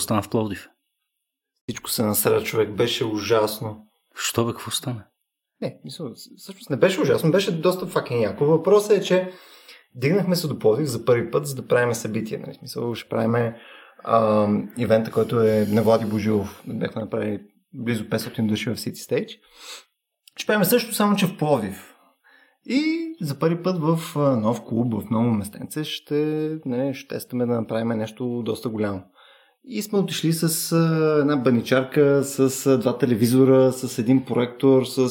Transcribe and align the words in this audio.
Какво 0.00 0.04
стана 0.04 0.22
в 0.22 0.30
Пловдив? 0.30 0.68
Всичко 1.68 1.90
се 1.90 2.02
насря, 2.02 2.42
човек. 2.42 2.70
Беше 2.70 3.04
ужасно. 3.04 3.86
Що 4.14 4.44
бе, 4.44 4.52
какво 4.52 4.70
стана? 4.70 5.04
Не, 5.60 5.80
мисля, 5.84 6.10
всъщност 6.36 6.70
не 6.70 6.76
беше 6.76 7.00
ужасно, 7.00 7.30
беше 7.30 7.60
доста 7.60 7.86
факен 7.86 8.20
яко. 8.20 8.44
Въпросът 8.44 8.98
е, 8.98 9.02
че 9.02 9.32
дигнахме 9.94 10.36
се 10.36 10.48
до 10.48 10.58
Пловдив 10.58 10.86
за 10.86 11.04
първи 11.04 11.30
път, 11.30 11.46
за 11.46 11.54
да 11.54 11.66
правим 11.66 11.94
събитие. 11.94 12.38
Нали? 12.38 12.54
Смисъл, 12.54 12.94
ще 12.94 13.08
правим 13.08 13.54
а, 14.04 14.48
ивента, 14.78 15.10
който 15.10 15.40
е 15.40 15.66
на 15.68 15.82
Влади 15.82 16.04
Божилов. 16.04 16.62
Бяхме 16.66 17.02
направили 17.02 17.40
близо 17.72 18.04
500 18.04 18.46
души 18.46 18.70
в 18.70 18.76
City 18.76 19.10
Stage. 19.10 19.38
Ще 20.36 20.46
правим 20.46 20.64
също, 20.64 20.94
само 20.94 21.16
че 21.16 21.26
в 21.26 21.36
Пловдив. 21.38 21.96
И 22.66 23.12
за 23.20 23.38
първи 23.38 23.62
път 23.62 23.76
в 23.78 23.98
нов 24.16 24.64
клуб, 24.64 24.94
в 24.94 25.10
ново 25.10 25.30
местенце, 25.30 25.84
ще, 25.84 26.58
не, 26.64 26.94
ще 26.94 27.08
тестваме 27.08 27.46
да 27.46 27.60
направим 27.60 27.88
нещо 27.98 28.42
доста 28.44 28.68
голямо. 28.68 29.02
И 29.64 29.82
сме 29.82 29.98
отишли 29.98 30.32
с 30.32 30.72
а, 30.72 31.18
една 31.20 31.36
баничарка, 31.36 32.24
с 32.24 32.66
а, 32.66 32.78
два 32.78 32.98
телевизора, 32.98 33.72
с 33.72 33.98
един 33.98 34.24
проектор, 34.24 34.84
с 34.84 34.98
а, 34.98 35.04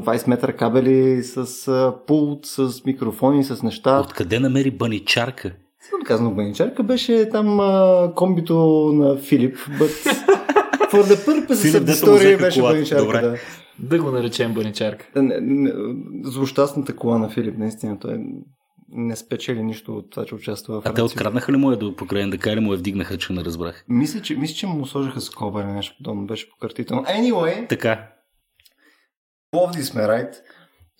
20 0.00 0.28
метра 0.28 0.52
кабели, 0.52 1.22
с 1.22 1.68
а, 1.68 1.94
пулт, 2.06 2.46
с 2.46 2.84
микрофони, 2.84 3.44
с 3.44 3.62
неща. 3.62 4.00
Откъде 4.00 4.40
намери 4.40 4.70
баничарка? 4.70 5.52
Сигурно 5.80 6.04
казано 6.06 6.30
баничарка 6.30 6.82
беше 6.82 7.28
там 7.32 7.60
а, 7.60 8.12
комбито 8.16 8.54
на 8.94 9.16
Филип, 9.16 9.56
but 9.56 9.90
for 10.92 11.02
the 11.02 11.26
purposes 11.26 11.62
Филип, 11.62 11.74
of 11.74 11.80
the 11.80 11.84
дето 11.84 12.10
му 12.10 12.16
story 12.18 12.40
беше 12.40 12.60
колата. 12.60 12.76
баничарка, 12.76 13.04
Добре. 13.04 13.20
да. 13.20 13.36
Да 13.78 13.98
го 13.98 14.10
наречем 14.10 14.54
баничарка. 14.54 15.06
Да, 15.14 15.22
не, 15.22 15.38
не, 15.40 15.72
злощастната 16.24 16.96
кола 16.96 17.18
на 17.18 17.28
Филип, 17.28 17.58
наистина, 17.58 17.98
той 17.98 18.18
не 18.88 19.16
спечели 19.16 19.62
нищо 19.62 19.96
от 19.96 20.10
това, 20.10 20.26
че 20.26 20.34
участва 20.34 20.74
в 20.74 20.78
А 20.78 20.80
те 20.80 20.86
Франция. 20.86 21.04
откраднаха 21.04 21.52
ли 21.52 21.56
му 21.56 21.70
я 21.70 21.76
до 21.76 21.96
покрай 21.96 22.26
НДК 22.26 22.46
или 22.46 22.60
му 22.60 22.72
я 22.72 22.78
вдигнаха, 22.78 23.18
че 23.18 23.32
не 23.32 23.44
разбрах? 23.44 23.84
Мисля, 23.88 24.22
че, 24.22 24.36
мисля, 24.36 24.54
че 24.54 24.66
му 24.66 24.86
сложиха 24.86 25.20
скоба 25.20 25.62
или 25.62 25.72
нещо 25.72 25.94
подобно, 25.96 26.26
беше 26.26 26.50
покъртително. 26.50 27.04
Anyway, 27.04 27.68
Така. 27.68 28.08
Пловдив 29.50 29.86
сме, 29.86 30.08
райт? 30.08 30.42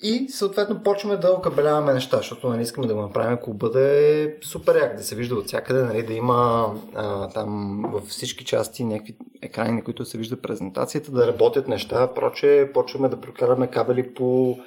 И 0.03 0.29
съответно 0.29 0.83
почваме 0.83 1.17
да 1.17 1.31
окабеляваме 1.33 1.92
неща, 1.92 2.17
защото 2.17 2.48
нали, 2.48 2.62
искаме 2.62 2.87
да 2.87 2.95
го 2.95 3.03
направим 3.03 3.39
клуба 3.42 3.70
да 3.70 3.81
е 3.81 4.29
супер 4.42 4.75
як, 4.77 4.97
да 4.97 5.03
се 5.03 5.14
вижда 5.17 5.34
от 5.34 5.47
всякъде, 5.47 5.83
нали, 5.83 6.03
да 6.03 6.12
има 6.12 6.73
а, 6.95 7.29
там 7.29 7.83
във 7.92 8.05
всички 8.05 8.45
части 8.45 8.84
някакви 8.84 9.17
екрани, 9.42 9.73
на 9.73 9.84
които 9.84 10.05
се 10.05 10.19
вижда 10.19 10.41
презентацията, 10.41 11.11
да 11.11 11.27
работят 11.27 11.69
неща, 11.69 12.14
проче 12.14 12.70
почваме 12.75 13.09
да 13.09 13.20
прокараме 13.20 13.67
кабели 13.67 14.14
по 14.14 14.59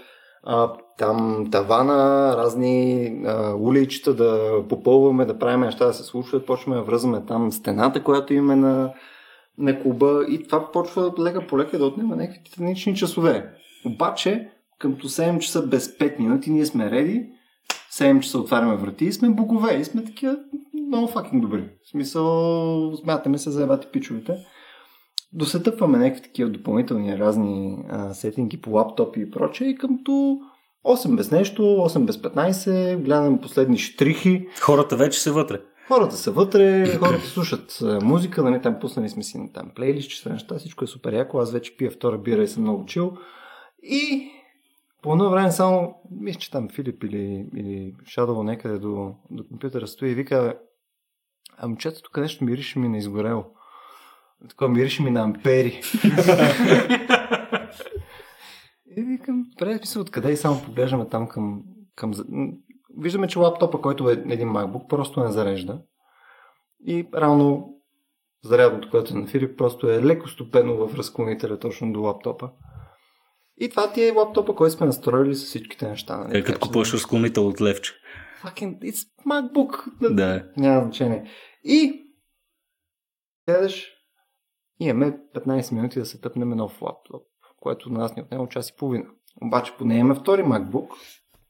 а, 0.44 0.74
там 0.98 1.48
тавана, 1.52 2.34
разни 2.38 3.06
а, 3.26 3.54
уличета, 3.54 4.14
да 4.14 4.62
попълваме, 4.70 5.26
да 5.26 5.40
правим 5.40 5.60
неща 5.60 5.86
да 5.86 5.94
се 5.94 6.04
случват, 6.04 6.46
почваме 6.46 6.78
да 6.78 6.84
връзваме 6.84 7.26
там 7.26 7.52
стената, 7.52 8.04
която 8.04 8.34
имаме 8.34 8.56
на, 8.56 8.94
на 9.58 9.82
клуба 9.82 10.26
и 10.30 10.44
това 10.44 10.72
почва 10.72 11.14
лека 11.20 11.48
по 11.48 11.58
лека 11.58 11.78
да 11.78 11.86
отнема 11.86 12.16
някакви 12.16 12.44
титанични 12.44 12.96
часове. 12.96 13.50
Обаче, 13.86 14.50
къмто 14.80 15.10
7 15.10 15.40
часа 15.40 15.62
без 15.62 15.98
5 15.98 16.20
минути, 16.20 16.52
ние 16.52 16.66
сме 16.66 16.92
реди, 16.92 17.30
7 17.92 18.20
часа 18.20 18.40
отваряме 18.40 18.76
врати 18.76 19.06
и 19.06 19.14
сме 19.14 19.30
богове 19.30 19.78
и 19.78 19.86
сме 19.86 20.04
такива 20.04 20.38
много 20.88 21.08
факинг 21.08 21.42
добри. 21.42 21.70
В 21.84 21.90
смисъл, 21.90 22.96
смятаме 22.96 23.38
се 23.38 23.52
за 23.52 23.64
ебати 23.64 23.88
пичовете. 23.92 24.38
Досетъпваме 25.34 25.98
някакви 25.98 26.22
такива 26.22 26.50
допълнителни 26.50 27.18
разни 27.18 27.78
а, 27.90 28.14
сетинги 28.14 28.62
по 28.62 28.72
лаптопи 28.72 29.22
и 29.22 29.32
прочее 29.32 29.68
и 29.68 29.76
къмто 29.76 30.40
8 30.86 31.16
без 31.16 31.32
нещо, 31.32 31.62
8 31.62 32.06
без 32.06 32.18
15, 32.18 32.98
гледаме 32.98 33.42
последни 33.42 33.78
штрихи, 33.78 34.48
Хората 34.62 34.96
вече 34.96 35.22
са 35.22 35.34
вътре. 35.34 35.62
Хората 35.88 36.16
са 36.16 36.32
вътре, 36.32 36.96
хората 36.98 37.26
слушат 37.26 37.80
музика, 38.02 38.44
нали, 38.44 38.62
там 38.62 38.80
пуснали 38.80 39.10
сме 39.10 39.24
си 39.24 39.50
там 39.54 39.72
плейлист, 39.76 40.10
че 40.10 40.30
неща, 40.30 40.58
всичко 40.58 40.84
е 40.84 40.88
супер 40.88 41.14
яко. 41.14 41.40
Аз 41.40 41.52
вече 41.52 41.78
пия 41.78 41.92
втора 41.92 42.18
бира 42.18 42.44
и 42.44 42.48
съм 42.48 42.64
много 42.64 42.86
чил. 42.86 43.14
И 43.84 44.32
по 45.02 45.12
едно 45.12 45.30
време 45.30 45.52
само, 45.52 45.96
мисля, 46.12 46.40
че 46.40 46.52
там 46.52 46.70
Филип 46.70 47.04
или, 47.04 47.46
или 47.56 47.96
Шадово 48.06 48.44
някъде 48.44 48.80
до, 48.80 49.16
до 49.32 49.48
компютъра 49.48 49.88
стои 49.88 50.10
и 50.10 50.16
вика, 50.16 50.60
а 51.58 51.68
момчета, 51.68 52.02
тук 52.02 52.18
нещо 52.18 52.44
мирише 52.44 52.80
ми 52.80 52.90
на 52.90 52.98
изгорело. 52.98 53.46
Такова 54.50 54.70
мирише 54.70 55.04
ми 55.04 55.12
на 55.12 55.22
ампери. 55.22 55.82
и 58.98 59.02
викам, 59.04 59.46
добре, 59.60 59.78
смисъл, 59.78 60.02
откъде 60.02 60.32
и 60.32 60.38
само 60.38 60.62
поглеждаме 60.62 61.08
там 61.08 61.28
към, 61.28 61.64
към... 61.96 62.14
Виждаме, 62.98 63.28
че 63.28 63.40
лаптопа, 63.40 63.82
който 63.82 64.10
е 64.10 64.14
един 64.14 64.50
MacBook, 64.50 64.88
просто 64.88 65.24
не 65.24 65.32
зарежда. 65.32 65.82
И 66.86 67.08
равно 67.16 67.74
зарядното, 68.44 68.90
което 68.90 69.14
е 69.14 69.20
на 69.20 69.28
Филип, 69.28 69.58
просто 69.58 69.90
е 69.90 70.04
леко 70.04 70.28
стопено 70.30 70.88
в 70.88 70.96
разклонителя 70.96 71.60
точно 71.60 71.94
до 71.94 72.02
лаптопа. 72.02 72.52
И 73.58 73.70
това 73.70 73.92
ти 73.94 74.08
е 74.08 74.12
лаптопа, 74.12 74.56
който 74.56 74.76
сме 74.76 74.86
настроили 74.86 75.36
с 75.36 75.46
всичките 75.46 75.88
неща. 75.88 76.18
Нали? 76.18 76.38
Е, 76.38 76.42
като 76.42 76.54
Така 76.54 76.68
купуваш 76.68 76.94
разклонител 76.94 77.48
от 77.48 77.62
левче. 77.62 77.94
Fucking, 78.44 78.80
it's 78.80 79.08
MacBook. 79.28 79.84
Да. 80.16 80.46
Няма 80.58 80.82
значение. 80.84 81.30
И 81.64 82.06
гледаш, 83.48 83.99
имаме 84.80 85.18
15 85.36 85.72
минути 85.72 86.00
да 86.00 86.06
се 86.06 86.22
тъпнем 86.22 86.50
нов 86.50 86.82
лаптоп, 86.82 87.24
което 87.60 87.90
на 87.90 88.00
нас 88.00 88.16
ни 88.16 88.22
отнема 88.22 88.48
час 88.48 88.70
и 88.70 88.76
половина. 88.76 89.06
Обаче 89.42 89.74
поне 89.78 89.98
имаме 89.98 90.16
втори 90.16 90.44
MacBook, 90.44 90.90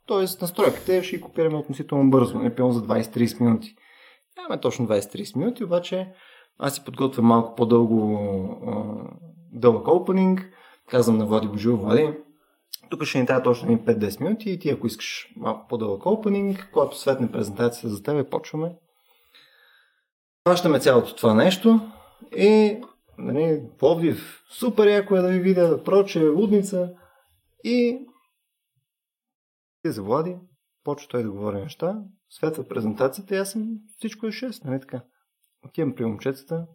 т.е. 0.08 0.42
настройките 0.42 1.04
ще 1.04 1.16
ги 1.16 1.22
копираме 1.22 1.58
относително 1.58 2.10
бързо, 2.10 2.40
не 2.40 2.56
пълно 2.56 2.74
за 2.74 2.82
20-30 2.82 3.42
минути. 3.42 3.76
Нямаме 4.38 4.62
точно 4.62 4.88
20-30 4.88 5.38
минути, 5.38 5.64
обаче 5.64 6.14
аз 6.58 6.76
си 6.76 6.86
подготвям 6.86 7.26
малко 7.26 7.56
по-дълго 7.56 8.20
дълъг 9.52 9.88
опенинг, 9.88 10.50
казвам 10.90 11.18
на 11.18 11.26
Влади 11.26 11.48
Божил, 11.48 11.78
Влади, 11.78 12.14
тук 12.90 13.04
ще 13.04 13.20
ни 13.20 13.26
трябва 13.26 13.44
точно 13.44 13.72
едни 13.72 13.86
5-10 13.86 14.22
минути 14.22 14.52
и 14.52 14.60
ти 14.60 14.70
ако 14.70 14.88
искаш 14.88 15.34
малко 15.36 15.68
по-дълъг 15.68 16.06
опенинг, 16.06 16.70
когато 16.74 17.00
светне 17.00 17.32
презентацията 17.32 17.90
за 17.90 18.04
тебе, 18.04 18.30
почваме. 18.30 18.76
Плащаме 20.44 20.80
цялото 20.80 21.16
това 21.16 21.34
нещо 21.34 21.80
и 22.38 22.82
нали, 23.20 23.62
Пловдив, 23.78 24.44
супер 24.50 24.88
яко 24.88 25.16
е 25.16 25.22
да 25.22 25.28
ви 25.28 25.40
видя, 25.40 25.84
проче, 25.84 26.28
лудница 26.28 26.94
и 27.64 28.08
ти 29.82 29.92
за 29.92 30.04
Влади, 30.04 30.38
почва 30.84 31.10
той 31.10 31.24
да 31.24 31.32
говори 31.32 31.62
неща, 31.62 32.04
светва 32.30 32.68
презентацията 32.68 33.36
и 33.36 33.38
аз 33.38 33.52
съм 33.52 33.68
всичко 33.98 34.26
е 34.26 34.32
6, 34.32 34.66
нали 34.66 34.80
така. 34.80 35.04
Отивам 35.66 35.96
при 35.96 36.06
момчетата, 36.06 36.68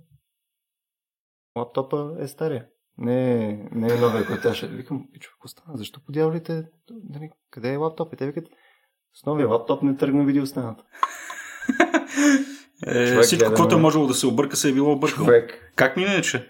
лаптопа 1.58 2.16
е 2.18 2.28
стария. 2.28 2.68
Не, 2.98 3.44
е- 3.44 3.68
не 3.72 3.94
е 3.94 4.00
новия, 4.00 4.26
който 4.26 4.48
аз 4.48 4.60
викам, 4.60 5.08
пичо, 5.12 5.30
какво 5.32 5.48
стана? 5.48 5.76
Защо 5.78 6.00
по 6.06 6.12
дяволите, 6.12 6.68
нали, 6.90 7.30
къде 7.50 7.72
е 7.72 7.76
лаптоп? 7.76 8.12
И 8.12 8.16
те 8.16 8.26
викат, 8.26 8.48
с 9.14 9.26
новия 9.26 9.48
лаптоп 9.48 9.82
не 9.82 9.96
тръгна 9.96 10.24
видеостената. 10.24 10.84
Е, 12.86 13.08
Човек 13.08 13.24
всичко, 13.24 13.48
гледа 13.48 13.60
което 13.60 13.74
е 13.74 13.80
можело 13.80 14.06
да 14.06 14.14
се 14.14 14.26
обърка, 14.26 14.56
се 14.56 14.68
е 14.68 14.72
било 14.72 14.92
объркало. 14.92 15.26
Човек. 15.26 15.72
Как 15.76 15.96
ми 15.96 16.02
иначе? 16.02 16.48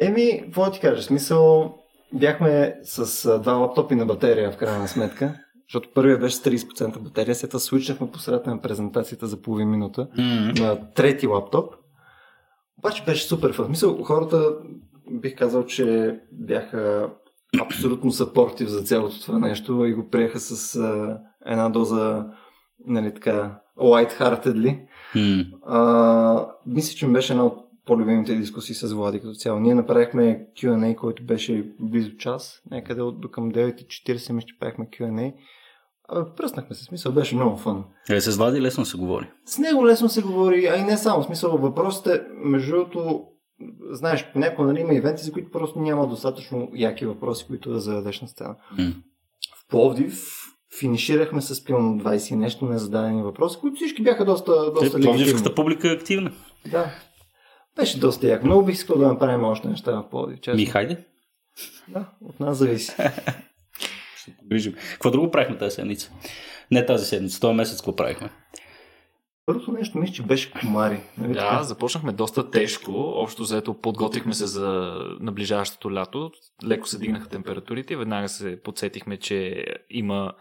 Еми, 0.00 0.40
какво 0.44 0.64
да 0.64 0.70
ти 0.70 0.80
кажа? 0.80 1.02
Смисъл, 1.02 1.74
бяхме 2.12 2.76
с 2.82 3.24
а, 3.26 3.38
два 3.38 3.52
лаптопи 3.52 3.94
на 3.94 4.06
батерия 4.06 4.50
в 4.50 4.56
крайна 4.56 4.88
сметка, 4.88 5.34
защото 5.68 5.88
първият 5.94 6.20
беше 6.20 6.36
с 6.36 6.42
30% 6.42 6.98
батерия, 6.98 7.34
след 7.34 7.50
това 7.50 7.60
свичнахме 7.60 8.10
по 8.10 8.18
средата 8.18 8.50
на 8.50 8.60
презентацията 8.60 9.26
за 9.26 9.42
половин 9.42 9.70
минута 9.70 10.08
М. 10.18 10.52
на 10.58 10.92
трети 10.94 11.26
лаптоп. 11.26 11.74
Обаче 12.78 13.04
беше 13.04 13.26
супер 13.26 13.52
фан. 13.52 13.70
Мисъл, 13.70 14.02
хората 14.02 14.54
бих 15.10 15.36
казал, 15.36 15.66
че 15.66 16.16
бяха 16.32 17.10
абсолютно 17.60 18.12
съпортив 18.12 18.68
за 18.68 18.82
цялото 18.82 19.20
това 19.20 19.38
нещо 19.38 19.84
и 19.84 19.94
го 19.94 20.08
приеха 20.08 20.40
с 20.40 20.76
а, 20.76 21.18
една 21.46 21.68
доза, 21.68 22.26
нали 22.86 23.14
така, 23.14 23.60
light-heartedly. 23.78 24.80
А, 25.66 26.46
мисля, 26.66 26.96
че 26.96 27.06
ми 27.06 27.12
беше 27.12 27.32
една 27.32 27.46
от 27.46 27.58
по-любимите 27.86 28.34
дискусии 28.34 28.74
с 28.74 28.92
Влади 28.92 29.20
като 29.20 29.34
цяло. 29.34 29.60
Ние 29.60 29.74
направихме 29.74 30.46
Q&A, 30.56 30.96
който 30.96 31.24
беше 31.24 31.72
близо 31.80 32.16
час, 32.16 32.62
някъде 32.70 33.02
от 33.02 33.20
до 33.20 33.30
към 33.30 33.52
9.40 33.52 34.32
мисля, 34.32 34.46
че 34.46 34.58
правихме 34.58 34.86
Q&A. 34.86 35.34
Абе, 36.08 36.30
пръснахме 36.36 36.76
се, 36.76 36.84
смисъл, 36.84 37.12
беше 37.12 37.34
много 37.34 37.56
фън. 37.56 37.84
Е, 38.10 38.20
с 38.20 38.36
Влади 38.36 38.60
лесно 38.60 38.84
се 38.84 38.96
говори. 38.96 39.30
С 39.46 39.58
него 39.58 39.86
лесно 39.86 40.08
се 40.08 40.22
говори, 40.22 40.66
а 40.66 40.76
и 40.76 40.84
не 40.84 40.96
само. 40.96 41.22
В 41.22 41.26
смисъл, 41.26 41.58
въпросите, 41.58 42.22
между 42.44 42.70
другото, 42.70 43.24
знаеш, 43.90 44.32
понякога 44.32 44.68
нали, 44.68 44.80
има 44.80 44.94
ивенти, 44.94 45.24
за 45.24 45.32
които 45.32 45.50
просто 45.50 45.80
няма 45.80 46.08
достатъчно 46.08 46.68
яки 46.74 47.06
въпроси, 47.06 47.46
които 47.46 47.72
да 47.72 47.80
зададеш 47.80 48.20
на 48.20 48.28
сцена. 48.28 48.56
М. 48.78 48.92
В 49.56 49.68
Пловдив 49.68 50.24
финиширахме 50.78 51.42
с 51.42 51.64
пилно 51.64 52.00
20 52.02 52.32
и 52.32 52.36
нещо 52.36 52.64
незададени 52.64 53.22
въпроси, 53.22 53.58
които 53.60 53.76
всички 53.76 54.02
бяха 54.02 54.24
доста, 54.24 54.52
Те, 54.64 54.70
доста 54.70 54.84
легитимни. 54.84 55.04
Пловдивската 55.04 55.54
публика 55.54 55.88
е 55.88 55.92
активна. 55.92 56.32
Да. 56.70 56.94
Беше 57.76 58.00
доста 58.00 58.26
яко. 58.28 58.46
Много 58.46 58.64
бих 58.64 58.74
искал 58.74 58.98
да 58.98 59.08
направим 59.08 59.44
още 59.44 59.68
неща 59.68 59.92
в 59.92 60.10
Пловдив. 60.10 60.40
Честно. 60.40 60.60
Ми, 60.60 60.66
хайде. 60.66 61.04
Да, 61.88 62.04
от 62.20 62.40
нас 62.40 62.56
зависи. 62.56 62.92
Ще 64.16 64.36
погрижим. 64.38 64.74
Какво 64.92 65.10
друго 65.10 65.30
правихме 65.30 65.58
тази 65.58 65.74
седмица? 65.74 66.12
Не 66.70 66.86
тази 66.86 67.06
седмица, 67.06 67.40
този 67.40 67.54
месец 67.54 67.76
какво 67.76 67.96
правихме? 67.96 68.30
Първото 69.46 69.72
нещо 69.72 69.98
мисля, 69.98 70.14
че 70.14 70.22
беше 70.22 70.52
комари. 70.52 71.00
Нали 71.18 71.32
Да, 71.32 71.62
започнахме 71.62 72.12
доста 72.12 72.50
тежко. 72.50 72.92
Общо 72.92 73.44
заето 73.44 73.74
подготвихме 73.74 74.34
се 74.34 74.46
за 74.46 74.96
наближаващото 75.20 75.92
лято. 75.94 76.30
Леко 76.64 76.88
се 76.88 76.98
дигнаха 76.98 77.28
температурите 77.28 77.92
и 77.92 77.96
веднага 77.96 78.28
се 78.28 78.62
подсетихме, 78.62 79.16
че 79.16 79.64
има 79.90 80.32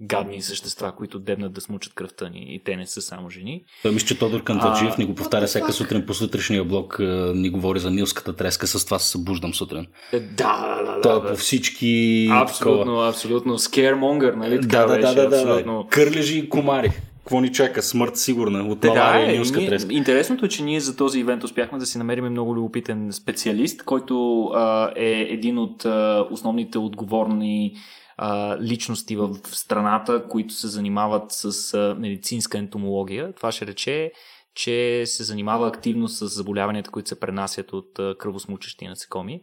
гадни 0.00 0.42
същества, 0.42 0.92
които 0.96 1.18
дебнат 1.18 1.52
да 1.52 1.60
смучат 1.60 1.94
кръвта 1.94 2.28
ни 2.28 2.54
и 2.54 2.62
те 2.64 2.76
не 2.76 2.86
са 2.86 3.02
само 3.02 3.30
жени. 3.30 3.64
Той 3.82 3.92
мисля, 3.92 4.06
че 4.06 4.18
Тодор 4.18 4.42
Канталджиев 4.42 4.94
А, 4.94 5.00
ни 5.00 5.06
го 5.06 5.14
повтаря 5.14 5.46
всяка 5.46 5.72
сутрин 5.72 6.06
по 6.06 6.14
сутрешния 6.14 6.64
блок, 6.64 6.96
ни 7.34 7.50
говори 7.50 7.78
за 7.78 7.90
нилската 7.90 8.36
треска, 8.36 8.66
с 8.66 8.84
това 8.84 8.98
се 8.98 9.10
събуждам 9.10 9.54
сутрин. 9.54 9.86
Е, 10.12 10.20
Да, 10.20 10.82
да, 10.84 10.92
да. 10.92 11.00
Той 11.00 11.22
да, 11.22 11.28
е 11.28 11.30
по 11.30 11.36
всички... 11.36 12.28
Абсолютно, 12.32 13.00
абсолютно. 13.00 13.58
Scaremonger, 13.58 14.34
нали? 14.34 14.60
Така 14.60 14.78
Да, 14.78 14.86
да, 14.86 14.94
беше, 14.94 15.14
да, 15.14 15.22
да, 15.22 15.28
да, 15.28 15.36
абсолютно. 15.36 15.82
да. 15.82 15.88
Кърлежи 15.88 16.38
и 16.38 16.48
комари. 16.48 16.90
Какво 17.18 17.40
ни 17.40 17.52
чака? 17.52 17.82
Смърт 17.82 18.16
сигурна. 18.16 18.62
От 18.62 18.80
Те, 18.80 18.88
да, 18.88 19.18
и 19.20 19.30
е, 19.30 19.32
нилска 19.32 19.66
треска. 19.66 19.94
интересното 19.94 20.46
е, 20.46 20.48
че 20.48 20.62
ние 20.62 20.80
за 20.80 20.96
този 20.96 21.18
ивент 21.20 21.44
успяхме 21.44 21.78
да 21.78 21.86
си 21.86 21.98
намерим 21.98 22.24
много 22.24 22.54
любопитен 22.54 23.12
специалист, 23.12 23.82
който 23.82 24.44
а, 24.44 24.92
е 24.96 25.10
един 25.30 25.58
от 25.58 25.84
а, 25.84 26.26
основните 26.30 26.78
отговорни 26.78 27.74
а, 28.16 28.58
личности 28.60 29.16
в 29.16 29.36
страната, 29.44 30.24
които 30.28 30.54
се 30.54 30.68
занимават 30.68 31.32
с 31.32 31.74
а, 31.74 31.94
медицинска 31.98 32.58
ентомология. 32.58 33.32
Това 33.32 33.52
ще 33.52 33.66
рече, 33.66 34.12
че 34.54 35.02
се 35.06 35.24
занимава 35.24 35.68
активно 35.68 36.08
с 36.08 36.26
заболяванията, 36.26 36.90
които 36.90 37.08
се 37.08 37.20
пренасят 37.20 37.72
от 37.72 37.98
а, 37.98 38.14
кръвосмучещи 38.18 38.88
насекоми, 38.88 39.42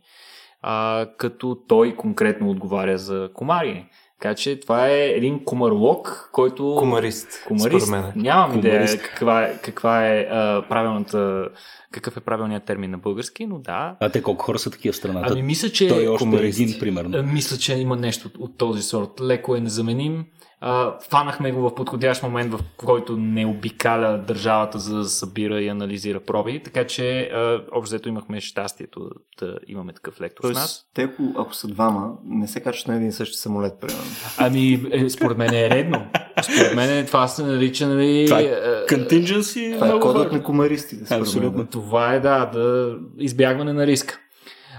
а, 0.62 1.07
като 1.18 1.57
той 1.68 1.95
конкретно 1.95 2.50
отговаря 2.50 2.97
за 2.97 3.29
комари. 3.33 3.85
Така 4.21 4.35
че 4.35 4.59
това 4.59 4.88
е 4.88 5.06
един 5.06 5.45
комаролог, 5.45 6.29
който... 6.31 6.75
Комарист, 6.79 7.44
Комарист. 7.47 7.88
според 7.88 8.03
мен. 8.03 8.13
Нямам 8.15 8.57
идея 8.57 8.73
Комарист. 8.73 9.01
каква 9.01 9.44
е, 9.44 9.57
каква 9.57 10.07
е 10.07 10.19
а, 10.21 10.65
правилната, 10.69 11.47
какъв 11.91 12.18
е 12.18 12.19
правилният 12.19 12.63
термин 12.63 12.91
на 12.91 12.97
български, 12.97 13.45
но 13.45 13.59
да. 13.59 13.95
А 14.00 14.09
те 14.09 14.21
колко 14.23 14.45
хора 14.45 14.59
са 14.59 14.71
такива 14.71 14.94
в 14.94 14.95
страната? 14.95 15.27
Ами 15.31 15.41
мисля, 15.44 15.69
че 15.69 15.88
Той 15.88 16.03
е 16.03 16.07
още 16.07 16.23
комарист. 16.25 16.59
един, 16.59 16.79
примерно. 16.79 17.18
а, 17.18 17.23
Мисля, 17.23 17.57
че 17.57 17.73
има 17.73 17.95
нещо 17.95 18.27
от, 18.27 18.38
от 18.39 18.57
този 18.57 18.81
сорт. 18.81 19.09
Леко 19.21 19.56
е 19.56 19.59
незаменим. 19.59 20.25
А, 20.63 21.00
фанахме 21.10 21.52
го 21.52 21.62
в 21.62 21.75
подходящ 21.75 22.24
момент, 22.24 22.54
в 22.54 22.60
който 22.78 23.18
не 23.18 23.46
обикаля 23.46 24.18
държавата 24.28 24.80
за 24.80 24.98
да 24.98 25.06
събира 25.06 25.62
и 25.62 25.68
анализира 25.68 26.19
проби, 26.19 26.63
така 26.63 26.88
че 26.88 27.22
а, 27.22 27.62
общо 27.72 27.81
взето 27.81 28.10
имахме 28.10 28.42
щастието 28.42 29.10
да 29.40 29.58
имаме 29.68 29.94
такъв 29.94 30.22
лектор 30.22 30.44
с 30.44 30.48
нас. 30.48 30.56
Тоест, 30.56 30.86
те 30.94 31.02
ако, 31.02 31.24
ако 31.42 31.56
са 31.56 31.68
двама, 31.68 32.12
не 32.25 32.48
се 32.48 32.60
качат 32.60 32.88
на 32.88 32.96
един 32.96 33.08
и 33.08 33.12
същи 33.12 33.38
самолет, 33.38 33.74
примерно. 33.81 34.04
Ами, 34.38 34.86
е, 34.92 35.10
според 35.10 35.38
мен 35.38 35.54
е 35.54 35.69
редно. 35.69 36.06
Според 36.44 36.75
мен 36.75 37.06
това 37.06 37.28
се 37.28 37.44
нарича, 37.44 37.88
нали... 37.88 38.25
Това 38.28 38.40
е 38.40 38.44
е, 38.44 38.86
Contingency 38.86 39.74
Това 39.75 39.96
е 39.96 40.00
кодът 40.00 40.31
на 40.31 40.44
комаристите. 40.44 41.16
Абсолютно. 41.16 41.66
Това 41.66 42.14
е, 42.14 42.19
да, 42.19 42.46
да 42.46 42.96
избягване 43.18 43.74
на 43.74 43.88
риска. 43.88 44.19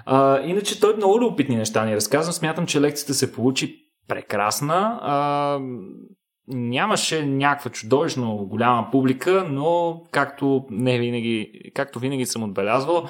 А, 0.07 0.41
иначе 0.41 0.81
той 0.81 0.97
много 0.97 1.21
любопитни 1.21 1.57
неща 1.57 1.85
ни 1.85 1.97
разказва. 1.97 2.33
Смятам, 2.33 2.67
че 2.67 2.81
лекцията 2.81 3.15
се 3.15 3.33
получи 3.33 3.82
прекрасна. 4.07 4.99
А, 5.03 5.61
нямаше 6.49 7.27
някаква 7.27 7.71
чудовищно 7.71 8.37
голяма 8.37 8.91
публика, 8.91 9.47
но 9.51 10.03
както, 10.11 10.65
не 10.71 10.99
винаги, 10.99 11.53
както 11.75 11.99
винаги 11.99 12.27
съм 12.27 12.43
отбелязвал, 12.43 13.09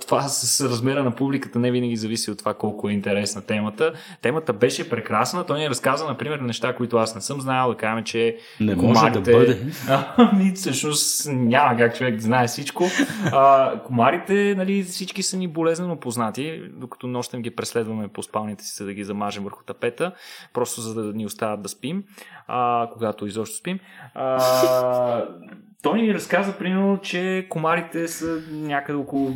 това 0.00 0.22
с 0.22 0.68
размера 0.68 1.04
на 1.04 1.14
публиката 1.14 1.58
не 1.58 1.70
винаги 1.70 1.96
зависи 1.96 2.30
от 2.30 2.38
това 2.38 2.54
колко 2.54 2.88
е 2.88 2.92
интересна 2.92 3.42
темата. 3.42 3.92
Темата 4.22 4.52
беше 4.52 4.90
прекрасна. 4.90 5.46
Той 5.46 5.58
ни 5.58 5.70
разказа, 5.70 6.06
например, 6.06 6.38
неща, 6.38 6.74
които 6.76 6.96
аз 6.96 7.14
не 7.14 7.20
съм 7.20 7.40
знаел. 7.40 7.68
Да 7.68 7.76
кажем, 7.76 8.04
че 8.04 8.36
Не 8.60 8.74
може 8.74 9.10
да 9.10 9.20
бъде. 9.20 9.58
Ами, 10.16 10.52
всъщност 10.54 11.28
няма 11.28 11.76
как 11.76 11.96
човек 11.96 12.14
да 12.14 12.22
знае 12.22 12.46
всичко. 12.46 12.84
А, 13.32 13.72
комарите, 13.86 14.54
нали, 14.56 14.82
всички 14.82 15.22
са 15.22 15.36
ни 15.36 15.48
болезнено 15.48 15.96
познати, 15.96 16.62
докато 16.72 17.06
нощем 17.06 17.42
ги 17.42 17.50
преследваме 17.50 18.08
по 18.08 18.22
спалните 18.22 18.64
си, 18.64 18.74
за 18.76 18.84
да 18.84 18.92
ги 18.92 19.04
замажем 19.04 19.44
върху 19.44 19.64
тапета, 19.64 20.12
просто 20.52 20.80
за 20.80 20.94
да 20.94 21.12
ни 21.12 21.26
остават 21.26 21.62
да 21.62 21.68
спим, 21.68 22.04
а, 22.50 22.88
когато 22.92 23.26
изобщо 23.26 23.56
спим. 23.56 23.78
А, 24.14 25.24
той 25.82 26.02
ни 26.02 26.14
разказа, 26.14 26.58
примерно, 26.58 26.98
че 27.02 27.46
комарите 27.48 28.08
са 28.08 28.42
някъде 28.50 28.98
около 28.98 29.32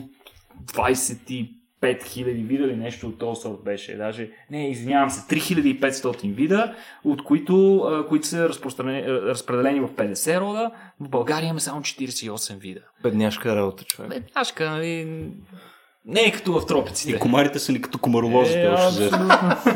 25 0.65 2.05
хиляди 2.05 2.43
вида 2.43 2.65
или 2.65 2.77
нещо 2.77 3.09
от 3.09 3.19
този 3.19 3.41
сорт 3.41 3.65
беше. 3.65 3.97
Даже, 3.97 4.31
не, 4.51 4.71
извинявам 4.71 5.11
се, 5.11 5.21
3500 5.21 6.35
вида, 6.35 6.75
от 7.05 7.25
които, 7.25 7.77
а, 7.77 8.07
които 8.07 8.27
са 8.27 8.49
разпределени 8.49 9.81
в 9.81 9.89
50 9.89 10.41
рода. 10.41 10.71
В 11.01 11.09
България 11.09 11.47
имаме 11.47 11.61
само 11.61 11.81
48 11.81 12.57
вида. 12.57 12.81
Бедняшка 13.03 13.57
работа, 13.57 13.85
човек. 13.85 14.11
Бедняшка, 14.11 14.71
нали? 14.71 15.05
Не 16.07 16.21
е 16.21 16.33
като 16.33 16.61
в 16.61 16.67
тропиците. 16.67 17.13
И 17.13 17.19
комарите 17.19 17.59
са 17.59 17.73
ни 17.73 17.83
като 17.83 17.99
комаролозите. 17.99 18.63
Е, 18.63 18.69
още. 18.69 19.11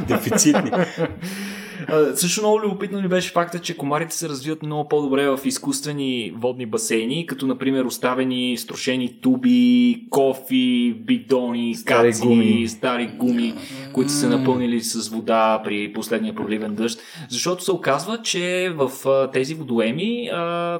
Дефицитни. 0.08 0.70
Също 2.14 2.40
много 2.40 2.60
любопитно 2.60 3.02
ми 3.02 3.08
беше 3.08 3.32
факта, 3.32 3.58
че 3.58 3.76
комарите 3.76 4.14
се 4.14 4.28
развиват 4.28 4.62
много 4.62 4.88
по-добре 4.88 5.28
в 5.28 5.40
изкуствени 5.44 6.32
водни 6.36 6.66
басейни, 6.66 7.26
като 7.26 7.46
например 7.46 7.84
оставени 7.84 8.56
строшени 8.56 9.20
туби, 9.20 10.04
кофи, 10.10 10.94
бидони, 11.06 11.74
Стари 11.74 12.08
каци, 12.08 12.26
гуми. 12.26 12.68
стари 12.68 13.06
гуми, 13.06 13.54
които 13.92 14.10
са 14.10 14.28
напълнили 14.28 14.80
с 14.80 15.08
вода 15.08 15.60
при 15.64 15.92
последния 15.92 16.34
проливен 16.34 16.74
дъжд. 16.74 17.00
Защото 17.28 17.64
се 17.64 17.72
оказва, 17.72 18.22
че 18.22 18.72
в 18.76 18.90
тези 19.32 19.54
водоеми, 19.54 20.30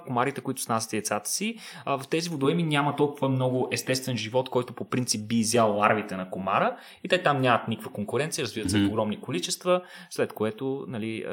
комарите, 0.06 0.41
които 0.41 0.62
снасят 0.62 0.93
яйцата 0.93 1.31
си, 1.31 1.56
в 1.87 2.03
тези 2.11 2.29
водоеми 2.29 2.62
няма 2.62 2.97
толкова 2.97 3.29
много 3.29 3.69
естествен 3.73 4.17
живот, 4.17 4.49
който 4.49 4.73
по 4.73 4.85
принцип 4.85 5.29
би 5.29 5.37
изял 5.37 5.77
ларвите 5.77 6.17
на 6.17 6.31
комара 6.31 6.77
и 7.05 7.09
те 7.09 7.23
там 7.23 7.41
нямат 7.41 7.69
никаква 7.69 7.93
конкуренция, 7.93 8.43
развиват 8.43 8.71
се 8.71 8.79
в 8.81 8.87
огромни 8.87 9.21
количества, 9.21 9.81
след 10.11 10.33
което 10.33 10.85
нали, 10.88 11.25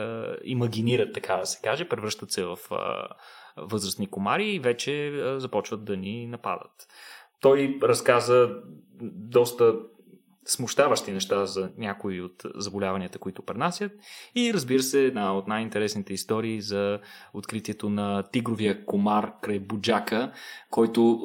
имагинират, 0.43 1.13
така 1.13 1.35
да 1.35 1.45
се 1.45 1.61
каже, 1.61 1.89
превръщат 1.89 2.31
се 2.31 2.45
в 2.45 2.57
възрастни 3.57 4.07
комари 4.07 4.49
и 4.49 4.59
вече 4.59 5.13
започват 5.37 5.85
да 5.85 5.97
ни 5.97 6.27
нападат. 6.27 6.87
Той 7.41 7.79
разказа 7.83 8.49
доста 9.11 9.75
смущаващи 10.47 11.11
неща 11.11 11.45
за 11.45 11.71
някои 11.77 12.21
от 12.21 12.43
заболяванията, 12.55 13.19
които 13.19 13.41
пренасят. 13.41 13.91
И 14.35 14.53
разбира 14.53 14.83
се, 14.83 15.05
една 15.05 15.37
от 15.37 15.47
най-интересните 15.47 16.13
истории 16.13 16.61
за 16.61 16.99
откритието 17.33 17.89
на 17.89 18.23
тигровия 18.23 18.85
комар 18.85 19.31
край 19.41 19.59
Буджака, 19.59 20.31
който 20.69 21.21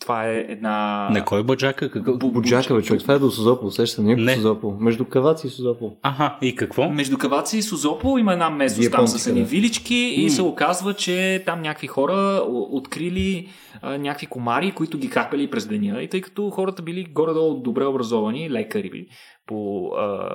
това 0.00 0.28
е 0.28 0.46
една... 0.48 1.08
На 1.10 1.24
кой 1.24 1.42
баджака? 1.42 1.90
Какъв? 1.90 2.18
Бу- 2.18 2.32
Буджака, 2.32 2.74
бе, 2.74 2.82
човек. 2.82 3.02
Това 3.02 3.14
е 3.14 3.18
до 3.18 3.30
Созопол. 3.30 3.68
Усеща 3.68 4.02
не 4.02 4.12
е 4.12 4.16
Не. 4.16 4.34
Созопол. 4.34 4.76
Между 4.80 5.04
Каваци 5.04 5.46
и 5.46 5.50
Созопол. 5.50 5.96
Аха, 6.02 6.38
и 6.42 6.56
какво? 6.56 6.90
Между 6.90 7.18
Каваци 7.18 7.58
и 7.58 7.62
Созопол 7.62 8.18
има 8.18 8.32
една 8.32 8.50
местност 8.50 8.90
там 8.92 9.06
с 9.06 9.26
едни 9.26 9.40
да. 9.40 9.46
вилички 9.46 9.94
и 9.94 10.30
се 10.30 10.42
оказва, 10.42 10.94
че 10.94 11.42
там 11.46 11.62
някакви 11.62 11.86
хора 11.86 12.42
открили 12.48 13.48
а, 13.82 13.98
някакви 13.98 14.26
комари, 14.26 14.72
които 14.72 14.98
ги 14.98 15.08
хапели 15.08 15.50
през 15.50 15.66
деня 15.66 16.02
и 16.02 16.08
тъй 16.08 16.20
като 16.20 16.50
хората 16.50 16.82
били 16.82 17.04
горе-долу 17.04 17.54
добре 17.54 17.84
образовани, 17.84 18.50
лекари 18.50 18.90
били 18.90 19.06
по, 19.46 19.86
а, 19.88 20.28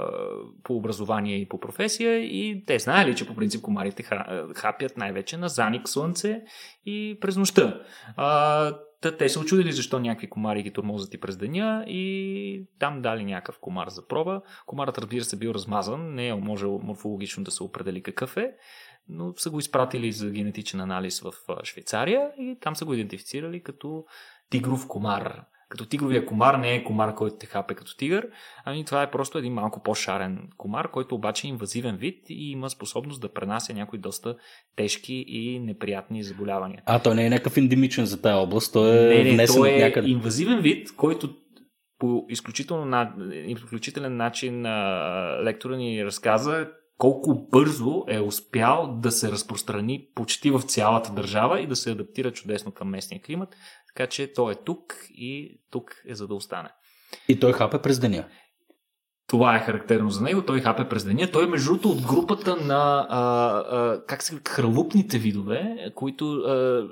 по 0.64 0.76
образование 0.76 1.38
и 1.38 1.48
по 1.48 1.60
професия 1.60 2.20
и 2.20 2.64
те 2.68 2.80
знаели, 2.80 3.16
че 3.16 3.28
по 3.28 3.36
принцип 3.36 3.62
комарите 3.62 4.04
ха- 4.04 4.54
хапят 4.56 4.98
най-вече 4.98 5.38
на 5.38 5.50
заник 5.50 5.90
слънце 5.90 6.42
и 6.86 7.18
през 7.22 7.38
нощта. 7.38 7.82
А, 8.18 8.72
Та 9.02 9.18
те 9.18 9.30
се 9.30 9.40
очудили 9.40 9.72
защо 9.72 10.00
някакви 10.00 10.30
комари 10.30 10.64
ги 10.64 10.74
тормозят 10.74 11.14
и 11.14 11.20
през 11.20 11.38
деня 11.38 11.86
и 11.88 12.68
там 12.80 13.02
дали 13.02 13.26
някакъв 13.26 13.60
комар 13.60 13.88
за 13.90 14.08
проба. 14.08 14.42
Комарът, 14.66 14.98
разбира 14.98 15.24
се, 15.24 15.38
бил 15.38 15.52
размазан, 15.52 16.14
не 16.14 16.28
е 16.28 16.36
можел 16.36 16.80
морфологично 16.84 17.44
да 17.44 17.52
се 17.52 17.64
определи 17.64 18.04
какъв 18.04 18.38
е, 18.38 18.52
но 19.10 19.34
са 19.38 19.50
го 19.50 19.60
изпратили 19.60 20.12
за 20.12 20.30
генетичен 20.30 20.82
анализ 20.82 21.22
в 21.22 21.34
Швейцария 21.64 22.32
и 22.40 22.58
там 22.62 22.76
са 22.76 22.86
го 22.86 22.94
идентифицирали 22.94 23.64
като 23.64 24.06
тигров 24.50 24.88
комар. 24.88 25.46
Като 25.76 25.86
тигровия 25.90 26.26
комар 26.26 26.56
не 26.56 26.76
е 26.76 26.84
комар, 26.84 27.16
който 27.16 27.36
те 27.40 27.46
хапе 27.46 27.74
като 27.74 27.98
тигър, 27.98 28.28
ами 28.66 28.86
това 28.86 29.04
е 29.04 29.12
просто 29.12 29.38
един 29.38 29.54
малко 29.54 29.84
по-шарен 29.84 30.40
комар, 30.58 30.92
който 30.92 31.16
обаче 31.16 31.48
е 31.48 31.50
инвазивен 31.50 31.98
вид 31.98 32.26
и 32.30 32.52
има 32.52 32.70
способност 32.70 33.22
да 33.22 33.34
пренася 33.34 33.74
някои 33.74 34.00
доста 34.00 34.36
тежки 34.76 35.26
и 35.28 35.60
неприятни 35.60 36.24
заболявания. 36.24 36.82
А, 36.86 37.00
той 37.00 37.16
не 37.16 37.26
е 37.26 37.30
някакъв 37.30 37.58
ендемичен 37.58 38.06
за 38.06 38.22
тая 38.22 38.38
област, 38.38 38.74
той 38.74 39.16
е 39.16 39.24
Не, 39.24 39.32
не, 39.32 39.46
той 39.48 39.70
е 39.70 39.80
някъде. 39.80 40.10
инвазивен 40.10 40.60
вид, 40.60 40.96
който 40.96 41.30
по 42.00 42.26
изключително, 42.30 42.86
на- 42.86 43.14
изключителен 43.48 44.18
начин 44.18 44.62
лектора 45.44 45.76
ни 45.76 46.06
разказа 46.06 46.68
колко 46.98 47.48
бързо 47.52 48.04
е 48.08 48.20
успял 48.20 49.00
да 49.02 49.12
се 49.12 49.32
разпространи 49.32 50.08
почти 50.16 50.52
в 50.52 50.62
цялата 50.62 51.14
държава 51.14 51.62
и 51.62 51.68
да 51.68 51.76
се 51.76 51.92
адаптира 51.92 52.32
чудесно 52.32 52.72
към 52.72 52.90
местния 52.90 53.22
климат. 53.22 53.56
Така 53.96 54.10
че 54.10 54.34
той 54.34 54.52
е 54.52 54.56
тук 54.56 54.96
и 55.10 55.60
тук 55.72 55.96
е 56.08 56.16
за 56.16 56.28
да 56.28 56.36
остане. 56.36 56.70
И 57.28 57.40
той 57.40 57.54
хапе 57.54 57.82
през 57.82 58.00
деня. 58.00 58.26
Това 59.28 59.56
е 59.56 59.60
характерно 59.60 60.10
за 60.10 60.24
него. 60.24 60.46
Той 60.46 60.60
хапе 60.60 60.90
през 60.90 61.06
деня. 61.06 61.32
Той 61.32 61.44
е 61.44 61.48
между 61.48 61.70
другото 61.70 61.90
от 61.90 62.02
групата 62.02 62.56
на 62.56 63.08
а, 63.10 63.20
а, 63.58 64.06
как 64.06 64.24
се 64.24 64.40
хралупните 64.48 65.18
видове, 65.18 65.92
които 65.96 66.34
а, 66.34 66.88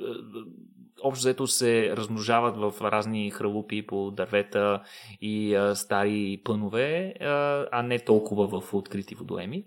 общо 1.04 1.22
взето 1.22 1.48
се 1.48 1.98
размножават 1.98 2.58
в 2.58 2.82
разни 2.82 3.32
хралупи 3.32 3.88
по 3.88 4.12
дървета 4.12 4.82
и 5.22 5.56
а, 5.56 5.76
стари 5.76 6.42
пънове, 6.44 7.14
а, 7.22 7.66
а 7.72 7.84
не 7.84 8.00
толкова 8.00 8.62
в 8.62 8.74
открити 8.74 9.16
водоеми. 9.16 9.66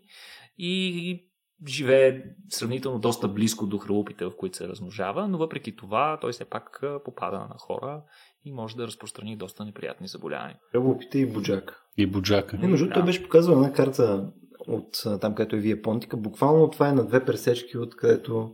И 0.59 1.26
живее 1.67 2.23
сравнително 2.49 2.99
доста 2.99 3.29
близко 3.29 3.67
до 3.67 3.79
хралупите, 3.79 4.25
в 4.25 4.37
които 4.37 4.57
се 4.57 4.69
размножава, 4.69 5.29
но 5.29 5.39
въпреки 5.39 5.77
това 5.77 6.19
той 6.21 6.33
все 6.33 6.45
пак 6.45 6.83
попада 7.05 7.39
на 7.39 7.55
хора 7.59 8.03
и 8.45 8.53
може 8.53 8.77
да 8.77 8.87
разпространи 8.87 9.37
доста 9.37 9.65
неприятни 9.65 10.09
заболявания. 10.09 10.57
Ръбопите 10.75 11.19
и 11.19 11.27
буджака. 11.27 11.79
И 11.97 12.07
буджака. 12.07 12.57
Не, 12.57 12.69
между 12.69 12.87
Да. 12.87 12.95
той 12.95 13.03
беше 13.03 13.23
показал 13.23 13.53
една 13.53 13.73
карта 13.73 14.31
от 14.69 15.21
там, 15.21 15.35
където 15.35 15.57
е 15.57 15.59
Вие 15.59 15.83
Понтика. 15.83 16.17
Буквално 16.17 16.71
това 16.71 16.89
е 16.89 16.93
на 16.93 17.07
две 17.07 17.25
пресечки, 17.25 17.79
от 17.79 17.97
където 17.97 18.51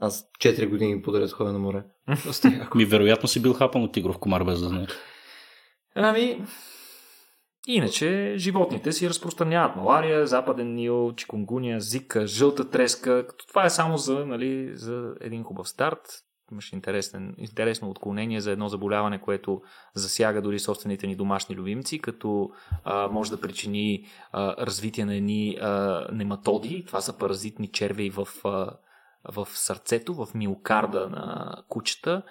аз 0.00 0.24
4 0.40 0.68
години 0.70 1.02
подред 1.02 1.32
ходя 1.32 1.52
на 1.52 1.58
море. 1.58 1.84
Ми 2.74 2.84
вероятно 2.84 3.28
си 3.28 3.42
бил 3.42 3.52
хапан 3.52 3.82
от 3.82 3.92
тигров 3.92 4.18
комар 4.18 4.44
без 4.44 4.60
да 4.60 4.68
знаеш. 4.68 4.90
Ами, 5.94 6.44
иначе 7.66 8.34
животните 8.36 8.92
си 8.92 9.08
разпространяват 9.08 9.76
малария, 9.76 10.26
западен 10.26 10.74
нил, 10.74 11.12
чикунгуния, 11.16 11.80
зика, 11.80 12.26
жълта 12.26 12.70
треска. 12.70 13.26
Като 13.26 13.46
това 13.46 13.64
е 13.64 13.70
само 13.70 13.96
за, 13.96 14.26
нали, 14.26 14.70
за 14.76 15.14
един 15.20 15.42
хубав 15.42 15.68
старт. 15.68 16.00
Имаш 16.52 16.72
интересен, 16.72 17.34
интересно 17.38 17.90
отклонение 17.90 18.40
за 18.40 18.50
едно 18.50 18.68
заболяване, 18.68 19.20
което 19.20 19.62
засяга 19.94 20.42
дори 20.42 20.58
собствените 20.58 21.06
ни 21.06 21.16
домашни 21.16 21.56
любимци, 21.56 21.98
като 21.98 22.50
а, 22.84 23.08
може 23.08 23.30
да 23.30 23.40
причини 23.40 24.06
а, 24.32 24.66
развитие 24.66 25.04
на 25.04 25.14
едни 25.14 25.58
а, 25.60 26.06
нематоди. 26.12 26.84
Това 26.86 27.00
са 27.00 27.18
паразитни 27.18 27.68
червей 27.72 28.10
в, 28.10 28.28
а, 28.44 28.70
в 29.32 29.48
сърцето, 29.50 30.14
в 30.14 30.28
миокарда 30.34 31.08
на 31.08 31.54
кучета, 31.68 32.22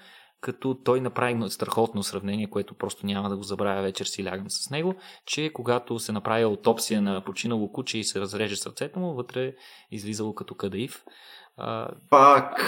като 0.43 0.75
той 0.83 1.01
направи 1.01 1.49
страхотно 1.49 2.03
сравнение, 2.03 2.49
което 2.49 2.73
просто 2.73 3.05
няма 3.05 3.29
да 3.29 3.37
го 3.37 3.43
забравя 3.43 3.81
вечер 3.81 4.05
си 4.05 4.25
лягам 4.25 4.45
с 4.49 4.69
него, 4.69 4.95
че 5.25 5.53
когато 5.53 5.99
се 5.99 6.11
направи 6.11 6.43
аутопсия 6.43 7.01
на 7.01 7.23
починало 7.23 7.71
куче 7.71 7.97
и 7.97 8.03
се 8.03 8.19
разреже 8.19 8.55
сърцето 8.55 8.99
му, 8.99 9.13
вътре 9.13 9.45
е 9.45 9.53
излизало 9.91 10.35
като 10.35 10.55
кадаив. 10.55 11.03
Пак! 12.09 12.61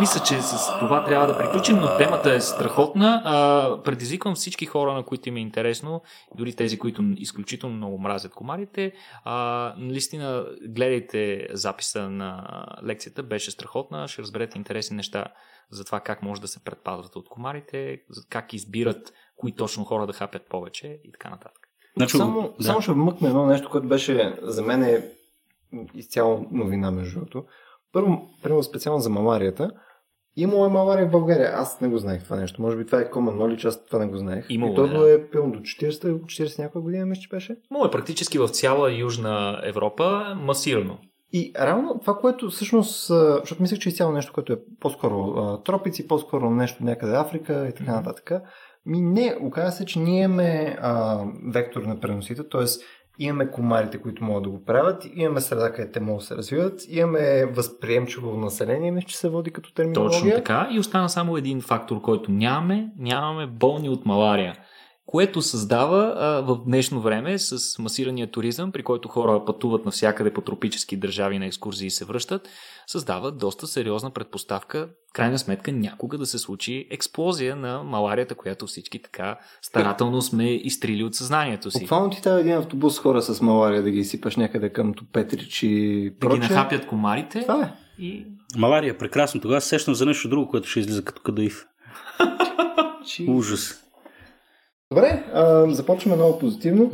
Мисля, 0.00 0.20
че 0.24 0.42
с 0.42 0.78
това 0.78 1.04
трябва 1.04 1.26
да 1.26 1.38
приключим, 1.38 1.76
но 1.76 1.96
темата 1.96 2.32
е 2.32 2.40
страхотна. 2.40 3.22
А, 3.24 3.82
предизвиквам 3.82 4.34
всички 4.34 4.66
хора, 4.66 4.92
на 4.92 5.02
които 5.02 5.28
им 5.28 5.36
е 5.36 5.40
интересно, 5.40 6.02
дори 6.34 6.56
тези, 6.56 6.78
които 6.78 7.02
изключително 7.16 7.76
много 7.76 7.98
мразят 7.98 8.32
комарите. 8.32 8.92
А, 9.24 9.74
наистина, 9.78 10.46
гледайте 10.68 11.48
записа 11.52 12.10
на 12.10 12.46
лекцията, 12.84 13.22
беше 13.22 13.50
страхотна. 13.50 14.08
Ще 14.08 14.22
разберете 14.22 14.58
интересни 14.58 14.96
неща 14.96 15.24
за 15.70 15.84
това 15.84 16.00
как 16.00 16.22
може 16.22 16.40
да 16.40 16.48
се 16.48 16.64
предпазват 16.64 17.16
от 17.16 17.28
комарите, 17.28 18.00
как 18.28 18.52
избират 18.52 19.12
кои 19.36 19.52
точно 19.52 19.84
хора 19.84 20.06
да 20.06 20.12
хапят 20.12 20.48
повече 20.48 21.00
и 21.04 21.12
така 21.12 21.30
нататък. 21.30 21.68
Значи, 21.96 22.16
Само, 22.16 22.54
да. 22.58 22.64
само 22.64 22.80
ще 22.80 22.92
вмъкна 22.92 23.28
едно 23.28 23.46
нещо, 23.46 23.70
което 23.70 23.88
беше 23.88 24.38
за 24.42 24.62
мен 24.62 24.82
е 24.82 25.08
изцяло 25.94 26.46
новина, 26.50 26.90
между 26.90 27.14
другото. 27.14 27.44
Първо, 27.92 28.28
примерно 28.42 28.62
специално 28.62 29.00
за 29.00 29.10
маларията. 29.10 29.70
Имало 30.36 30.66
е 30.66 30.68
малария 30.68 31.06
в 31.06 31.10
България. 31.10 31.50
Аз 31.54 31.80
не 31.80 31.88
го 31.88 31.98
знаех 31.98 32.24
това 32.24 32.36
нещо. 32.36 32.62
Може 32.62 32.76
би 32.76 32.86
това 32.86 33.00
е 33.00 33.10
common 33.10 33.36
knowledge, 33.36 33.68
аз 33.68 33.86
това 33.86 33.98
не 33.98 34.06
го 34.06 34.16
знаех. 34.16 34.46
Имало 34.48 34.72
и 34.72 34.76
то 34.76 34.84
е, 34.84 34.88
да. 34.88 35.12
е 35.12 35.30
пълно 35.30 35.52
до 35.52 35.58
40, 35.58 36.20
40 36.20 36.58
някоя 36.58 36.82
година, 36.82 37.06
мисля, 37.06 37.22
че 37.22 37.28
беше. 37.28 37.56
Но 37.70 37.84
е 37.84 37.90
практически 37.90 38.38
в 38.38 38.48
цяла 38.48 38.92
Южна 38.92 39.60
Европа 39.64 40.36
масирано. 40.40 40.98
И 41.32 41.52
реално 41.60 41.98
това, 42.00 42.14
което 42.14 42.50
всъщност, 42.50 43.06
защото 43.40 43.62
мислех, 43.62 43.78
че 43.78 43.88
е 43.88 43.92
цяло 43.92 44.12
нещо, 44.12 44.32
което 44.32 44.52
е 44.52 44.58
по-скоро 44.80 45.58
тропици, 45.64 46.08
по-скоро 46.08 46.50
нещо 46.50 46.84
някъде 46.84 47.16
Африка 47.16 47.68
и 47.68 47.74
така 47.74 47.92
нататък. 47.92 48.32
Ми 48.86 49.00
не, 49.00 49.36
оказа 49.40 49.76
се, 49.76 49.86
че 49.86 49.98
ние 49.98 50.22
имаме 50.22 50.78
а, 50.80 51.24
вектор 51.52 51.82
на 51.82 52.00
преносите, 52.00 52.48
т.е. 52.48 52.64
имаме 53.18 53.50
комарите, 53.50 53.98
които 53.98 54.24
могат 54.24 54.42
да 54.42 54.50
го 54.50 54.64
правят, 54.64 55.06
имаме 55.14 55.40
среда, 55.40 55.72
където 55.72 55.92
те 55.92 56.00
могат 56.00 56.20
да 56.20 56.26
се 56.26 56.36
развиват, 56.36 56.80
имаме 56.88 57.46
възприемчиво 57.46 58.36
население, 58.36 58.90
мисля, 58.90 59.08
че 59.08 59.18
се 59.18 59.28
води 59.28 59.50
като 59.50 59.72
терминология. 59.72 60.20
Точно 60.20 60.30
така. 60.30 60.68
И 60.70 60.78
остана 60.78 61.08
само 61.08 61.36
един 61.36 61.60
фактор, 61.60 62.00
който 62.00 62.32
нямаме. 62.32 62.90
Нямаме 62.98 63.46
болни 63.46 63.88
от 63.88 64.06
малария. 64.06 64.54
Което 65.06 65.42
създава 65.42 66.14
а, 66.16 66.42
в 66.42 66.64
днешно 66.66 67.00
време 67.00 67.38
с 67.38 67.78
масирания 67.78 68.30
туризъм, 68.30 68.72
при 68.72 68.82
който 68.82 69.08
хора 69.08 69.44
пътуват 69.44 69.84
навсякъде 69.84 70.32
по 70.32 70.40
тропически 70.40 70.96
държави 70.96 71.38
на 71.38 71.46
екскурзии 71.46 71.86
и 71.86 71.90
се 71.90 72.04
връщат, 72.04 72.48
създава 72.86 73.32
доста 73.32 73.66
сериозна 73.66 74.10
предпоставка, 74.10 74.88
крайна 75.12 75.38
сметка 75.38 75.72
някога 75.72 76.18
да 76.18 76.26
се 76.26 76.38
случи 76.38 76.86
експлозия 76.90 77.56
на 77.56 77.82
маларията, 77.82 78.34
която 78.34 78.66
всички 78.66 79.02
така 79.02 79.38
старателно 79.62 80.22
сме 80.22 80.50
изтрили 80.50 81.04
от 81.04 81.14
съзнанието 81.14 81.70
си. 81.70 81.80
Буквално 81.80 82.10
ти 82.10 82.22
трябва 82.22 82.40
един 82.40 82.56
автобус 82.56 82.98
хора 82.98 83.22
с 83.22 83.40
малария 83.40 83.82
да 83.82 83.90
ги 83.90 84.04
сипаш 84.04 84.36
някъде 84.36 84.72
към 84.72 84.94
Топетрич 84.94 85.62
и 85.62 86.12
Да 86.20 86.28
ги 86.28 86.38
нахапят 86.38 86.86
комарите 86.86 87.40
Това 87.40 87.62
е. 87.62 88.02
и 88.02 88.26
Малария, 88.56 88.98
прекрасно. 88.98 89.40
Тогава 89.40 89.60
се 89.60 89.68
сещам 89.68 89.94
за 89.94 90.06
нещо 90.06 90.28
друго, 90.28 90.48
което 90.48 90.68
ще 90.68 90.80
излиза 90.80 91.04
като 91.04 91.22
кадаив. 91.22 91.66
Ужас. 93.28 93.81
Добре, 94.92 95.24
а, 95.32 95.70
започваме 95.70 96.16
много 96.16 96.38
позитивно. 96.38 96.90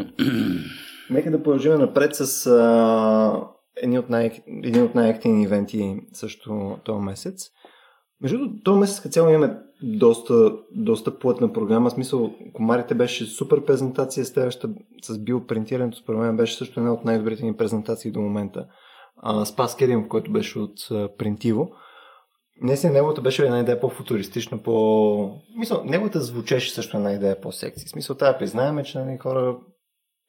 Нека 1.11 1.31
да 1.31 1.43
продължим 1.43 1.75
напред 1.75 2.15
с 2.15 2.47
а, 2.47 3.43
един 3.77 3.99
от, 3.99 4.11
най- 4.11 4.43
един 4.65 4.83
от 4.83 4.95
най-активни 4.95 5.43
ивенти 5.43 5.97
също 6.13 6.79
този 6.85 7.01
месец. 7.01 7.51
Между 8.23 8.39
другото, 8.39 8.63
този 8.63 8.81
месец 8.81 9.01
като 9.01 9.13
цяло 9.13 9.29
имаме 9.29 9.57
доста, 9.83 10.53
доста 10.73 11.19
плътна 11.19 11.53
програма. 11.53 11.91
В 11.91 11.93
смисъл, 11.93 12.31
комарите 12.55 12.95
беше 12.95 13.27
супер 13.27 13.65
презентация, 13.65 14.25
следващата 14.25 14.75
с 15.03 15.19
биопринтирането, 15.19 15.99
според 15.99 16.21
мен 16.21 16.37
беше 16.37 16.57
също 16.57 16.81
една 16.81 16.93
от 16.93 17.05
най-добрите 17.05 17.45
ни 17.45 17.57
презентации 17.57 18.11
до 18.11 18.21
момента. 18.21 18.67
А, 19.17 19.45
Спас 19.45 19.77
Керимов, 19.77 20.09
който 20.09 20.33
беше 20.33 20.59
от 20.59 20.91
а, 20.91 21.09
Принтиво. 21.19 21.71
Наистина, 22.63 22.93
неговата 22.93 23.21
беше 23.21 23.45
една 23.45 23.61
идея 23.61 23.81
по-футуристична, 23.81 24.59
по... 24.59 25.41
Мисъл, 25.57 25.83
неговата 25.85 26.21
звучеше 26.21 26.73
също 26.75 26.97
една 26.97 27.13
идея 27.13 27.41
по-секси. 27.41 27.89
Смисъл, 27.89 28.17
тази 28.17 28.39
признаеме, 28.39 28.85
че 28.85 28.99
нали, 28.99 29.19
хора 29.19 29.57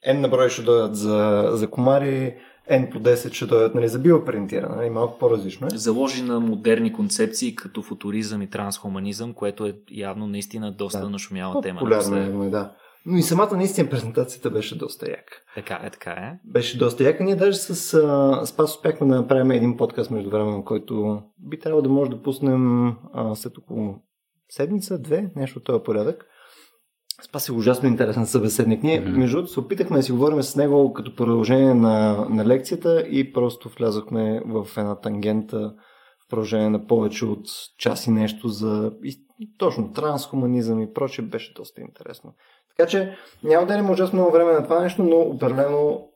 N 0.07 0.19
на 0.19 0.27
брой 0.27 0.50
ще 0.50 0.62
дойдат 0.62 0.95
за, 0.95 1.50
за 1.53 1.69
комари, 1.69 2.36
N 2.71 2.91
по 2.91 3.00
10 3.00 3.33
ще 3.33 3.45
дойдат 3.45 3.75
нали, 3.75 3.88
за 3.88 4.00
биопринтиране. 4.00 4.75
Нали, 4.75 4.89
малко 4.89 5.19
по-различно 5.19 5.67
е. 5.67 5.77
заложи 5.77 6.24
на 6.24 6.39
модерни 6.39 6.93
концепции 6.93 7.55
като 7.55 7.81
футуризъм 7.81 8.41
и 8.41 8.50
трансхуманизъм, 8.50 9.33
което 9.33 9.65
е 9.65 9.74
явно 9.91 10.27
наистина 10.27 10.71
доста 10.71 11.01
Да. 11.01 11.09
нашумяла 11.09 11.62
тема. 11.62 11.81
Напоследък. 11.83 12.45
е, 12.45 12.50
да. 12.50 12.71
Но 13.06 13.18
и 13.18 13.22
самата 13.22 13.58
наистина 13.58 13.89
презентацията 13.89 14.50
беше 14.50 14.77
доста 14.77 15.10
яка. 15.10 15.34
Така 15.56 15.79
е, 15.84 15.89
така 15.89 16.12
е. 16.12 16.39
Беше 16.46 16.77
доста 16.77 17.03
яка. 17.03 17.24
Ние 17.24 17.36
даже 17.36 17.58
с 17.58 17.94
а, 17.94 18.46
Спас 18.46 18.75
успяхме 18.75 19.08
да 19.08 19.15
направим 19.15 19.51
един 19.51 19.77
подкаст 19.77 20.12
между 20.12 20.29
време, 20.29 20.63
който 20.65 21.22
би 21.39 21.60
трябвало 21.60 21.82
да 21.82 21.89
може 21.89 22.12
да 22.12 22.22
пуснем 22.22 22.88
а, 23.13 23.36
след 23.36 23.58
около 23.58 23.96
седмица, 24.50 25.00
две, 25.00 25.32
нещо 25.36 25.60
от 25.60 25.65
този 25.65 25.84
порядък. 25.84 26.25
Спас 27.24 27.50
е 27.50 27.53
ужасно 27.53 27.89
интересен 27.89 28.25
събеседник. 28.25 28.84
Ние, 28.84 29.00
Мгм. 29.00 29.20
между 29.20 29.36
другото, 29.38 29.53
се 29.53 29.60
опитахме 29.60 29.98
да 29.98 30.03
си 30.03 30.12
говорим 30.12 30.44
с 30.44 30.56
него 30.56 30.94
като 30.94 31.15
продължение 31.15 31.74
на, 31.74 32.25
на 32.29 32.46
лекцията 32.46 33.06
и 33.10 33.34
просто 33.34 33.70
влязохме 33.70 34.41
в 34.46 34.68
една 34.77 35.00
тангента 35.00 35.74
в 36.25 36.29
продължение 36.29 36.70
на 36.70 36.88
повече 36.88 37.25
от 37.25 37.46
час 37.77 38.08
и 38.08 38.12
нещо 38.12 38.48
за 38.48 38.91
и, 39.03 39.25
точно 39.58 39.91
трансхуманизъм 39.91 40.82
и 40.82 40.94
прочее. 40.94 41.25
Беше 41.25 41.53
доста 41.53 41.82
интересно. 41.82 42.34
Така 42.79 42.89
че 42.89 43.17
няма 43.43 43.67
да 43.67 43.75
има 43.75 43.91
ужасно 43.91 44.19
много 44.19 44.31
време 44.31 44.51
на 44.51 44.63
това 44.63 44.81
нещо, 44.81 45.03
но 45.03 45.17
определено, 45.17 46.09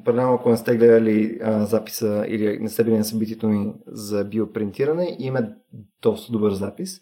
определено 0.00 0.34
ако 0.34 0.50
не 0.50 0.56
сте 0.56 0.76
гледали 0.76 1.38
а, 1.42 1.64
записа 1.66 2.24
или 2.28 2.58
не 2.58 2.68
сте 2.68 2.84
били 2.84 2.98
на 2.98 3.04
събитието 3.04 3.48
ни 3.48 3.72
за 3.86 4.24
биопринтиране, 4.24 5.16
има 5.18 5.40
доста 6.02 6.32
добър 6.32 6.52
запис 6.52 7.00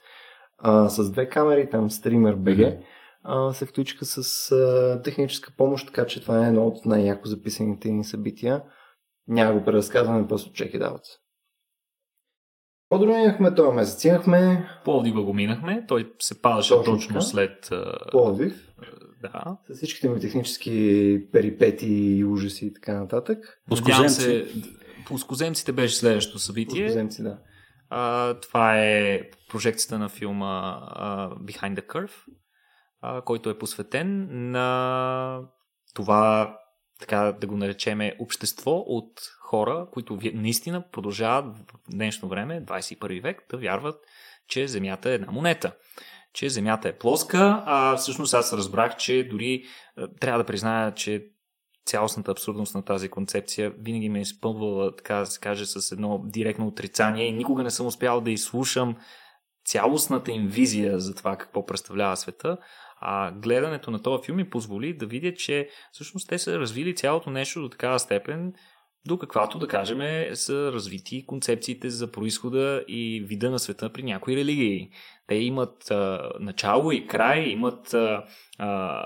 а, 0.59 0.89
с 0.89 1.11
две 1.11 1.29
камери, 1.29 1.71
там 1.71 1.91
стример 1.91 2.37
BG. 2.37 2.79
Се 3.53 3.67
включиха 3.67 4.05
с 4.05 4.53
а, 4.53 5.03
техническа 5.03 5.53
помощ, 5.57 5.87
така 5.87 6.07
че 6.07 6.21
това 6.21 6.45
е 6.45 6.49
едно 6.49 6.67
от 6.67 6.87
най-яко 6.87 7.29
записаните 7.29 7.91
ни 7.91 8.05
събития. 8.05 8.63
Няма 9.29 9.59
го 9.59 9.65
преразказваме, 9.65 10.29
просто 10.29 10.53
чеки 10.53 10.79
дават. 10.79 11.03
По-друго 12.89 13.13
имахме 13.13 13.55
този 13.55 13.77
месец. 13.77 14.05
Имахме 14.05 14.69
Пловдива 14.85 15.23
го 15.23 15.35
минахме, 15.35 15.85
той 15.89 16.13
се 16.19 16.43
падаше 16.43 16.75
Точно 16.75 16.95
точно, 16.95 17.23
след... 17.23 17.71
Пловдив, 18.11 18.69
Да. 19.23 19.57
с 19.69 19.77
всичките 19.77 20.09
ми 20.09 20.21
технически 20.21 21.27
перипети 21.33 21.87
и 21.87 22.25
ужаси 22.25 22.67
и 22.67 22.73
така 22.73 23.01
нататък. 23.01 23.61
Пускоземци. 23.69 24.21
се... 24.21 24.47
Пускоземците 25.07 25.73
беше 25.73 25.97
следващото 25.97 26.39
събитие. 26.39 26.85
Пускоземци, 26.87 27.23
да. 27.23 27.39
А, 27.91 28.35
това 28.35 28.81
е 28.81 29.21
прожекцията 29.49 29.99
на 29.99 30.09
филма 30.09 30.81
а, 30.83 31.31
Behind 31.31 31.81
the 31.81 31.87
Curve, 31.87 32.25
а, 33.01 33.23
който 33.23 33.51
е 33.51 33.59
посветен 33.59 34.29
на 34.51 35.41
това, 35.95 36.57
така 37.01 37.37
да 37.41 37.47
го 37.47 37.57
наречеме, 37.57 38.17
общество 38.19 38.85
от 38.87 39.21
хора, 39.41 39.89
които 39.93 40.19
наистина 40.35 40.85
продължават 40.93 41.57
в 41.57 41.63
днешно 41.91 42.29
време, 42.29 42.65
21 42.65 43.23
век, 43.23 43.43
да 43.51 43.57
вярват, 43.57 44.01
че 44.49 44.69
Земята 44.69 45.11
е 45.11 45.15
една 45.15 45.33
монета 45.33 45.73
че 46.35 46.49
Земята 46.49 46.89
е 46.89 46.99
плоска, 46.99 47.63
а 47.67 47.97
всъщност 47.97 48.35
аз 48.35 48.53
разбрах, 48.53 48.97
че 48.97 49.29
дори 49.31 49.65
трябва 50.21 50.39
да 50.39 50.47
призная, 50.47 50.95
че 50.95 51.25
цялостната 51.87 52.31
абсурдност 52.31 52.75
на 52.75 52.85
тази 52.85 53.09
концепция 53.09 53.73
винаги 53.79 54.09
ме 54.09 54.19
е 54.19 54.23
изпълвала, 54.23 54.97
така 54.97 55.15
да 55.15 55.27
се 55.27 55.41
каже, 55.41 55.67
с 55.67 55.93
едно 55.93 56.23
директно 56.25 56.67
отрицание 56.67 57.27
и 57.27 57.33
никога 57.33 57.63
не 57.63 57.71
съм 57.71 57.87
успял 57.87 58.21
да 58.21 58.31
изслушам 58.31 58.97
цялостната 59.65 60.33
им 60.33 60.49
визия 60.49 60.99
за 60.99 61.15
това 61.15 61.37
какво 61.37 61.67
представлява 61.67 62.17
света, 62.17 62.59
а 63.01 63.33
гледането 63.33 63.91
на 63.91 64.03
този 64.03 64.25
филм 64.25 64.37
ми 64.37 64.51
позволи 64.51 64.97
да 64.97 65.07
видя, 65.07 65.35
че 65.35 65.69
всъщност 65.93 66.29
те 66.29 66.39
са 66.39 66.59
развили 66.59 66.95
цялото 66.95 67.31
нещо 67.31 67.61
до 67.61 67.69
такава 67.69 67.99
степен, 67.99 68.53
до 69.07 69.19
каквато, 69.19 69.59
да 69.59 69.69
кажем, 69.69 69.99
са 70.35 70.73
развити 70.73 71.27
концепциите 71.27 71.91
за 71.91 72.13
происхода 72.13 72.85
и 72.89 73.25
вида 73.27 73.51
на 73.51 73.59
света 73.59 73.93
при 73.93 74.03
някои 74.03 74.37
религии. 74.37 74.91
Те 75.29 75.35
имат 75.35 75.91
а, 75.91 76.31
начало 76.41 76.93
и 76.93 77.07
край, 77.07 77.41
имат 77.41 77.95
а, 77.95 78.25
а, 78.59 79.03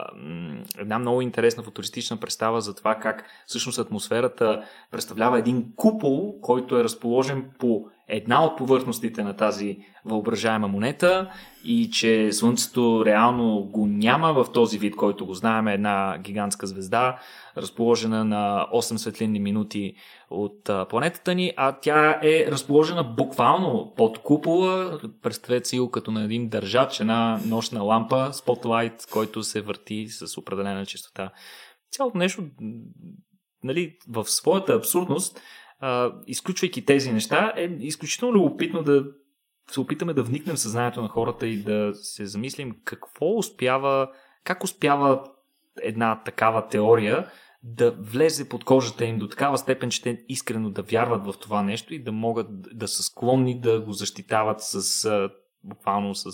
една 0.79 0.99
много 0.99 1.21
интересна 1.21 1.62
футуристична 1.62 2.17
представа 2.17 2.61
за 2.61 2.75
това 2.75 2.95
как 2.95 3.25
всъщност 3.47 3.79
атмосферата 3.79 4.62
представлява 4.91 5.38
един 5.38 5.73
купол, 5.76 6.41
който 6.41 6.79
е 6.79 6.85
разположен 6.85 7.50
по 7.59 7.87
една 8.09 8.45
от 8.45 8.59
повърхностите 8.59 9.23
на 9.23 9.37
тази 9.37 9.79
въображаема 10.05 10.69
монета 10.69 11.31
и 11.64 11.91
че 11.91 12.33
Слънцето 12.33 13.02
реално 13.07 13.64
го 13.64 13.87
няма 13.87 14.33
в 14.33 14.52
този 14.52 14.79
вид, 14.79 14.97
който 14.97 15.26
го 15.26 15.35
знаем, 15.35 15.69
една 15.69 16.19
гигантска 16.19 16.67
звезда, 16.67 17.19
разположена 17.57 18.25
на 18.25 18.67
8 18.75 18.97
светлинни 18.97 19.41
минути 19.41 19.95
от 20.33 20.89
планетата 20.89 21.35
ни, 21.35 21.53
а 21.57 21.73
тя 21.73 22.21
е 22.23 22.47
разположена 22.51 23.05
буквално 23.05 23.95
под 23.97 24.19
купола. 24.19 25.01
Представете 25.23 25.69
си 25.69 25.79
го 25.79 25.91
като 25.91 26.11
на 26.11 26.25
един 26.25 26.49
държач, 26.49 27.01
една 27.01 27.41
нощна 27.47 27.83
лампа, 27.83 28.33
спотлайт, 28.33 29.07
който 29.12 29.43
се 29.43 29.61
върти 29.61 30.07
с 30.09 30.39
определена 30.39 30.87
частота. 30.87 31.31
Цялото 31.91 32.19
нещо, 32.19 32.45
нали, 33.65 33.97
в 34.09 34.25
своята 34.25 34.73
абсурдност, 34.75 35.41
а, 35.81 36.12
изключвайки 36.27 36.85
тези 36.85 37.12
неща, 37.12 37.53
е 37.57 37.65
изключително 37.81 38.35
любопитно 38.35 38.83
да 38.83 39.05
се 39.71 39.81
опитаме 39.81 40.15
да 40.15 40.23
вникнем 40.23 40.57
в 40.57 40.61
съзнанието 40.61 41.03
на 41.03 41.09
хората 41.09 41.47
и 41.47 41.62
да 41.62 41.95
се 41.95 42.27
замислим 42.27 42.77
какво 42.85 43.37
успява, 43.37 44.09
как 44.45 44.65
успява 44.65 45.25
една 45.83 46.23
такава 46.25 46.69
теория 46.69 47.31
да 47.62 47.90
влезе 47.90 48.49
под 48.49 48.64
кожата 48.64 49.04
им 49.04 49.19
до 49.19 49.28
такава 49.28 49.59
степен, 49.59 49.90
че 49.90 50.02
те 50.02 50.25
искрено 50.28 50.71
да 50.71 50.83
вярват 50.83 51.26
в 51.26 51.38
това 51.40 51.62
нещо 51.62 51.95
и 51.95 52.02
да 52.02 52.12
могат 52.12 52.49
да 52.78 52.88
са 52.88 53.02
склонни 53.02 53.61
да 53.61 53.81
го 53.81 53.92
защитават 53.92 54.61
с 54.61 55.31
буквално 55.64 56.14
с, 56.14 56.31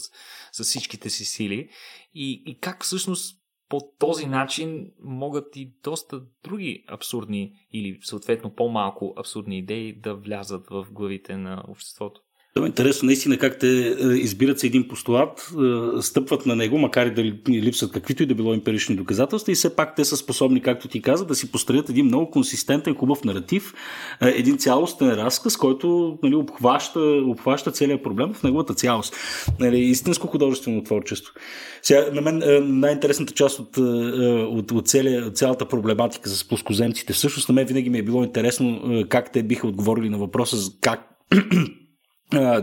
с 0.53 0.65
всичките 0.65 1.11
си 1.11 1.25
сили. 1.25 1.69
И, 2.15 2.43
и 2.47 2.59
как 2.59 2.85
всъщност 2.85 3.39
по 3.69 3.81
този 3.99 4.27
начин 4.27 4.93
могат 5.05 5.57
и 5.57 5.75
доста 5.83 6.23
други 6.45 6.85
абсурдни 6.89 7.53
или 7.73 7.99
съответно 8.03 8.55
по-малко 8.55 9.15
абсурдни 9.17 9.59
идеи 9.59 10.01
да 10.01 10.15
влязат 10.15 10.67
в 10.71 10.87
главите 10.91 11.37
на 11.37 11.65
обществото. 11.69 12.21
Това 12.59 12.67
е 12.67 12.69
интересно 12.69 13.07
наистина 13.07 13.39
как 13.39 13.59
те 13.59 13.97
е, 14.01 14.07
избират 14.07 14.59
се 14.59 14.67
един 14.67 14.89
постулат, 14.89 15.51
е, 15.99 16.03
стъпват 16.03 16.47
на 16.47 16.57
него, 16.57 16.79
макар 16.79 17.07
и 17.07 17.11
да 17.11 17.23
липсват 17.49 17.93
каквито 17.93 18.23
и 18.23 18.27
да 18.27 18.35
било 18.35 18.55
емпирични 18.55 18.97
доказателства 18.97 19.53
и 19.53 19.55
все 19.55 19.77
пак 19.77 19.97
те 19.97 20.05
са 20.05 20.17
способни, 20.17 20.63
както 20.63 20.89
ти 20.89 21.03
каза, 21.03 21.25
да 21.25 21.35
си 21.35 21.53
построят 21.53 21.89
един 21.89 22.07
много 22.07 22.31
консистентен, 22.31 22.95
хубав 22.95 23.25
наратив, 23.25 23.75
е, 24.23 24.29
един 24.29 24.59
цялостен 24.59 25.11
разказ, 25.11 25.57
който 25.57 26.19
нали, 26.23 26.35
обхваща, 26.35 27.01
обхваща 27.27 27.71
целият 27.71 28.03
проблем 28.03 28.33
в 28.35 28.43
неговата 28.43 28.75
цялост. 28.75 29.17
Нали, 29.61 29.79
истинско 29.79 30.27
художествено 30.27 30.85
творчество. 30.85 31.35
Сега, 31.83 32.07
на 32.13 32.21
мен 32.21 32.43
най-интересната 32.81 33.35
част 33.35 33.59
от, 33.59 33.77
от, 33.77 34.73
от, 34.73 34.89
целия, 34.89 35.27
от 35.27 35.37
цялата 35.37 35.69
проблематика 35.69 36.29
с 36.29 36.49
плоскоземците, 36.49 37.13
всъщност 37.13 37.49
на 37.49 37.55
мен 37.55 37.67
винаги 37.67 37.91
ми 37.91 37.99
е 37.99 38.03
било 38.03 38.25
интересно 38.25 39.05
как 39.09 39.33
те 39.33 39.43
биха 39.43 39.67
отговорили 39.67 40.09
на 40.09 40.19
въпроса 40.19 40.57
как 40.81 41.01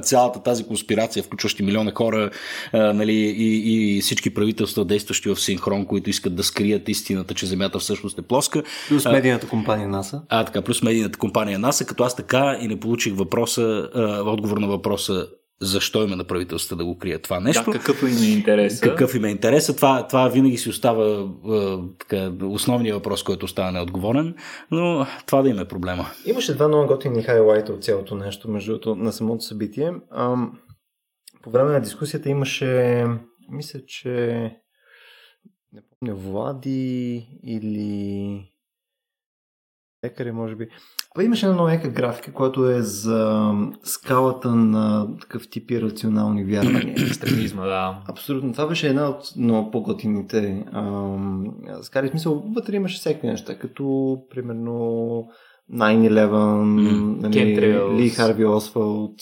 цялата 0.02 0.44
тази 0.44 0.64
конспирация, 0.64 1.24
включващи 1.24 1.64
милиона 1.64 1.92
хора 1.96 2.30
а, 2.74 2.94
нали, 2.94 3.14
и, 3.14 3.98
и 3.98 4.02
всички 4.02 4.34
правителства, 4.34 4.86
действащи 4.86 5.30
в 5.30 5.40
синхрон, 5.40 5.86
които 5.86 6.10
искат 6.10 6.36
да 6.36 6.44
скрият 6.44 6.90
истината, 6.90 7.34
че 7.34 7.46
Земята 7.46 7.80
всъщност 7.80 8.20
е 8.20 8.22
плоска. 8.22 8.64
Плюс 8.88 9.06
медийната 9.06 9.48
компания 9.48 9.88
НАСА. 9.88 10.22
А, 10.30 10.46
така, 10.46 10.62
плюс 10.62 10.82
медийната 10.82 11.20
компания 11.20 11.60
НАСА, 11.60 11.86
като 11.86 12.04
аз 12.04 12.16
така 12.16 12.58
и 12.62 12.68
не 12.68 12.80
получих 12.80 13.14
въпроса, 13.14 13.90
а, 13.96 14.02
отговор 14.26 14.58
на 14.58 14.68
въпроса 14.68 15.28
защо 15.62 16.04
има 16.04 16.16
на 16.16 16.24
правителството 16.24 16.76
да 16.76 16.86
го 16.86 16.98
крият 16.98 17.22
това 17.22 17.40
нещо. 17.40 17.72
Да, 17.72 17.80
какъв 17.80 18.02
им 18.02 18.24
е 18.24 18.26
интерес? 18.26 18.80
Какъв 18.80 19.16
им 19.16 19.26
е 19.26 19.30
интерес? 19.30 19.76
Това, 19.76 20.08
това 20.08 20.28
винаги 20.28 20.58
си 20.58 20.70
остава 20.70 21.30
е, 21.50 21.78
така, 22.00 22.32
основният 22.46 22.96
въпрос, 22.96 23.24
който 23.24 23.46
остава 23.46 23.72
неотговорен, 23.72 24.36
но 24.72 25.08
това 25.26 25.42
да 25.42 25.50
им 25.50 25.60
е 25.60 25.68
проблема. 25.68 26.06
Имаше 26.26 26.56
два 26.56 26.68
много 26.68 26.88
готини 26.88 27.24
хайлайта 27.24 27.74
от 27.74 27.84
цялото 27.84 28.16
нещо, 28.16 28.50
между 28.50 28.72
другото, 28.72 28.96
на 28.96 29.14
самото 29.14 29.44
събитие. 29.44 29.94
Ам, 30.12 30.60
по 31.42 31.50
време 31.50 31.72
на 31.72 31.82
дискусията 31.82 32.30
имаше, 32.30 33.06
мисля, 33.50 33.80
че 33.88 34.12
не 35.74 35.82
помня, 35.82 36.16
Влади 36.16 37.28
или 37.44 38.52
лекари, 40.06 40.32
може 40.32 40.56
би. 40.56 40.68
Имаше 41.22 41.46
една 41.46 41.58
нова 41.58 41.78
графика, 41.78 42.34
която 42.34 42.70
е 42.70 42.82
за 42.82 43.52
скалата 43.84 44.56
на 44.56 45.08
такъв 45.22 45.50
тип 45.50 45.72
рационални 45.72 46.44
вярвания. 46.44 46.96
Екстремизма, 47.08 47.66
да. 47.66 48.02
Абсолютно. 48.08 48.52
Това 48.52 48.68
беше 48.68 48.88
една 48.88 49.10
от 49.10 49.24
много 49.38 49.72
по-готините 49.72 50.66
скали. 51.82 52.10
Смисъл, 52.10 52.44
вътре 52.56 52.76
имаше 52.76 52.98
всеки 52.98 53.28
неща, 53.28 53.58
като 53.58 54.18
примерно 54.30 55.28
9-11, 55.74 56.30
mm. 56.30 57.22
нали, 57.22 58.04
Ли 58.04 58.10
Харви 58.10 58.46
Освалд, 58.46 59.16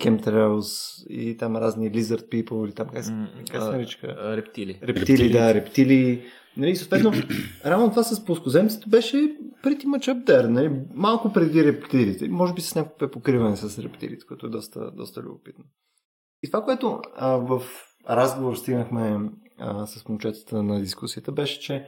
Кемтрейлс 0.00 0.68
и 1.10 1.36
там 1.36 1.56
разни 1.56 1.92
Lizard 1.92 2.28
People 2.28 2.64
или 2.64 2.72
там 2.72 2.88
как 2.92 3.04
се, 3.04 3.12
как 3.50 3.62
се 3.62 3.68
наричаха? 3.68 4.36
Рептили, 4.36 4.78
рептили. 4.82 5.30
да, 5.32 5.54
рептили. 5.54 6.22
Нали, 6.56 6.76
съответно, 6.76 7.12
равно 7.64 7.90
това 7.90 8.02
с 8.02 8.24
плоскоземците 8.24 8.88
беше 8.88 9.36
преди 9.62 9.86
much 9.86 10.14
up 10.14 10.24
there, 10.24 10.46
нали, 10.46 10.80
малко 10.94 11.32
преди 11.32 11.64
рептилите. 11.64 12.28
Може 12.28 12.54
би 12.54 12.60
с 12.60 12.74
някакво 12.74 13.10
покриване 13.10 13.56
с 13.56 13.78
рептилите, 13.78 14.26
което 14.26 14.46
е 14.46 14.50
доста, 14.50 14.90
доста 14.90 15.22
любопитно. 15.22 15.64
И 16.42 16.50
това, 16.50 16.64
което 16.64 17.00
а, 17.16 17.36
в 17.36 17.62
разговор 18.10 18.54
стигнахме 18.54 19.30
а, 19.58 19.86
с 19.86 20.08
момчетата 20.08 20.62
на 20.62 20.80
дискусията, 20.80 21.32
беше, 21.32 21.60
че 21.60 21.86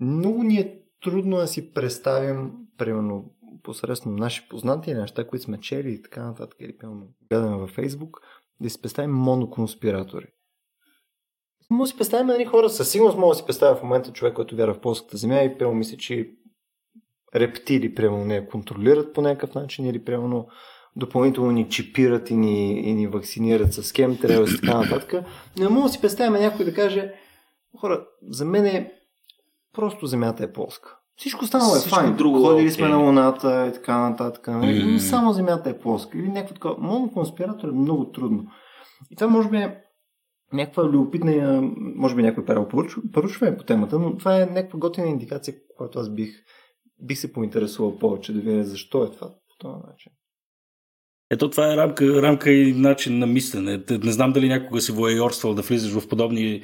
много 0.00 0.42
ни 0.42 0.56
е 0.56 0.80
трудно 1.02 1.36
да 1.36 1.46
си 1.46 1.72
представим, 1.72 2.52
примерно, 2.78 3.34
посредством 3.62 4.16
наши 4.16 4.48
познати 4.48 4.94
неща, 4.94 5.26
които 5.26 5.44
сме 5.44 5.60
чели 5.60 5.92
и 5.92 6.02
така 6.02 6.26
нататък, 6.26 6.56
или 6.60 6.76
гледаме 7.30 7.56
във 7.56 7.70
Фейсбук, 7.70 8.20
да 8.60 8.70
си 8.70 8.82
представим 8.82 9.10
моноконспиратори. 9.10 10.26
Може 11.70 11.88
да 11.88 11.92
си 11.92 11.96
представим 11.96 12.30
едни 12.30 12.44
хора, 12.44 12.70
със 12.70 12.90
сигурност 12.90 13.18
мога 13.18 13.34
да 13.34 13.38
си 13.38 13.46
представя 13.46 13.76
в 13.76 13.82
момента 13.82 14.12
човек, 14.12 14.34
който 14.34 14.56
вярва 14.56 14.74
в 14.74 14.80
плоската 14.80 15.16
земя 15.16 15.42
и 15.42 15.58
прямо 15.58 15.74
мисля, 15.74 15.96
че 15.96 16.30
рептили, 17.34 17.94
прямо 17.94 18.24
не 18.24 18.48
контролират 18.48 19.14
по 19.14 19.20
някакъв 19.20 19.54
начин 19.54 19.86
или 19.86 20.04
прямо 20.04 20.46
допълнително 20.96 21.50
ни 21.50 21.68
чипират 21.68 22.30
и 22.30 22.36
ни, 22.36 22.80
и 22.80 22.94
ни 22.94 23.06
вакцинират 23.06 23.74
с 23.74 23.92
кемтрейл 23.92 24.44
и 24.44 24.60
така 24.60 24.78
нататък. 24.78 25.24
Не 25.58 25.68
мога 25.68 25.82
да 25.82 25.92
си 25.92 26.00
представим 26.00 26.40
някой 26.40 26.64
да 26.64 26.74
каже, 26.74 27.12
хора, 27.80 28.06
за 28.28 28.44
мен 28.44 28.66
е 28.66 28.92
просто 29.72 30.06
земята 30.06 30.44
е 30.44 30.52
плоска. 30.52 30.98
Всичко 31.16 31.44
останало 31.44 31.76
е 31.76 31.80
файн. 31.80 32.16
Друго, 32.16 32.42
Ходили 32.42 32.70
сме 32.70 32.86
okay. 32.86 32.90
на 32.90 32.96
Луната 32.96 33.66
и 33.70 33.72
така 33.72 33.98
нататък. 33.98 34.46
Mm. 34.46 34.98
Само 34.98 35.32
Земята 35.32 35.70
е 35.70 35.78
плоска. 35.78 36.18
Или 36.18 36.28
някакво 36.28 36.54
такова. 36.54 36.76
Моноконспиратор 36.78 37.68
е 37.68 37.72
много 37.72 38.10
трудно. 38.12 38.46
И 39.10 39.16
това 39.16 39.30
може 39.30 39.48
би 39.48 39.56
е 39.56 39.80
някаква 40.52 40.84
любопитна, 40.84 41.62
може 41.76 42.14
би 42.14 42.22
някой 42.22 42.44
перал 42.44 42.68
поручване 43.12 43.56
по 43.56 43.64
темата, 43.64 43.98
но 43.98 44.16
това 44.16 44.42
е 44.42 44.46
някаква 44.46 44.78
готина 44.78 45.06
индикация, 45.06 45.54
която 45.76 45.98
аз 45.98 46.14
бих, 46.14 46.30
бих 47.02 47.18
се 47.18 47.32
поинтересувал 47.32 47.98
повече 47.98 48.32
да 48.32 48.40
видя 48.40 48.64
защо 48.64 49.04
е 49.04 49.10
това 49.10 49.28
по 49.28 49.56
този 49.58 49.86
начин. 49.88 50.12
Ето 51.30 51.50
това 51.50 51.72
е 51.72 51.76
рамка, 51.76 52.22
рамка 52.22 52.50
и 52.50 52.72
начин 52.72 53.18
на 53.18 53.26
мислене. 53.26 53.82
Не 53.90 54.12
знам 54.12 54.32
дали 54.32 54.48
някога 54.48 54.80
си 54.80 54.92
воейорствал 54.92 55.54
да 55.54 55.62
влизаш 55.62 55.92
в 55.92 56.08
подобни 56.08 56.62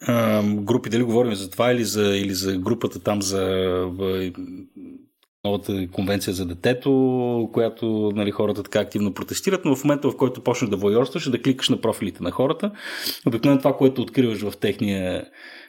а, 0.00 0.42
групи, 0.42 0.90
дали 0.90 1.02
говорим 1.02 1.34
за 1.34 1.50
това 1.50 1.72
или 1.72 1.84
за, 1.84 2.16
или 2.16 2.34
за 2.34 2.58
групата 2.58 3.00
там 3.00 3.22
за 3.22 3.40
новата 5.46 5.88
конвенция 5.92 6.34
за 6.34 6.46
детето, 6.46 7.50
която 7.52 8.12
нали, 8.14 8.30
хората 8.30 8.62
така 8.62 8.80
активно 8.80 9.14
протестират, 9.14 9.64
но 9.64 9.76
в 9.76 9.84
момента, 9.84 10.10
в 10.10 10.16
който 10.16 10.40
почнеш 10.40 10.70
да 10.70 10.76
воерстваш, 10.76 11.30
да 11.30 11.42
кликаш 11.42 11.68
на 11.68 11.80
профилите 11.80 12.22
на 12.22 12.30
хората, 12.30 12.70
обикновено 13.26 13.60
това, 13.60 13.76
което 13.76 14.02
откриваш 14.02 14.42
в 14.42 14.56
техния 14.56 15.24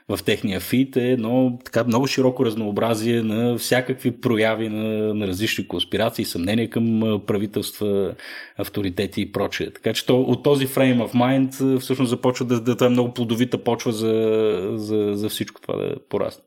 в 0.10 0.24
техния 0.24 0.60
фит 0.60 0.98
е 0.98 1.12
едно 1.12 1.60
така 1.66 1.84
много 1.84 2.08
широко 2.08 2.46
разнообразие 2.46 3.22
на 3.22 3.58
всякакви 3.58 4.12
прояви 4.12 4.70
на, 4.70 5.13
на 5.13 5.28
различни 5.28 5.68
конспирации, 5.68 6.26
съмнения 6.26 6.70
към 6.70 7.20
правителства, 7.28 8.16
авторитети 8.58 9.22
и 9.22 9.32
прочее. 9.32 9.72
Така 9.72 9.94
че 9.94 10.06
то, 10.06 10.22
от 10.22 10.44
този 10.44 10.68
frame 10.68 11.08
of 11.08 11.13
mind 11.13 11.80
всъщност 11.80 12.10
започва 12.10 12.46
да, 12.46 12.62
да, 12.62 12.76
да 12.76 12.86
е 12.86 12.90
много 12.90 13.13
плодовита 13.13 13.63
почва 13.63 13.92
за, 13.92 14.70
за, 14.76 15.12
за 15.13 15.30
всичко 15.30 15.62
това 15.62 15.76
да 15.76 15.96
порасне. 16.10 16.44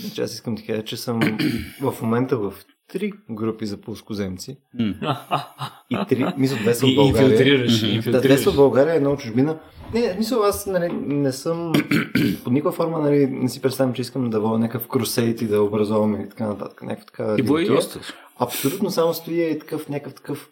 Значи 0.00 0.20
аз 0.20 0.34
искам 0.34 0.54
да 0.54 0.62
кажа, 0.62 0.84
че 0.84 0.96
съм 0.96 1.20
в 1.80 1.94
момента 2.02 2.36
в 2.36 2.54
три 2.88 3.12
групи 3.30 3.66
за 3.66 3.76
плоскоземци. 3.76 4.56
Mm. 4.80 5.16
И 5.90 5.98
три, 6.08 6.26
мисля, 6.36 6.56
две 6.56 6.74
са 6.74 6.86
в 6.86 6.94
България. 6.94 7.30
Инфилтрираш, 7.30 7.82
инфилтрираш. 7.82 8.12
Да, 8.12 8.20
две 8.20 8.38
са 8.38 8.50
в 8.50 8.56
България, 8.56 8.94
едно 8.94 9.10
от 9.10 9.20
чужбина. 9.20 9.58
Не, 9.94 10.14
мисля, 10.18 10.36
аз 10.44 10.66
нали, 10.66 10.92
не 10.92 11.32
съм 11.32 11.72
по 12.44 12.50
никаква 12.50 12.72
форма 12.72 12.98
нали, 12.98 13.26
не 13.26 13.48
си 13.48 13.62
представям, 13.62 13.94
че 13.94 14.02
искам 14.02 14.30
да 14.30 14.40
водя 14.40 14.58
някакъв 14.58 14.88
крусейт 14.88 15.42
и 15.42 15.46
да 15.46 15.62
образувам 15.62 16.20
и 16.20 16.28
така 16.28 16.46
нататък. 16.46 16.82
Някаква 16.82 17.06
така. 17.06 17.34
И 17.38 17.42
Абсолютно 18.38 18.90
само 18.90 19.14
стоя 19.14 19.50
и 19.50 19.58
такъв 19.58 19.88
някакъв 19.88 20.14
такъв 20.14 20.48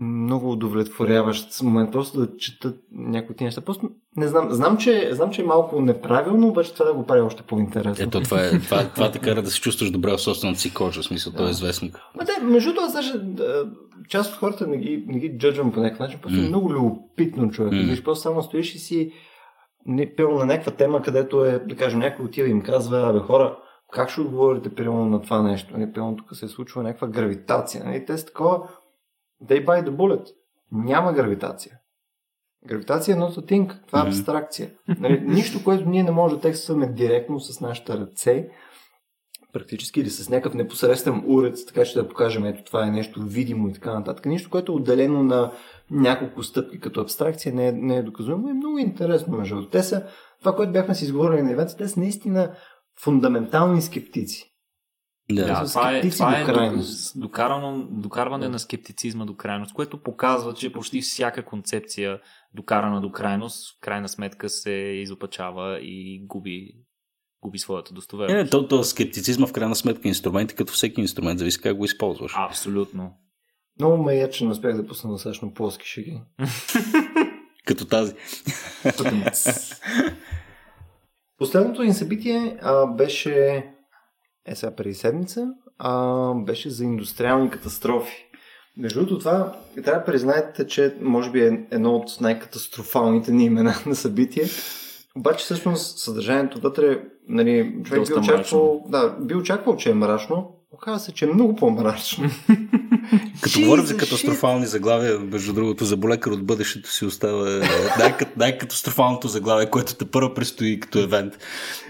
много 0.00 0.52
удовлетворяващ 0.52 1.62
момент 1.62 1.92
просто 1.92 2.20
да 2.20 2.36
чета 2.36 2.74
някои 2.92 3.36
ти 3.36 3.44
неща. 3.44 3.60
Просто 3.60 3.90
не 4.16 4.28
знам. 4.28 4.50
Знам 4.50 4.76
че, 4.76 5.10
знам, 5.12 5.30
че 5.30 5.42
е 5.42 5.44
малко 5.44 5.80
неправилно, 5.80 6.48
обаче 6.48 6.74
това 6.74 6.86
да 6.86 6.94
го 6.94 7.06
прави 7.06 7.20
още 7.20 7.42
по-интересно. 7.42 8.04
Ето, 8.04 8.20
това, 8.20 8.46
е, 8.46 8.50
това, 8.50 8.88
това 8.94 9.10
те 9.10 9.18
кара 9.18 9.42
да 9.42 9.50
се 9.50 9.60
чувстваш 9.60 9.90
добре 9.90 10.12
в 10.12 10.18
собствената 10.18 10.60
си 10.60 10.74
кожа, 10.74 11.02
в 11.02 11.04
смисъл, 11.04 11.32
да. 11.32 11.38
той 11.38 11.48
е 11.48 11.50
известник. 11.50 12.00
Ма 12.18 12.24
да, 12.24 12.44
между 12.44 12.74
това, 12.74 12.88
даже, 12.88 13.12
част 14.08 14.32
от 14.32 14.38
хората 14.38 14.66
не 14.66 14.76
ги, 14.76 15.04
не 15.08 15.18
ги 15.18 15.38
джаджвам 15.38 15.72
по 15.72 15.80
някакъв 15.80 16.00
начин, 16.00 16.18
просто 16.22 16.38
mm. 16.38 16.44
е 16.44 16.48
много 16.48 16.72
любопитно 16.72 17.50
човек. 17.50 17.72
Mm. 17.72 17.88
Виж, 17.88 18.02
просто 18.02 18.22
само 18.22 18.42
стоиш 18.42 18.74
и 18.74 18.78
си 18.78 19.12
не, 19.86 20.14
пълно 20.14 20.38
на 20.38 20.46
някаква 20.46 20.72
тема, 20.72 21.02
където 21.02 21.44
е, 21.44 21.58
да 21.58 21.76
кажем, 21.76 21.98
някой 21.98 22.24
отива 22.24 22.48
и 22.48 22.50
им 22.50 22.62
казва, 22.62 23.08
абе 23.10 23.18
хора, 23.18 23.56
как 23.92 24.10
ще 24.10 24.20
отговорите 24.20 24.74
примерно 24.74 25.06
на 25.06 25.22
това 25.22 25.42
нещо? 25.42 25.78
Не, 25.78 25.92
пълно 25.92 26.16
тук 26.16 26.36
се 26.36 26.48
случва 26.48 26.82
някаква 26.82 27.08
гравитация. 27.08 27.84
Не? 27.84 28.04
те 28.04 28.18
са 28.18 28.26
такова, 28.26 28.68
They 29.44 29.66
buy 29.66 29.84
the 29.84 29.90
bullet. 29.90 30.30
Няма 30.72 31.12
гравитация. 31.12 31.78
Гравитация 32.66 33.16
е 33.16 33.18
not 33.18 33.36
a 33.36 33.50
thing. 33.50 33.86
Това 33.86 34.00
е 34.00 34.08
абстракция. 34.08 34.70
Нали, 34.88 35.20
нищо, 35.20 35.64
което 35.64 35.88
ние 35.88 36.02
не 36.02 36.10
можем 36.10 36.38
да 36.38 36.42
текстуваме 36.42 36.86
директно 36.86 37.40
с 37.40 37.60
нашите 37.60 37.92
ръце, 37.92 38.48
практически 39.52 40.00
или 40.00 40.10
с 40.10 40.28
някакъв 40.28 40.54
непосредствен 40.54 41.24
уред, 41.26 41.58
така 41.66 41.84
че 41.84 41.94
да 41.94 42.08
покажем, 42.08 42.44
ето 42.44 42.64
това 42.64 42.86
е 42.86 42.90
нещо 42.90 43.22
видимо 43.22 43.68
и 43.68 43.72
така 43.72 43.94
нататък. 43.94 44.26
Нищо, 44.26 44.50
което 44.50 44.72
е 44.72 44.74
отделено 44.74 45.22
на 45.22 45.52
няколко 45.90 46.42
стъпки 46.42 46.80
като 46.80 47.00
абстракция, 47.00 47.54
не 47.54 47.68
е, 47.68 47.72
не 47.72 47.96
е 47.96 48.02
доказуемо. 48.02 48.48
Е 48.48 48.52
много 48.52 48.78
интересно, 48.78 49.36
между 49.36 49.68
Те 49.68 49.82
са, 49.82 50.06
това, 50.40 50.56
което 50.56 50.72
бяхме 50.72 50.94
си 50.94 51.04
изговорили 51.04 51.42
на 51.42 51.52
евента, 51.52 51.76
те 51.76 51.88
са 51.88 52.00
наистина 52.00 52.54
фундаментални 53.00 53.82
скептици. 53.82 54.49
Да, 55.34 55.62
да 55.62 55.68
това 55.68 55.96
е, 55.96 56.10
това 56.10 56.38
е 56.38 56.44
докарано, 57.14 57.86
докарване 57.90 58.48
на 58.48 58.58
скептицизма 58.58 59.24
до 59.24 59.36
крайност, 59.36 59.74
което 59.74 60.02
показва, 60.02 60.54
че 60.54 60.72
почти 60.72 61.00
всяка 61.00 61.44
концепция, 61.44 62.20
докарана 62.54 63.00
до 63.00 63.12
крайност, 63.12 63.76
в 63.76 63.80
крайна 63.80 64.08
сметка 64.08 64.48
се 64.48 64.70
изопачава 64.70 65.78
и 65.80 66.26
губи 66.26 66.74
губи 67.42 67.58
своята 67.58 67.94
достоверност. 67.94 68.44
Не, 68.44 68.50
то, 68.50 68.68
то 68.68 68.84
скептицизма 68.84 69.46
в 69.46 69.52
крайна 69.52 69.76
сметка 69.76 70.08
е 70.08 70.08
инструмент, 70.08 70.54
като 70.54 70.72
всеки 70.72 71.00
инструмент, 71.00 71.38
зависи 71.38 71.60
как 71.60 71.76
го 71.76 71.84
използваш. 71.84 72.32
Абсолютно. 72.36 73.12
Много 73.78 74.02
ме 74.02 74.20
е, 74.20 74.30
че 74.30 74.44
не 74.44 74.50
успях 74.50 74.76
да 74.76 74.86
пусна 74.86 75.10
достатъчно 75.10 75.54
плоски 75.54 75.86
шеги. 75.86 76.20
като 77.64 77.84
тази. 77.84 78.14
Последното 81.38 81.82
ни 81.82 81.94
събитие 81.94 82.58
а, 82.62 82.86
беше 82.86 83.64
е 84.46 84.54
сега 84.54 84.74
преди 84.74 84.94
седмица, 84.94 85.48
а, 85.78 86.34
беше 86.34 86.70
за 86.70 86.84
индустриални 86.84 87.50
катастрофи. 87.50 88.26
Между 88.76 89.00
другото 89.00 89.18
това, 89.18 89.56
трябва 89.84 90.00
да 90.00 90.04
признаете, 90.04 90.66
че 90.66 90.96
може 91.00 91.30
би 91.30 91.40
е 91.40 91.66
едно 91.70 91.94
от 91.94 92.20
най-катастрофалните 92.20 93.32
ни 93.32 93.44
имена 93.44 93.74
на 93.86 93.94
събитие. 93.94 94.44
Обаче 95.16 95.44
всъщност 95.44 95.98
съдържанието 95.98 96.60
вътре, 96.60 97.02
нали, 97.28 97.76
човек 97.84 98.06
би 98.06 98.14
очаквал, 98.14 98.84
да, 98.88 99.16
би 99.20 99.34
очаквал, 99.34 99.76
че 99.76 99.90
е 99.90 99.94
мрачно, 99.94 100.56
оказва 100.72 101.00
се, 101.00 101.12
че 101.12 101.24
е 101.24 101.32
много 101.32 101.56
по-мрачно. 101.56 102.30
Като 103.40 103.60
говорим 103.60 103.86
за 103.86 103.96
катастрофални 103.96 104.66
заглавия, 104.66 105.18
между 105.18 105.52
другото, 105.52 105.84
за 105.84 105.96
болекар 105.96 106.30
от 106.30 106.46
бъдещето 106.46 106.92
си 106.92 107.04
остава 107.04 107.50
е, 107.50 108.26
най-катастрофалното 108.36 109.28
заглавие, 109.28 109.70
което 109.70 109.94
те 109.94 110.04
първо 110.04 110.34
предстои 110.34 110.80
като 110.80 110.98
евент 110.98 111.38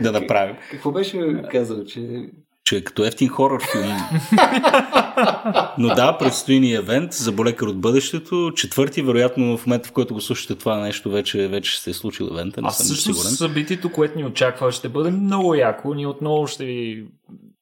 да 0.00 0.12
направим. 0.12 0.56
Какво 0.70 0.92
беше 0.92 1.42
казал, 1.52 1.84
че 1.84 2.30
че 2.64 2.76
е 2.76 2.84
като 2.84 3.04
ефтин 3.04 3.28
хорор 3.28 3.62
филм. 3.72 3.96
Но 5.78 5.88
да, 5.88 6.18
предстои 6.18 6.60
ни 6.60 6.74
евент 6.74 7.12
за 7.12 7.32
болекар 7.32 7.66
от 7.66 7.80
бъдещето. 7.80 8.52
Четвърти, 8.56 9.02
вероятно 9.02 9.58
в 9.58 9.66
момента, 9.66 9.88
в 9.88 9.92
който 9.92 10.14
го 10.14 10.20
слушате 10.20 10.54
това 10.54 10.76
нещо, 10.76 11.10
вече, 11.10 11.48
вече 11.48 11.70
ще 11.72 11.82
се 11.82 11.90
е 11.90 11.94
случил 11.94 12.28
евента. 12.32 12.62
Не 12.62 12.68
а 12.68 12.70
съм 12.70 12.84
всъщност 12.84 13.20
сигурен. 13.20 13.36
събитието, 13.36 13.92
което 13.92 14.18
ни 14.18 14.24
очаква, 14.24 14.72
ще 14.72 14.88
бъде 14.88 15.10
много 15.10 15.54
яко. 15.54 15.94
Ние 15.94 16.06
отново 16.06 16.46
ще 16.46 16.64
ви 16.64 17.04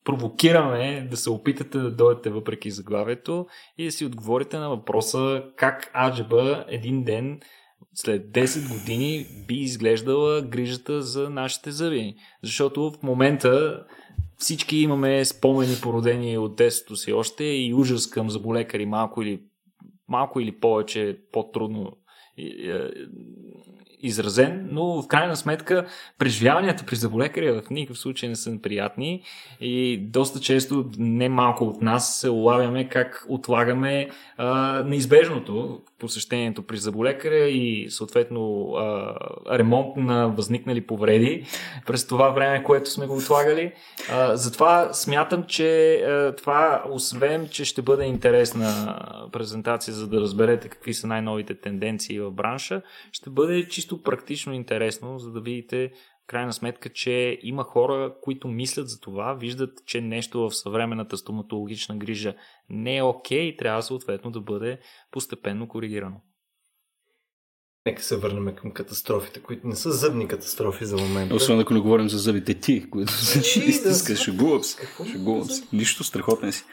провокираме 0.08 1.08
да 1.10 1.16
се 1.16 1.30
опитате 1.30 1.78
да 1.78 1.90
дойдете 1.90 2.30
въпреки 2.30 2.70
заглавието 2.70 3.46
и 3.78 3.84
да 3.84 3.92
си 3.92 4.04
отговорите 4.04 4.58
на 4.58 4.68
въпроса 4.68 5.44
как 5.56 5.90
аджеба 5.94 6.64
един 6.68 7.04
ден 7.04 7.40
след 7.94 8.30
10 8.30 8.78
години 8.78 9.26
би 9.48 9.54
изглеждала 9.54 10.42
грижата 10.42 11.02
за 11.02 11.30
нашите 11.30 11.70
зъби. 11.70 12.14
Защото 12.42 12.90
в 12.90 13.02
момента 13.02 13.84
всички 14.36 14.76
имаме 14.76 15.24
спомени 15.24 15.74
породени 15.82 16.38
от 16.38 16.56
детството 16.56 16.96
си 16.96 17.12
още 17.12 17.44
и 17.44 17.74
ужас 17.74 18.10
към 18.10 18.30
заболекари 18.30 18.86
малко 18.86 19.22
или, 19.22 19.42
малко 20.08 20.40
или 20.40 20.60
повече 20.60 21.18
по-трудно 21.32 21.92
е, 22.38 22.90
изразен, 24.00 24.68
но 24.72 25.02
в 25.02 25.08
крайна 25.08 25.36
сметка 25.36 25.86
преживяванията 26.18 26.84
при 26.86 26.96
заболекаря 26.96 27.62
в 27.62 27.70
никакъв 27.70 27.98
случай 27.98 28.28
не 28.28 28.36
са 28.36 28.58
приятни 28.62 29.22
и 29.60 29.98
доста 29.98 30.40
често 30.40 30.90
не 30.98 31.28
малко 31.28 31.64
от 31.64 31.82
нас 31.82 32.20
се 32.20 32.30
улавяме 32.30 32.88
как 32.88 33.26
отлагаме 33.28 34.10
а, 34.36 34.82
неизбежното 34.86 35.80
посещението 35.98 36.62
при 36.62 36.76
заболекаря 36.76 37.48
и 37.48 37.90
съответно 37.90 38.72
а, 38.72 39.14
ремонт 39.58 39.96
на 39.96 40.28
възникнали 40.28 40.80
повреди 40.80 41.44
през 41.86 42.06
това 42.06 42.28
време, 42.28 42.62
което 42.62 42.90
сме 42.90 43.06
го 43.06 43.16
отлагали. 43.16 43.72
А, 44.12 44.36
затова 44.36 44.92
смятам, 44.92 45.44
че 45.44 45.94
а, 45.94 46.36
това, 46.36 46.84
освен, 46.90 47.48
че 47.50 47.64
ще 47.64 47.82
бъде 47.82 48.04
интересна 48.04 48.96
презентация, 49.32 49.94
за 49.94 50.06
да 50.06 50.20
разберете 50.20 50.68
какви 50.68 50.94
са 50.94 51.06
най-новите 51.06 51.54
тенденции 51.54 52.20
в 52.20 52.30
бранша, 52.30 52.82
ще 53.12 53.30
бъде 53.30 53.68
чисто 53.68 53.87
практично 53.96 54.52
интересно, 54.52 55.18
за 55.18 55.32
да 55.32 55.40
видите 55.40 55.92
крайна 56.26 56.52
сметка, 56.52 56.88
че 56.88 57.38
има 57.42 57.64
хора, 57.64 58.14
които 58.22 58.48
мислят 58.48 58.88
за 58.88 59.00
това, 59.00 59.34
виждат, 59.34 59.70
че 59.86 60.00
нещо 60.00 60.40
в 60.40 60.54
съвременната 60.54 61.16
стоматологична 61.16 61.96
грижа 61.96 62.34
не 62.68 62.96
е 62.96 63.02
окей 63.02 63.42
и 63.42 63.56
трябва 63.56 63.82
съответно 63.82 64.30
да 64.30 64.40
бъде 64.40 64.78
постепенно 65.10 65.68
коригирано. 65.68 66.20
Нека 67.86 68.02
се 68.02 68.16
върнем 68.16 68.54
към 68.54 68.70
катастрофите, 68.70 69.42
които 69.42 69.66
не 69.66 69.76
са 69.76 69.92
зъбни 69.92 70.28
катастрофи 70.28 70.84
за 70.84 70.96
момента. 70.96 71.34
Освен 71.34 71.60
ако 71.60 71.74
не 71.74 71.80
говорим 71.80 72.08
за 72.08 72.18
зъбите 72.18 72.54
ти, 72.54 72.90
които 72.90 73.12
са 73.12 73.38
истинска. 73.60 74.16
Шегувам 74.16 74.62
се. 74.62 74.88
Шегувам 75.12 75.44
се. 75.44 75.62
Нищо 75.72 76.04
страхотен 76.04 76.52
си. 76.52 76.64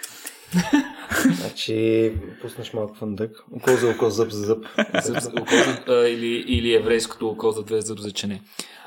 Значи, 1.32 2.14
пуснеш 2.42 2.74
малко 2.74 2.96
фандък. 2.96 3.32
Око 3.52 3.72
за 3.72 3.90
око, 3.90 4.10
зъб 4.10 4.32
за 4.32 4.46
зъб. 4.46 4.66
зъб, 5.04 5.20
за, 5.20 5.30
око 5.30 5.52
за, 5.52 5.94
а, 5.94 6.08
или, 6.08 6.44
или 6.48 6.74
еврейското 6.74 7.30
око 7.30 7.52
за 7.52 7.64
две 7.64 7.82
зъб 7.82 8.00
за 8.00 8.12
чене. 8.12 8.42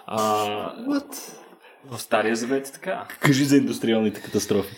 А, 0.07 0.77
What? 0.87 1.39
В 1.91 1.99
Стария 1.99 2.37
Завет 2.37 2.69
е 2.69 2.73
така. 2.73 3.07
Кажи 3.21 3.45
за 3.45 3.57
индустриалните 3.57 4.23
катастрофи. 4.23 4.77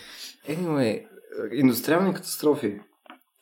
Anyway, 0.49 1.05
индустриални 1.51 2.13
катастрофи. 2.13 2.79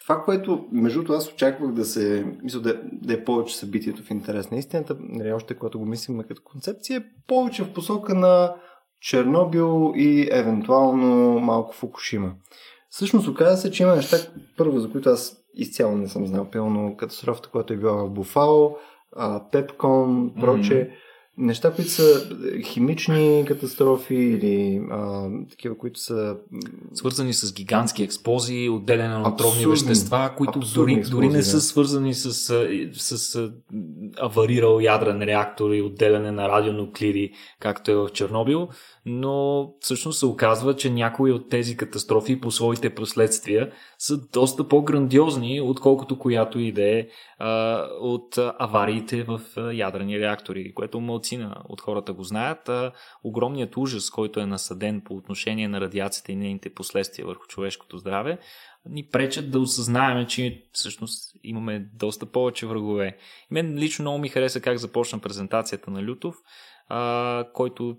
Това, 0.03 0.23
което 0.23 0.67
между 0.71 1.03
това 1.03 1.15
аз 1.15 1.31
очаквах 1.31 1.71
да 1.71 1.85
се, 1.85 2.25
мисля, 2.43 2.59
да, 2.59 2.81
да 2.83 3.13
е 3.13 3.23
повече 3.23 3.57
събитието 3.57 4.03
в 4.03 4.11
интерес 4.11 4.51
на 4.51 4.57
истината, 4.57 4.97
нали, 4.99 5.33
още 5.33 5.55
когато 5.55 5.79
го 5.79 5.85
мислим 5.85 6.23
като 6.27 6.41
концепция, 6.43 6.97
е 6.97 7.03
повече 7.27 7.63
в 7.63 7.73
посока 7.73 8.15
на 8.15 8.55
Чернобил 9.01 9.93
и 9.95 10.29
евентуално 10.31 11.39
малко 11.39 11.75
Фукушима. 11.75 12.33
Всъщност 12.89 13.27
оказа 13.27 13.57
се, 13.57 13.71
че 13.71 13.83
има 13.83 13.95
неща, 13.95 14.17
първо, 14.57 14.79
за 14.79 14.91
които 14.91 15.09
аз 15.09 15.37
изцяло 15.53 15.97
не 15.97 16.07
съм 16.07 16.27
знал, 16.27 16.49
пълно 16.51 16.97
катастрофата, 16.97 17.49
която 17.49 17.73
е 17.73 17.77
била 17.77 17.93
в 17.93 18.09
Буфало, 18.09 18.77
Пепкон, 19.51 20.33
проче. 20.39 20.73
Mm-hmm 20.73 21.09
неща, 21.39 21.73
които 21.73 21.91
са 21.91 22.29
химични 22.63 23.43
катастрофи 23.47 24.15
или 24.15 24.81
а, 24.91 25.29
такива, 25.49 25.77
които 25.77 25.99
са... 25.99 26.35
Свързани 26.93 27.33
с 27.33 27.53
гигантски 27.53 28.03
експлозии, 28.03 28.69
отделяне 28.69 29.17
на 29.17 29.29
отровни 29.29 29.65
вещества, 29.65 30.33
които 30.37 30.59
дори, 30.59 31.01
дори 31.11 31.29
не 31.29 31.43
са 31.43 31.61
свързани 31.61 32.13
с, 32.13 32.33
с, 32.33 32.89
с 32.93 33.51
аварирал 34.19 34.79
ядрен 34.79 35.21
реактор 35.21 35.71
и 35.71 35.81
отделяне 35.81 36.31
на 36.31 36.49
радионуклиди, 36.49 37.31
както 37.59 37.91
е 37.91 37.95
в 37.95 38.09
Чернобил, 38.13 38.67
но 39.09 39.69
всъщност 39.79 40.19
се 40.19 40.25
оказва, 40.25 40.75
че 40.75 40.89
някои 40.89 41.31
от 41.31 41.49
тези 41.49 41.77
катастрофи 41.77 42.41
по 42.41 42.51
своите 42.51 42.95
последствия 42.95 43.71
са 43.97 44.17
доста 44.33 44.67
по-грандиозни, 44.67 45.61
отколкото 45.61 46.19
която 46.19 46.59
и 46.59 46.71
да 46.71 46.99
е 46.99 47.07
от 48.01 48.37
авариите 48.37 49.23
в 49.23 49.41
ядрени 49.73 50.19
реактори, 50.19 50.73
което 50.73 50.99
малцина 50.99 51.55
от 51.69 51.81
хората 51.81 52.13
го 52.13 52.23
знаят. 52.23 52.69
А 52.69 52.91
огромният 53.23 53.77
ужас, 53.77 54.09
който 54.09 54.39
е 54.39 54.45
насъден 54.45 55.01
по 55.01 55.15
отношение 55.15 55.67
на 55.67 55.81
радиацията 55.81 56.31
и 56.31 56.35
нейните 56.35 56.73
последствия 56.73 57.25
върху 57.25 57.47
човешкото 57.47 57.97
здраве, 57.97 58.39
ни 58.85 59.07
пречат 59.07 59.51
да 59.51 59.59
осъзнаем, 59.59 60.27
че 60.27 60.63
всъщност 60.71 61.35
имаме 61.43 61.89
доста 61.93 62.25
повече 62.25 62.67
врагове. 62.67 63.17
Мен 63.51 63.75
лично 63.75 64.03
много 64.03 64.17
ми 64.17 64.29
хареса 64.29 64.61
как 64.61 64.77
започна 64.77 65.19
презентацията 65.19 65.91
на 65.91 66.03
Лютов, 66.03 66.35
а, 66.87 67.45
който 67.53 67.97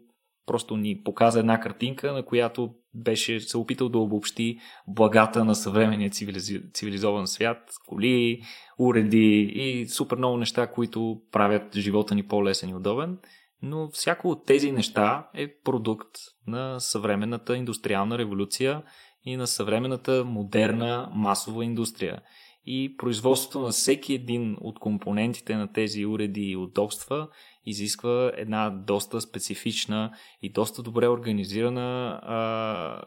просто 0.50 0.76
ни 0.76 1.02
показа 1.04 1.38
една 1.38 1.60
картинка, 1.60 2.12
на 2.12 2.22
която 2.22 2.74
беше 2.94 3.40
се 3.40 3.56
опитал 3.56 3.88
да 3.88 3.98
обобщи 3.98 4.58
благата 4.88 5.44
на 5.44 5.54
съвременния 5.54 6.10
цивилиз... 6.10 6.52
цивилизован 6.74 7.26
свят, 7.26 7.58
коли, 7.86 8.42
уреди 8.78 9.52
и 9.54 9.86
супер 9.88 10.16
много 10.16 10.36
неща, 10.36 10.66
които 10.66 11.20
правят 11.32 11.76
живота 11.76 12.14
ни 12.14 12.22
по-лесен 12.22 12.68
и 12.68 12.74
удобен. 12.74 13.18
Но 13.62 13.90
всяко 13.92 14.30
от 14.30 14.46
тези 14.46 14.72
неща 14.72 15.28
е 15.34 15.54
продукт 15.64 16.10
на 16.46 16.80
съвременната 16.80 17.56
индустриална 17.56 18.18
революция 18.18 18.82
и 19.24 19.36
на 19.36 19.46
съвременната 19.46 20.24
модерна 20.24 21.10
масова 21.14 21.64
индустрия. 21.64 22.22
И 22.66 22.96
производството 22.96 23.60
на 23.60 23.68
всеки 23.68 24.14
един 24.14 24.56
от 24.60 24.78
компонентите 24.78 25.56
на 25.56 25.72
тези 25.72 26.06
уреди 26.06 26.42
и 26.42 26.56
удобства 26.56 27.28
изисква 27.66 28.32
една 28.36 28.70
доста 28.70 29.20
специфична 29.20 30.12
и 30.42 30.52
доста 30.52 30.82
добре 30.82 31.08
организирана 31.08 32.20
а, 32.22 33.02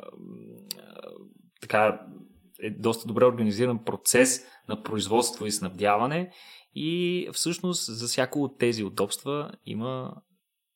така, 1.62 2.00
е 2.60 2.70
доста 2.70 3.08
добре 3.08 3.26
организиран 3.26 3.84
процес 3.84 4.46
на 4.70 4.84
производство 4.84 5.46
и 5.46 5.52
снабдяване. 5.52 6.32
И 6.76 7.30
всъщност 7.34 7.98
за 7.98 8.08
всяко 8.08 8.44
от 8.44 8.58
тези 8.60 8.84
удобства 8.84 9.52
има 9.66 10.16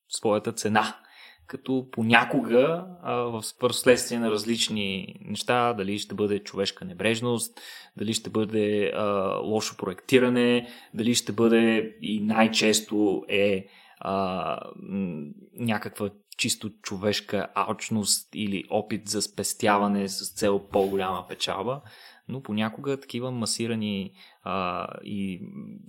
своята 0.09 0.53
цена 0.53 0.99
като 1.47 1.87
понякога 1.91 2.85
а, 3.03 3.13
в 3.15 3.43
последствие 3.59 4.19
на 4.19 4.31
различни 4.31 5.15
неща, 5.21 5.73
дали 5.73 5.99
ще 5.99 6.15
бъде 6.15 6.39
човешка 6.39 6.85
небрежност, 6.85 7.59
дали 7.97 8.13
ще 8.13 8.29
бъде 8.29 8.91
а, 8.95 9.03
лошо 9.43 9.77
проектиране, 9.77 10.67
дали 10.93 11.15
ще 11.15 11.31
бъде 11.31 11.95
и 12.01 12.21
най-често 12.21 13.23
е 13.29 13.67
а, 13.99 14.59
някаква 15.53 16.09
чисто 16.37 16.69
човешка 16.81 17.47
алчност 17.55 18.29
или 18.35 18.63
опит 18.69 19.07
за 19.07 19.21
спестяване 19.21 20.07
с 20.07 20.33
цел 20.33 20.67
по-голяма 20.71 21.25
печалба, 21.29 21.81
но 22.27 22.43
понякога 22.43 22.99
такива 22.99 23.31
масирани 23.31 24.11
а, 24.43 24.87
и 25.03 25.41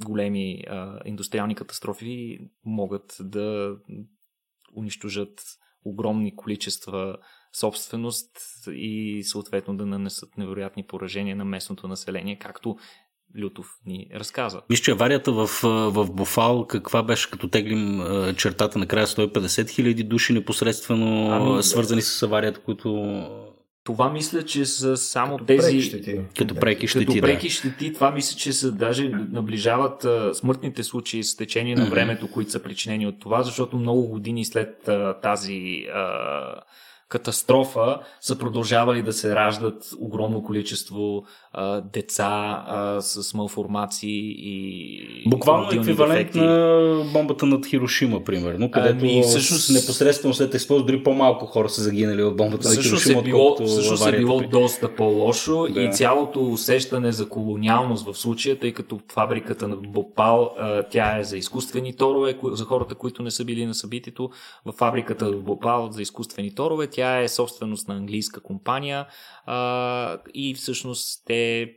големи 0.05 0.65
а, 0.71 0.99
индустриални 1.05 1.55
катастрофи 1.55 2.39
могат 2.65 3.17
да 3.21 3.77
унищожат 4.79 5.41
огромни 5.85 6.37
количества 6.37 7.17
собственост 7.53 8.31
и 8.73 9.23
съответно 9.25 9.77
да 9.77 9.87
нанесат 9.87 10.37
невероятни 10.37 10.87
поражения 10.87 11.37
на 11.37 11.45
местното 11.45 11.89
население, 11.89 12.39
както 12.39 12.77
Лютов 13.43 13.67
ни 13.87 14.11
разказа. 14.15 14.63
Мисля, 14.71 14.83
че 14.83 14.91
аварията 14.91 15.33
в, 15.33 15.47
в 15.91 16.13
Бофал, 16.13 16.67
каква 16.67 17.03
беше, 17.03 17.31
като 17.31 17.49
теглим 17.49 18.03
чертата 18.37 18.79
накрая 18.79 19.07
150 19.07 19.71
хиляди 19.71 20.05
души 20.05 20.33
непосредствено 20.33 21.31
ами, 21.31 21.63
свързани 21.63 22.03
с 22.03 22.23
аварията, 22.23 22.61
които 22.61 22.91
това 23.89 24.11
мисля, 24.11 24.45
че 24.45 24.67
са 24.67 24.97
само 24.97 25.33
като 25.33 25.45
тези... 25.45 25.67
Преки 25.67 25.83
щети. 25.83 26.21
Като 26.39 26.55
преки 26.55 26.89
щети, 26.89 27.07
Като 27.07 27.21
преки 27.21 27.51
щети, 27.51 27.93
това 27.93 28.11
мисля, 28.11 28.37
че 28.37 28.53
са 28.53 28.73
даже 28.73 29.09
наближават 29.09 30.05
а, 30.05 30.35
смъртните 30.35 30.85
случаи 30.85 31.25
с 31.25 31.37
течение 31.37 31.75
на 31.75 31.87
времето, 31.87 32.31
които 32.31 32.51
са 32.51 32.63
причинени 32.63 33.07
от 33.07 33.21
това, 33.21 33.43
защото 33.43 33.77
много 33.77 34.09
години 34.09 34.45
след 34.45 34.89
а, 34.89 35.21
тази 35.21 35.87
а, 35.95 36.55
катастрофа 37.09 38.01
са 38.21 38.39
продължавали 38.39 39.03
да 39.03 39.13
се 39.13 39.35
раждат 39.35 39.91
огромно 40.01 40.43
количество 40.43 41.25
а, 41.53 41.81
деца 41.81 42.65
а, 42.67 43.01
с 43.01 43.35
малформации 43.35 44.35
и. 44.39 45.29
Буквално 45.31 45.71
еквивалент 45.71 46.19
дефекти. 46.19 46.41
на 46.41 47.05
бомбата 47.13 47.47
над 47.47 47.67
Хирошима, 47.67 48.25
примерно, 48.25 48.71
където 48.71 48.99
ами, 49.01 49.23
всъщност, 49.23 49.71
непосредствено 49.71 50.35
след 50.35 50.55
експлозия 50.55 50.87
дори 50.87 51.03
по-малко 51.03 51.47
хора 51.47 51.69
са 51.69 51.83
загинали 51.83 52.23
в 52.23 52.35
бомбата 52.35 52.69
над 52.69 52.83
Хирошима. 52.83 53.21
Е 53.21 53.23
било, 53.23 53.67
всъщност 53.67 54.07
е 54.07 54.17
било 54.17 54.39
при... 54.39 54.47
доста 54.47 54.95
по-лошо 54.95 55.67
да. 55.71 55.83
и 55.83 55.93
цялото 55.93 56.51
усещане 56.51 57.13
за 57.13 57.29
колониалност 57.29 58.07
в 58.07 58.15
случая, 58.15 58.59
тъй 58.59 58.73
като 58.73 59.01
фабриката 59.13 59.69
на 59.69 59.77
Бопал 59.77 60.51
тя 60.91 61.19
е 61.19 61.25
за 61.25 61.37
изкуствени 61.37 61.97
торове, 61.97 62.39
за 62.45 62.65
хората, 62.65 62.95
които 62.95 63.23
не 63.23 63.31
са 63.31 63.45
били 63.45 63.67
на 63.67 63.75
събитието. 63.75 64.31
В 64.65 64.73
фабриката 64.73 65.31
в 65.33 65.43
Бопал 65.43 65.89
за 65.91 66.03
изкуствени 66.03 66.55
торове 66.55 66.87
тя 66.99 67.21
е 67.21 67.29
собственост 67.29 67.89
на 67.89 67.95
английска 67.95 68.41
компания 68.43 69.07
а, 69.47 70.19
и 70.35 70.55
всъщност 70.55 71.23
те 71.27 71.73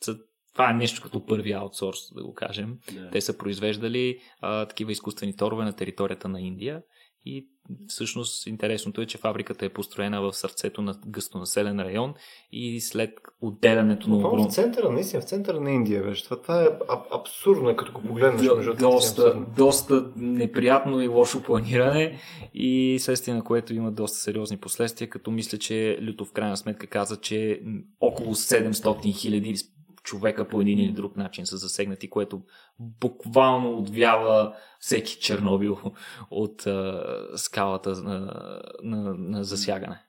са 0.00 0.18
това 0.52 0.70
е 0.70 0.74
нещо 0.74 1.02
като 1.02 1.26
първи 1.26 1.52
аутсорс, 1.52 1.98
да 2.14 2.22
го 2.22 2.34
кажем. 2.34 2.78
Yeah. 2.86 3.12
Те 3.12 3.20
са 3.20 3.38
произвеждали 3.38 4.18
а, 4.40 4.66
такива 4.66 4.92
изкуствени 4.92 5.36
торове 5.36 5.64
на 5.64 5.72
територията 5.72 6.28
на 6.28 6.40
Индия 6.40 6.82
и 7.24 7.48
всъщност 7.86 8.46
интересното 8.46 9.00
е, 9.00 9.06
че 9.06 9.18
фабриката 9.18 9.66
е 9.66 9.68
построена 9.68 10.20
в 10.20 10.32
сърцето 10.32 10.82
на 10.82 10.94
гъстонаселен 11.06 11.80
район 11.80 12.14
и 12.52 12.80
след 12.80 13.10
отделянето 13.40 14.10
на 14.10 14.16
огром... 14.16 14.48
В 14.48 14.52
центъра, 14.52 14.90
наистина, 14.90 15.22
в 15.22 15.24
центъра 15.24 15.60
на 15.60 15.70
Индия 15.70 16.02
беше. 16.02 16.24
Това, 16.24 16.42
това 16.42 16.62
е 16.62 16.68
абсурдно, 17.12 17.76
като 17.76 17.92
го 17.92 18.02
погледнеш. 18.02 18.46
До, 18.46 18.74
доста, 18.78 19.44
доста 19.56 20.10
неприятно 20.16 21.00
и 21.00 21.08
лошо 21.08 21.42
планиране 21.42 22.18
и 22.54 22.98
следствие 23.00 23.34
на 23.34 23.44
което 23.44 23.74
има 23.74 23.92
доста 23.92 24.18
сериозни 24.18 24.56
последствия, 24.56 25.10
като 25.10 25.30
мисля, 25.30 25.58
че 25.58 25.98
Люто 26.02 26.24
в 26.24 26.32
крайна 26.32 26.56
сметка 26.56 26.86
каза, 26.86 27.16
че 27.16 27.60
около 28.00 28.34
700 28.34 29.14
хиляди 29.14 29.54
човека 30.04 30.48
по 30.48 30.60
един 30.60 30.78
или 30.78 30.92
друг 30.92 31.16
начин 31.16 31.46
са 31.46 31.56
засегнати, 31.56 32.10
което 32.10 32.42
буквално 32.78 33.78
отвява 33.78 34.54
всеки 34.78 35.18
Чернобил 35.20 35.78
от 36.30 36.66
а, 36.66 37.02
скалата 37.36 37.90
на, 37.90 38.32
на, 38.82 39.14
на 39.14 39.44
засягане. 39.44 40.00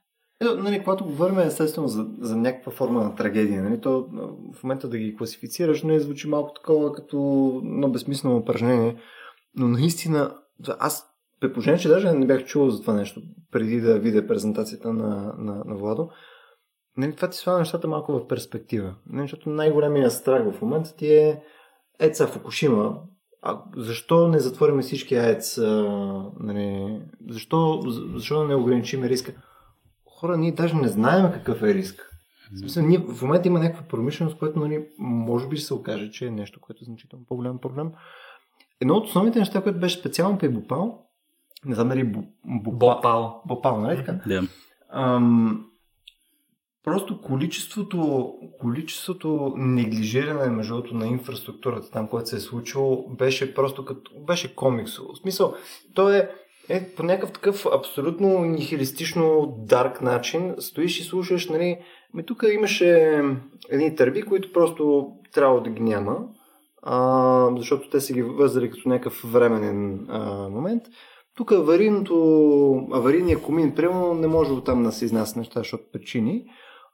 Ето, 0.42 0.58
нали, 0.58 0.84
когато 0.84 1.06
говорим 1.06 1.40
естествено 1.40 1.88
за, 1.88 2.08
за 2.20 2.38
някаква 2.38 2.72
форма 2.72 3.04
на 3.04 3.16
трагедия, 3.16 3.64
нали, 3.64 3.82
то 3.82 4.08
в 4.54 4.64
момента 4.64 4.88
да 4.90 4.98
ги 4.98 5.16
класифицираш 5.16 5.84
не 5.84 6.00
звучи 6.00 6.28
малко 6.28 6.54
такова 6.54 6.94
като 6.94 7.18
на 7.64 7.90
безсмислено 7.90 8.38
упражнение, 8.38 8.96
но 9.56 9.68
наистина 9.68 10.36
аз 10.80 11.06
при 11.40 11.54
положение, 11.54 11.80
че 11.80 11.90
даже 11.90 12.12
не 12.12 12.28
бях 12.28 12.46
чувал 12.46 12.70
за 12.70 12.82
това 12.82 12.94
нещо 12.94 13.22
преди 13.52 13.82
да 13.82 14.00
видя 14.00 14.28
презентацията 14.28 14.94
на, 14.94 15.34
на, 15.38 15.64
на 15.66 15.76
Владо, 15.76 16.10
нали, 16.98 17.16
това 17.16 17.30
ти 17.30 17.38
слага 17.38 17.60
нещата 17.60 17.88
малко 17.88 18.14
в 18.14 18.28
перспектива. 18.28 18.96
Нали, 19.10 19.24
защото 19.24 19.50
най-големият 19.50 20.14
страх 20.14 20.52
в 20.52 20.62
момента 20.62 20.96
ти 20.96 21.14
е 21.14 21.42
Еца 22.00 22.28
Фукушима. 22.28 23.00
А 23.42 23.62
защо 23.76 24.28
не 24.28 24.40
затворим 24.40 24.82
всички 24.82 25.16
АЕЦ? 25.16 25.58
Нали, 26.40 27.00
защо, 27.30 27.82
защо 28.16 28.48
не 28.48 28.56
ограничим 28.56 29.04
риска? 29.04 29.34
Хора, 30.20 30.38
ние 30.38 30.52
даже 30.52 30.76
не 30.76 30.88
знаем 30.88 31.32
какъв 31.34 31.64
е 31.64 31.74
риск. 31.74 32.12
В, 32.54 32.60
смисъл, 32.60 32.86
ние, 32.86 32.98
в 32.98 33.22
момента 33.22 33.48
има 33.48 33.60
някаква 33.60 33.88
промишленост, 33.88 34.38
което 34.38 34.60
нали, 34.60 34.88
може 35.00 35.48
би 35.48 35.58
ще 35.58 35.66
се 35.66 35.74
окаже, 35.74 36.12
че 36.12 36.26
е 36.26 36.32
нещо, 36.32 36.60
което 36.62 36.80
е 36.84 36.86
значително 36.86 37.26
по-голям 37.26 37.58
проблем. 37.58 37.92
Едно 38.82 38.94
от 38.94 39.08
основните 39.08 39.40
неща, 39.40 39.62
което 39.62 39.80
беше 39.80 40.00
специално 40.00 40.38
при 40.38 40.50
Бопал, 40.50 41.06
не 41.66 41.76
знам 41.76 41.90
дали 41.90 42.14
Бопал. 42.46 43.42
Бопал, 43.48 43.82
нали 43.82 43.98
така? 43.98 44.20
Ам, 44.90 45.66
Просто 46.86 47.22
количеството, 47.22 48.32
количеството 48.60 49.54
неглижиране 49.56 50.50
между 50.50 50.84
на 50.92 51.08
инфраструктурата 51.08 51.92
там, 51.92 52.08
което 52.08 52.30
се 52.30 52.36
е 52.36 52.40
случило, 52.40 53.10
беше 53.10 53.54
просто 53.54 53.86
като, 53.86 54.12
беше 54.28 54.56
комиксово. 54.56 55.14
В 55.14 55.18
смисъл, 55.18 55.54
то 55.96 56.10
е, 56.10 56.30
е 56.70 56.90
по 56.96 57.04
някакъв 57.04 57.32
такъв 57.32 57.66
абсолютно 57.74 58.40
нихилистично 58.40 59.56
дарк 59.58 60.02
начин. 60.02 60.56
Стоиш 60.60 61.00
и 61.00 61.04
слушаш, 61.04 61.50
нали, 61.50 61.78
ми 62.14 62.26
тук 62.26 62.44
имаше 62.54 63.22
едни 63.70 63.96
търби, 63.96 64.22
които 64.22 64.54
просто 64.54 65.12
трябва 65.34 65.62
да 65.62 65.70
ги 65.70 65.82
няма, 65.82 66.18
а, 66.84 67.50
защото 67.58 67.90
те 67.90 68.02
са 68.02 68.14
ги 68.14 68.22
възали 68.22 68.72
като 68.72 68.90
някакъв 68.90 69.24
временен 69.32 70.06
а, 70.10 70.50
момент. 70.50 70.84
Тук 71.36 71.52
аварийното, 71.52 72.88
аварийният 72.92 73.42
комин, 73.42 73.76
примерно, 73.76 74.14
не 74.14 74.28
може 74.28 74.52
от 74.52 74.66
там 74.66 74.84
да 74.84 74.92
се 74.92 75.06
изнася 75.06 75.40
неща, 75.40 75.60
защото 75.60 75.84
причини. 75.94 76.46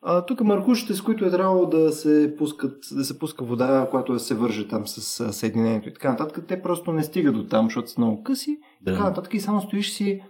А, 0.03 0.25
тук 0.25 0.41
маркушите, 0.41 0.93
с 0.93 1.01
които 1.01 1.25
е 1.25 1.31
трябвало 1.31 1.65
да 1.65 1.91
се, 1.91 2.35
пускат, 2.37 2.83
да 2.91 3.03
се 3.03 3.19
пуска 3.19 3.45
вода, 3.45 3.87
която 3.91 4.13
да 4.13 4.19
се 4.19 4.35
върже 4.35 4.67
там 4.67 4.87
с 4.87 5.33
съединението 5.33 5.89
и 5.89 5.93
така 5.93 6.11
нататък, 6.11 6.45
те 6.47 6.61
просто 6.61 6.91
не 6.91 7.03
стигат 7.03 7.35
до 7.35 7.47
там, 7.47 7.65
защото 7.65 7.89
са 7.89 8.01
много 8.01 8.23
къси. 8.23 8.57
Да. 8.81 8.91
Така 8.91 9.03
нататък 9.03 9.33
и 9.33 9.39
само 9.39 9.61
стоиш 9.61 9.91
си. 9.91 10.23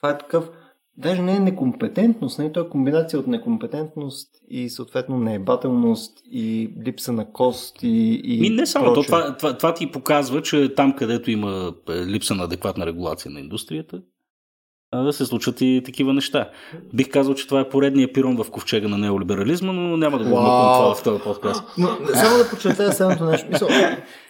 Това 0.00 0.10
е 0.10 0.18
такъв. 0.18 0.50
Даже 0.96 1.22
не 1.22 1.36
е 1.36 1.40
некомпетентност, 1.40 2.38
не 2.38 2.44
е 2.44 2.52
това 2.52 2.70
комбинация 2.70 3.20
от 3.20 3.26
некомпетентност 3.26 4.30
и 4.48 4.70
съответно 4.70 5.18
неебателност 5.18 6.22
и 6.24 6.70
липса 6.84 7.12
на 7.12 7.32
кост 7.32 7.82
и, 7.82 8.20
и 8.24 8.40
Ми 8.40 8.50
не 8.50 8.66
само, 8.66 8.94
то, 8.94 9.02
това, 9.02 9.36
това, 9.36 9.56
това 9.56 9.74
ти 9.74 9.90
показва, 9.90 10.42
че 10.42 10.74
там 10.74 10.96
където 10.96 11.30
има 11.30 11.74
е, 11.88 12.06
липса 12.06 12.34
на 12.34 12.44
адекватна 12.44 12.86
регулация 12.86 13.30
на 13.30 13.40
индустрията, 13.40 14.02
да 14.94 15.12
се 15.12 15.26
случат 15.26 15.60
и 15.60 15.82
такива 15.84 16.12
неща. 16.14 16.50
Бих 16.94 17.10
казал, 17.10 17.34
че 17.34 17.46
това 17.46 17.60
е 17.60 17.68
поредния 17.68 18.12
пирон 18.12 18.36
в 18.36 18.50
ковчега 18.50 18.88
на 18.88 18.98
неолиберализма, 18.98 19.72
но 19.72 19.96
няма 19.96 20.18
да 20.18 20.24
го 20.24 20.30
вмъквам 20.30 20.74
това 20.74 20.94
в 20.94 21.02
този 21.02 21.22
подкаст. 21.22 21.64
Но, 21.78 21.88
само 22.14 22.38
да 22.38 22.50
подчертая 22.50 22.92
самото 22.92 23.24
нещо. 23.24 23.46
Мисъл, 23.52 23.68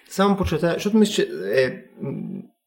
само 0.08 0.36
подчертая, 0.36 0.74
защото 0.74 0.96
мисля, 0.96 1.12
че 1.12 1.28
е, 1.54 1.74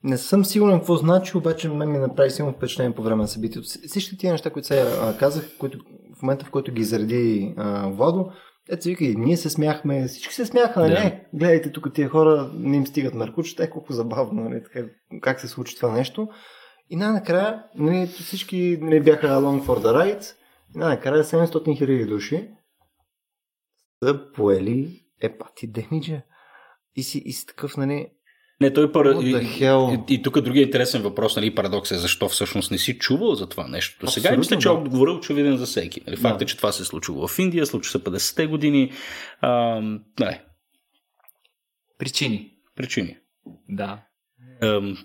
не 0.03 0.17
съм 0.17 0.45
сигурен 0.45 0.77
какво 0.77 0.95
значи, 0.95 1.37
обаче 1.37 1.69
мен 1.69 1.91
ми 1.91 1.97
направи 1.97 2.29
силно 2.29 2.53
впечатление 2.53 2.95
по 2.95 3.03
време 3.03 3.21
на 3.21 3.27
събитието. 3.27 3.67
Всички 3.87 4.17
тия 4.17 4.31
неща, 4.31 4.49
които 4.49 4.67
сега 4.67 5.15
казах, 5.19 5.57
които, 5.59 5.77
в 6.19 6.21
момента 6.21 6.45
в 6.45 6.51
който 6.51 6.73
ги 6.73 6.83
зареди 6.83 7.53
а, 7.57 7.89
Владо, 7.89 8.31
ето 8.69 8.87
вика, 8.87 9.03
ние 9.03 9.37
се 9.37 9.49
смяхме, 9.49 10.07
всички 10.07 10.33
се 10.33 10.45
смяха, 10.45 10.79
нали? 10.79 10.93
Yeah. 10.93 11.19
Гледайте 11.33 11.71
тук 11.71 11.93
тия 11.93 12.09
хора, 12.09 12.49
не 12.53 12.77
им 12.77 12.87
стигат 12.87 13.13
наркотите, 13.13 13.69
колко 13.69 13.93
забавно, 13.93 14.43
нали? 14.43 14.63
Така, 14.63 14.87
как 15.21 15.39
се 15.39 15.47
случи 15.47 15.75
това 15.75 15.91
нещо. 15.91 16.27
И 16.91 16.95
най-накрая, 16.95 17.63
нали, 17.75 18.07
всички 18.07 18.77
нали, 18.81 19.03
бяха 19.03 19.27
along 19.27 19.65
for 19.65 19.79
the 19.79 19.95
ride, 19.95 20.35
и 20.75 20.77
най-накрая 20.77 21.23
700 21.23 21.77
хиляди 21.77 22.05
души 22.05 22.47
са 24.03 24.31
поели 24.33 25.05
епати 25.21 25.67
демиджа. 25.67 26.21
И 26.95 27.03
си, 27.03 27.21
и 27.25 27.31
си 27.31 27.45
такъв, 27.45 27.77
нали, 27.77 28.07
не, 28.61 28.73
той 28.73 28.91
пара... 28.91 29.19
и, 29.23 29.29
и, 29.61 30.13
и, 30.13 30.21
тук 30.21 30.41
другия 30.41 30.63
интересен 30.63 31.01
въпрос, 31.01 31.35
нали, 31.35 31.55
парадокс 31.55 31.91
е 31.91 31.97
защо 31.97 32.29
всъщност 32.29 32.71
не 32.71 32.77
си 32.77 32.97
чувал 32.97 33.35
за 33.35 33.49
това 33.49 33.67
нещо. 33.67 34.07
Сега 34.07 34.37
мисля, 34.37 34.57
че 34.57 34.69
отговор 34.69 35.07
е 35.07 35.11
очевиден 35.11 35.57
за 35.57 35.65
всеки. 35.65 36.01
Нали, 36.07 36.17
факт 36.17 36.39
да. 36.39 36.43
е, 36.43 36.47
че 36.47 36.57
това 36.57 36.71
се 36.71 36.83
е 36.83 36.85
случило 36.85 37.27
в 37.27 37.39
Индия, 37.39 37.65
случва 37.65 37.91
се 37.91 38.03
50-те 38.03 38.47
години. 38.47 38.91
А, 39.41 39.81
не. 40.19 40.43
Причини. 41.97 42.51
Причини. 42.75 43.17
Да. 43.69 44.03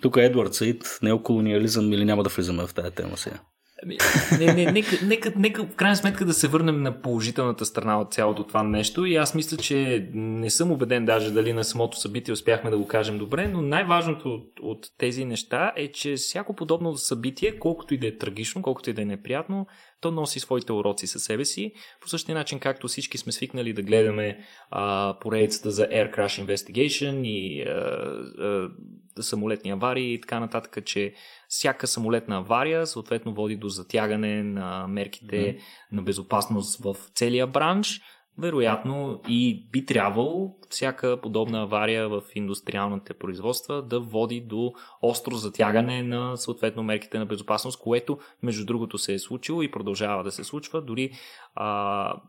Тук 0.02 0.16
Едвард 0.16 0.54
Саид, 0.54 0.98
неоколониализъм 1.02 1.92
или 1.92 2.04
няма 2.04 2.22
да 2.22 2.28
влизаме 2.28 2.66
в 2.66 2.74
тази 2.74 2.90
тема 2.90 3.16
сега? 3.16 3.36
Ами, 3.82 3.96
не, 4.38 4.54
не, 4.54 4.72
нека, 4.72 4.96
нека, 5.06 5.32
нека 5.36 5.64
в 5.64 5.74
крайна 5.74 5.96
сметка 5.96 6.24
да 6.24 6.32
се 6.32 6.48
върнем 6.48 6.82
на 6.82 7.00
положителната 7.00 7.64
страна 7.64 8.00
от 8.00 8.12
цялото 8.12 8.44
това 8.44 8.62
нещо 8.62 9.04
и 9.04 9.16
аз 9.16 9.34
мисля, 9.34 9.56
че 9.56 10.08
не 10.14 10.50
съм 10.50 10.70
убеден 10.70 11.04
даже 11.04 11.30
дали 11.30 11.52
на 11.52 11.64
самото 11.64 12.00
събитие 12.00 12.32
успяхме 12.32 12.70
да 12.70 12.78
го 12.78 12.86
кажем 12.86 13.18
добре, 13.18 13.48
но 13.48 13.62
най-важното 13.62 14.28
от, 14.28 14.50
от 14.62 14.86
тези 14.98 15.24
неща 15.24 15.72
е, 15.76 15.92
че 15.92 16.14
всяко 16.14 16.54
подобно 16.54 16.96
събитие, 16.96 17.58
колкото 17.58 17.94
и 17.94 17.98
да 17.98 18.06
е 18.06 18.16
трагично, 18.16 18.62
колкото 18.62 18.90
и 18.90 18.92
да 18.92 19.02
е 19.02 19.04
неприятно, 19.04 19.66
то 20.00 20.10
носи 20.10 20.40
своите 20.40 20.72
уроци 20.72 21.06
със 21.06 21.22
себе 21.22 21.44
си. 21.44 21.72
По 22.00 22.08
същия 22.08 22.34
начин, 22.34 22.58
както 22.58 22.88
всички 22.88 23.18
сме 23.18 23.32
свикнали 23.32 23.72
да 23.72 23.82
гледаме 23.82 24.38
а, 24.70 25.16
поредицата 25.20 25.70
за 25.70 25.88
Air 25.88 26.16
Crash 26.16 26.46
Investigation 26.46 27.26
и 27.26 27.62
а, 27.62 27.72
а, 27.72 28.70
самолетни 29.22 29.70
аварии 29.70 30.14
и 30.14 30.20
така 30.20 30.40
нататък, 30.40 30.84
че 30.84 31.14
всяка 31.48 31.86
самолетна 31.86 32.36
авария 32.36 32.86
съответно 32.86 33.34
води 33.34 33.56
до 33.56 33.68
затягане 33.68 34.42
на 34.42 34.86
мерките 34.88 35.36
mm-hmm. 35.36 35.60
на 35.92 36.02
безопасност 36.02 36.84
в 36.84 36.96
целия 37.14 37.46
бранш. 37.46 38.00
Вероятно 38.38 39.20
и 39.28 39.68
би 39.72 39.86
трябвало 39.86 40.56
всяка 40.70 41.20
подобна 41.20 41.62
авария 41.62 42.08
в 42.08 42.22
индустриалните 42.34 43.14
производства 43.14 43.82
да 43.82 44.00
води 44.00 44.40
до 44.40 44.72
остро 45.02 45.34
затягане 45.34 46.02
на 46.02 46.36
съответно 46.36 46.82
мерките 46.82 47.18
на 47.18 47.26
безопасност, 47.26 47.82
което 47.82 48.18
между 48.42 48.64
другото 48.64 48.98
се 48.98 49.14
е 49.14 49.18
случило 49.18 49.62
и 49.62 49.70
продължава 49.70 50.24
да 50.24 50.32
се 50.32 50.44
случва. 50.44 50.82
Дори 50.82 51.10
а, 51.54 52.20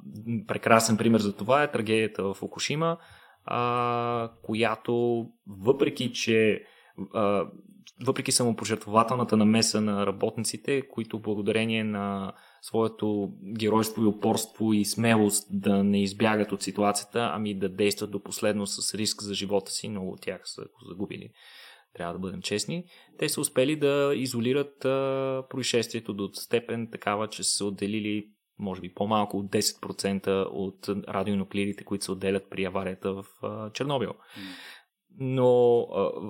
прекрасен 0.47 0.97
пример 0.97 1.19
за 1.19 1.35
това 1.35 1.63
е 1.63 1.71
трагедията 1.71 2.23
в 2.23 2.33
Фукушима, 2.33 2.97
която 4.41 5.25
въпреки, 5.47 6.13
че 6.13 6.63
а, 7.13 7.45
въпреки 8.05 8.31
самопожертвователната 8.31 9.37
намеса 9.37 9.81
на 9.81 10.05
работниците, 10.05 10.87
които 10.87 11.19
благодарение 11.19 11.83
на 11.83 12.33
своето 12.61 13.31
геройство 13.57 14.03
и 14.03 14.07
упорство 14.07 14.73
и 14.73 14.85
смелост 14.85 15.47
да 15.51 15.83
не 15.83 16.03
избягат 16.03 16.51
от 16.51 16.63
ситуацията, 16.63 17.29
ами 17.33 17.59
да 17.59 17.69
действат 17.69 18.11
до 18.11 18.23
последно 18.23 18.67
с 18.67 18.95
риск 18.95 19.23
за 19.23 19.33
живота 19.33 19.71
си, 19.71 19.89
много 19.89 20.11
от 20.11 20.21
тях 20.21 20.41
са 20.43 20.61
го 20.61 20.89
загубили. 20.89 21.29
Трябва 21.93 22.13
да 22.13 22.19
бъдем 22.19 22.41
честни. 22.41 22.85
Те 23.19 23.29
са 23.29 23.41
успели 23.41 23.75
да 23.75 24.13
изолират 24.15 24.85
а, 24.85 25.43
происшествието 25.49 26.13
до 26.13 26.29
степен 26.33 26.89
такава, 26.91 27.27
че 27.27 27.43
са 27.43 27.65
отделили 27.65 28.29
може 28.59 28.81
би 28.81 28.93
по-малко 28.93 29.37
от 29.37 29.45
10% 29.45 30.47
от 30.51 30.89
радионуклидите, 30.89 31.83
които 31.83 32.05
се 32.05 32.11
отделят 32.11 32.49
при 32.49 32.65
аварията 32.65 33.13
в 33.13 33.25
а, 33.43 33.71
Чернобил. 33.71 34.09
Mm 34.09 34.76
но 35.19 35.87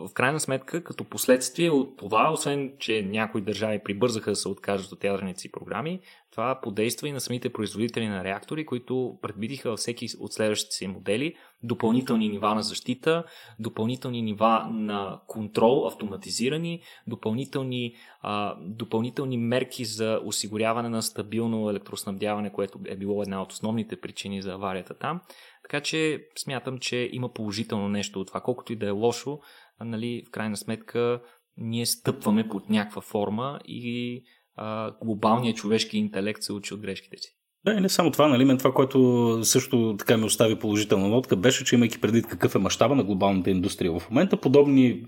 в 0.08 0.10
крайна 0.14 0.40
сметка, 0.40 0.84
като 0.84 1.04
последствие 1.04 1.70
от 1.70 1.98
това, 1.98 2.32
освен, 2.34 2.74
че 2.80 3.02
някои 3.02 3.42
държави 3.42 3.80
прибързаха 3.84 4.32
да 4.32 4.36
се 4.36 4.50
откажат 4.50 4.92
от 4.92 5.04
ядрените 5.04 5.40
си 5.40 5.52
програми, 5.52 6.00
това 6.38 6.60
подейства 6.62 7.08
и 7.08 7.12
на 7.12 7.22
самите 7.22 7.54
производители 7.54 8.08
на 8.08 8.24
реактори, 8.24 8.66
които 8.66 9.18
предвидиха 9.22 9.70
във 9.70 9.80
всеки 9.80 10.08
от 10.20 10.34
следващите 10.34 10.76
си 10.76 10.88
модели 10.88 11.36
допълнителни 11.64 12.30
нива 12.30 12.56
на 12.56 12.64
защита, 12.64 13.24
допълнителни 13.60 14.22
нива 14.22 14.68
на 14.72 15.22
контрол, 15.28 15.88
автоматизирани, 15.88 16.82
допълнителни, 17.08 17.96
а, 18.22 18.56
допълнителни 18.60 19.38
мерки 19.38 19.86
за 19.86 20.20
осигуряване 20.24 20.90
на 20.90 21.02
стабилно 21.02 21.70
електроснабдяване, 21.70 22.52
което 22.52 22.80
е 22.86 22.96
било 22.96 23.22
една 23.22 23.42
от 23.42 23.52
основните 23.52 24.02
причини 24.02 24.42
за 24.42 24.54
аварията 24.54 24.94
там. 24.94 25.22
Така 25.64 25.82
че 25.82 26.28
смятам, 26.38 26.78
че 26.78 27.10
има 27.12 27.34
положително 27.34 27.90
нещо 27.90 28.22
от 28.22 28.28
това. 28.28 28.42
Колкото 28.42 28.74
и 28.74 28.76
да 28.76 28.88
е 28.88 28.92
лошо, 28.92 29.40
нали, 29.80 30.24
в 30.28 30.32
крайна 30.32 30.58
сметка 30.58 31.22
ние 31.58 31.86
стъпваме 31.86 32.50
под 32.50 32.70
някаква 32.70 33.02
форма 33.02 33.60
и 33.66 34.24
а, 34.58 34.92
глобалният 35.04 35.58
човешки 35.58 35.98
интелект 35.98 36.44
се 36.44 36.54
учи 36.54 36.74
от 36.74 36.80
грешките 36.80 37.18
си. 37.18 37.30
Да, 37.66 37.74
и 37.74 37.80
не 37.80 37.90
само 37.90 38.12
това, 38.12 38.28
нали, 38.28 38.46
мен 38.46 38.58
това, 38.58 38.74
което 38.74 39.40
също 39.44 39.96
така 40.00 40.18
ми 40.18 40.26
остави 40.26 40.56
положителна 40.56 41.08
нотка, 41.08 41.36
беше, 41.36 41.66
че 41.66 41.76
имайки 41.76 42.02
предвид 42.02 42.28
какъв 42.28 42.56
е 42.56 42.60
мащаба 42.60 42.96
на 42.96 43.04
глобалната 43.04 43.50
индустрия 43.50 44.00
в 44.00 44.10
момента, 44.10 44.38
подобни 44.38 45.06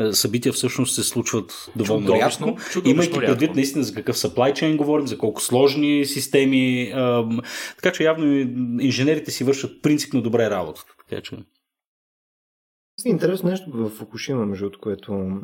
е, 0.00 0.12
събития 0.12 0.52
всъщност 0.52 0.94
се 0.94 1.02
случват 1.02 1.70
доволно 1.76 2.06
чудовищно, 2.06 2.46
рядко. 2.46 2.62
Чудовищно 2.72 2.90
имайки 2.90 3.18
предвид 3.18 3.48
рядко. 3.48 3.54
наистина 3.54 3.84
за 3.84 3.94
какъв 3.94 4.16
supply 4.16 4.52
chain 4.52 4.76
говорим, 4.76 5.06
за 5.06 5.18
колко 5.18 5.42
сложни 5.42 6.04
системи. 6.04 6.92
Ам, 6.94 7.40
така 7.76 7.92
че 7.92 8.04
явно 8.04 8.26
инженерите 8.80 9.30
си 9.30 9.44
вършат 9.44 9.82
принципно 9.82 10.22
добре 10.22 10.50
работата. 10.50 10.94
Така 11.08 11.22
че... 11.22 11.36
Интересно 13.06 13.50
нещо 13.50 13.70
в 13.72 13.88
Фукушима, 13.88 14.46
между 14.46 14.70
което 14.80 15.40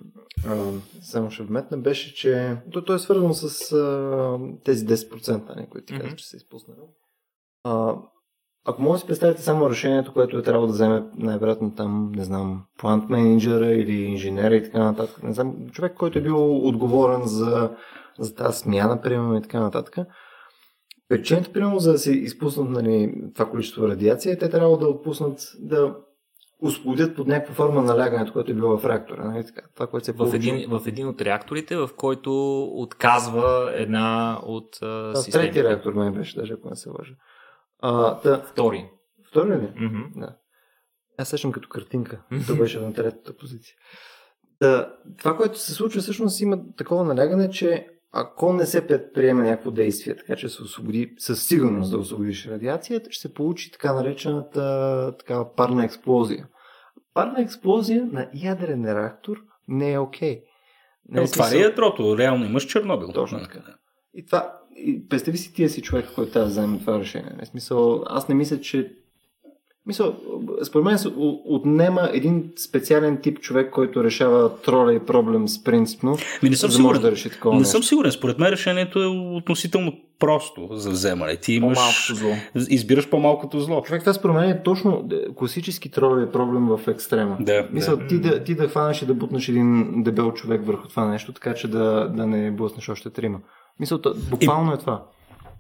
а, 0.47 0.73
само 1.03 1.31
ще 1.31 1.43
вметна, 1.43 1.79
беше, 1.79 2.14
че 2.14 2.57
то, 2.73 2.85
то 2.85 2.95
е 2.95 2.99
свързано 2.99 3.35
с 3.35 3.73
а, 3.73 4.38
тези 4.64 4.87
10%, 4.87 5.57
не, 5.57 5.69
които 5.69 5.87
ти 5.87 5.93
казваш, 5.93 6.12
mm-hmm. 6.12 6.17
че 6.17 6.29
са 6.29 6.37
изпуснали. 6.37 6.79
А, 7.64 7.97
ако 8.64 8.83
може 8.83 8.93
да 8.93 8.99
си 8.99 9.07
представите 9.07 9.43
само 9.43 9.71
решението, 9.71 10.12
което 10.12 10.38
е 10.38 10.43
трябвало 10.43 10.67
да 10.67 10.73
вземе 10.73 11.05
най-вероятно 11.14 11.75
там, 11.75 12.12
не 12.14 12.25
знам, 12.25 12.64
плант 12.78 13.11
менеджера 13.11 13.72
или 13.72 14.03
инженера 14.03 14.57
и 14.57 14.62
така 14.62 14.85
нататък, 14.85 15.22
не 15.22 15.33
знам, 15.33 15.70
човек, 15.72 15.95
който 15.95 16.18
е 16.18 16.22
бил 16.22 16.66
отговорен 16.68 17.22
за, 17.24 17.76
за 18.18 18.35
тази 18.35 18.59
смяна, 18.59 19.03
примерно 19.03 19.37
и 19.37 19.43
така 19.43 19.61
нататък, 19.61 19.99
Причината, 21.09 21.53
примерно, 21.53 21.78
за 21.78 21.93
да 21.93 21.99
се 21.99 22.12
изпуснат 22.12 22.70
нали, 22.70 23.14
това 23.35 23.51
количество 23.51 23.89
радиация, 23.89 24.39
те 24.39 24.51
трябва 24.51 24.78
да 24.78 24.89
отпуснат, 24.89 25.39
да 25.59 25.97
освободят 26.62 27.16
под 27.16 27.26
някаква 27.26 27.55
форма 27.55 27.82
налягането, 27.82 28.32
което 28.32 28.50
е 28.50 28.55
било 28.55 28.78
в 28.78 28.84
реактора. 28.84 29.24
Нали? 29.24 29.46
Така, 29.46 29.62
това, 29.74 29.86
което 29.86 30.05
се 30.05 30.12
в, 30.12 30.34
един, 30.34 30.70
в 30.70 30.82
един 30.86 31.09
от 31.09 31.20
реакторите, 31.20 31.76
в 31.76 31.90
който 31.96 32.62
отказва 32.64 33.72
една 33.74 34.38
от 34.42 34.82
а, 34.82 35.14
системите. 35.16 35.52
Трети 35.52 35.68
реактор 35.68 35.92
май 35.92 36.11
беше, 36.11 36.36
даже 36.36 36.52
ако 36.52 36.70
не 36.70 36.76
се 36.76 36.88
лъжа. 36.88 37.14
А, 37.82 38.20
да. 38.20 38.42
Втори. 38.42 38.90
Втори 39.28 39.48
ли? 39.48 39.72
Mm-hmm. 39.80 40.20
Да. 40.20 40.36
Аз 41.18 41.28
сещам 41.28 41.52
като 41.52 41.68
картинка. 41.68 42.22
Mm-hmm. 42.32 42.46
Това 42.46 42.59
беше 42.59 42.80
на 42.80 42.92
третата 42.92 43.36
позиция. 43.36 43.74
Да, 44.61 44.92
това, 45.18 45.36
което 45.36 45.59
се 45.59 45.74
случва, 45.74 46.00
всъщност 46.00 46.40
има 46.40 46.59
такова 46.76 47.05
налягане, 47.05 47.50
че 47.50 47.88
ако 48.17 48.53
не 48.53 48.67
се 48.67 48.87
предприеме 48.87 49.43
някакво 49.43 49.71
действие, 49.71 50.17
така 50.17 50.37
че 50.37 50.49
се 50.49 50.62
освободи, 50.62 51.15
със 51.19 51.47
сигурност 51.47 51.91
да 51.91 51.99
освободиш 51.99 52.47
радиацията, 52.47 53.12
ще 53.12 53.29
се 53.29 53.35
получи 53.35 53.73
така 53.73 53.93
наречената 53.93 55.15
такава 55.19 55.55
парна 55.55 55.85
експлозия. 55.85 56.49
Парна 57.15 57.43
експлозия 57.43 58.09
на 58.12 58.29
ядрен 58.35 58.85
реактор 58.85 59.37
не 59.69 59.93
е 59.93 59.99
окей. 59.99 60.37
Okay. 60.37 60.43
Не 61.09 61.23
е, 61.23 61.27
това 61.27 61.55
е 61.55 61.59
ядрото. 61.59 62.19
Реално 62.19 62.45
имаш 62.45 62.65
Чернобил. 62.65 63.12
Точно 63.12 63.39
така. 63.43 63.61
И 64.15 64.27
това, 64.27 64.59
и 64.77 65.09
представи 65.09 65.39
си 65.39 65.55
тия 65.55 65.69
си 65.69 65.83
човек, 65.83 66.07
който 66.15 66.33
трябва 66.33 66.47
да 66.47 66.51
вземе 66.51 66.79
това 66.79 66.99
решение. 66.99 67.37
В 67.43 67.47
смисъл, 67.47 68.05
аз 68.07 68.29
не 68.29 68.35
мисля, 68.35 68.61
че 68.61 68.97
Мисъл, 69.87 70.14
според 70.64 70.85
мен 70.85 70.99
се 70.99 71.09
отнема 71.45 72.09
един 72.12 72.53
специален 72.57 73.16
тип 73.22 73.41
човек, 73.41 73.70
който 73.70 74.05
решава 74.05 74.57
троля 74.57 74.95
и 74.95 74.99
проблем 75.01 75.49
с 75.49 75.64
принципно, 75.64 76.16
Ми 76.43 76.51
не 76.51 76.57
съм 76.57 76.70
за 76.70 76.72
да 76.72 76.76
сигурен. 76.76 76.89
може 76.91 77.01
да 77.01 77.11
реши 77.11 77.30
такова 77.30 77.55
Не 77.55 77.59
нещо. 77.61 77.72
съм 77.72 77.82
сигурен. 77.82 78.12
Според 78.12 78.39
мен 78.39 78.49
решението 78.49 79.03
е 79.03 79.07
относително 79.37 79.93
просто 80.18 80.68
за 80.72 80.91
вземане. 80.91 81.37
Ти 81.37 81.53
имаш... 81.53 81.78
По-малкото 81.78 82.14
зло. 82.14 82.30
Избираш 82.68 83.09
по-малкото 83.11 83.61
зло. 83.61 83.82
Човек, 83.82 84.03
това 84.03 84.12
според 84.12 84.37
мен 84.37 84.51
е 84.51 84.62
точно 84.62 85.09
е, 85.12 85.35
класически 85.35 85.91
тролев 85.91 86.30
проблем 86.32 86.66
в 86.66 86.80
екстрема. 86.89 87.37
Да, 87.41 87.68
Мисъл, 87.72 87.97
да. 87.97 88.07
ти, 88.07 88.20
да, 88.20 88.45
ти 88.45 88.55
да 88.55 88.68
хванеш 88.68 89.03
и 89.03 89.07
да 89.07 89.14
бутнеш 89.14 89.49
един 89.49 90.03
дебел 90.03 90.32
човек 90.32 90.66
върху 90.66 90.89
това 90.89 91.09
нещо, 91.09 91.32
така 91.32 91.55
че 91.55 91.68
да, 91.68 92.09
да 92.09 92.26
не 92.26 92.51
блъснеш 92.51 92.89
още 92.89 93.11
трима. 93.11 93.39
Мисъл, 93.80 93.99
то- 93.99 94.14
буквално 94.30 94.72
е 94.72 94.78
това. 94.78 95.03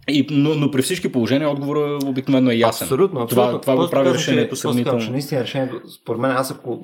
И, 0.08 0.26
но, 0.30 0.54
но 0.54 0.70
при 0.70 0.82
всички 0.82 1.12
положения 1.12 1.50
отговорът 1.50 2.02
обикновено 2.02 2.50
е 2.50 2.54
ясен. 2.54 2.84
Абсолютно, 2.84 3.20
абсолютно. 3.20 3.50
Това, 3.50 3.60
това 3.60 3.76
го 3.84 3.90
прави 3.90 4.14
решението 4.14 4.50
казвам, 4.50 4.76
че 4.76 4.82
сравнително. 4.84 5.12
наистина 5.12 5.40
решението, 5.40 5.80
според 5.88 6.20
мен, 6.20 6.30
аз 6.30 6.50
ако... 6.50 6.80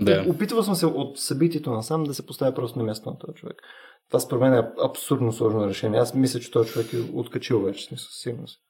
Да. 0.00 0.24
Опитвал 0.28 0.62
съм 0.62 0.74
се 0.74 0.86
от 0.86 1.18
събитието 1.18 1.70
насам 1.70 2.04
да 2.04 2.14
се 2.14 2.26
поставя 2.26 2.54
просто 2.54 2.78
на 2.78 2.84
място 2.84 3.10
на 3.10 3.18
този 3.18 3.34
човек. 3.34 3.56
Това 4.08 4.20
според 4.20 4.40
мен 4.40 4.54
е 4.54 4.62
абсурдно 4.84 5.32
сложно 5.32 5.68
решение. 5.68 6.00
Аз 6.00 6.14
мисля, 6.14 6.40
че 6.40 6.50
този 6.50 6.70
човек 6.70 6.92
е 6.92 6.96
откачил 7.14 7.60
вече, 7.60 7.88
сигурност. 7.96 8.60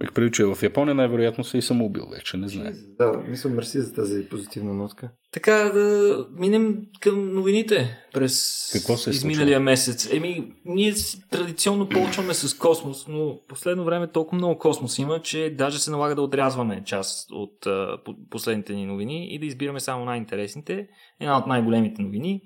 Бих 0.00 0.12
преди, 0.12 0.30
че 0.30 0.44
в 0.44 0.58
Япония 0.62 0.94
най-вероятно 0.94 1.44
се 1.44 1.58
и 1.58 1.62
самоубил 1.62 2.06
вече, 2.10 2.36
не 2.36 2.48
знае. 2.48 2.72
Да, 2.98 3.12
мисля, 3.28 3.50
мерси 3.50 3.80
за 3.80 3.94
тази 3.94 4.28
позитивна 4.28 4.74
нотка. 4.74 5.10
Така 5.32 5.52
да 5.52 6.26
минем 6.36 6.76
към 7.00 7.34
новините 7.34 7.98
през 8.14 8.68
Какво 8.72 8.96
се 8.96 9.10
е 9.10 9.12
изминалия 9.12 9.60
месец. 9.60 10.12
Еми, 10.12 10.52
ние 10.64 10.94
традиционно 11.30 11.88
почваме 11.88 12.34
с 12.34 12.58
космос, 12.58 13.08
но 13.08 13.38
последно 13.48 13.84
време 13.84 14.10
толкова 14.10 14.38
много 14.38 14.58
космос 14.58 14.98
има, 14.98 15.22
че 15.22 15.54
даже 15.58 15.78
се 15.78 15.90
налага 15.90 16.14
да 16.14 16.22
отрязваме 16.22 16.82
част 16.84 17.30
от 17.32 17.66
а, 17.66 17.98
последните 18.30 18.74
ни 18.74 18.86
новини 18.86 19.34
и 19.34 19.38
да 19.38 19.46
избираме 19.46 19.80
само 19.80 20.04
най-интересните. 20.04 20.88
Една 21.20 21.38
от 21.38 21.46
най-големите 21.46 22.02
новини 22.02 22.42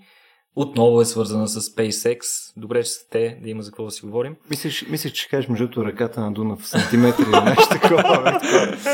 отново 0.57 1.01
е 1.01 1.05
свързана 1.05 1.49
с 1.49 1.61
SpaceX. 1.61 2.21
Добре, 2.57 2.83
че 2.83 2.91
сте 2.91 3.09
те, 3.11 3.39
да 3.43 3.51
има 3.51 3.63
за 3.63 3.71
какво 3.71 3.85
да 3.85 3.91
си 3.91 4.03
говорим. 4.03 4.37
Мислиш, 4.51 4.87
мислиш 4.89 5.13
че 5.13 5.29
кажеш 5.29 5.49
между 5.49 5.85
ръката 5.85 6.21
на 6.21 6.33
Дунав 6.33 6.61
в 6.61 6.67
сантиметри 6.67 7.23
или 7.23 7.45
нещо 7.45 7.69
такова. 7.71 8.41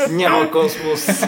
Няма 0.09 0.51
космос. 0.51 1.05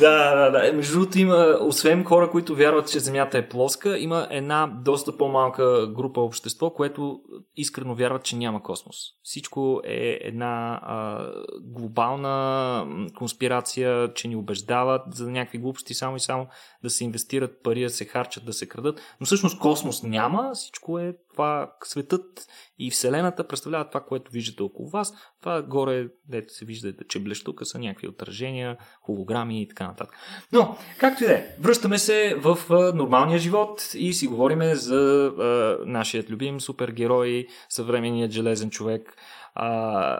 да, 0.00 0.34
да, 0.34 0.50
да. 0.50 0.68
Е, 0.68 0.72
Между 0.72 0.92
другото 0.92 1.18
има, 1.18 1.58
освен 1.60 2.04
хора, 2.04 2.30
които 2.30 2.54
вярват, 2.54 2.90
че 2.90 3.00
Земята 3.00 3.38
е 3.38 3.48
плоска, 3.48 3.98
има 3.98 4.28
една 4.30 4.66
доста 4.84 5.16
по-малка 5.16 5.86
група 5.86 6.20
общество, 6.20 6.70
което 6.70 7.20
искрено 7.56 7.94
вярват, 7.94 8.24
че 8.24 8.36
няма 8.36 8.62
космос. 8.62 8.96
Всичко 9.22 9.80
е 9.84 10.18
една 10.20 10.80
а, 10.82 11.26
глобална 11.62 12.86
конспирация, 13.18 14.14
че 14.14 14.28
ни 14.28 14.36
убеждават 14.36 15.02
за 15.10 15.30
някакви 15.30 15.58
глупости 15.58 15.94
само 15.94 16.16
и 16.16 16.20
само 16.20 16.46
да 16.82 16.90
се 16.90 17.04
инвестират 17.04 17.62
пари, 17.62 17.82
да 17.82 17.90
се 17.90 18.04
харчат, 18.04 18.44
да 18.44 18.52
се 18.52 18.68
крадат. 18.68 19.00
Но 19.20 19.26
всъщност 19.26 19.55
космос 19.58 20.02
няма, 20.02 20.50
всичко 20.54 20.98
е 20.98 21.14
това, 21.32 21.72
светът 21.84 22.46
и 22.78 22.90
Вселената 22.90 23.48
представлява 23.48 23.88
това, 23.88 24.00
което 24.00 24.30
виждате 24.30 24.62
около 24.62 24.88
вас. 24.88 25.14
Това 25.40 25.62
горе, 25.62 26.08
дето 26.28 26.54
се 26.54 26.64
вижда, 26.64 26.92
че 27.08 27.22
блещука 27.22 27.66
са 27.66 27.78
някакви 27.78 28.08
отражения, 28.08 28.76
холограми 29.02 29.62
и 29.62 29.68
така 29.68 29.86
нататък. 29.86 30.16
Но, 30.52 30.76
както 30.98 31.24
и 31.24 31.26
да 31.26 31.32
е, 31.32 31.46
връщаме 31.60 31.98
се 31.98 32.34
в 32.34 32.58
нормалния 32.94 33.38
живот 33.38 33.90
и 33.94 34.12
си 34.12 34.26
говориме 34.26 34.74
за 34.74 35.26
а, 35.26 35.78
нашият 35.86 36.30
любим 36.30 36.60
супергерой, 36.60 37.46
съвременният 37.68 38.32
железен 38.32 38.70
човек, 38.70 39.16
а, 39.58 40.18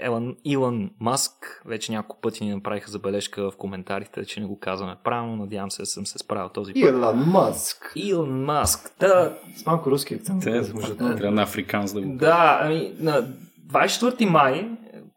Елън, 0.00 0.36
Илон 0.44 0.90
Маск. 1.00 1.62
Вече 1.66 1.92
няколко 1.92 2.20
пъти 2.20 2.44
ни 2.44 2.54
направиха 2.54 2.90
забележка 2.90 3.50
в 3.50 3.56
коментарите, 3.56 4.24
че 4.24 4.40
не 4.40 4.46
го 4.46 4.58
казваме 4.58 4.96
правилно. 5.04 5.36
Надявам 5.36 5.70
се 5.70 5.82
да 5.82 5.86
съм 5.86 6.06
се 6.06 6.18
справил 6.18 6.48
този 6.48 6.72
път. 6.72 6.82
Илон 6.82 7.18
Маск. 7.18 7.92
Илон 7.96 8.44
Маск. 8.44 8.92
Да, 9.00 9.38
С 9.56 9.66
малко 9.66 9.90
руски 9.90 10.14
акцент. 10.14 10.42
Те, 10.42 10.50
между 10.50 10.72
другото. 10.72 11.16
трябва 11.16 11.30
на 11.30 11.42
африканс 11.42 11.92
да 11.92 12.00
го 12.00 12.16
Да, 12.16 12.58
ами 12.62 12.92
на 13.00 13.28
24 13.72 14.28
май, 14.28 14.70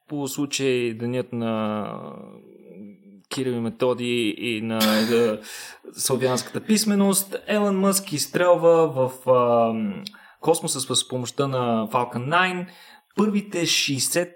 по 0.08 0.28
случай 0.28 0.94
денят 0.94 1.34
на 1.34 1.86
Кирил 3.30 3.52
и 3.52 3.60
Методи 3.60 4.36
и 4.38 4.62
на 4.62 4.80
да, 5.10 5.40
славянската 5.94 6.62
писменост, 6.62 7.36
Елън 7.48 7.80
Мъск 7.80 8.14
изстрелва 8.14 8.88
в 8.88 9.30
а, 9.30 9.74
космоса 10.40 10.96
с 10.96 11.08
помощта 11.08 11.48
на 11.48 11.88
Falcon 11.88 12.30
9 12.30 12.68
първите 13.20 13.66
60 13.66 14.30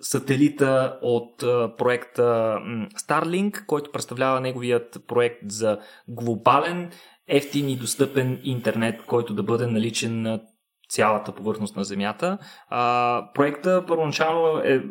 сателита 0.00 0.98
от 1.02 1.38
проекта 1.78 2.58
Starlink, 3.00 3.66
който 3.66 3.92
представлява 3.92 4.40
неговият 4.40 4.98
проект 5.06 5.50
за 5.50 5.78
глобален, 6.08 6.90
ефтин 7.28 7.68
и 7.68 7.76
достъпен 7.76 8.40
интернет, 8.44 9.02
който 9.06 9.34
да 9.34 9.42
бъде 9.42 9.66
наличен 9.66 10.22
на 10.22 10.40
цялата 10.94 11.32
повърхност 11.32 11.76
на 11.76 11.84
Земята. 11.84 12.38
А, 12.68 13.32
проекта 13.34 13.84
първоначално 13.86 14.58
е, 14.58 14.82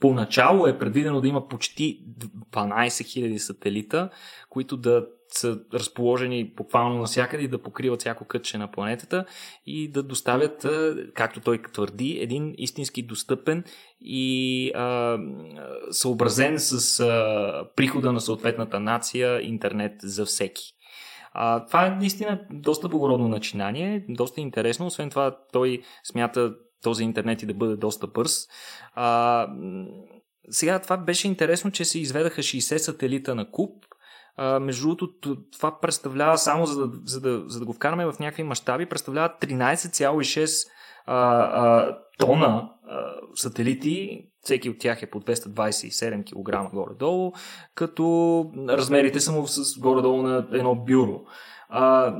поначало 0.00 0.66
е 0.66 0.78
предвидено 0.78 1.20
да 1.20 1.28
има 1.28 1.48
почти 1.48 2.04
12 2.52 2.86
000 2.86 3.36
сателита, 3.36 4.08
които 4.50 4.76
да 4.76 5.06
са 5.28 5.58
разположени 5.74 6.52
буквално 6.56 6.98
навсякъде 6.98 7.44
и 7.44 7.48
да 7.48 7.62
покриват 7.62 8.00
всяко 8.00 8.24
кътче 8.24 8.58
на 8.58 8.70
планетата 8.70 9.24
и 9.66 9.90
да 9.90 10.02
доставят, 10.02 10.66
както 11.14 11.40
той 11.40 11.62
твърди, 11.72 12.18
един 12.20 12.54
истински 12.58 13.02
достъпен 13.02 13.64
и 14.00 14.70
а, 14.74 15.18
съобразен 15.90 16.58
с 16.58 17.00
а, 17.00 17.64
прихода 17.76 18.12
на 18.12 18.20
съответната 18.20 18.80
нация 18.80 19.42
интернет 19.42 19.92
за 20.02 20.24
всеки. 20.24 20.74
А, 21.34 21.66
това 21.66 21.86
е 21.86 21.90
наистина 21.90 22.40
доста 22.50 22.88
благородно 22.88 23.28
начинание, 23.28 24.04
доста 24.08 24.40
интересно. 24.40 24.86
Освен 24.86 25.10
това, 25.10 25.36
той 25.52 25.82
смята 26.04 26.54
този 26.82 27.04
интернет 27.04 27.42
и 27.42 27.46
да 27.46 27.54
бъде 27.54 27.76
доста 27.76 28.06
бърз. 28.06 28.48
А, 28.94 29.48
сега 30.50 30.78
това 30.78 30.96
беше 30.96 31.28
интересно, 31.28 31.70
че 31.70 31.84
се 31.84 31.98
изведаха 31.98 32.42
60 32.42 32.76
сателита 32.76 33.34
на 33.34 33.50
куп. 33.50 33.84
А, 34.36 34.60
между 34.60 34.88
другото, 34.88 35.36
това 35.52 35.80
представлява 35.80 36.38
само 36.38 36.66
за 36.66 36.88
да, 36.88 36.98
за 37.04 37.20
да, 37.20 37.42
за 37.46 37.58
да 37.58 37.66
го 37.66 37.72
вкараме 37.72 38.06
в 38.06 38.18
някакви 38.20 38.42
мащаби, 38.42 38.86
представлява 38.86 39.34
13,6 39.40 40.68
а, 41.06 41.16
а, 41.16 41.98
тона 42.26 42.68
сателити, 43.34 44.26
всеки 44.40 44.70
от 44.70 44.78
тях 44.78 45.02
е 45.02 45.10
по 45.10 45.20
227 45.20 46.24
кг 46.24 46.74
горе-долу, 46.74 47.32
като 47.74 48.52
размерите 48.68 49.20
са 49.20 49.32
му 49.32 49.46
с 49.46 49.80
горе-долу 49.80 50.22
на 50.22 50.48
едно 50.52 50.74
бюро. 50.74 51.20
А, 51.68 52.16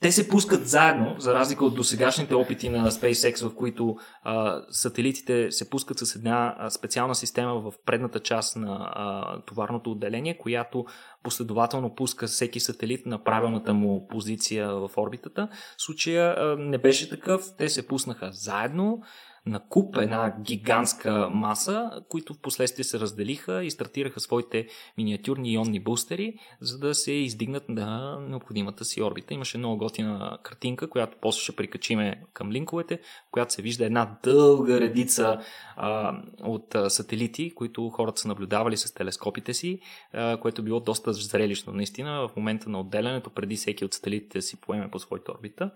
те 0.00 0.12
се 0.12 0.28
пускат 0.28 0.68
заедно, 0.68 1.14
за 1.18 1.34
разлика 1.34 1.64
от 1.64 1.74
досегашните 1.74 2.34
опити 2.34 2.68
на 2.68 2.90
SpaceX, 2.90 3.48
в 3.48 3.54
които 3.54 3.96
а, 4.22 4.62
сателитите 4.70 5.50
се 5.50 5.70
пускат 5.70 5.98
с 5.98 6.16
една 6.16 6.66
специална 6.70 7.14
система 7.14 7.60
в 7.60 7.72
предната 7.86 8.20
част 8.20 8.56
на 8.56 8.92
а, 8.94 9.40
товарното 9.42 9.90
отделение, 9.90 10.38
която 10.38 10.84
последователно 11.22 11.94
пуска 11.94 12.26
всеки 12.26 12.60
сателит 12.60 13.06
на 13.06 13.24
правилната 13.24 13.74
му 13.74 14.08
позиция 14.08 14.68
в 14.74 14.90
орбитата. 14.96 15.48
Случая 15.78 16.34
а, 16.38 16.56
не 16.58 16.78
беше 16.78 17.10
такъв, 17.10 17.44
те 17.58 17.68
се 17.68 17.86
пуснаха 17.86 18.30
заедно 18.32 19.02
на 19.46 19.60
куп 19.68 19.96
една 19.96 20.34
гигантска 20.40 21.30
маса, 21.32 21.90
които 22.08 22.34
в 22.34 22.40
последствие 22.40 22.84
се 22.84 23.00
разделиха 23.00 23.64
и 23.64 23.70
стартираха 23.70 24.20
своите 24.20 24.66
миниатюрни 24.98 25.52
ионни 25.52 25.80
бустери, 25.80 26.34
за 26.60 26.78
да 26.78 26.94
се 26.94 27.12
издигнат 27.12 27.68
на 27.68 28.20
необходимата 28.20 28.84
си 28.84 29.02
орбита. 29.02 29.34
Имаше 29.34 29.58
много 29.58 29.78
готина 29.78 30.38
картинка, 30.42 30.90
която 30.90 31.16
после 31.20 31.40
ще 31.40 31.56
прикачиме 31.56 32.22
към 32.32 32.52
линковете, 32.52 33.00
която 33.30 33.52
се 33.52 33.62
вижда 33.62 33.84
една 33.84 34.18
дълга 34.22 34.80
редица 34.80 35.40
а, 35.76 36.16
от 36.42 36.76
сателити, 36.88 37.54
които 37.54 37.88
хората 37.88 38.20
са 38.20 38.28
наблюдавали 38.28 38.76
с 38.76 38.94
телескопите 38.94 39.54
си, 39.54 39.80
а, 40.12 40.36
което 40.36 40.62
било 40.62 40.80
доста 40.80 41.12
зрелищно 41.12 41.72
наистина 41.72 42.28
в 42.28 42.36
момента 42.36 42.70
на 42.70 42.80
отделянето, 42.80 43.30
преди 43.30 43.56
всеки 43.56 43.84
от 43.84 43.94
сателитите 43.94 44.42
си 44.42 44.60
поеме 44.60 44.90
по 44.90 44.98
своята 44.98 45.32
орбита. 45.32 45.70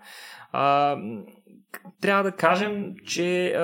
А, 0.51 0.97
трябва 2.01 2.23
да 2.23 2.31
кажем, 2.31 2.93
че 3.05 3.54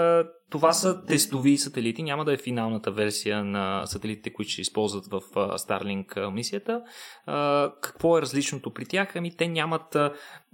това 0.50 0.74
са 0.74 1.06
тестови 1.06 1.58
сателити, 1.58 2.04
няма 2.04 2.26
да 2.26 2.34
е 2.34 2.38
финалната 2.38 2.92
версия 2.92 3.44
на 3.44 3.86
сателитите, 3.86 4.34
които 4.34 4.52
ще 4.52 4.62
използват 4.62 5.06
в 5.06 5.22
Starlink 5.36 6.30
мисията. 6.30 6.82
Какво 7.82 8.18
е 8.18 8.22
различното 8.22 8.74
при 8.74 8.86
тях? 8.86 9.16
Ами 9.16 9.36
те 9.36 9.48
нямат 9.48 9.98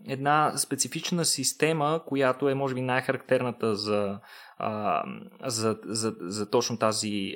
една 0.07 0.57
специфична 0.57 1.25
система, 1.25 2.01
която 2.05 2.49
е 2.49 2.55
може 2.55 2.75
би 2.75 2.81
най-характерната 2.81 3.75
за, 3.75 4.19
за, 5.45 5.77
за, 5.85 6.15
за, 6.19 6.49
точно 6.49 6.77
тази, 6.77 7.33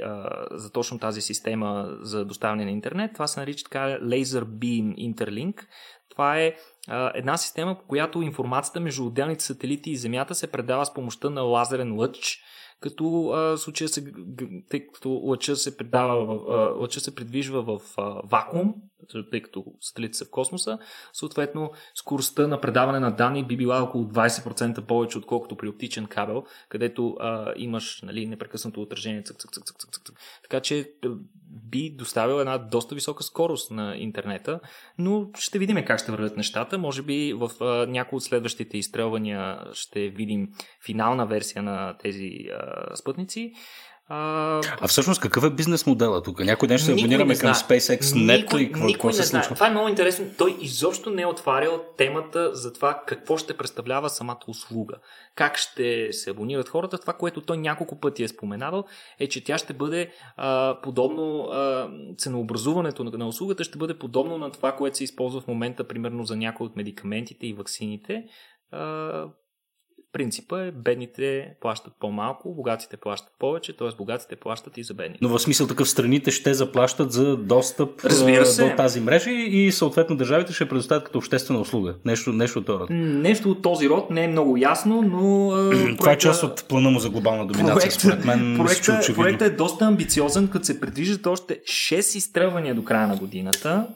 за 0.51 0.71
точно 0.71 0.99
тази 0.99 1.21
система 1.21 1.97
за 2.01 2.25
доставяне 2.25 2.65
на 2.65 2.71
интернет. 2.71 3.13
Това 3.13 3.27
се 3.27 3.39
нарича 3.39 3.63
така 3.63 3.79
Laser 4.01 4.43
Beam 4.43 5.15
Interlink. 5.15 5.65
Това 6.11 6.39
е 6.39 6.55
а, 6.87 7.11
една 7.15 7.37
система, 7.37 7.75
по 7.75 7.85
която 7.85 8.21
информацията 8.21 8.79
между 8.79 9.05
отделните 9.05 9.43
сателити 9.43 9.91
и 9.91 9.97
Земята 9.97 10.35
се 10.35 10.51
предава 10.51 10.85
с 10.85 10.93
помощта 10.93 11.29
на 11.29 11.41
лазерен 11.41 11.95
лъч, 11.99 12.43
като 12.81 13.33
случая 13.57 13.89
се, 13.89 14.13
тъй 14.69 14.87
като 14.87 15.09
лъча 15.09 15.55
се, 15.55 15.77
предава, 15.77 16.39
а, 16.49 16.55
лъча 16.55 16.99
се 16.99 17.15
придвижва 17.15 17.63
в 17.63 17.81
вакуум, 18.23 18.73
тъй 19.31 19.41
като 19.41 19.65
сателитите 19.79 20.17
са 20.17 20.25
в 20.25 20.31
космоса, 20.31 20.79
съответно 21.13 21.71
скоростта 21.95 22.47
на 22.47 22.61
предаване 22.61 22.99
на 22.99 23.15
данни 23.15 23.47
би 23.47 23.57
била 23.57 23.83
около 23.83 24.05
20% 24.05 24.85
повече, 24.85 25.17
отколкото 25.17 25.57
при 25.57 25.67
оптичен 25.67 26.05
кабел, 26.05 26.43
където 26.69 27.15
а, 27.19 27.53
имаш 27.57 28.01
нали, 28.01 28.27
непрекъснато 28.27 28.81
отражение. 28.81 29.23
Цък, 29.23 29.37
цък, 29.37 29.51
цък, 29.51 29.63
цък, 29.65 29.77
цък, 29.77 30.05
цък. 30.05 30.15
Така 30.43 30.59
че 30.59 30.91
би 31.71 31.95
доставил 31.97 32.35
една 32.35 32.57
доста 32.57 32.95
висока 32.95 33.23
скорост 33.23 33.71
на 33.71 33.95
интернета, 33.97 34.59
но 34.97 35.29
ще 35.37 35.59
видим 35.59 35.85
как 35.85 35.99
ще 35.99 36.11
вървят 36.11 36.37
нещата. 36.37 36.77
Може 36.77 37.01
би 37.01 37.33
в 37.33 37.51
някои 37.87 38.17
от 38.17 38.23
следващите 38.23 38.77
изстрелвания 38.77 39.59
ще 39.73 40.09
видим 40.09 40.49
финална 40.85 41.25
версия 41.25 41.63
на 41.63 41.97
тези 41.97 42.29
а, 42.53 42.70
спътници. 42.95 43.53
А... 44.13 44.61
а 44.81 44.87
всъщност 44.87 45.21
какъв 45.21 45.43
е 45.43 45.49
бизнес 45.49 45.85
модела 45.85 46.23
тук? 46.23 46.39
Някой 46.39 46.67
ден 46.67 46.77
ще 46.77 46.85
се 46.85 46.91
абонираме 46.91 47.35
към 47.35 47.53
SpaceX, 47.53 48.15
никой, 48.15 48.59
Netflix, 48.59 48.85
никой 48.85 49.07
не 49.07 49.13
се 49.13 49.23
знае. 49.23 49.43
Това 49.43 49.67
е 49.67 49.71
много 49.71 49.87
интересно. 49.87 50.25
Той 50.37 50.57
изобщо 50.61 51.09
не 51.09 51.21
е 51.21 51.25
отварял 51.25 51.83
темата 51.97 52.55
за 52.55 52.73
това 52.73 53.03
какво 53.07 53.37
ще 53.37 53.57
представлява 53.57 54.09
самата 54.09 54.39
услуга. 54.47 54.95
Как 55.35 55.57
ще 55.57 56.13
се 56.13 56.29
абонират 56.29 56.69
хората. 56.69 56.97
Това, 56.97 57.13
което 57.13 57.41
той 57.41 57.57
няколко 57.57 57.99
пъти 57.99 58.23
е 58.23 58.27
споменавал, 58.27 58.83
е, 59.19 59.27
че 59.27 59.43
тя 59.43 59.57
ще 59.57 59.73
бъде 59.73 60.11
а, 60.37 60.77
подобно, 60.83 61.43
а, 61.43 61.89
ценообразуването 62.17 63.03
на, 63.03 63.11
на 63.11 63.27
услугата 63.27 63.63
ще 63.63 63.77
бъде 63.77 63.99
подобно 63.99 64.37
на 64.37 64.51
това, 64.51 64.71
което 64.71 64.97
се 64.97 65.03
използва 65.03 65.41
в 65.41 65.47
момента, 65.47 65.87
примерно 65.87 66.23
за 66.23 66.35
някои 66.35 66.65
от 66.65 66.75
медикаментите 66.75 67.47
и 67.47 67.53
ваксините. 67.53 68.23
Принципа 70.13 70.61
е 70.61 70.71
бедните 70.71 71.53
плащат 71.61 71.93
по-малко, 71.99 72.53
богатите 72.53 72.97
плащат 72.97 73.31
повече, 73.39 73.77
т.е. 73.77 73.87
богатите 73.97 74.35
плащат 74.35 74.77
и 74.77 74.83
за 74.83 74.93
бедните. 74.93 75.19
Но 75.21 75.29
в 75.29 75.39
смисъл 75.39 75.67
такъв 75.67 75.89
страните 75.89 76.31
ще 76.31 76.53
заплащат 76.53 77.11
за 77.11 77.37
достъп 77.37 78.05
Разбира 78.05 78.45
се. 78.45 78.69
до 78.69 78.75
тази 78.75 78.99
мрежа 78.99 79.31
и 79.31 79.71
съответно 79.71 80.15
държавите 80.15 80.53
ще 80.53 80.69
предоставят 80.69 81.03
като 81.03 81.17
обществена 81.17 81.59
услуга. 81.59 81.95
Нещо, 82.05 82.33
нещо 82.33 82.59
от 82.59 82.65
този 82.65 82.79
род. 82.79 82.89
Нещо 82.89 83.51
от 83.51 83.61
този 83.61 83.89
род 83.89 84.09
не 84.09 84.23
е 84.23 84.27
много 84.27 84.57
ясно, 84.57 85.01
но... 85.01 85.49
проекта... 85.71 85.95
Това 85.99 86.11
е 86.11 86.17
част 86.17 86.43
от 86.43 86.65
плана 86.67 86.89
му 86.89 86.99
за 86.99 87.09
глобална 87.09 87.47
доминация, 87.47 87.75
проекта, 87.75 87.99
според 87.99 88.25
мен. 88.25 88.57
Проекта, 88.65 89.13
проекта 89.15 89.45
е 89.45 89.49
доста 89.49 89.85
амбициозен, 89.85 90.47
като 90.47 90.65
се 90.65 90.79
предвиждат 90.79 91.27
още 91.27 91.59
6 91.59 92.17
изстрелвания 92.17 92.75
до 92.75 92.83
края 92.83 93.07
на 93.07 93.15
годината 93.15 93.87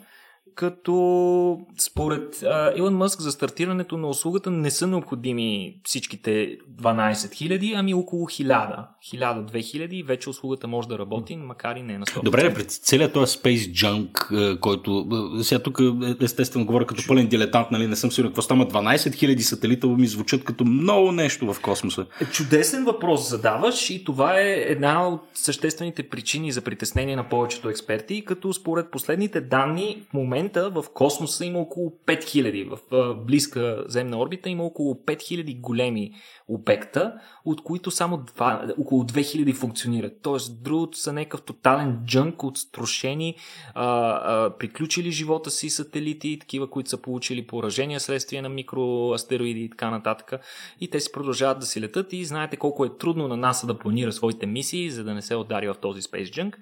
като 0.55 1.59
според 1.77 2.43
а, 2.43 2.73
Илон 2.75 2.95
Мъск 2.95 3.21
за 3.21 3.31
стартирането 3.31 3.97
на 3.97 4.07
услугата 4.07 4.51
не 4.51 4.71
са 4.71 4.87
необходими 4.87 5.75
всичките 5.83 6.57
12 6.81 7.13
000, 7.13 7.73
ами 7.75 7.93
около 7.93 8.25
1000. 8.25 8.85
1000-2000 9.13 9.89
и 9.93 10.03
вече 10.03 10.29
услугата 10.29 10.67
може 10.67 10.87
да 10.87 10.99
работи, 10.99 11.35
макар 11.35 11.75
и 11.75 11.83
не 11.83 11.97
на 11.97 12.05
100%. 12.05 12.23
Добре, 12.23 12.53
пред 12.53 12.71
целият 12.71 13.13
този 13.13 13.37
Space 13.37 13.71
Junk, 13.71 14.59
който 14.59 15.07
сега 15.43 15.59
тук 15.59 15.79
естествено 16.21 16.65
говоря 16.65 16.85
като 16.85 17.03
пълен 17.07 17.27
дилетант, 17.27 17.71
нали, 17.71 17.87
не 17.87 17.95
съм 17.95 18.11
сигурен 18.11 18.31
какво 18.31 18.41
става, 18.41 18.67
12 18.67 18.95
000 18.95 19.39
сателита 19.39 19.87
ми 19.87 20.07
звучат 20.07 20.43
като 20.43 20.65
много 20.65 21.11
нещо 21.11 21.53
в 21.53 21.61
космоса. 21.61 22.05
Е, 22.21 22.25
чудесен 22.25 22.85
въпрос 22.85 23.29
задаваш 23.29 23.89
и 23.89 24.03
това 24.03 24.39
е 24.39 24.51
една 24.51 25.07
от 25.07 25.21
съществените 25.33 26.03
причини 26.03 26.51
за 26.51 26.61
притеснение 26.61 27.15
на 27.15 27.29
повечето 27.29 27.69
експерти, 27.69 28.25
като 28.25 28.53
според 28.53 28.91
последните 28.91 29.41
данни 29.41 30.03
в 30.09 30.13
момента 30.13 30.44
момента 30.45 30.69
в 30.69 30.85
космоса 30.93 31.45
има 31.45 31.59
около 31.59 31.93
5000, 32.05 32.69
в 32.69 33.15
близка 33.15 33.83
земна 33.87 34.19
орбита 34.19 34.49
има 34.49 34.63
около 34.63 34.93
5000 34.93 35.61
големи 35.61 36.11
обекта, 36.47 37.13
от 37.45 37.63
които 37.63 37.91
само 37.91 38.17
2, 38.17 38.73
около 38.79 39.03
2000 39.03 39.53
функционират. 39.53 40.13
Тоест, 40.21 40.63
другото 40.63 40.97
са 40.97 41.13
някакъв 41.13 41.41
тотален 41.41 41.99
джънк 42.05 42.43
от 42.43 42.57
строшени, 42.57 43.35
а, 43.73 43.85
а, 43.85 44.57
приключили 44.57 45.11
живота 45.11 45.51
си 45.51 45.69
сателити, 45.69 46.37
такива, 46.39 46.69
които 46.69 46.89
са 46.89 46.97
получили 46.97 47.47
поражения 47.47 47.99
следствие 47.99 48.41
на 48.41 48.49
микроастероиди 48.49 49.61
и 49.61 49.69
така 49.69 49.89
нататък. 49.89 50.33
И 50.81 50.89
те 50.89 50.99
си 50.99 51.11
продължават 51.11 51.59
да 51.59 51.65
си 51.65 51.81
летат 51.81 52.13
и 52.13 52.25
знаете 52.25 52.57
колко 52.57 52.85
е 52.85 52.97
трудно 52.97 53.27
на 53.27 53.37
НАСА 53.37 53.67
да 53.67 53.77
планира 53.77 54.11
своите 54.11 54.45
мисии, 54.45 54.89
за 54.89 55.03
да 55.03 55.13
не 55.13 55.21
се 55.21 55.35
удари 55.35 55.67
в 55.67 55.75
този 55.81 56.01
Space 56.01 56.29
Junk. 56.29 56.55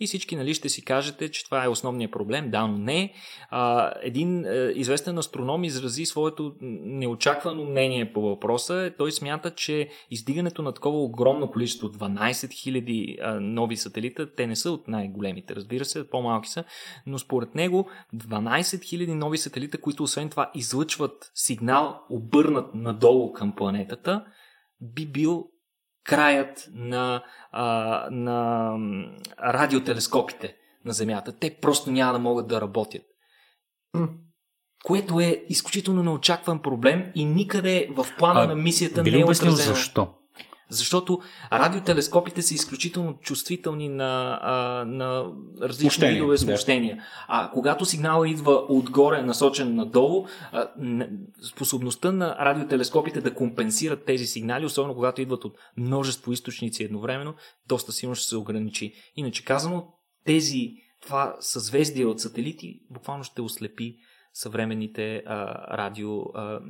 И 0.00 0.06
всички 0.06 0.36
нали, 0.36 0.54
ще 0.54 0.68
си 0.68 0.84
кажете, 0.84 1.28
че 1.28 1.44
това 1.44 1.64
е 1.64 1.68
основният 1.68 2.12
проблем. 2.12 2.50
Да, 2.50 2.66
но 2.66 2.78
не. 2.78 3.12
А, 3.50 3.92
един 4.02 4.44
е, 4.44 4.72
известен 4.74 5.18
астроном 5.18 5.64
изрази 5.64 6.06
своето 6.06 6.54
неочаквано 6.60 7.64
мнение 7.64 8.12
по 8.12 8.20
въпроса. 8.20 8.92
Той 8.98 9.12
смята, 9.12 9.54
че 9.54 9.88
издигането 10.10 10.62
на 10.62 10.72
такова 10.72 10.98
огромно 10.98 11.50
количество, 11.50 11.88
12 11.88 12.30
000 12.32 13.18
а, 13.22 13.40
нови 13.40 13.76
сателита, 13.76 14.34
те 14.34 14.46
не 14.46 14.56
са 14.56 14.70
от 14.70 14.88
най-големите, 14.88 15.56
разбира 15.56 15.84
се, 15.84 16.10
по-малки 16.10 16.48
са, 16.48 16.64
но 17.06 17.18
според 17.18 17.54
него 17.54 17.88
12 18.14 18.60
000 18.60 19.14
нови 19.14 19.38
сателита, 19.38 19.80
които 19.80 20.02
освен 20.02 20.30
това 20.30 20.50
излъчват 20.54 21.30
сигнал 21.34 22.00
обърнат 22.10 22.74
надолу 22.74 23.32
към 23.32 23.52
планетата, 23.52 24.24
би 24.80 25.06
бил 25.06 25.44
краят 26.04 26.68
на, 26.72 27.24
а, 27.52 28.08
на 28.10 28.72
радиотелескопите 29.44 30.56
на 30.84 30.92
Земята. 30.92 31.38
Те 31.38 31.58
просто 31.62 31.90
няма 31.90 32.12
да 32.12 32.18
могат 32.18 32.48
да 32.48 32.60
работят. 32.60 33.02
Което 34.84 35.20
е 35.20 35.44
изключително 35.48 36.02
неочакван 36.02 36.62
проблем 36.62 37.04
и 37.14 37.24
никъде 37.24 37.88
в 37.96 38.06
плана 38.18 38.40
а, 38.40 38.46
на 38.46 38.54
мисията 38.54 39.02
не 39.02 39.20
е 39.20 39.24
отразено. 39.24 39.56
защо? 39.56 40.08
Защото 40.70 41.20
радиотелескопите 41.52 42.42
са 42.42 42.54
изключително 42.54 43.18
чувствителни 43.20 43.88
на, 43.88 44.38
а, 44.42 44.84
на 44.84 45.32
различни 45.62 45.90
смущения, 45.90 46.14
видове 46.14 46.38
смущения. 46.38 46.96
Да. 46.96 47.02
А 47.28 47.50
когато 47.50 47.84
сигнала 47.84 48.28
идва 48.28 48.64
отгоре, 48.68 49.22
насочен 49.22 49.74
надолу, 49.74 50.26
а, 50.52 50.68
способността 51.50 52.12
на 52.12 52.36
радиотелескопите 52.40 53.20
да 53.20 53.34
компенсират 53.34 54.04
тези 54.04 54.26
сигнали, 54.26 54.66
особено 54.66 54.94
когато 54.94 55.22
идват 55.22 55.44
от 55.44 55.58
множество 55.76 56.32
източници 56.32 56.84
едновременно, 56.84 57.34
доста 57.68 57.92
силно 57.92 58.14
ще 58.14 58.26
се 58.26 58.36
ограничи. 58.36 58.92
Иначе 59.16 59.44
казано, 59.44 59.86
тези 60.24 60.72
това 61.08 61.36
съзвездие 61.40 62.06
от 62.06 62.20
сателити 62.20 62.80
буквално 62.90 63.24
ще 63.24 63.42
ослепи 63.42 63.96
съвременните 64.32 65.22
а, 65.26 65.36
радио, 65.76 66.20
а, 66.20 66.60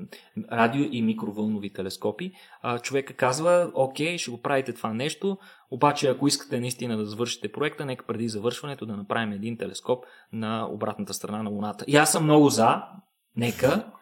радио 0.52 0.88
и 0.92 1.02
микровълнови 1.02 1.72
телескопи. 1.72 2.32
А, 2.62 2.78
човека 2.78 3.14
казва, 3.14 3.70
окей, 3.74 4.18
ще 4.18 4.30
го 4.30 4.42
правите 4.42 4.72
това 4.72 4.94
нещо, 4.94 5.38
обаче 5.70 6.08
ако 6.08 6.28
искате 6.28 6.60
наистина 6.60 6.96
да 6.96 7.06
завършите 7.06 7.52
проекта, 7.52 7.86
нека 7.86 8.06
преди 8.06 8.28
завършването 8.28 8.86
да 8.86 8.96
направим 8.96 9.32
един 9.32 9.58
телескоп 9.58 10.04
на 10.32 10.68
обратната 10.70 11.14
страна 11.14 11.42
на 11.42 11.50
Луната. 11.50 11.84
И 11.88 11.96
аз 11.96 12.12
съм 12.12 12.24
много 12.24 12.48
за, 12.48 12.82
нека, 13.36 13.92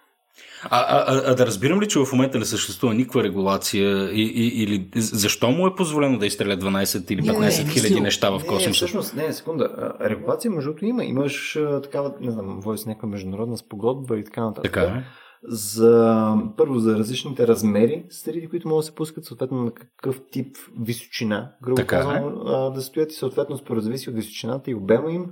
а, 0.63 0.79
а, 0.79 1.23
а, 1.27 1.35
да 1.35 1.47
разбирам 1.47 1.81
ли, 1.81 1.89
че 1.89 1.99
в 1.99 2.13
момента 2.13 2.39
не 2.39 2.45
съществува 2.45 2.95
никаква 2.95 3.25
регулация 3.25 4.11
и, 4.13 4.23
и, 4.23 4.63
или 4.63 4.89
защо 4.97 5.51
му 5.51 5.67
е 5.67 5.75
позволено 5.75 6.19
да 6.19 6.27
изстреля 6.27 6.57
12 6.57 7.13
или 7.13 7.23
15 7.23 7.69
хиляди 7.73 8.01
неща 8.01 8.31
в 8.31 8.39
космоса? 8.39 8.67
Не, 8.67 8.73
всъщност, 8.73 9.15
не, 9.15 9.33
секунда. 9.33 9.95
Регулация, 10.01 10.51
между 10.51 10.71
другото, 10.71 10.85
има. 10.85 11.05
Имаш 11.05 11.59
такава, 11.83 12.15
не 12.21 12.31
знам, 12.31 12.61
войс 12.61 12.87
някаква 12.87 13.09
международна 13.09 13.57
спогодба 13.57 14.19
и 14.19 14.25
така 14.25 14.45
нататък. 14.45 14.73
Така 14.73 14.87
е. 14.87 15.05
За, 15.49 16.35
първо, 16.57 16.79
за 16.79 16.99
различните 16.99 17.47
размери 17.47 18.05
среди, 18.11 18.49
които 18.49 18.69
могат 18.69 18.83
да 18.83 18.87
се 18.87 18.95
пускат, 18.95 19.25
съответно 19.25 19.63
на 19.65 19.73
какъв 19.73 20.21
тип 20.33 20.57
височина, 20.81 21.53
грубо 21.63 21.77
така 21.77 22.01
казано, 22.01 22.29
е. 22.29 22.75
да 22.75 22.83
стоят 22.83 23.13
и 23.13 23.15
съответно 23.15 23.57
според 23.57 23.85
зависи 23.85 24.11
от 24.11 24.17
височината 24.17 24.71
и 24.71 24.75
обема 24.75 25.13
им, 25.13 25.27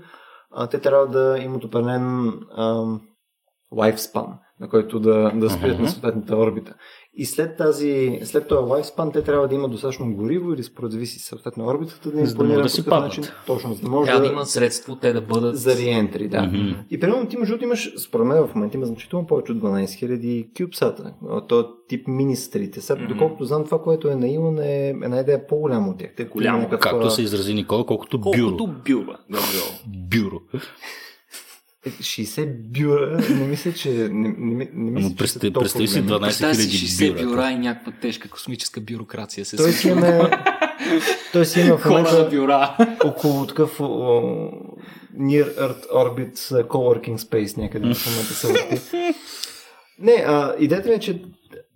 те 0.70 0.80
трябва 0.80 1.06
да 1.06 1.38
имат 1.38 1.64
определен 1.64 2.32
lifespan 3.72 4.26
на 4.60 4.68
който 4.68 5.00
да, 5.00 5.32
да 5.34 5.50
стоят 5.50 5.76
uh-huh. 5.76 5.82
на 5.82 5.88
съответната 5.88 6.36
орбита. 6.36 6.74
И 7.16 7.26
след, 7.26 7.56
тази, 7.56 8.20
след 8.24 8.48
този 8.48 8.64
lifespan 8.64 9.12
те 9.12 9.22
трябва 9.22 9.48
да 9.48 9.54
имат 9.54 9.70
достатъчно 9.70 10.14
гориво 10.14 10.52
или 10.52 10.62
според 10.62 10.92
зависи 10.92 11.18
съответно 11.18 11.66
орбитата 11.66 12.10
да 12.10 12.20
им 12.20 12.26
за 12.26 12.34
да 12.34 12.44
могат 12.44 12.62
да 12.62 12.68
си 12.68 12.84
паднат. 12.84 13.02
начин. 13.02 13.24
Точно, 13.46 13.74
за 13.74 13.82
да 13.82 13.88
може 13.88 14.12
да, 14.12 14.20
да 14.20 14.26
имат 14.26 14.48
средство 14.48 14.96
те 14.96 15.12
да 15.12 15.20
бъдат 15.20 15.58
за 15.58 15.76
реентри, 15.76 16.28
да. 16.28 16.36
Uh-huh. 16.36 16.76
И 16.90 17.00
примерно 17.00 17.28
ти 17.28 17.36
между 17.36 17.58
имаш, 17.62 17.92
според 17.98 18.26
мен 18.26 18.46
в 18.46 18.54
момента 18.54 18.76
има 18.76 18.86
значително 18.86 19.26
повече 19.26 19.52
от 19.52 19.58
12 19.58 19.84
000 19.84 20.64
кюбсата. 20.64 21.14
То 21.48 21.68
тип 21.88 22.08
мини 22.08 22.36
сателите. 22.36 22.80
Сега, 22.80 23.00
uh-huh. 23.00 23.08
доколкото 23.08 23.44
знам 23.44 23.64
това, 23.64 23.82
което 23.82 24.08
е 24.08 24.14
на 24.14 24.28
Илон 24.28 24.58
е 24.58 24.88
една 24.88 25.20
идея 25.20 25.46
по-голяма 25.46 25.90
от 25.90 25.98
тях. 25.98 26.10
Те 26.16 26.24
Голямо, 26.24 26.68
както 26.80 27.10
се 27.10 27.22
изрази 27.22 27.54
Никола, 27.54 27.86
колкото 27.86 28.18
бюро. 28.18 28.56
Колкото 28.56 28.66
бюро. 28.66 29.12
Бюро. 29.86 30.40
60 31.90 32.46
бюра, 32.46 33.20
не 33.30 33.46
мисля, 33.46 33.72
че 33.72 33.90
не, 33.90 34.34
не, 34.38 34.70
не 34.74 34.90
мисля, 34.90 35.10
че 35.10 35.16
представи, 35.16 35.52
представи 35.52 35.88
си 35.88 36.02
12 36.02 36.06
000 36.06 37.10
бюра. 37.10 37.24
60 37.24 37.24
бюра 37.24 37.50
и 37.50 37.58
някаква 37.58 37.92
тежка 38.00 38.28
космическа 38.28 38.80
бюрокрация. 38.80 39.44
Се 39.44 39.88
има, 39.88 40.30
той 41.32 41.46
си 41.46 41.60
има 41.60 41.78
в 41.78 41.84
момента 41.84 42.28
бюра. 42.30 42.76
около 43.04 43.46
такъв 43.46 43.78
Near 45.18 45.58
Earth 45.58 45.88
Orbit 45.92 46.36
Coworking 46.66 47.16
Space 47.16 47.58
някъде 47.58 47.94
в 47.94 48.06
момента 48.06 48.34
се 48.34 48.46
върти. 48.46 49.14
Не, 49.98 50.24
а, 50.26 50.54
идеята 50.58 50.88
ми 50.88 50.94
е, 50.94 51.00
че 51.00 51.22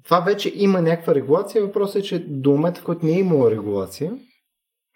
това 0.04 0.20
вече 0.20 0.52
има 0.54 0.82
някаква 0.82 1.14
регулация. 1.14 1.62
Въпросът 1.62 1.96
е, 1.96 2.02
че 2.02 2.24
до 2.28 2.50
момента, 2.50 2.80
в 2.80 2.84
който 2.84 3.06
не 3.06 3.12
е 3.12 3.18
имало 3.18 3.50
регулация, 3.50 4.12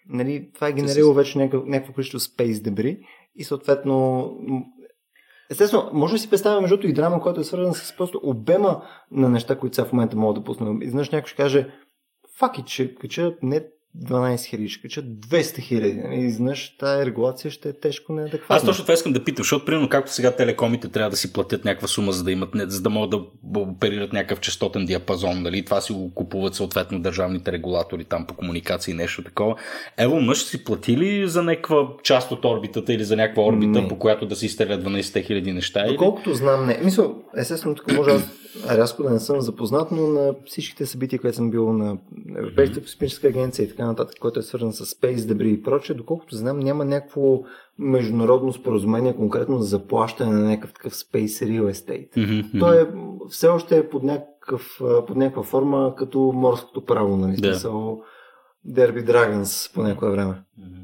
нали, 0.09 0.49
това 0.53 0.67
е 0.67 0.73
генерирало 0.73 1.13
вече 1.13 1.37
някакво, 1.37 1.67
някакво 1.67 1.93
количество 1.93 2.19
space 2.19 2.61
дебри 2.61 2.97
и 3.35 3.43
съответно 3.43 4.29
Естествено, 5.53 5.89
може 5.93 6.13
да 6.13 6.19
си 6.19 6.29
представим 6.29 6.61
между 6.61 6.87
и 6.87 6.93
драма, 6.93 7.21
която 7.21 7.41
е 7.41 7.43
свързана 7.43 7.73
с 7.73 7.95
просто 7.97 8.19
обема 8.23 8.81
на 9.11 9.29
неща, 9.29 9.59
които 9.59 9.75
сега 9.75 9.87
в 9.87 9.93
момента 9.93 10.17
могат 10.17 10.35
да 10.35 10.43
пуснем. 10.43 10.81
Изведнъж 10.81 11.09
някой 11.09 11.27
ще 11.27 11.41
каже, 11.41 11.69
факит, 12.37 12.65
че 12.65 12.95
кача 12.95 13.35
не 13.41 13.65
12 13.99 14.45
хиляди, 14.45 14.69
ще 14.69 14.81
качат 14.81 15.05
200 15.05 15.59
хиляди. 15.59 15.93
Нали? 15.93 16.15
Изнъж 16.15 16.77
тази 16.77 17.05
регулация 17.05 17.51
ще 17.51 17.69
е 17.69 17.73
тежко 17.73 18.13
неадекватна. 18.13 18.55
Аз 18.55 18.65
точно 18.65 18.83
това 18.83 18.93
искам 18.93 19.13
да 19.13 19.23
питам, 19.23 19.43
защото 19.43 19.65
примерно 19.65 19.89
както 19.89 20.13
сега 20.13 20.31
телекомите 20.31 20.87
трябва 20.87 21.09
да 21.09 21.17
си 21.17 21.33
платят 21.33 21.65
някаква 21.65 21.87
сума, 21.87 22.11
за 22.11 22.23
да 22.23 22.31
имат, 22.31 22.49
за 22.55 22.81
да 22.81 22.89
могат 22.89 23.09
да 23.43 23.59
оперират 23.59 24.13
някакъв 24.13 24.39
частотен 24.39 24.85
диапазон, 24.85 25.41
нали? 25.41 25.65
това 25.65 25.81
си 25.81 25.93
го 25.93 26.13
купуват 26.13 26.55
съответно 26.55 26.99
държавните 26.99 27.51
регулатори 27.51 28.03
там 28.03 28.25
по 28.25 28.33
комуникации 28.33 28.91
и 28.91 28.97
нещо 28.97 29.23
такова. 29.23 29.55
Ево 29.97 30.21
мъж 30.21 30.43
си 30.43 30.63
платили 30.63 31.27
за 31.27 31.43
някаква 31.43 31.87
част 32.03 32.31
от 32.31 32.45
орбитата 32.45 32.93
или 32.93 33.03
за 33.03 33.15
някаква 33.15 33.43
орбита, 33.43 33.81
не. 33.81 33.87
по 33.87 33.99
която 33.99 34.25
да 34.25 34.35
си 34.35 34.45
изстрелят 34.45 34.83
12 34.83 35.25
хиляди 35.25 35.51
неща? 35.51 35.87
Доколкото 35.87 36.29
или? 36.29 36.37
знам, 36.37 36.65
не. 36.65 36.79
Мисля, 36.83 37.09
естествено, 37.37 37.75
тук 37.75 37.93
може 37.93 38.11
аз 38.11 38.23
рязко 38.69 39.03
да 39.03 39.09
не 39.09 39.19
съм 39.19 39.41
запознат, 39.41 39.91
но 39.91 40.07
на 40.07 40.35
всичките 40.45 40.85
събития, 40.85 41.19
които 41.19 41.35
съм 41.35 41.51
бил 41.51 41.73
на 41.73 41.97
Европейската 42.37 42.81
космическа 42.81 43.27
агенция 43.27 43.65
и 43.65 43.69
така 43.69 43.82
нататък, 43.87 44.17
който 44.19 44.39
е 44.39 44.43
свързан 44.43 44.73
с 44.73 44.85
Space 44.85 45.27
Дебри 45.27 45.51
и 45.51 45.61
прочее, 45.61 45.95
доколкото 45.95 46.35
знам, 46.35 46.59
няма 46.59 46.85
някакво 46.85 47.43
международно 47.79 48.53
споразумение 48.53 49.15
конкретно 49.15 49.59
за 49.59 49.67
заплащане 49.67 50.31
на 50.31 50.49
някакъв 50.49 50.73
такъв 50.73 50.93
Space 50.93 51.45
Real 51.45 51.71
Estate. 51.71 52.11
Mm-hmm. 52.11 52.59
Той 52.59 52.81
е, 52.81 52.85
все 53.29 53.47
още 53.47 53.77
е 53.77 53.89
под, 53.89 54.03
някакъв, 54.03 54.81
под 55.07 55.17
някаква 55.17 55.43
форма 55.43 55.95
като 55.97 56.19
морското 56.19 56.85
право, 56.85 57.17
нали? 57.17 57.41
Да. 57.41 57.47
Смисъл, 57.47 58.01
Дерби 58.65 59.05
Dragons 59.05 59.73
по 59.73 59.83
някое 59.83 60.11
време. 60.11 60.43
Mm-hmm. 60.59 60.83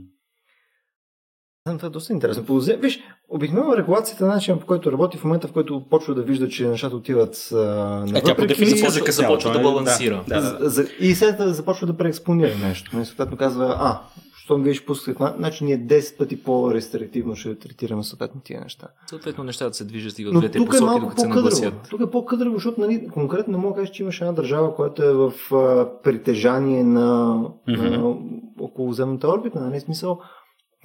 Това 1.77 1.87
е 1.87 1.91
доста 1.91 2.13
интересно. 2.13 2.59
Виж, 2.59 3.03
обикновено 3.29 3.77
регулацията 3.77 4.25
на 4.25 4.33
начин, 4.33 4.59
по 4.59 4.65
който 4.65 4.91
работи 4.91 5.17
в 5.17 5.23
момента, 5.23 5.47
в 5.47 5.51
който 5.51 5.83
почва 5.89 6.15
да 6.15 6.21
вижда, 6.21 6.49
че 6.49 6.67
нещата 6.67 6.95
отиват 6.95 7.49
а, 7.53 8.05
Е, 8.15 8.21
тя 8.21 8.35
по 8.35 8.45
дефиниция 8.45 8.89
закъснява. 8.89 9.33
Започва 9.33 9.51
да 9.51 9.59
балансира. 9.59 10.23
Да, 10.27 10.41
да, 10.41 10.69
да. 10.69 10.87
И 10.99 11.15
след 11.15 11.37
това 11.37 11.53
започва 11.53 11.87
да 11.87 11.97
преекспонира 11.97 12.55
нещо. 12.67 12.91
И 12.93 12.95
нали, 12.95 13.05
съответно 13.05 13.37
казва, 13.37 13.75
а, 13.79 13.99
щом 14.49 14.63
виж 14.63 14.85
пускат, 14.85 15.17
значи 15.37 15.63
ние 15.63 15.79
10 15.79 16.17
пъти 16.17 16.43
по-рестриктивно 16.43 17.35
ще 17.35 17.59
третираме 17.59 18.03
съответно 18.03 18.41
тия 18.41 18.61
неща. 18.61 18.87
Съответно 19.09 19.43
нещата 19.43 19.73
се 19.73 19.85
движат 19.85 20.19
и 20.19 20.25
в 20.25 20.31
двете 20.31 20.65
посоки, 20.65 20.97
е 20.97 20.99
докато 20.99 21.21
се 21.21 21.27
нагласят. 21.27 21.73
Тук 21.89 22.01
е 22.01 22.11
по-къдраво, 22.11 22.55
защото 22.55 22.81
нали, 22.81 23.07
конкретно 23.07 23.51
не 23.51 23.57
мога 23.57 23.75
да 23.75 23.81
кажа, 23.81 23.91
че 23.91 24.03
имаше 24.03 24.23
една 24.23 24.33
държава, 24.33 24.75
която 24.75 25.03
е 25.03 25.13
в 25.13 25.33
а, 25.53 25.87
притежание 26.03 26.83
на, 26.83 27.37
mm-hmm. 27.67 27.97
на 27.97 28.15
околоземната 28.59 29.27
орбита, 29.29 29.59
нали, 29.59 29.79
смисъл 29.79 30.19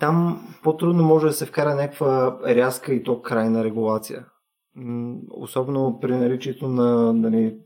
там 0.00 0.46
по-трудно 0.62 1.04
може 1.04 1.26
да 1.26 1.32
се 1.32 1.46
вкара 1.46 1.74
някаква 1.74 2.38
рязка 2.46 2.94
и 2.94 3.02
то 3.02 3.22
крайна 3.22 3.64
регулация. 3.64 4.26
Особено 5.30 5.98
при 6.00 6.16
наличието 6.16 6.68
на 6.68 7.12
нали, 7.12 7.56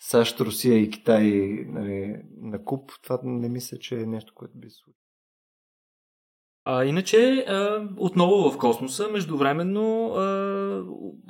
САЩ, 0.00 0.40
Русия 0.40 0.78
и 0.78 0.90
Китай 0.90 1.22
нали, 1.68 2.22
на 2.40 2.64
куп, 2.64 2.90
това 3.02 3.18
не 3.22 3.48
мисля, 3.48 3.78
че 3.78 4.00
е 4.00 4.06
нещо, 4.06 4.32
което 4.36 4.58
би 4.58 4.70
се. 4.70 4.82
А, 6.64 6.84
иначе, 6.84 7.44
а, 7.48 7.88
отново 7.96 8.50
в 8.50 8.58
космоса, 8.58 9.08
междувременно, 9.08 10.14
а, 10.14 10.20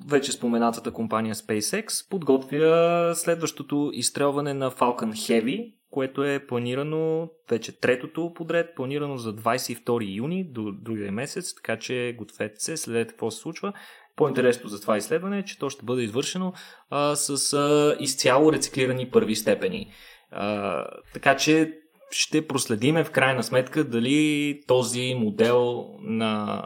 вече 0.08 0.32
споменатата 0.32 0.92
компания 0.92 1.34
SpaceX 1.34 2.10
подготвя 2.10 3.12
следващото 3.14 3.90
изстрелване 3.92 4.54
на 4.54 4.70
Falcon 4.70 5.12
Heavy, 5.12 5.74
което 5.90 6.24
е 6.24 6.46
планирано, 6.46 7.30
вече 7.50 7.80
третото 7.80 8.32
подред, 8.34 8.74
планирано 8.76 9.16
за 9.16 9.36
22 9.36 10.16
юни 10.16 10.44
до 10.44 10.72
другия 10.72 11.12
месец, 11.12 11.54
така 11.54 11.78
че 11.78 12.14
гответе 12.18 12.60
се, 12.60 12.76
следете 12.76 13.10
какво 13.10 13.30
се 13.30 13.40
случва. 13.40 13.72
По-интересно 14.16 14.68
за 14.68 14.80
това 14.80 14.96
изследване 14.96 15.38
е, 15.38 15.44
че 15.44 15.58
то 15.58 15.70
ще 15.70 15.84
бъде 15.84 16.02
извършено 16.02 16.52
а, 16.90 17.16
с 17.16 17.52
а, 17.52 17.96
изцяло 18.00 18.52
рециклирани 18.52 19.10
първи 19.10 19.36
степени. 19.36 19.92
А, 20.30 20.84
така 21.14 21.36
че 21.36 21.78
ще 22.10 22.46
проследиме 22.46 23.04
в 23.04 23.10
крайна 23.10 23.42
сметка 23.42 23.84
дали 23.84 24.60
този 24.66 25.14
модел 25.14 25.86
на 26.00 26.62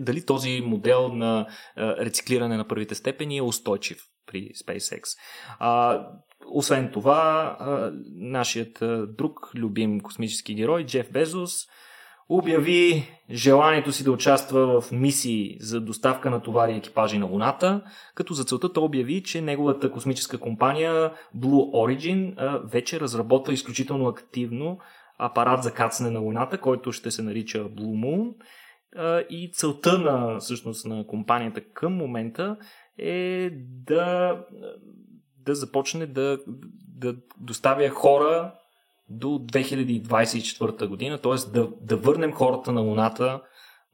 дали 0.00 0.26
този 0.26 0.60
модел 0.60 1.08
на 1.08 1.46
а, 1.76 1.96
рециклиране 1.96 2.56
на 2.56 2.68
първите 2.68 2.94
степени 2.94 3.36
е 3.36 3.42
устойчив 3.42 3.98
при 4.26 4.50
SpaceX. 4.64 5.02
А, 5.58 6.00
освен 6.46 6.90
това, 6.92 7.56
нашият 8.14 8.82
друг 9.16 9.50
любим 9.54 10.00
космически 10.00 10.54
герой, 10.54 10.86
Джеф 10.86 11.12
Безос, 11.12 11.66
обяви 12.28 13.10
желанието 13.30 13.92
си 13.92 14.04
да 14.04 14.12
участва 14.12 14.80
в 14.80 14.92
мисии 14.92 15.56
за 15.60 15.80
доставка 15.80 16.30
на 16.30 16.42
товари 16.42 16.72
и 16.72 16.76
екипажи 16.76 17.18
на 17.18 17.26
Луната, 17.26 17.82
като 18.14 18.34
за 18.34 18.44
целта 18.44 18.72
той 18.72 18.84
обяви, 18.84 19.22
че 19.22 19.40
неговата 19.40 19.90
космическа 19.90 20.38
компания 20.38 21.12
Blue 21.36 21.70
Origin 21.74 22.34
вече 22.72 23.00
разработва 23.00 23.52
изключително 23.52 24.08
активно 24.08 24.78
апарат 25.18 25.62
за 25.62 25.72
кацане 25.72 26.10
на 26.10 26.20
Луната, 26.20 26.58
който 26.58 26.92
ще 26.92 27.10
се 27.10 27.22
нарича 27.22 27.58
Blue 27.58 28.04
Moon. 28.04 28.34
И 29.30 29.50
целта 29.52 29.98
на, 29.98 30.38
всъщност, 30.38 30.86
на 30.86 31.06
компанията 31.06 31.60
към 31.72 31.92
момента 31.92 32.56
е 32.98 33.50
да 33.86 34.38
да 35.44 35.54
започне 35.54 36.06
да, 36.06 36.38
да 36.88 37.14
доставя 37.38 37.88
хора 37.88 38.54
до 39.08 39.26
2024 39.26 40.86
година, 40.86 41.18
т.е. 41.18 41.50
Да, 41.52 41.68
да 41.80 41.96
върнем 41.96 42.32
хората 42.32 42.72
на 42.72 42.80
Луната 42.80 43.40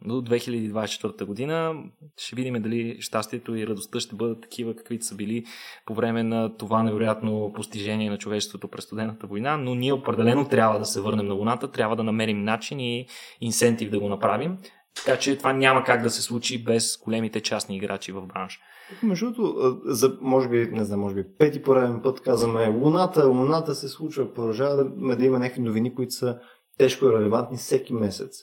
до 0.05 0.15
2024 0.15 1.25
година. 1.25 1.75
Ще 2.17 2.37
видим 2.37 2.63
дали 2.63 2.97
щастието 3.01 3.57
и 3.57 3.67
радостта 3.67 4.01
ще 4.01 4.17
бъдат 4.17 4.41
такива, 4.41 4.77
каквито 4.77 5.05
са 5.05 5.15
били 5.15 5.45
по 5.87 5.95
време 5.95 6.23
на 6.23 6.57
това 6.57 6.83
невероятно 6.83 7.53
постижение 7.55 8.11
на 8.11 8.19
човечеството 8.19 8.69
през 8.69 8.85
студената 8.85 9.27
война, 9.27 9.57
но 9.57 9.75
ние 9.75 9.93
определено 9.93 10.49
трябва 10.49 10.79
да 10.79 10.85
се 10.85 11.01
върнем 11.01 11.27
на 11.27 11.35
Луната, 11.35 11.71
трябва 11.71 11.97
да 11.97 12.03
намерим 12.03 12.45
начин 12.45 12.81
и 12.81 13.07
инсентив 13.41 13.91
да 13.91 14.01
го 14.01 14.09
направим. 14.09 14.59
Така 14.97 15.19
че 15.19 15.39
това 15.39 15.53
няма 15.53 15.85
как 15.85 16.03
да 16.03 16.11
се 16.11 16.23
случи 16.23 16.65
без 16.65 16.99
големите 17.05 17.41
частни 17.41 17.77
играчи 17.77 18.13
в 18.13 18.27
бранша. 18.27 18.61
Между 19.03 19.33
другото, 19.33 19.81
за, 19.85 20.19
може 20.21 20.49
би, 20.49 20.69
не 20.73 20.85
знам, 20.85 21.01
може 21.01 21.15
би 21.15 21.25
пети 21.39 21.63
пореден 21.63 22.01
път 22.03 22.21
казваме 22.21 22.69
Луната, 22.69 23.27
Луната 23.27 23.75
се 23.75 23.89
случва, 23.89 24.35
продължава 24.35 24.77
да, 24.77 25.17
да 25.17 25.25
има 25.25 25.39
някакви 25.39 25.63
новини, 25.63 25.95
които 25.95 26.15
са 26.15 26.39
тежко 26.79 27.13
релевантни 27.13 27.57
всеки 27.57 27.93
месец. 27.93 28.37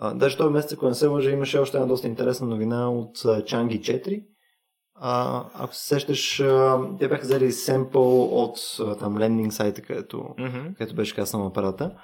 А, 0.00 0.14
даже 0.14 0.36
този 0.36 0.52
месец, 0.52 0.72
ако 0.72 0.88
не 0.88 0.94
се 0.94 1.06
лъжа, 1.06 1.30
имаше 1.30 1.58
още 1.58 1.76
една 1.76 1.86
доста 1.86 2.06
интересна 2.06 2.46
новина 2.46 2.90
от 2.90 3.16
Чанги 3.46 3.80
4. 3.80 4.24
А, 4.94 5.44
ако 5.54 5.74
се 5.74 5.86
сещаш, 5.86 6.36
те 6.98 7.08
бяха 7.08 7.22
взели 7.22 7.52
семпъл 7.52 8.24
от 8.44 8.58
там 8.98 9.18
лендинг 9.18 9.52
сайта, 9.52 9.82
където, 9.82 10.16
mm-hmm. 10.16 10.76
където 10.76 10.96
беше 10.96 11.14
каснал 11.14 11.46
апарата. 11.46 11.94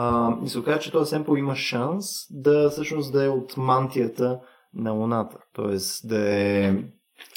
А, 0.00 0.36
и 0.44 0.48
се 0.48 0.58
оказа, 0.58 0.78
че 0.78 0.92
този 0.92 1.10
семпъл 1.10 1.36
има 1.36 1.56
шанс 1.56 2.06
да 2.30 2.70
всъщност 2.70 3.12
да 3.12 3.24
е 3.24 3.28
от 3.28 3.56
мантията 3.56 4.40
на 4.74 4.90
Луната. 4.90 5.36
Тоест 5.52 6.08
да 6.08 6.30
е 6.30 6.74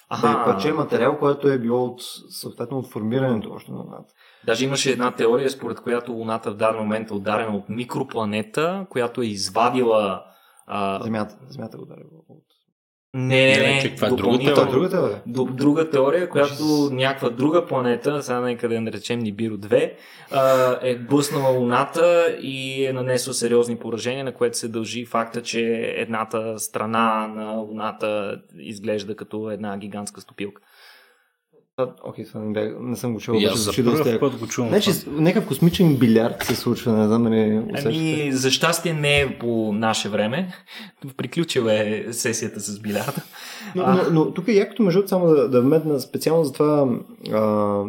Аха. 0.09 0.27
да 0.27 0.33
е 0.33 0.45
парче 0.45 0.73
материал, 0.73 1.17
който 1.19 1.47
е 1.47 1.59
било 1.59 1.85
от, 1.85 2.01
съответно 2.29 2.77
от 2.77 2.91
формирането 2.91 3.51
още 3.51 3.71
на 3.71 3.77
Луната. 3.77 4.13
Даже 4.45 4.65
имаше 4.65 4.91
една 4.91 5.11
теория, 5.11 5.49
според 5.49 5.81
която 5.81 6.11
Луната 6.11 6.51
в 6.51 6.55
даден 6.55 6.81
момент 6.81 7.09
е 7.09 7.13
ударена 7.13 7.57
от 7.57 7.69
микропланета, 7.69 8.85
която 8.89 9.21
е 9.21 9.25
извадила 9.25 10.23
а... 10.67 11.03
Земята, 11.03 11.37
земята 11.49 11.77
е 11.77 11.81
ударила 11.81 12.19
от 12.29 12.43
не, 13.13 13.57
не, 13.57 13.83
не. 13.83 13.95
Това 13.95 14.07
е 14.07 14.11
другата, 14.11 14.65
друга 14.65 14.89
теория. 14.89 15.21
Друга 15.27 15.89
теория, 15.89 16.29
която 16.29 16.89
някаква 16.91 17.29
друга 17.29 17.65
планета, 17.65 18.23
сега 18.23 18.39
нека 18.39 18.69
да 18.69 18.81
наречем 18.81 19.19
Нибиро 19.19 19.57
2, 19.57 19.91
е 20.81 20.95
блъснала 20.95 21.57
Луната 21.57 22.37
и 22.41 22.85
е 22.85 22.93
нанесла 22.93 23.33
сериозни 23.33 23.77
поражения, 23.77 24.23
на 24.23 24.33
което 24.33 24.57
се 24.57 24.67
дължи 24.67 25.05
факта, 25.05 25.41
че 25.41 25.93
едната 25.95 26.59
страна 26.59 27.27
на 27.27 27.51
Луната 27.51 28.41
изглежда 28.59 29.15
като 29.15 29.51
една 29.51 29.77
гигантска 29.77 30.21
стопилка. 30.21 30.61
Окей, 32.03 32.25
това 32.25 32.39
не, 32.39 32.53
бях, 32.53 32.73
не 32.79 32.95
съм 32.95 33.13
го 33.13 33.19
чул. 33.19 33.37
аз 33.51 33.59
за 33.59 33.71
първ 33.83 34.19
път 34.19 34.37
го 34.37 34.47
чувам. 34.47 34.69
Значи, 34.69 34.91
някакъв 35.07 35.47
космичен 35.47 35.97
билярд 35.97 36.43
се 36.43 36.55
случва, 36.55 36.93
не 36.93 37.07
знам 37.07 37.23
нали 37.23 37.61
Ами, 37.85 38.31
за 38.31 38.51
щастие 38.51 38.93
не 38.93 39.19
е 39.19 39.37
по 39.39 39.73
наше 39.73 40.09
време. 40.09 40.53
Приключила 41.17 41.73
е 41.73 42.13
сесията 42.13 42.59
с 42.59 42.79
билярда. 42.79 43.21
Но, 43.75 43.83
а... 43.83 43.93
но, 43.93 44.03
но 44.11 44.33
тук 44.33 44.47
е 44.47 44.51
якото, 44.51 44.83
между 44.83 45.07
само 45.07 45.27
да, 45.27 45.49
да 45.49 45.61
вметна 45.61 45.99
специално 45.99 46.43
за 46.43 46.53
това, 46.53 46.89
а, 47.31 47.39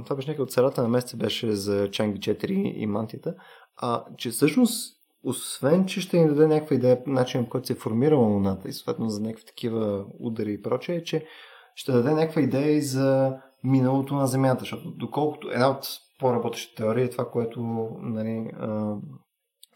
това 0.04 0.16
беше 0.16 0.28
някакъв 0.28 0.44
от 0.44 0.52
царата 0.52 0.82
на 0.82 0.88
месеца 0.88 1.16
беше 1.16 1.52
за 1.52 1.90
Чанги 1.90 2.18
4 2.18 2.50
и 2.76 2.86
мантията, 2.86 3.34
а, 3.76 4.04
че 4.18 4.30
всъщност 4.30 4.96
освен, 5.24 5.86
че 5.86 6.00
ще 6.00 6.18
ни 6.18 6.28
даде 6.28 6.46
някаква 6.46 6.76
идея, 6.76 6.98
начин, 7.06 7.44
по 7.44 7.50
който 7.50 7.66
се 7.66 7.72
е 7.72 7.76
формирала 7.76 8.26
Луната 8.26 8.68
и 8.68 8.72
съответно 8.72 9.08
за 9.08 9.20
някакви 9.20 9.44
такива 9.44 10.04
удари 10.20 10.52
и 10.52 10.62
прочее, 10.62 11.04
че 11.04 11.26
ще 11.74 11.92
даде 11.92 12.10
някаква 12.10 12.42
идея 12.42 12.70
и 12.72 12.82
за 12.82 13.32
миналото 13.64 14.14
на 14.14 14.26
Земята, 14.26 14.60
защото 14.60 14.90
доколкото 14.90 15.50
една 15.50 15.70
от 15.70 15.86
по-работещите 16.18 16.74
теории 16.74 17.04
е 17.04 17.10
това, 17.10 17.30
което 17.30 17.60
нали, 18.00 18.50
а, 18.60 18.96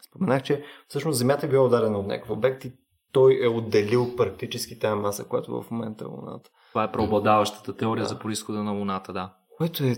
споменах, 0.09 0.43
че 0.43 0.63
всъщност 0.87 1.17
Земята 1.17 1.45
е 1.45 1.49
била 1.49 1.65
ударена 1.65 1.99
от 1.99 2.07
някакъв 2.07 2.29
обект 2.31 2.65
и 2.65 2.73
той 3.11 3.39
е 3.43 3.47
отделил 3.47 4.15
практически 4.15 4.79
тази 4.79 5.01
маса, 5.01 5.27
която 5.27 5.61
в 5.61 5.71
момента 5.71 6.03
е 6.03 6.07
Луната. 6.07 6.49
Това 6.69 6.83
е 6.83 6.91
преобладаващата 6.91 7.77
теория 7.77 8.03
да. 8.03 8.09
за 8.09 8.19
происхода 8.19 8.63
на 8.63 8.71
Луната, 8.71 9.13
да. 9.13 9.33
Което 9.57 9.83
е 9.83 9.95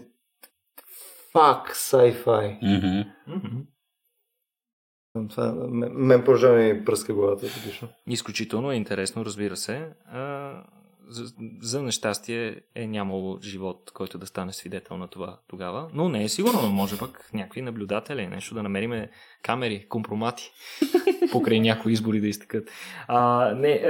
фак 1.32 1.76
sci-fi. 1.76 2.60
Mm-hmm. 2.64 3.06
Mm-hmm. 3.30 3.66
Това 5.30 5.54
мен, 5.54 5.92
мен 5.94 6.24
продължава 6.24 6.58
ми 6.58 6.86
пръска 6.86 7.14
главата. 7.14 7.48
Изключително 8.08 8.72
е 8.72 8.76
интересно, 8.76 9.26
разбира 9.26 9.58
се. 9.58 9.94
А, 10.06 10.52
за, 11.10 11.34
за 11.62 11.82
нещастие 11.84 12.62
е 12.76 12.88
нямало 12.88 13.40
живот, 13.42 13.92
който 13.94 14.18
да 14.18 14.26
стане 14.26 14.54
свидетел 14.54 14.98
на 14.98 15.08
това 15.08 15.40
тогава. 15.48 15.90
Но 15.94 16.10
не 16.10 16.24
е 16.24 16.30
сигурно, 16.30 16.62
но 16.62 16.70
може 16.70 16.98
пък 16.98 17.30
някакви 17.34 17.62
наблюдатели, 17.62 18.28
нещо 18.28 18.56
да 18.56 18.64
намериме 18.64 19.10
камери, 19.44 19.86
компромати, 19.90 20.52
покрай 21.32 21.60
някои 21.60 21.94
избори 21.94 22.22
да 22.22 22.28
изтъкат. 22.28 22.70
А, 23.08 23.52
не... 23.56 23.82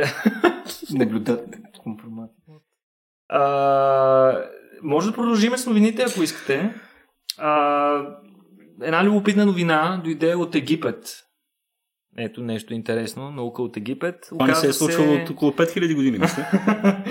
Наблюдатели, 0.91 1.61
компромати. 1.83 2.33
А, 3.29 4.43
може 4.83 5.09
да 5.09 5.15
продължиме 5.15 5.57
с 5.57 5.65
новините, 5.65 6.05
ако 6.09 6.23
искате. 6.23 6.73
А, 7.37 8.17
една 8.81 9.03
любопитна 9.03 9.45
новина 9.45 10.01
дойде 10.03 10.35
от 10.35 10.55
Египет. 10.55 11.28
Ето 12.21 12.41
нещо 12.41 12.73
интересно. 12.73 13.31
Наука 13.31 13.61
от 13.61 13.77
Египет. 13.77 14.15
Това 14.29 14.47
не 14.47 14.55
се 14.55 14.67
е 14.67 14.73
случвало 14.73 15.13
от 15.13 15.29
около 15.29 15.51
5000 15.51 15.95
години, 15.95 16.19
мисля. 16.19 16.45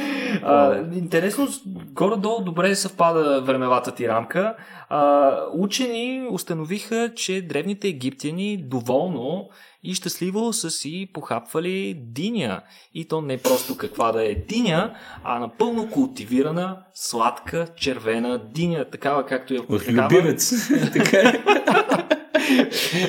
а, 0.43 0.85
интересно, 0.95 1.49
горе-долу 1.67 2.45
добре 2.45 2.75
съвпада 2.75 3.41
времевата 3.41 3.95
ти 3.95 4.09
рамка. 4.09 4.57
А, 4.89 5.33
учени 5.53 6.29
установиха, 6.31 7.13
че 7.17 7.43
древните 7.43 7.89
египтяни 7.89 8.57
доволно 8.57 9.49
и 9.83 9.95
щастливо 9.95 10.53
са 10.53 10.71
си 10.71 11.11
похапвали 11.15 11.95
диня. 11.95 12.61
И 12.95 13.09
то 13.09 13.21
не 13.21 13.39
просто 13.39 13.77
каква 13.77 14.13
да 14.13 14.25
е 14.25 14.35
диня, 14.35 14.95
а 15.25 15.39
напълно 15.39 15.91
култивирана, 15.91 16.79
сладка, 16.95 17.67
червена 17.77 18.41
диня, 18.55 18.85
такава 18.85 19.27
както 19.27 19.55
е. 19.55 19.59
От 19.59 19.89
любимец. 19.89 20.53
Така 22.49 22.63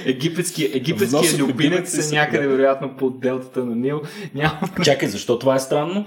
е. 0.06 0.10
Египетския, 0.10 0.70
любимец 1.40 2.12
е 2.12 2.16
някъде, 2.16 2.48
вероятно, 2.48 2.96
под 2.98 3.20
делтата 3.20 3.66
на 3.66 3.76
Нил. 3.76 4.02
Няма... 4.36 4.60
Чакай, 4.84 5.08
защо 5.08 5.40
това 5.40 5.56
е 5.56 5.60
странно? 5.60 6.06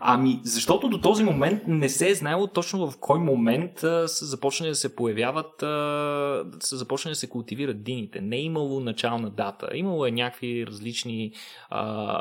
Ами, 0.00 0.40
защото 0.44 0.88
до 0.88 1.00
този 1.00 1.24
момент 1.24 1.62
не 1.66 1.88
се 1.88 2.08
е 2.10 2.14
знаело 2.14 2.46
точно 2.46 2.90
в 2.90 2.96
кой 3.00 3.18
момент 3.18 3.84
а, 3.84 4.08
са 4.08 4.26
започнали 4.26 4.70
да 4.70 4.74
се 4.74 4.96
появяват, 4.96 5.62
а, 5.62 6.44
са 6.60 6.76
започнали 6.76 7.12
да 7.12 7.18
се 7.18 7.28
култивират 7.28 7.82
дините. 7.82 8.20
Не 8.20 8.36
е 8.36 8.42
имало 8.42 8.80
начална 8.80 9.30
дата. 9.30 9.68
Имало 9.74 10.06
е 10.06 10.10
някакви 10.10 10.66
различни 10.66 11.32
а, 11.70 12.20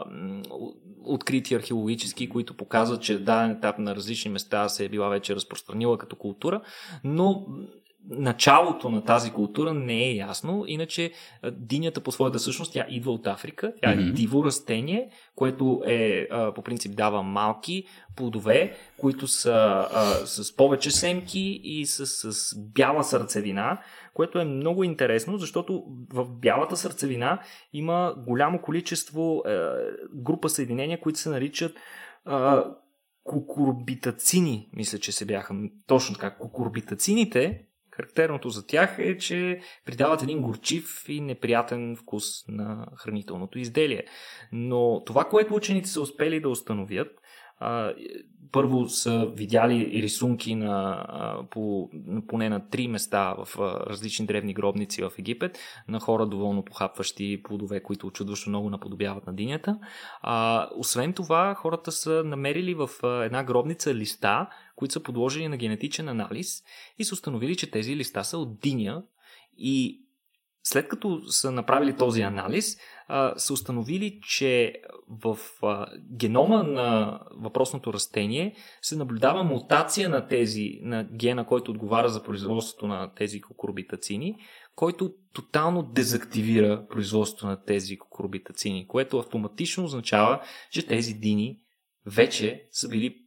открити 1.06 1.56
археологически, 1.56 2.30
които 2.30 2.54
показват, 2.54 3.02
че 3.02 3.20
даден 3.20 3.52
етап 3.52 3.80
на 3.80 3.96
различни 3.96 4.32
места 4.32 4.70
се 4.70 4.86
е 4.86 4.90
била 4.90 5.10
вече 5.10 5.36
разпространила 5.36 5.98
като 5.98 6.16
култура, 6.16 6.62
но 7.04 7.46
началото 8.10 8.90
на 8.90 9.04
тази 9.04 9.32
култура 9.32 9.74
не 9.74 10.04
е 10.04 10.16
ясно, 10.16 10.64
иначе 10.68 11.12
динята 11.52 12.02
по 12.02 12.12
своята 12.12 12.40
същност, 12.40 12.74
тя 12.74 12.86
идва 12.90 13.12
от 13.12 13.28
Африка, 13.28 13.74
тя 13.82 13.92
е 13.92 13.96
mm-hmm. 13.96 14.14
диво 14.14 14.46
растение, 14.46 15.10
което 15.36 15.82
е, 15.86 16.28
по 16.56 16.62
принцип 16.62 16.96
дава 16.96 17.24
малки 17.24 17.84
плодове, 18.16 18.76
които 18.98 19.28
са 19.28 19.88
а, 19.94 20.04
с 20.26 20.56
повече 20.56 20.92
семки 20.92 21.62
и 21.64 21.86
с, 21.86 22.06
с 22.06 22.56
бяла 22.60 23.04
сърцевина, 23.04 23.82
което 24.14 24.40
е 24.40 24.46
много 24.46 24.84
интересно, 24.84 25.38
защото 25.38 25.84
в 26.14 26.30
бялата 26.30 26.78
сърцевина 26.78 27.40
има 27.74 28.16
голямо 28.18 28.62
количество 28.62 29.44
е, 29.48 29.60
група 30.14 30.50
съединения, 30.50 31.02
които 31.02 31.20
се 31.20 31.30
наричат 31.30 31.72
е, 31.72 32.32
кукурбитацини, 33.24 34.70
мисля, 34.74 34.98
че 34.98 35.12
се 35.12 35.26
бяха 35.26 35.56
точно 35.88 36.16
така. 36.16 36.36
Кукурбитацините 36.36 37.66
Характерното 37.96 38.50
за 38.50 38.68
тях 38.68 38.96
е, 39.00 39.18
че 39.18 39.60
придават 39.86 40.24
един 40.24 40.42
горчив 40.42 41.06
и 41.08 41.22
неприятен 41.22 41.96
вкус 41.96 42.48
на 42.48 42.88
хранителното 42.96 43.60
изделие. 43.60 44.04
Но 44.52 45.04
това, 45.06 45.26
което 45.26 45.56
учените 45.56 45.90
са 45.90 46.02
успели 46.02 46.42
да 46.42 46.50
установят, 46.50 47.08
първо 48.52 48.90
са 48.90 49.32
видяли 49.36 50.02
рисунки 50.02 50.56
на, 50.56 51.06
по, 51.52 51.90
поне 52.28 52.50
на 52.50 52.70
три 52.70 52.88
места 52.88 53.36
в 53.46 53.60
различни 53.88 54.26
древни 54.26 54.54
гробници 54.54 55.02
в 55.02 55.12
Египет 55.20 55.60
на 55.88 56.00
хора 56.00 56.26
доволно 56.26 56.66
похапващи 56.66 57.44
плодове, 57.44 57.84
които 57.84 58.08
очудващо 58.08 58.50
много 58.50 58.70
наподобяват 58.70 59.28
на 59.28 59.34
динята. 59.34 59.80
Освен 60.78 61.14
това, 61.14 61.56
хората 61.56 61.92
са 61.92 62.24
намерили 62.26 62.74
в 62.74 62.90
една 63.04 63.44
гробница 63.44 63.96
листа, 63.96 64.50
които 64.76 64.94
са 64.94 65.04
подложени 65.04 65.48
на 65.48 65.58
генетичен 65.58 66.10
анализ 66.10 66.64
и 66.98 67.04
са 67.04 67.14
установили, 67.14 67.56
че 67.56 67.72
тези 67.72 67.96
листа 67.96 68.24
са 68.24 68.38
от 68.38 68.60
диня 68.60 69.04
и 69.58 70.04
след 70.64 70.88
като 70.88 71.22
са 71.32 71.52
направили 71.52 71.98
този 71.98 72.22
анализ, 72.22 72.78
са 73.38 73.54
установили, 73.54 74.20
че 74.28 74.82
в 75.08 75.38
генома 76.18 76.64
на 76.64 77.20
въпросното 77.32 77.94
растение 77.94 78.56
се 78.82 78.96
наблюдава 78.96 79.44
мутация 79.44 80.10
на 80.10 80.28
тези, 80.28 80.80
на 80.82 81.04
гена, 81.04 81.46
който 81.46 81.72
отговаря 81.72 82.10
за 82.10 82.24
производството 82.24 82.88
на 82.88 83.14
тези 83.16 83.42
кукурбитацини, 83.42 84.36
който 84.76 85.14
тотално 85.34 85.84
дезактивира 85.84 86.88
производството 86.90 87.48
на 87.48 87.64
тези 87.64 87.98
кукурбитацини, 87.98 88.88
което 88.88 89.20
автоматично 89.20 89.84
означава, 89.84 90.42
че 90.72 90.88
тези 90.88 91.14
дини 91.14 91.60
вече 92.06 92.68
са 92.72 92.90
били 92.90 93.23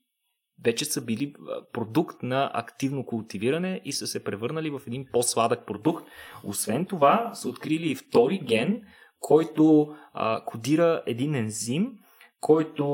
вече 0.65 0.85
са 0.85 1.05
били 1.05 1.35
продукт 1.73 2.23
на 2.23 2.51
активно 2.55 3.07
култивиране 3.07 3.81
и 3.85 3.93
са 3.93 4.07
се 4.07 4.25
превърнали 4.25 4.71
в 4.71 4.81
един 4.87 5.07
по-сладък 5.13 5.67
продукт. 5.67 6.09
Освен 6.45 6.87
това, 6.87 7.31
са 7.35 7.49
открили 7.49 7.91
и 7.91 7.95
втори 7.95 8.39
ген, 8.39 8.83
който 9.21 9.95
а, 10.15 10.45
кодира 10.45 11.03
един 11.07 11.35
ензим, 11.35 11.93
който 12.41 12.85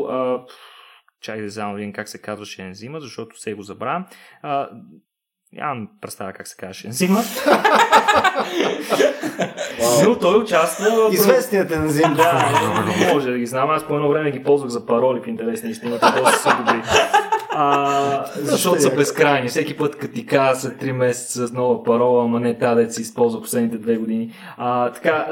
а, 0.00 0.44
чай 1.20 1.40
да 1.40 1.50
знам 1.50 1.76
един 1.76 1.92
как 1.92 2.08
се 2.08 2.22
казваше 2.22 2.62
ензима, 2.62 3.00
защото 3.00 3.40
се 3.40 3.54
го 3.54 3.62
забравям. 3.62 4.06
А, 4.42 4.70
Нямам 5.52 5.88
представа 6.00 6.32
как 6.32 6.48
се 6.48 6.56
казваше 6.56 6.86
ензима. 6.86 7.20
Но 10.04 10.18
той 10.18 10.40
участва... 10.40 11.08
Известният 11.12 11.70
ензим. 11.72 12.14
Да, 12.14 12.54
може 13.12 13.30
да 13.30 13.38
ги 13.38 13.46
знам. 13.46 13.70
Аз 13.70 13.86
по 13.86 13.94
едно 13.94 14.08
време 14.08 14.30
ги 14.30 14.42
ползвах 14.42 14.70
за 14.70 14.86
пароли 14.86 15.20
в 15.20 15.26
интерес 15.26 15.62
на 15.62 15.70
истината. 15.70 16.14
Доста 16.16 16.38
са 16.38 16.56
добри. 16.58 16.82
А, 17.50 18.24
защото 18.34 18.82
са 18.82 18.94
безкрайни. 18.94 19.48
Всеки 19.48 19.76
път, 19.76 19.96
като 19.96 20.14
ти 20.14 20.26
казва 20.26 20.60
след 20.60 20.82
3 20.82 20.92
месеца 20.92 21.46
с 21.46 21.52
нова 21.52 21.84
парола, 21.84 22.24
ама 22.24 22.40
не 22.40 22.58
тази 22.58 22.86
да 22.86 22.92
си 22.92 23.02
използва 23.02 23.40
последните 23.40 23.76
2 23.76 23.98
години. 23.98 24.32
А, 24.56 24.92
така, 24.92 25.26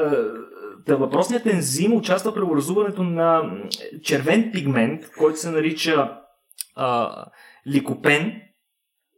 Та 0.87 0.95
въпросният 0.95 1.45
ензим 1.45 1.93
участва 1.93 2.33
при 2.33 2.41
образуването 2.41 3.03
на 3.03 3.51
червен 4.03 4.49
пигмент, 4.53 5.09
който 5.17 5.39
се 5.39 5.51
нарича 5.51 6.11
а, 6.75 7.11
ликопен, 7.67 8.41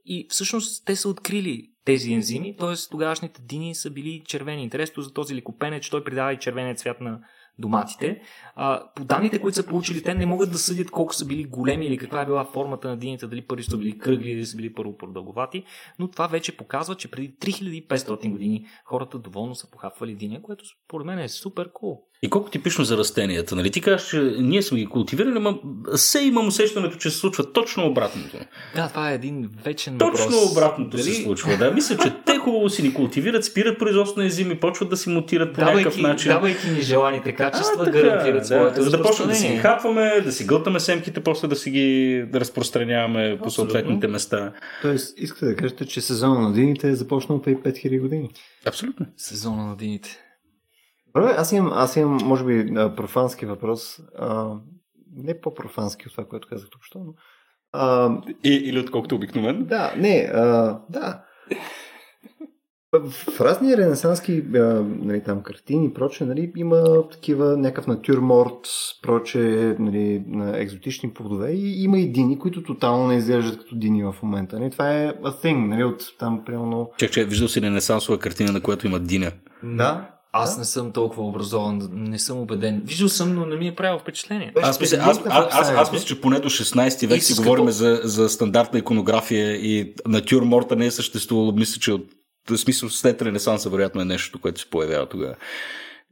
и 0.09 0.27
всъщност 0.29 0.85
те 0.85 0.95
са 0.95 1.09
открили 1.09 1.69
тези 1.85 2.13
ензими, 2.13 2.55
т.е. 2.55 2.89
тогавашните 2.91 3.41
дини 3.41 3.75
са 3.75 3.89
били 3.89 4.23
червени. 4.25 4.63
Интересно 4.63 5.03
за 5.03 5.13
този 5.13 5.35
ликопен 5.35 5.79
че 5.81 5.91
той 5.91 6.03
придава 6.03 6.33
и 6.33 6.39
червения 6.39 6.75
цвят 6.75 7.01
на 7.01 7.19
доматите. 7.59 8.21
А, 8.55 8.91
по 8.95 9.05
данните, 9.05 9.41
които 9.41 9.55
са 9.55 9.65
получили, 9.65 10.03
те 10.03 10.13
не 10.13 10.25
могат 10.25 10.51
да 10.51 10.57
съдят 10.57 10.91
колко 10.91 11.15
са 11.15 11.25
били 11.25 11.43
големи 11.43 11.85
или 11.85 11.97
каква 11.97 12.21
е 12.21 12.25
била 12.25 12.45
формата 12.45 12.89
на 12.89 12.97
дините, 12.97 13.27
дали 13.27 13.41
първи 13.41 13.63
са 13.63 13.77
били 13.77 13.97
кръгли 13.97 14.31
или 14.31 14.45
са 14.45 14.57
били 14.57 14.73
първо 14.73 14.97
продълговати, 14.97 15.63
но 15.99 16.07
това 16.07 16.27
вече 16.27 16.57
показва, 16.57 16.95
че 16.95 17.11
преди 17.11 17.33
3500 17.33 18.31
години 18.31 18.67
хората 18.85 19.19
доволно 19.19 19.55
са 19.55 19.71
похапвали 19.71 20.15
диня, 20.15 20.41
което 20.41 20.65
според 20.65 21.07
мен 21.07 21.19
е 21.19 21.29
супер 21.29 21.71
кул. 21.73 21.89
Cool. 21.89 22.08
И 22.23 22.29
колко 22.29 22.49
типично 22.49 22.85
за 22.85 22.97
растенията, 22.97 23.55
нали? 23.55 23.71
Ти 23.71 23.81
кажеш, 23.81 24.09
че 24.09 24.19
ние 24.39 24.61
сме 24.61 24.79
ги 24.79 24.85
култивирали, 24.85 25.39
но 25.39 25.59
се 25.95 26.21
имам 26.21 26.47
усещането, 26.47 26.97
че 26.97 27.09
се 27.09 27.17
случва 27.17 27.53
точно 27.53 27.87
обратното. 27.87 28.37
Да, 28.75 28.87
това 28.87 29.11
е 29.11 29.15
един 29.15 29.49
вечен 29.65 29.97
въпрос. 29.97 30.25
Точно 30.25 30.37
обратното 30.51 30.97
Дали... 30.97 31.03
се 31.03 31.23
случва, 31.23 31.57
да. 31.57 31.71
Мисля, 31.71 31.97
че 31.97 32.13
те 32.25 32.37
хубаво 32.37 32.69
си 32.69 32.81
ни 32.81 32.93
култивират, 32.93 33.45
спират 33.45 33.79
производство 33.79 34.21
на 34.21 34.27
езими, 34.27 34.59
почват 34.59 34.89
да 34.89 34.97
си 34.97 35.09
мутират 35.09 35.53
по 35.55 35.61
някакъв 35.61 35.97
начин. 35.97 36.31
Давайки 36.31 36.69
ни 36.69 36.81
желаните 36.81 37.35
качества, 37.35 37.85
а, 37.87 37.91
гарантират 37.91 38.41
да, 38.41 38.45
своето 38.45 38.83
За 38.83 38.89
да 38.89 39.01
почнем 39.01 39.27
да 39.27 39.35
си 39.35 39.47
ги 39.47 39.57
хапваме, 39.57 40.21
да 40.21 40.31
си 40.31 40.45
гълтаме 40.45 40.79
семките, 40.79 41.23
после 41.23 41.47
да 41.47 41.55
си 41.55 41.71
ги 41.71 42.23
да 42.31 42.39
разпространяваме 42.39 43.23
Абсолютно. 43.23 43.43
по 43.43 43.49
съответните 43.51 44.07
места. 44.07 44.51
Тоест, 44.81 45.19
искате 45.19 45.45
да 45.45 45.55
кажете, 45.55 45.85
че 45.85 46.01
сезона 46.01 46.39
на 46.39 46.53
дините 46.53 46.89
е 46.89 46.95
започнал 46.95 47.41
преди 47.41 47.57
5000 47.57 48.01
години? 48.01 48.29
Абсолютно. 48.65 49.05
Сезона 49.17 49.65
на 49.65 49.75
дините. 49.75 50.28
Добре, 51.19 51.35
аз 51.37 51.51
имам, 51.51 51.71
аз 51.73 51.95
имам, 51.95 52.17
може 52.23 52.45
би, 52.45 52.73
профански 52.73 53.45
въпрос. 53.45 53.99
А, 54.19 54.53
не 55.15 55.41
по-профански 55.41 56.07
от 56.07 56.11
това, 56.11 56.25
което 56.25 56.47
казах 56.47 56.69
тук, 56.69 56.81
но... 56.95 57.13
А, 57.73 58.11
И, 58.43 58.49
или 58.49 58.79
отколкото 58.79 59.15
обикновено. 59.15 59.65
да, 59.65 59.93
не, 59.97 60.29
а, 60.33 60.79
да. 60.89 61.23
В 62.93 63.41
разни 63.41 63.77
ренесански 63.77 64.43
а, 64.55 64.59
нали, 64.83 65.23
там, 65.23 65.43
картини 65.43 65.85
и 65.85 65.93
проче, 65.93 66.25
нали, 66.25 66.51
има 66.55 67.09
такива 67.11 67.57
някакъв 67.57 67.87
натюрморт, 67.87 68.67
проче, 69.01 69.75
нали, 69.79 70.23
на 70.27 70.59
екзотични 70.59 71.13
плодове 71.13 71.51
и 71.51 71.83
има 71.83 71.99
и 71.99 72.11
дини, 72.11 72.39
които 72.39 72.63
тотално 72.63 73.07
не 73.07 73.15
изглеждат 73.15 73.59
като 73.59 73.75
дини 73.75 74.03
в 74.03 74.15
момента. 74.23 74.59
Нали. 74.59 74.71
Това 74.71 74.93
е 74.93 75.13
a 75.13 75.43
thing, 75.43 75.67
нали, 75.67 75.83
от 75.83 76.03
там, 76.19 76.45
примерно... 76.45 76.91
Чак, 76.97 77.11
че 77.11 77.25
виждал 77.25 77.47
си 77.47 77.61
ренесансова 77.61 78.19
картина, 78.19 78.51
на 78.51 78.61
която 78.61 78.87
има 78.87 78.99
диня. 78.99 79.31
Да, 79.63 80.18
Аз 80.31 80.53
Да. 80.55 80.59
не 80.59 80.65
съм 80.65 80.91
толкова 80.91 81.23
образован, 81.27 81.89
не 81.91 82.19
съм 82.19 82.39
убеден. 82.39 82.81
Виждал 82.85 83.09
съм, 83.09 83.35
но 83.35 83.45
не 83.45 83.55
ми 83.55 83.67
е 83.67 83.75
правил 83.75 83.99
впечатление. 83.99 84.53
Аз 84.61 84.79
мисля, 84.79 84.97
аз, 85.01 85.21
аз, 85.25 85.47
аз, 85.51 85.69
аз 85.69 85.91
мисля, 85.91 86.05
че 86.05 86.21
поне 86.21 86.39
до 86.39 86.49
16 86.49 87.07
век 87.07 87.17
И 87.17 87.21
си 87.21 87.33
говорим 87.33 87.69
за, 87.69 88.01
за 88.03 88.29
стандартна 88.29 88.79
иконография 88.79 89.55
и 89.55 89.93
натюрморта 90.07 90.75
не 90.75 90.85
е 90.85 90.91
съществувало, 90.91 91.51
мисля, 91.51 91.79
че 91.79 91.91
от 91.91 92.05
смисъл 92.55 92.89
след 92.89 93.21
Ренесанса 93.21 93.69
вероятно 93.69 94.01
е 94.01 94.05
нещо, 94.05 94.39
което 94.39 94.61
се 94.61 94.69
появява 94.69 95.09
тогава. 95.09 95.35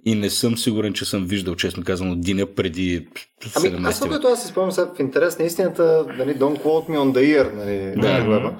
И 0.05 0.15
не 0.15 0.29
съм 0.29 0.57
сигурен, 0.57 0.93
че 0.93 1.05
съм 1.05 1.25
виждал, 1.25 1.55
честно 1.55 1.83
казано, 1.83 2.15
Диня 2.15 2.45
преди 2.45 3.07
Ами, 3.55 3.69
17 3.69 3.87
аз 3.87 3.99
това, 3.99 4.19
аз 4.31 4.41
си 4.41 4.47
спомням 4.47 4.71
сега 4.71 4.91
в 4.95 4.99
интерес 4.99 5.39
на 5.39 5.45
истината, 5.45 6.05
нали, 6.17 6.35
don't 6.35 6.63
quote 6.63 6.89
me 6.89 6.97
on 6.97 7.13
the 7.13 7.41
ear, 7.41 7.53
нали, 7.53 8.01
Да. 8.01 8.23
нали, 8.23 8.51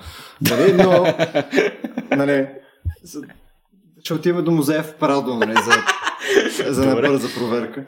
нали, 0.42 0.74
но, 0.74 1.08
нали, 2.18 2.48
ще 4.08 4.14
отиваме 4.14 4.42
до 4.42 4.52
музея 4.52 4.84
в 4.84 4.94
Прадо, 4.94 5.36
нали, 5.36 5.56
за, 5.66 6.74
за 6.74 6.96
бърза 6.96 7.28
проверка. 7.40 7.84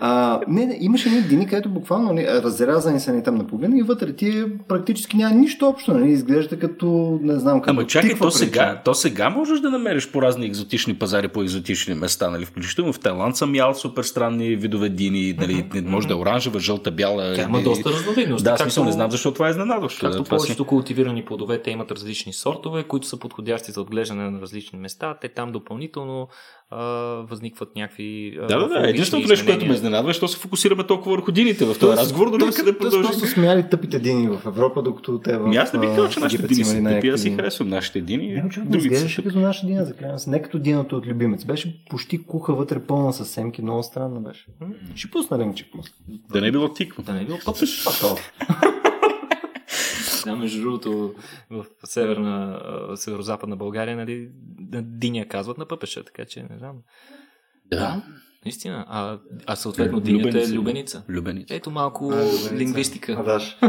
А, 0.00 0.40
не, 0.48 0.66
не, 0.66 0.78
имаше 0.80 1.08
едни 1.08 1.22
дини, 1.22 1.46
където 1.46 1.68
буквално 1.68 2.12
нали, 2.12 2.26
разрязани 2.26 3.00
са 3.00 3.12
ни 3.12 3.22
там 3.22 3.34
на 3.34 3.46
половина 3.46 3.78
и 3.78 3.82
вътре 3.82 4.12
ти 4.12 4.44
практически 4.68 5.16
няма 5.16 5.34
нищо 5.34 5.66
общо, 5.66 5.94
нали, 5.94 6.10
изглежда 6.10 6.58
като, 6.58 7.18
не 7.22 7.38
знам, 7.38 7.60
като 7.60 7.70
Ама 7.70 7.86
чакай, 7.86 8.14
то 8.18 8.30
сега, 8.30 8.82
то 8.84 8.94
сега 8.94 9.30
можеш 9.30 9.60
да 9.60 9.70
намериш 9.70 10.10
по 10.10 10.22
разни 10.22 10.46
екзотични 10.46 10.94
пазари, 10.94 11.28
по 11.28 11.42
екзотични 11.42 11.94
места, 11.94 12.30
нали? 12.30 12.44
Включително 12.44 12.92
в 12.92 13.00
Тайланд 13.00 13.36
съм 13.36 13.54
ял 13.54 13.74
супер 13.74 14.02
странни 14.02 14.56
видове 14.56 14.88
дини, 14.88 15.34
нали? 15.40 15.66
Може 15.84 16.08
да 16.08 16.14
е 16.14 16.16
оранжева, 16.16 16.60
жълта, 16.60 16.90
бяла. 16.90 17.34
Тя 17.34 17.42
има 17.42 17.60
и- 17.60 17.64
доста 17.64 17.90
разновидности. 17.90 18.44
Да, 18.44 18.50
както- 18.50 18.62
смисъл, 18.62 18.84
не 18.84 18.92
знам 18.92 19.10
защо 19.10 19.32
това 19.32 19.46
е 19.46 19.50
изненадващо. 19.50 20.00
Както 20.00 20.18
да, 20.18 20.24
това 20.24 20.38
си- 20.38 20.42
повечето 20.42 20.64
култивирани 20.64 21.24
плодове, 21.24 21.62
те 21.62 21.70
имат 21.70 21.90
различни 21.90 22.32
сортове, 22.32 22.82
които 22.82 23.06
са 23.06 23.16
подходящи 23.18 23.72
за 23.72 23.80
отглеждане 23.80 24.30
на 24.30 24.40
различни 24.40 24.78
места. 24.78 25.14
Те 25.20 25.28
там 25.28 25.52
допълнително 25.52 26.28
а, 26.70 26.84
възникват 27.30 27.76
някакви. 27.76 28.38
Да, 28.48 28.58
да, 28.58 28.68
да. 28.68 28.88
Единственото 28.88 29.28
нещо, 29.28 29.46
което 29.46 29.66
ме 29.66 29.74
изненадва 29.74 30.10
е, 30.10 30.14
що 30.14 30.28
се 30.28 30.38
фокусираме 30.38 30.86
толкова 30.86 31.16
върху 31.16 31.32
дините 31.32 31.64
в 31.64 31.78
този 31.78 31.96
разговор, 31.96 32.30
дори 32.38 32.52
се 32.52 32.62
да 32.62 32.64
Тоест, 32.64 32.78
продължим. 32.78 33.10
просто 33.10 33.26
смяли 33.26 33.64
тъпите 33.70 33.98
дини 33.98 34.28
в 34.28 34.42
Европа, 34.46 34.82
докато 34.82 35.18
те 35.18 35.36
в 35.36 35.42
Ами 35.44 35.56
аз 35.56 35.72
не 35.72 35.80
бих 35.80 35.88
казал, 35.88 36.08
че 36.08 36.20
нашите 36.20 36.46
дини 36.46 36.64
са 36.64 36.82
тъпи, 36.84 37.08
аз 37.08 37.20
си 37.20 37.30
харесвам 37.30 37.68
нашите 37.68 38.00
дини. 38.00 38.26
Не 38.26 38.42
Другите 38.42 38.76
изглеждаше 38.76 39.14
са 39.14 39.22
като 39.22 39.38
наша 39.38 39.66
дина, 39.66 39.84
за 39.84 39.94
крайна 39.94 40.18
сметка. 40.18 40.38
Не 40.38 40.42
като 40.42 40.58
дината 40.58 40.96
от 40.96 41.06
любимец. 41.06 41.44
Беше 41.44 41.84
почти 41.90 42.22
куха 42.22 42.54
вътре 42.54 42.78
пълна 42.78 43.12
с 43.12 43.24
семки, 43.24 43.62
много 43.62 43.82
странно 43.82 44.20
беше. 44.20 44.46
Ще 44.94 45.10
пусна 45.10 45.38
линкчик 45.38 45.66
после. 45.76 45.92
Да 46.32 46.40
не 46.40 46.46
е 46.46 46.52
било 46.52 46.72
тиква. 46.72 47.02
Да 47.02 47.12
не 47.12 47.20
е 47.20 47.24
било 47.24 47.38
пъпеш. 47.44 47.86
Да, 50.30 50.36
между 50.36 50.62
другото, 50.62 51.14
в 51.50 51.64
северна, 51.84 52.60
северо-западна 52.96 53.56
България, 53.56 53.96
нали, 53.96 54.28
на 54.72 54.82
диня 54.82 55.28
казват 55.28 55.58
на 55.58 55.66
пъпеша, 55.66 56.04
така 56.04 56.24
че 56.24 56.40
не 56.42 56.58
знам. 56.58 56.76
Да. 57.66 58.02
Наистина. 58.44 58.84
А, 58.88 59.18
а 59.46 59.56
съответно 59.56 60.00
динята 60.00 60.38
е 60.38 60.48
Любеница. 60.48 61.02
любеница. 61.08 61.54
Ето 61.54 61.70
малко 61.70 62.10
А, 62.12 62.16
любеница. 62.16 62.54
лингвистика. 62.54 63.12
А, 63.12 63.22
даш. 63.22 63.58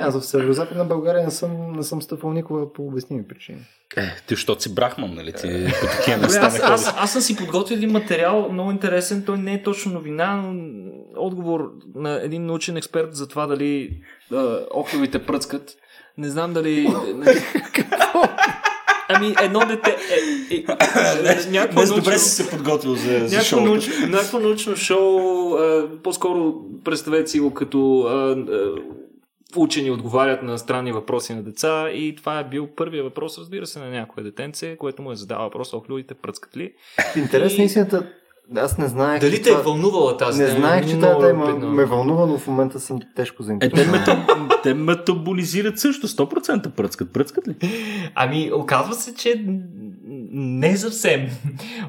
Аз 0.00 0.20
в 0.20 0.24
Северо-Западна 0.24 0.84
България 0.84 1.24
не 1.24 1.30
съм, 1.30 1.72
не 1.72 1.82
съм 1.82 2.02
стъпвал 2.02 2.32
никога 2.32 2.72
по 2.72 2.86
обясними 2.86 3.28
причини. 3.28 3.58
Е, 3.96 4.02
ти, 4.26 4.34
защото 4.34 4.62
си 4.62 4.74
брахман, 4.74 5.14
нали? 5.14 5.32
Ти 5.32 5.66
по 5.80 5.86
такива 5.96 6.18
места 6.18 6.46
аз, 6.46 6.60
аз, 6.60 6.94
аз 6.96 7.12
съм 7.12 7.22
си 7.22 7.36
подготвил 7.36 7.76
един 7.76 7.90
материал, 7.90 8.52
много 8.52 8.70
интересен. 8.70 9.24
Той 9.24 9.38
не 9.38 9.54
е 9.54 9.62
точно 9.62 9.92
новина, 9.92 10.36
но 10.36 10.72
отговор 11.16 11.72
на 11.94 12.20
един 12.22 12.46
научен 12.46 12.76
експерт 12.76 13.14
за 13.14 13.28
това 13.28 13.46
дали 13.46 14.00
а, 14.32 14.58
охлювите 14.70 15.18
пръскат. 15.18 15.76
Не 16.18 16.28
знам 16.28 16.52
дали... 16.52 16.88
Ами 19.10 19.34
едно 19.42 19.60
дете... 19.60 19.90
Е, 19.90 20.54
е, 20.54 20.56
е, 20.56 20.64
някакво 21.50 21.74
Днес 21.74 21.90
научно- 21.90 21.96
добре 21.96 22.18
си 22.18 22.30
се 22.32 22.50
подготвил 22.50 22.94
за, 22.94 23.02
за 23.02 23.12
Някакво 23.18 23.42
шоуто. 23.42 23.64
научно, 23.64 24.06
някакво 24.06 24.38
научно 24.38 24.76
шоу, 24.76 25.18
а, 25.54 25.88
по-скоро 26.02 26.54
представете 26.84 27.30
си 27.30 27.40
го 27.40 27.54
като 27.54 28.00
а, 28.00 28.14
а, 28.32 28.74
учени 29.56 29.90
отговарят 29.90 30.42
на 30.42 30.58
странни 30.58 30.92
въпроси 30.92 31.34
на 31.34 31.42
деца 31.42 31.90
и 31.90 32.16
това 32.16 32.38
е 32.38 32.44
бил 32.44 32.66
първият 32.66 33.04
въпрос, 33.04 33.38
разбира 33.38 33.66
се, 33.66 33.78
на 33.78 33.90
някое 33.90 34.22
детенце, 34.22 34.76
което 34.76 35.02
му 35.02 35.12
е 35.12 35.16
задава 35.16 35.44
въпрос, 35.44 35.72
охлювите 35.72 36.14
пръскат 36.14 36.56
ли? 36.56 36.72
Интересна 37.16 37.62
И- 37.62 37.66
истината, 37.66 38.06
аз 38.56 38.78
не 38.78 38.88
знаех. 38.88 39.20
Дали 39.20 39.42
те 39.42 39.50
е 39.50 39.54
вълнувала 39.54 40.16
тази 40.16 40.42
Не 40.42 40.48
знаех, 40.48 40.86
че 40.88 41.00
тази 41.00 41.20
тема 41.20 41.46
ме 41.46 41.84
вълнува, 41.84 42.26
но 42.26 42.38
в 42.38 42.46
момента 42.46 42.80
съм 42.80 42.98
тежко 43.16 43.36
Е, 43.42 43.44
те, 43.44 43.44
заинтересован. 43.44 43.90
мета, 43.90 44.26
те 44.62 44.74
метаболизират 44.74 45.78
също. 45.78 46.08
100% 46.08 46.70
пръскат. 46.70 47.12
Пръскат 47.12 47.48
ли? 47.48 47.54
Ами, 48.14 48.50
оказва 48.54 48.94
се, 48.94 49.14
че 49.14 49.44
не 50.08 50.76
съвсем. 50.76 51.28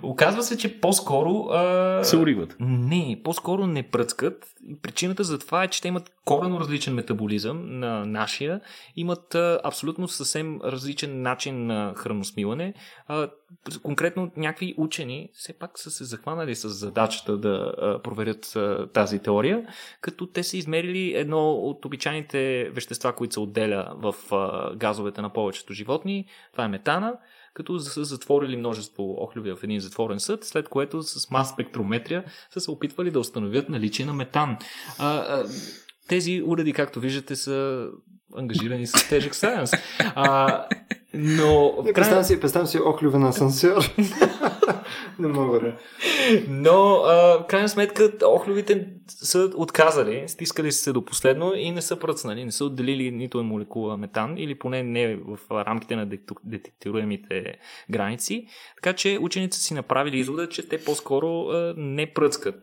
Оказва 0.04 0.44
се, 0.44 0.58
че 0.58 0.80
по-скоро... 0.80 1.48
А... 1.52 2.04
Се 2.04 2.18
уригват. 2.18 2.56
Не, 2.60 3.22
по-скоро 3.24 3.68
не 3.68 3.84
пръскат. 3.84 4.46
И 4.68 4.76
Причината 4.82 5.24
за 5.24 5.40
това 5.40 5.64
е, 5.64 5.68
че 5.68 5.82
те 5.82 5.88
имат 5.88 6.12
корено 6.26 6.60
различен 6.60 6.94
метаболизъм 6.94 7.80
на 7.80 8.06
нашия, 8.06 8.62
имат 8.96 9.36
а, 9.36 9.60
абсолютно 9.64 10.08
съвсем 10.08 10.60
различен 10.64 11.22
начин 11.22 11.66
на 11.66 11.94
храносмилане. 11.96 12.74
А, 13.08 13.30
конкретно 13.84 14.32
някакви 14.38 14.74
учени 14.78 15.30
все 15.34 15.54
пак 15.54 15.80
са 15.80 15.92
се 15.92 16.04
захванали 16.04 16.56
с 16.56 16.70
задачата 16.70 17.38
да 17.38 17.74
а, 17.78 18.02
проверят 18.02 18.56
а, 18.56 18.88
тази 18.94 19.20
теория, 19.20 19.66
като 20.02 20.28
те 20.28 20.44
са 20.44 20.58
измерили 20.58 21.14
едно 21.16 21.52
от 21.52 21.86
обичайните 21.86 22.70
вещества, 22.70 23.16
които 23.16 23.34
се 23.34 23.40
отделя 23.40 23.94
в 23.96 24.16
а, 24.32 24.76
газовете 24.76 25.22
на 25.22 25.34
повечето 25.34 25.74
животни. 25.74 26.26
Това 26.52 26.64
е 26.64 26.68
метана 26.68 27.14
като 27.54 27.80
са 27.80 28.04
затворили 28.04 28.58
множество 28.58 29.16
охлюви 29.24 29.52
в 29.52 29.64
един 29.64 29.80
затворен 29.80 30.20
съд, 30.20 30.44
след 30.44 30.70
което 30.70 31.04
с 31.04 31.32
мас 31.32 31.50
спектрометрия 31.50 32.24
са 32.54 32.60
се 32.60 32.72
опитвали 32.72 33.12
да 33.12 33.20
установят 33.20 33.70
наличие 33.70 34.06
на 34.06 34.14
метан. 34.14 34.58
А, 35.00 35.16
а, 35.16 35.46
тези 36.08 36.44
уреди, 36.46 36.74
както 36.74 37.00
виждате, 37.00 37.36
са 37.36 37.88
ангажирани 38.38 38.88
с 38.88 39.10
тежък 39.10 39.36
сайенс. 39.36 39.72
А, 40.16 40.66
но 41.14 41.84
Не, 41.86 41.94
Представям 41.94 42.24
си, 42.24 42.40
представям 42.40 42.68
си 42.68 42.80
охлювен 42.80 43.24
асансьор. 43.24 43.84
не 45.20 45.28
мога 45.28 45.60
да. 45.60 45.74
но 46.48 46.96
а, 46.96 47.44
в 47.44 47.46
крайна 47.48 47.70
сметка 47.70 48.12
охлювите 48.26 48.88
са 49.10 49.52
отказали, 49.56 50.24
стискали 50.28 50.72
са 50.72 50.84
се 50.84 50.94
до 50.94 51.06
последно 51.06 51.54
и 51.56 51.72
не 51.72 51.82
са 51.82 52.00
пръцнали, 52.00 52.46
не 52.46 52.52
са 52.52 52.66
отделили 52.66 53.12
нито 53.12 53.44
молекула 53.44 53.98
метан 53.98 54.38
или 54.38 54.56
поне 54.56 54.84
не 54.84 55.16
в 55.16 55.40
рамките 55.52 55.96
на 55.96 56.08
детек- 56.08 56.40
детектируемите 56.44 57.56
граници. 57.90 58.46
Така 58.76 58.94
че 58.94 59.18
учените 59.22 59.58
са 59.58 59.64
си 59.64 59.74
направили 59.74 60.18
извода, 60.18 60.50
че 60.50 60.70
те 60.70 60.84
по-скоро 60.84 61.48
а, 61.48 61.74
не 61.78 62.14
пръцкат. 62.14 62.56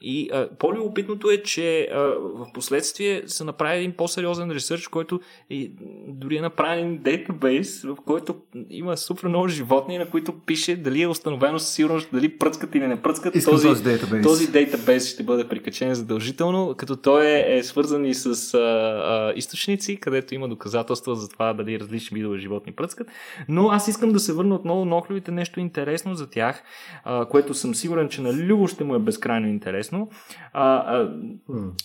И 0.00 0.30
а, 0.32 0.48
по-любопитното 0.58 1.30
е, 1.30 1.42
че 1.42 1.88
а, 1.92 1.98
в 2.18 2.46
последствие 2.54 3.22
са 3.26 3.44
направили 3.44 3.78
един 3.78 3.92
по-сериозен 3.92 4.50
ресърч, 4.50 4.88
който 4.88 5.20
и, 5.50 5.72
дори 6.08 6.36
е 6.36 6.40
направен 6.40 6.98
дейтабейс, 6.98 7.82
в 7.82 7.96
който 8.06 8.36
има 8.70 8.96
супер 8.96 9.28
много 9.28 9.48
животни, 9.48 9.98
на 9.98 10.10
които 10.10 10.32
пише 10.46 10.76
дали 10.76 11.02
е 11.02 11.08
установено 11.08 11.58
със 11.58 11.74
сигурност 11.74 12.08
дали 12.12 12.38
пръцкат 12.38 12.74
или 12.74 12.86
не 12.86 13.02
пръцкат. 13.02 13.34
Искам 13.34 13.54
този 13.54 13.82
дейтабейс. 13.82 14.22
този 14.22 14.50
дейтабейс 14.50 15.08
ще 15.08 15.22
бъде 15.22 15.48
прикачен 15.48 15.93
задължително, 15.94 16.74
като 16.76 16.96
той 16.96 17.26
е, 17.26 17.56
е 17.58 17.62
свързан 17.62 18.04
и 18.04 18.14
с 18.14 18.54
а, 18.54 18.58
а, 18.58 19.32
източници, 19.36 20.00
където 20.00 20.34
има 20.34 20.48
доказателства 20.48 21.16
за 21.16 21.28
това 21.28 21.52
дали 21.52 21.80
различни 21.80 22.14
видове 22.14 22.38
животни 22.38 22.72
пръскат. 22.72 23.08
Но 23.48 23.68
аз 23.68 23.88
искам 23.88 24.12
да 24.12 24.20
се 24.20 24.32
върна 24.32 24.54
отново 24.54 24.84
на 24.84 24.96
охлювите 24.96 25.30
нещо 25.30 25.60
интересно 25.60 26.14
за 26.14 26.30
тях, 26.30 26.62
а, 27.04 27.28
което 27.28 27.54
съм 27.54 27.74
сигурен, 27.74 28.08
че 28.08 28.22
на 28.22 28.32
Любо 28.32 28.68
ще 28.68 28.84
му 28.84 28.94
е 28.94 28.98
безкрайно 28.98 29.48
интересно. 29.48 30.08
А, 30.52 30.76
а, 30.76 31.12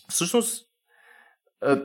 всъщност, 0.09 0.65
а, 1.61 1.81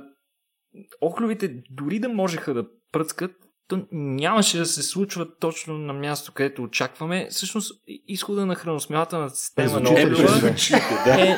охлювите 1.00 1.62
дори 1.70 1.98
да 1.98 2.08
можеха 2.08 2.54
да 2.54 2.66
пръскат, 2.92 3.43
то 3.68 3.82
нямаше 3.92 4.58
да 4.58 4.66
се 4.66 4.82
случва 4.82 5.26
точно 5.40 5.78
на 5.78 5.92
място, 5.92 6.32
където 6.32 6.62
очакваме. 6.62 7.28
Всъщност, 7.30 7.82
изхода 8.08 8.46
на 8.46 8.54
храносмилателната 8.54 9.36
система 9.36 9.80
на 9.80 9.90
Оклива 9.90 10.54
е, 11.06 11.36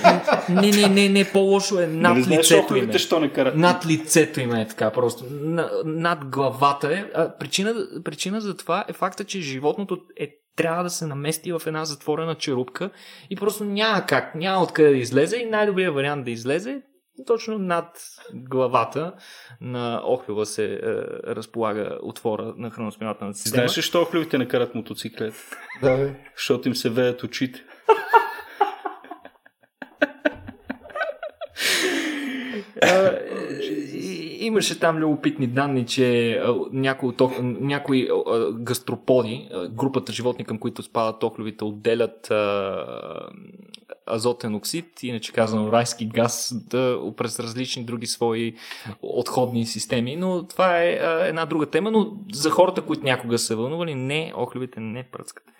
не, 0.49 0.71
не, 0.71 0.89
не, 0.89 1.09
не, 1.09 1.33
по-лошо 1.33 1.81
е 1.81 1.87
над 1.87 2.19
Нали 2.19 2.39
лицето 2.39 2.77
им. 2.77 2.91
е. 2.91 3.21
не 3.21 3.33
карат? 3.33 3.57
Над 3.57 3.87
лицето 3.87 4.41
им 4.41 4.55
е 4.55 4.69
така 4.69 4.91
просто. 4.91 5.25
На, 5.31 5.71
над 5.85 6.25
главата 6.25 6.93
е. 6.93 7.05
А, 7.15 7.37
причина, 7.39 7.75
причина 8.05 8.41
за 8.41 8.57
това 8.57 8.85
е 8.89 8.93
факта, 8.93 9.25
че 9.25 9.41
животното 9.41 9.99
е 10.17 10.31
трябва 10.57 10.83
да 10.83 10.91
се 10.91 11.07
намести 11.07 11.53
в 11.53 11.63
една 11.67 11.85
затворена 11.85 12.35
черупка 12.35 12.91
и 13.31 13.37
просто 13.37 13.65
няма 13.65 14.07
как, 14.07 14.35
няма 14.35 14.63
откъде 14.63 14.91
да 14.91 14.97
излезе 14.97 15.37
и 15.37 15.45
най-добрият 15.45 15.95
вариант 15.95 16.25
да 16.25 16.31
излезе 16.31 16.71
е 16.71 16.81
точно 17.27 17.59
над 17.59 17.87
главата 18.35 19.13
на 19.61 20.01
охлюва 20.05 20.47
се 20.47 20.65
е, 20.65 20.79
разполага 21.35 21.99
отвора 22.03 22.55
на 22.57 22.71
храносмилателната 22.71 23.39
система. 23.39 23.55
Знаеш 23.61 23.79
ли, 23.79 23.83
що 23.83 24.03
охлювите 24.03 24.39
не 24.39 24.49
карат 24.49 24.75
мотоциклет? 24.75 25.35
Да, 25.83 25.97
бе. 25.97 26.15
Защото 26.37 26.69
им 26.69 26.75
се 26.75 26.91
веят 26.91 27.23
очите. 27.23 27.65
А, 32.83 33.11
и- 33.63 34.26
Имаше 34.39 34.81
там 34.81 34.97
любопитни 34.97 35.47
данни, 35.47 35.87
че 35.87 36.41
някои, 36.73 37.09
от, 37.09 37.23
някои 37.41 38.09
гастроподи, 38.53 39.49
групата 39.71 40.13
животни, 40.13 40.45
към 40.45 40.59
които 40.59 40.83
спадат 40.83 41.23
охлювите, 41.23 41.65
отделят 41.65 42.33
азотен 44.07 44.55
оксид, 44.55 45.03
иначе 45.03 45.33
казано 45.33 45.73
райски 45.73 46.07
газ, 46.07 46.55
да, 46.71 46.99
през 47.17 47.41
различни 47.41 47.85
други 47.85 48.07
свои 48.07 48.55
отходни 49.03 49.67
системи. 49.67 50.17
Но 50.17 50.47
това 50.47 50.83
е 50.83 50.99
една 51.29 51.47
друга 51.47 51.67
тема, 51.67 51.91
но 51.91 52.13
за 52.33 52.51
хората, 52.51 52.83
които 52.83 53.05
някога 53.05 53.39
са 53.39 53.57
вълнували, 53.57 53.95
не, 53.95 54.33
охлювите 54.37 54.81
не 54.81 55.01
е 55.01 55.05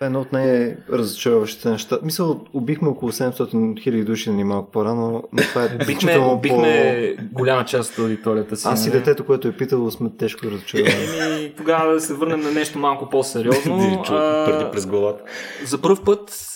едно 0.01 0.21
от 0.21 0.31
най-разочароващите 0.31 1.69
неща. 1.69 1.99
Мисъл, 2.03 2.45
убихме 2.53 2.87
около 2.87 3.11
700 3.11 3.79
хиляди 3.79 4.03
души 4.03 4.29
ни 4.29 4.43
малко 4.43 4.71
по-рано, 4.71 5.23
но 5.33 5.43
това 5.43 5.63
е 5.63 5.77
Бихме, 5.85 6.39
бихме 6.41 7.15
голяма 7.31 7.65
част 7.65 7.91
от 7.93 7.99
аудиторията 7.99 8.55
си. 8.55 8.67
Аз 8.67 8.76
и 8.85 8.89
нали? 8.89 8.99
детето, 8.99 9.25
което 9.25 9.47
е 9.47 9.51
питало, 9.51 9.91
сме 9.91 10.09
тежко 10.17 10.45
разочаровани. 10.45 10.95
Еми, 11.19 11.53
тогава 11.57 11.93
да 11.93 12.01
се 12.01 12.13
върнем 12.13 12.39
на 12.39 12.51
нещо 12.51 12.79
малко 12.79 13.09
по-сериозно. 13.09 14.03
Преди 14.45 14.71
през 14.71 14.85
главата. 14.85 15.23
За 15.65 15.81
първ 15.81 16.03
път, 16.05 16.47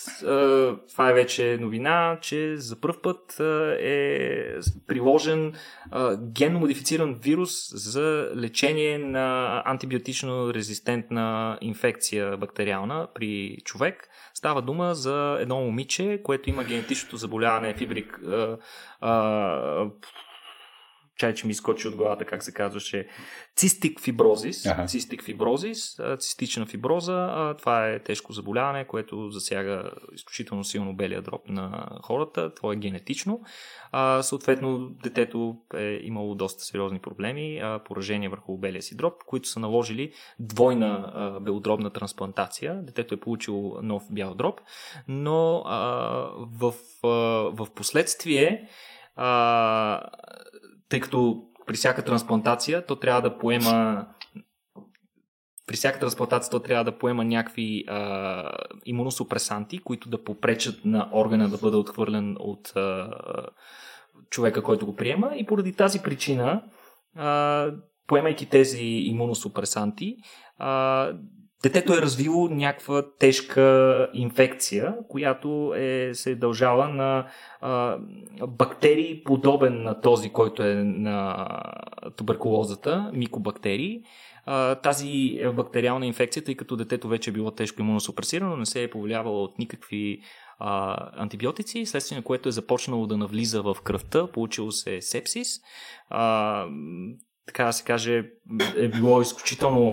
това 0.90 1.10
е 1.10 1.14
вече 1.14 1.58
новина, 1.60 2.18
че 2.20 2.56
за 2.56 2.80
първ 2.80 2.94
път 3.02 3.40
е 3.80 4.44
приложен 4.86 5.52
а, 5.90 6.16
генно 6.16 6.58
модифициран 6.58 7.14
вирус 7.14 7.50
за 7.74 8.30
лечение 8.36 8.98
на 8.98 9.62
антибиотично 9.64 10.54
резистентна 10.54 11.58
инфекция 11.60 12.36
бактериална 12.36 13.08
при 13.14 13.56
човек. 13.64 14.08
Става 14.34 14.62
дума 14.62 14.94
за 14.94 15.36
едно 15.40 15.60
момиче, 15.60 16.20
което 16.24 16.50
има 16.50 16.64
генетичното 16.64 17.16
заболяване 17.16 17.74
фибрик. 17.74 18.20
Чай, 21.22 21.34
че 21.34 21.46
ми 21.46 21.50
изкочи 21.50 21.88
от 21.88 21.96
главата, 21.96 22.24
как 22.24 22.42
се 22.42 22.52
казваше, 22.52 23.08
цистик 23.56 24.00
фиброзис. 24.00 24.66
Аха. 24.66 24.86
Цистик 24.86 25.24
фиброзис, 25.24 26.00
цистична 26.18 26.66
фиброза. 26.66 27.54
Това 27.58 27.88
е 27.88 28.02
тежко 28.02 28.32
заболяване, 28.32 28.86
което 28.86 29.30
засяга 29.30 29.90
изключително 30.14 30.64
силно 30.64 30.96
белия 30.96 31.22
дроб 31.22 31.48
на 31.48 31.88
хората. 32.02 32.54
Това 32.54 32.72
е 32.72 32.76
генетично. 32.76 33.40
А, 33.92 34.22
съответно, 34.22 34.88
детето 35.02 35.56
е 35.74 36.00
имало 36.02 36.34
доста 36.34 36.64
сериозни 36.64 36.98
проблеми, 36.98 37.58
а, 37.58 37.80
поражения 37.84 38.30
върху 38.30 38.58
белия 38.58 38.82
си 38.82 38.96
дроб, 38.96 39.14
които 39.26 39.48
са 39.48 39.60
наложили 39.60 40.12
двойна 40.38 41.12
а, 41.14 41.40
белодробна 41.40 41.90
трансплантация. 41.90 42.82
Детето 42.82 43.14
е 43.14 43.20
получило 43.20 43.82
нов 43.82 44.02
бял 44.10 44.34
дроб, 44.34 44.60
но 45.08 45.62
а, 45.66 45.78
в, 46.60 46.74
а, 47.04 47.08
в 47.64 47.66
последствие 47.74 48.68
а, 49.16 50.00
тъй 50.92 51.00
като 51.00 51.42
при 51.66 51.74
всяка 51.74 52.04
трансплантация 52.04 52.86
то 52.86 52.96
трябва 52.96 53.22
да 53.22 53.38
поема 53.38 54.06
при 55.66 55.76
всяка 55.76 55.98
трансплантация 55.98 56.50
то 56.50 56.60
трябва 56.60 56.84
да 56.84 56.98
поема 56.98 57.24
някакви 57.24 57.84
а, 57.88 58.50
имуносупресанти, 58.84 59.78
които 59.78 60.08
да 60.08 60.24
попречат 60.24 60.84
на 60.84 61.08
органа 61.12 61.48
да 61.48 61.58
бъде 61.58 61.76
отхвърлен 61.76 62.36
от 62.38 62.76
а, 62.76 63.10
човека, 64.30 64.62
който 64.62 64.86
го 64.86 64.96
приема. 64.96 65.32
И 65.36 65.46
поради 65.46 65.72
тази 65.72 66.02
причина, 66.02 66.62
а, 67.16 67.70
поемайки 68.06 68.48
тези 68.48 68.84
имуносупресанти, 68.84 70.16
а, 70.58 71.12
детето 71.62 71.92
е 71.92 72.02
развило 72.02 72.48
някаква 72.48 73.02
тежка 73.18 74.08
инфекция, 74.14 74.94
която 75.08 75.74
е, 75.76 76.10
се 76.14 76.30
е 76.30 76.34
дължала 76.34 76.88
на 76.88 77.26
а, 77.60 77.98
бактерии, 78.48 79.24
подобен 79.24 79.82
на 79.82 80.00
този, 80.00 80.30
който 80.30 80.62
е 80.62 80.74
на 80.74 81.46
туберкулозата, 82.16 83.10
микобактерии. 83.14 84.02
А, 84.46 84.74
тази 84.74 85.40
бактериална 85.54 86.06
инфекция, 86.06 86.44
тъй 86.44 86.54
като 86.54 86.76
детето 86.76 87.08
вече 87.08 87.30
е 87.30 87.32
било 87.32 87.50
тежко 87.50 87.80
имуносупресирано, 87.80 88.56
не 88.56 88.66
се 88.66 88.82
е 88.82 88.90
повлиявало 88.90 89.44
от 89.44 89.58
никакви 89.58 90.20
а, 90.58 90.96
антибиотици, 91.22 91.86
следствие 91.86 92.18
на 92.18 92.24
което 92.24 92.48
е 92.48 92.52
започнало 92.52 93.06
да 93.06 93.16
навлиза 93.16 93.62
в 93.62 93.76
кръвта, 93.84 94.26
получило 94.26 94.72
се 94.72 95.00
сепсис. 95.00 95.48
А, 96.10 96.66
така 97.46 97.64
да 97.64 97.72
се 97.72 97.84
каже, 97.84 98.24
е 98.76 98.88
било 98.88 99.22
изключително 99.22 99.92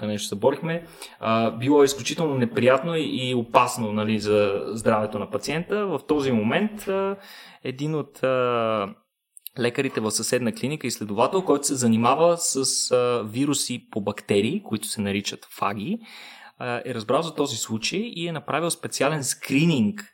тук 0.00 0.08
нещо 0.08 0.28
се 0.28 0.34
борихме, 0.34 0.86
а, 1.20 1.50
било 1.50 1.82
е 1.82 1.84
изключително 1.84 2.34
неприятно 2.34 2.96
и, 2.96 3.02
и 3.02 3.34
опасно 3.34 3.92
нали, 3.92 4.18
за 4.18 4.62
здравето 4.66 5.18
на 5.18 5.30
пациента. 5.30 5.86
В 5.86 6.00
този 6.08 6.32
момент 6.32 6.88
а, 6.88 7.16
един 7.64 7.94
от 7.94 8.22
а, 8.22 8.94
лекарите 9.58 10.00
в 10.00 10.10
съседна 10.10 10.52
клиника, 10.52 10.86
изследовател, 10.86 11.42
който 11.42 11.66
се 11.66 11.74
занимава 11.74 12.36
с 12.38 12.90
а, 12.90 13.22
вируси 13.26 13.88
по 13.90 14.00
бактерии, 14.00 14.62
които 14.62 14.86
се 14.86 15.00
наричат 15.00 15.48
фаги, 15.50 15.98
а, 16.58 16.82
е 16.84 16.94
разбрал 16.94 17.22
за 17.22 17.34
този 17.34 17.56
случай 17.56 18.00
и 18.00 18.28
е 18.28 18.32
направил 18.32 18.70
специален 18.70 19.24
скрининг 19.24 20.04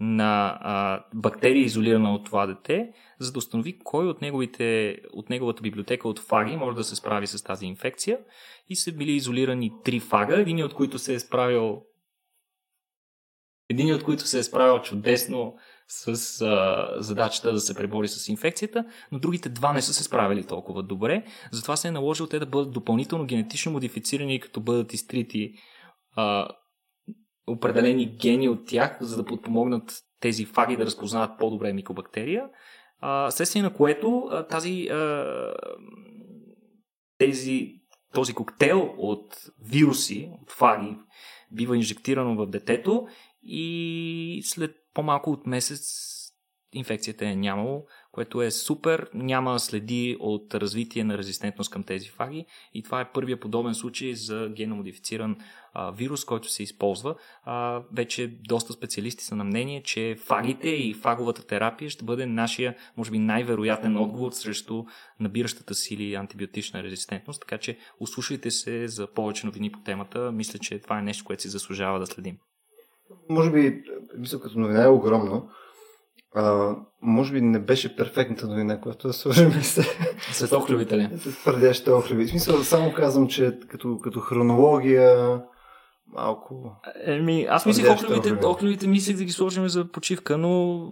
на 0.00 0.58
а, 0.60 1.04
бактерия, 1.14 1.64
изолирана 1.64 2.14
от 2.14 2.24
това 2.24 2.46
дете, 2.46 2.92
за 3.18 3.32
да 3.32 3.38
установи 3.38 3.78
кой 3.84 4.08
от, 4.08 4.20
неговите, 4.20 4.96
от 5.12 5.30
неговата 5.30 5.62
библиотека 5.62 6.08
от 6.08 6.18
фаги 6.18 6.56
може 6.56 6.76
да 6.76 6.84
се 6.84 6.96
справи 6.96 7.26
с 7.26 7.42
тази 7.42 7.66
инфекция. 7.66 8.18
И 8.68 8.76
са 8.76 8.92
били 8.92 9.12
изолирани 9.12 9.72
три 9.84 10.00
фага, 10.00 10.40
един 10.40 10.64
от 10.64 10.74
които 10.74 10.98
се 10.98 11.14
е 11.14 11.18
справил 11.18 11.82
един 13.70 13.94
от 13.94 14.04
които 14.04 14.26
се 14.26 14.38
е 14.38 14.42
справил 14.42 14.78
чудесно 14.78 15.54
с 15.88 16.40
а, 16.40 16.88
задачата 16.98 17.52
да 17.52 17.60
се 17.60 17.74
пребори 17.74 18.08
с 18.08 18.28
инфекцията, 18.28 18.84
но 19.12 19.18
другите 19.18 19.48
два 19.48 19.72
не 19.72 19.82
са 19.82 19.94
се 19.94 20.04
справили 20.04 20.46
толкова 20.46 20.82
добре. 20.82 21.24
Затова 21.52 21.76
се 21.76 21.88
е 21.88 21.90
наложил 21.90 22.26
те 22.26 22.38
да 22.38 22.46
бъдат 22.46 22.72
допълнително 22.72 23.26
генетично 23.26 23.72
модифицирани, 23.72 24.40
като 24.40 24.60
бъдат 24.60 24.92
изтрити 24.92 25.52
а, 26.16 26.48
определени 27.46 28.06
гени 28.06 28.48
от 28.48 28.66
тях, 28.66 28.98
за 29.00 29.16
да 29.16 29.24
подпомогнат 29.24 30.02
тези 30.20 30.44
фаги 30.44 30.76
да 30.76 30.86
разпознават 30.86 31.38
по-добре 31.38 31.72
микобактерия. 31.72 32.44
А, 33.00 33.30
следствие 33.30 33.62
на 33.62 33.74
което 33.74 34.28
а, 34.30 34.46
тази, 34.46 34.88
а, 34.88 35.24
тези, 37.18 37.74
този 38.14 38.34
коктейл 38.34 38.94
от 38.98 39.36
вируси, 39.60 40.30
от 40.42 40.52
фаги, 40.52 40.96
бива 41.50 41.76
инжектирано 41.76 42.36
в 42.36 42.50
детето 42.50 43.06
и 43.42 44.42
след 44.44 44.76
по-малко 44.94 45.30
от 45.30 45.46
месец 45.46 46.12
инфекцията 46.72 47.26
е 47.26 47.36
нямало, 47.36 47.86
което 48.12 48.42
е 48.42 48.50
супер, 48.50 49.10
няма 49.14 49.60
следи 49.60 50.16
от 50.20 50.54
развитие 50.54 51.04
на 51.04 51.18
резистентност 51.18 51.70
към 51.70 51.82
тези 51.82 52.08
фаги 52.08 52.46
и 52.74 52.82
това 52.82 53.00
е 53.00 53.12
първия 53.12 53.40
подобен 53.40 53.74
случай 53.74 54.14
за 54.14 54.48
геномодифициран 54.56 55.36
а, 55.72 55.90
вирус, 55.90 56.24
който 56.24 56.48
се 56.48 56.62
използва. 56.62 57.14
А, 57.44 57.82
вече 57.92 58.38
доста 58.48 58.72
специалисти 58.72 59.24
са 59.24 59.36
на 59.36 59.44
мнение, 59.44 59.82
че 59.82 60.16
фагите 60.18 60.68
и 60.68 60.94
фаговата 60.94 61.46
терапия 61.46 61.90
ще 61.90 62.04
бъде 62.04 62.26
нашия, 62.26 62.74
може 62.96 63.10
би, 63.10 63.18
най-вероятен 63.18 63.96
отговор 63.96 64.32
срещу 64.32 64.84
набиращата 65.20 65.74
сили 65.74 66.14
антибиотична 66.14 66.82
резистентност, 66.82 67.40
така 67.40 67.58
че 67.58 67.78
услушайте 68.00 68.50
се 68.50 68.88
за 68.88 69.06
повече 69.06 69.46
новини 69.46 69.72
по 69.72 69.80
темата. 69.80 70.32
Мисля, 70.32 70.58
че 70.58 70.78
това 70.78 70.98
е 70.98 71.02
нещо, 71.02 71.24
което 71.24 71.42
си 71.42 71.48
заслужава 71.48 71.98
да 71.98 72.06
следим. 72.06 72.36
Може 73.28 73.50
би, 73.50 73.82
мисля, 74.18 74.40
като 74.40 74.58
новина 74.58 74.84
е 74.84 74.88
огромно. 74.88 75.48
А, 76.34 76.76
може 77.02 77.32
би 77.32 77.40
не 77.40 77.58
беше 77.58 77.96
перфектната 77.96 78.48
новина, 78.48 78.80
която 78.80 79.06
да 79.06 79.12
сложим 79.12 79.52
се. 79.52 79.82
Светохлюбите 80.32 80.98
ли? 80.98 81.08
С 81.18 81.36
твърдящите 81.36 81.90
охлюби. 81.90 82.24
В 82.24 82.30
смисъл, 82.30 82.62
само 82.62 82.92
казвам, 82.92 83.28
че 83.28 83.58
като, 83.68 83.98
като 83.98 84.20
хронология 84.20 85.40
малко... 86.12 86.76
Еми, 87.04 87.46
аз 87.50 87.66
мислих 87.66 87.90
охлюби. 87.90 88.44
охлюбите 88.44 88.86
мислих 88.86 89.16
да 89.16 89.24
ги 89.24 89.32
сложим 89.32 89.68
за 89.68 89.92
почивка, 89.92 90.38
но 90.38 90.82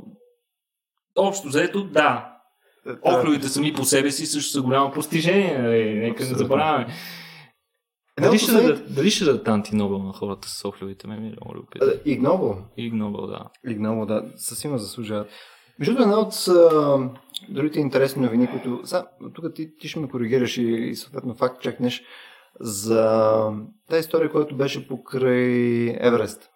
общо 1.17 1.49
заето 1.49 1.85
да. 1.85 2.37
Охлювите 3.03 3.49
сами 3.49 3.73
по 3.73 3.85
себе 3.85 4.11
си 4.11 4.27
също 4.27 4.53
са 4.53 4.63
голямо 4.63 4.93
постижение. 4.93 5.59
Нали? 5.59 5.95
Нека 5.95 6.25
не 6.25 6.35
забравяме. 6.35 6.87
Дали 8.21 8.39
ще, 8.39 8.53
дадат, 8.53 8.95
дали 8.95 9.11
ще 9.11 9.25
дадат 9.25 9.49
антинобел 9.49 9.99
на 9.99 10.13
хората 10.13 10.49
с 10.49 10.65
охлювите? 10.65 11.07
Ме 11.07 11.17
ми 11.17 11.29
е 11.29 11.31
много 11.31 11.57
любопитно. 11.57 11.89
А, 11.89 12.01
Игнобъл. 12.05 12.59
Иг 12.77 12.93
Нобел, 12.93 13.27
да. 13.27 13.51
Игнобъл, 13.69 14.07
да, 14.07 14.25
със 14.37 14.59
сигурност 14.59 14.85
заслужават. 14.85 15.29
Между 15.79 15.95
другото, 15.95 16.09
една 16.09 16.21
от 16.21 16.49
а, 16.49 17.11
другите 17.49 17.81
интересни 17.81 18.23
новини, 18.23 18.49
които... 18.51 18.81
Са, 18.85 19.07
тук 19.35 19.55
ти, 19.55 19.77
ти 19.79 19.89
ще 19.89 20.01
ме 20.01 20.09
коригираш 20.09 20.57
и, 20.57 20.63
и 20.63 20.97
съответно 20.97 21.35
факт 21.35 21.63
чекнеш 21.63 22.03
за 22.61 23.53
тази 23.89 24.01
история, 24.01 24.31
която 24.31 24.57
беше 24.57 24.89
покрай 24.89 25.97
Еверест. 26.01 26.51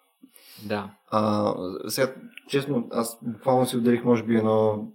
Да. 0.67 0.91
А, 1.11 1.53
сега, 1.87 2.15
честно, 2.49 2.87
аз 2.91 3.19
буквално 3.21 3.65
си 3.65 3.77
отделих, 3.77 4.03
може 4.03 4.23
би, 4.23 4.35
едно 4.35 4.87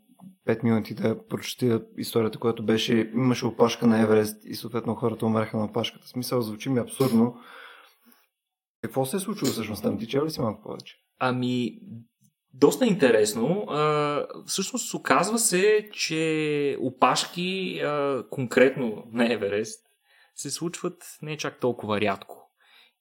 5 0.48 0.64
минути 0.64 0.94
да 0.94 1.26
прочета 1.26 1.82
историята, 1.96 2.38
която 2.38 2.64
беше, 2.64 3.10
имаше 3.14 3.46
опашка 3.46 3.86
на 3.86 4.00
Еверест 4.00 4.44
и 4.44 4.54
съответно 4.54 4.94
хората 4.94 5.26
умреха 5.26 5.56
на 5.56 5.64
опашката. 5.64 6.08
Смисъл, 6.08 6.40
звучи 6.40 6.68
ми 6.68 6.78
абсурдно. 6.78 7.36
Какво 8.82 9.04
се 9.04 9.16
е 9.16 9.20
случило 9.20 9.50
всъщност 9.50 9.82
там? 9.82 9.98
Ти 9.98 10.06
чел 10.06 10.24
ли 10.24 10.30
си 10.30 10.40
малко 10.40 10.62
повече? 10.62 10.96
Ами, 11.18 11.78
доста 12.54 12.86
интересно. 12.86 13.64
А, 13.68 14.26
всъщност, 14.46 14.94
оказва 14.94 15.38
се, 15.38 15.88
че 15.92 16.76
опашки 16.80 17.80
а, 17.84 18.24
конкретно 18.30 19.04
на 19.12 19.32
Еверест 19.32 19.89
се 20.40 20.50
случват 20.50 21.18
не 21.22 21.36
чак 21.36 21.60
толкова 21.60 22.00
рядко. 22.00 22.36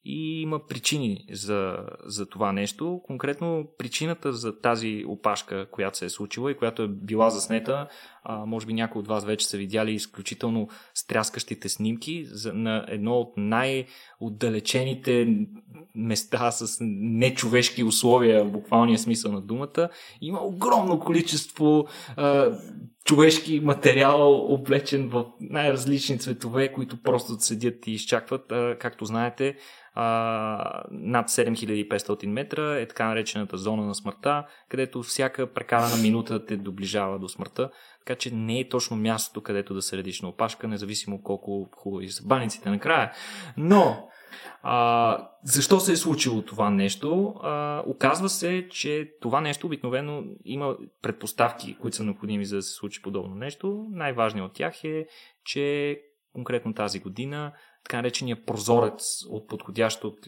И 0.05 0.41
има 0.41 0.67
причини 0.67 1.25
за, 1.31 1.77
за 2.05 2.25
това 2.25 2.51
нещо. 2.51 3.01
Конкретно 3.03 3.67
причината 3.77 4.33
за 4.33 4.59
тази 4.59 5.03
опашка, 5.07 5.67
която 5.71 5.97
се 5.97 6.05
е 6.05 6.09
случила 6.09 6.51
и 6.51 6.57
която 6.57 6.83
е 6.83 6.87
била 6.87 7.29
заснета, 7.29 7.87
а, 8.23 8.45
може 8.45 8.65
би 8.65 8.73
някои 8.73 8.99
от 8.99 9.07
вас 9.07 9.25
вече 9.25 9.47
са 9.47 9.57
видяли 9.57 9.91
изключително 9.91 10.67
стряскащите 10.93 11.69
снимки 11.69 12.25
за, 12.25 12.53
на 12.53 12.85
едно 12.87 13.13
от 13.13 13.33
най-отдалечените 13.37 15.37
места 15.95 16.51
с 16.51 16.77
нечовешки 16.81 17.83
условия, 17.83 18.43
в 18.43 18.51
буквалния 18.51 18.99
смисъл 18.99 19.31
на 19.31 19.41
думата. 19.41 19.89
Има 20.21 20.39
огромно 20.41 20.99
количество 20.99 21.87
а, 22.17 22.57
човешки 23.09 23.59
материал, 23.59 24.53
облечен 24.53 25.09
в 25.09 25.25
най-различни 25.41 26.19
цветове, 26.19 26.71
които 26.71 27.01
просто 27.01 27.39
седят 27.39 27.87
и 27.87 27.91
изчакват. 27.91 28.51
А, 28.51 28.75
както 28.79 29.05
знаете, 29.05 29.55
а, 29.93 30.83
над 30.91 31.29
7500 31.29 32.25
метра 32.25 32.79
е 32.79 32.87
така 32.87 33.07
наречената 33.07 33.57
зона 33.57 33.85
на 33.85 33.95
смъртта, 33.95 34.45
където 34.69 35.03
всяка 35.03 35.53
прекарана 35.53 35.97
минута 36.01 36.45
те 36.45 36.57
доближава 36.57 37.19
до 37.19 37.29
смъртта. 37.29 37.69
Така 38.05 38.17
че 38.17 38.35
не 38.35 38.59
е 38.59 38.69
точно 38.69 38.97
мястото, 38.97 39.41
където 39.41 39.73
да 39.73 39.81
се 39.81 39.97
редиш 39.97 40.21
на 40.21 40.29
опашка, 40.29 40.67
независимо 40.67 41.23
колко 41.23 41.69
хубави 41.75 42.09
са 42.09 42.23
баниците 42.27 42.69
накрая. 42.69 43.11
Но, 43.57 44.09
а, 44.63 45.29
защо 45.43 45.79
се 45.79 45.91
е 45.91 45.95
случило 45.95 46.41
това 46.41 46.69
нещо? 46.69 47.33
А, 47.41 47.83
оказва 47.85 48.29
се, 48.29 48.67
че 48.71 49.11
това 49.21 49.41
нещо 49.41 49.67
обикновено 49.67 50.23
има 50.45 50.77
предпоставки, 51.01 51.77
които 51.77 51.97
са 51.97 52.03
необходими 52.03 52.45
за 52.45 52.55
да 52.55 52.61
се 52.61 52.73
случи 52.73 53.01
подобно 53.01 53.35
нещо. 53.35 53.87
Най-важният 53.91 54.47
от 54.47 54.53
тях 54.53 54.83
е, 54.83 55.05
че 55.45 55.97
конкретно 56.33 56.73
тази 56.73 56.99
година 56.99 57.53
така 57.83 57.97
наречения 57.97 58.45
прозорец 58.45 59.03
от 59.29 59.47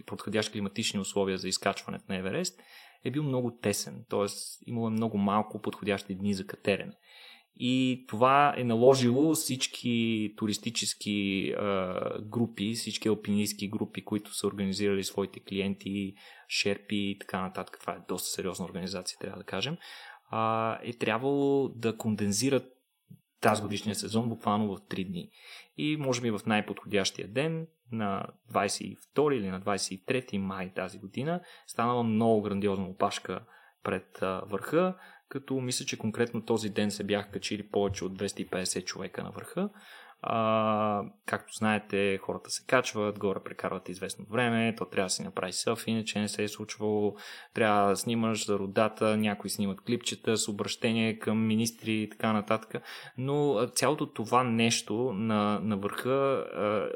подходящи 0.06 0.52
климатични 0.52 1.00
условия 1.00 1.38
за 1.38 1.48
изкачването 1.48 2.06
на 2.10 2.18
Еверест 2.18 2.60
е 3.06 3.12
бил 3.12 3.24
много 3.24 3.58
тесен, 3.62 4.06
т.е. 4.10 4.26
имало 4.66 4.88
е 4.88 4.92
много 4.92 5.18
малко 5.18 5.62
подходящи 5.62 6.16
дни 6.16 6.34
за 6.34 6.48
катерене. 6.48 6.94
И 7.56 8.06
това 8.08 8.54
е 8.58 8.64
наложило 8.64 9.34
всички 9.34 10.34
туристически 10.38 11.48
е, 11.50 11.56
групи, 12.22 12.74
всички 12.74 13.08
алпинистски 13.08 13.70
групи, 13.70 14.06
които 14.06 14.34
са 14.34 14.48
организирали 14.48 15.04
своите 15.04 15.40
клиенти, 15.40 16.14
шерпи 16.50 16.96
и 16.96 17.18
така 17.20 17.42
нататък. 17.42 17.78
Това 17.82 17.94
е 17.94 18.06
доста 18.08 18.30
сериозна 18.30 18.66
организация, 18.66 19.18
трябва 19.20 19.38
да 19.38 19.44
кажем. 19.44 19.78
Е 20.84 20.94
трябвало 20.94 21.70
да 21.70 21.98
кондензират 21.98 22.64
тази 23.42 23.62
годишния 23.62 23.96
сезон 23.96 24.30
буквално 24.30 24.76
в 24.76 24.82
3 24.82 25.08
дни. 25.08 25.30
И 25.78 25.98
може 25.98 26.22
би 26.22 26.32
в 26.32 26.42
най-подходящия 26.46 27.28
ден, 27.28 27.68
на 27.92 28.26
22 28.54 29.34
или 29.34 29.50
на 29.50 29.62
23 29.62 30.38
май 30.38 30.74
тази 30.74 31.00
година, 31.00 31.42
станала 31.68 32.04
много 32.04 32.42
грандиозна 32.42 32.86
опашка 32.86 33.46
пред 33.84 34.20
върха, 34.22 34.96
като 35.32 35.54
мисля, 35.54 35.86
че 35.86 35.98
конкретно 35.98 36.46
този 36.46 36.70
ден 36.70 36.92
се 36.92 37.04
бяха 37.04 37.32
качили 37.32 37.64
повече 37.64 38.06
от 38.06 38.20
250 38.20 38.86
човека 38.86 39.24
на 39.24 39.32
върха. 39.32 39.70
А, 40.24 41.04
както 41.26 41.54
знаете, 41.54 42.18
хората 42.18 42.50
се 42.50 42.66
качват, 42.68 43.20
горе 43.20 43.40
прекарват 43.46 43.90
известно 43.90 44.26
време, 44.32 44.76
то 44.78 44.86
трябва 44.86 45.06
да 45.06 45.10
си 45.10 45.24
направи 45.24 45.54
селфи, 45.54 45.92
иначе 45.92 46.20
не 46.20 46.28
се 46.28 46.44
е 46.44 46.48
случвало, 46.48 47.16
трябва 47.54 47.90
да 47.90 47.96
снимаш 47.96 48.46
за 48.46 48.60
родата, 48.60 49.18
някои 49.18 49.50
снимат 49.50 49.82
клипчета 49.82 50.38
с 50.38 50.48
обращение 50.48 51.20
към 51.20 51.48
министри 51.48 51.94
и 51.94 52.10
така 52.10 52.34
нататък. 52.34 52.84
Но 53.18 53.68
цялото 53.76 54.14
това 54.14 54.44
нещо 54.44 55.14
на, 55.14 55.60
на 55.60 55.78
върха 55.78 56.46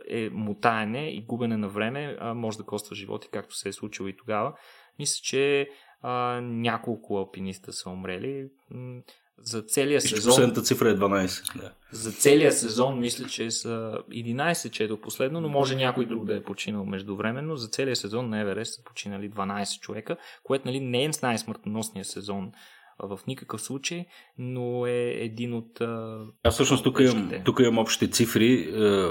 е 0.09 0.29
мутаене 0.29 1.09
и 1.09 1.25
губене 1.25 1.57
на 1.57 1.69
време, 1.69 2.17
може 2.35 2.57
да 2.57 2.63
коства 2.63 2.95
животи, 2.95 3.29
както 3.31 3.55
се 3.55 3.69
е 3.69 3.73
случило 3.73 4.07
и 4.07 4.17
тогава. 4.17 4.53
Мисля, 4.99 5.19
че 5.23 5.69
а, 6.01 6.41
няколко 6.41 7.17
алпиниста 7.17 7.73
са 7.73 7.89
умрели. 7.89 8.47
За 9.37 9.61
целия 9.61 10.01
сезон. 10.01 10.31
Последната 10.31 10.61
цифра 10.61 10.89
е 10.89 10.95
12. 10.95 11.61
Да. 11.61 11.71
За 11.91 12.11
целия 12.11 12.51
сезон 12.51 12.99
мисля, 12.99 13.25
че 13.25 13.51
са 13.51 13.97
11, 14.11 14.69
че 14.69 14.83
е 14.83 14.87
до 14.87 15.01
последно, 15.01 15.41
но 15.41 15.49
може 15.49 15.75
някой 15.75 16.05
друг 16.05 16.25
да 16.25 16.35
е 16.35 16.43
починал 16.43 16.85
междувременно. 16.85 17.55
За 17.55 17.67
целия 17.67 17.95
сезон 17.95 18.29
на 18.29 18.39
Еверест 18.39 18.75
са 18.75 18.83
починали 18.83 19.31
12 19.31 19.79
човека, 19.79 20.17
което 20.43 20.67
нали, 20.67 20.79
не 20.79 21.03
е 21.03 21.09
най-смъртоносния 21.23 22.05
сезон 22.05 22.51
в 22.99 23.19
никакъв 23.27 23.61
случай, 23.61 24.05
но 24.37 24.85
е 24.85 25.09
един 25.09 25.53
от... 25.53 25.81
а, 25.81 26.19
Аз 26.43 26.53
всъщност 26.53 26.83
тук 26.83 26.99
имам, 26.99 27.31
тук 27.45 27.59
имам 27.59 27.77
общите 27.77 28.11
цифри, 28.11 28.53
е, 28.53 29.09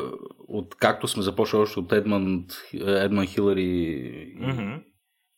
от 0.49 0.75
както 0.75 1.09
сме 1.09 1.23
започнали 1.23 1.63
още 1.63 1.81
от 1.81 1.93
Едман, 1.93 2.47
Едман 2.75 3.27
Хилари 3.27 4.37
Мгм. 4.41 4.75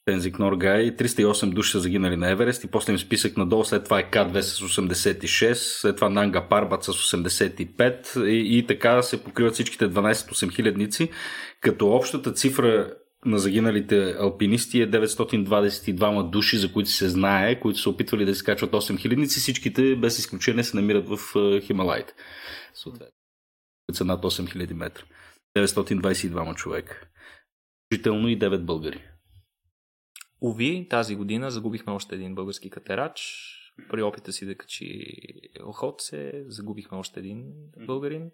Тензик 0.08 0.38
Норгай, 0.38 0.96
308 0.96 1.54
души 1.54 1.70
са 1.70 1.80
загинали 1.80 2.16
на 2.16 2.30
Еверест 2.30 2.64
и 2.64 2.66
после 2.66 2.92
им 2.92 2.98
списък 2.98 3.36
надолу, 3.36 3.64
след 3.64 3.84
това 3.84 3.98
е 3.98 4.10
К2 4.10 4.40
с 4.40 4.60
86, 4.60 5.54
след 5.54 5.96
това 5.96 6.08
Нанга 6.08 6.48
Парбат 6.48 6.84
с 6.84 6.92
85 6.92 8.24
и, 8.26 8.58
и 8.58 8.66
така 8.66 9.02
се 9.02 9.24
покриват 9.24 9.54
всичките 9.54 9.90
12 9.90 10.54
хилядници, 10.54 11.10
като 11.60 11.88
общата 11.88 12.32
цифра 12.32 12.94
на 13.24 13.38
загиналите 13.38 14.16
алпинисти 14.18 14.80
е 14.80 14.90
922 14.90 16.30
души, 16.30 16.58
за 16.58 16.72
които 16.72 16.90
се 16.90 17.08
знае, 17.08 17.60
които 17.60 17.78
са 17.78 17.90
опитвали 17.90 18.24
да 18.24 18.34
се 18.34 18.44
качват 18.44 18.70
8 18.70 18.98
хилядници, 18.98 19.40
всичките 19.40 19.96
без 19.96 20.18
изключение 20.18 20.64
се 20.64 20.76
намират 20.76 21.08
в 21.08 21.18
е, 21.36 21.60
Хималайите. 21.60 22.12
Съответно, 22.74 23.14
са 23.92 24.04
над 24.04 24.22
8000 24.22 24.72
метра. 24.72 25.02
922 25.58 26.54
човека. 26.54 27.08
Включително 27.86 28.28
и 28.28 28.38
9 28.38 28.58
българи. 28.58 29.02
Уви, 30.40 30.86
тази 30.90 31.16
година 31.16 31.50
загубихме 31.50 31.92
още 31.92 32.14
един 32.14 32.34
български 32.34 32.70
катерач. 32.70 33.20
При 33.90 34.02
опита 34.02 34.32
си 34.32 34.46
да 34.46 34.54
качи 34.54 35.04
Охотце, 35.66 36.44
загубихме 36.46 36.98
още 36.98 37.20
един 37.20 37.52
българин. 37.86 38.30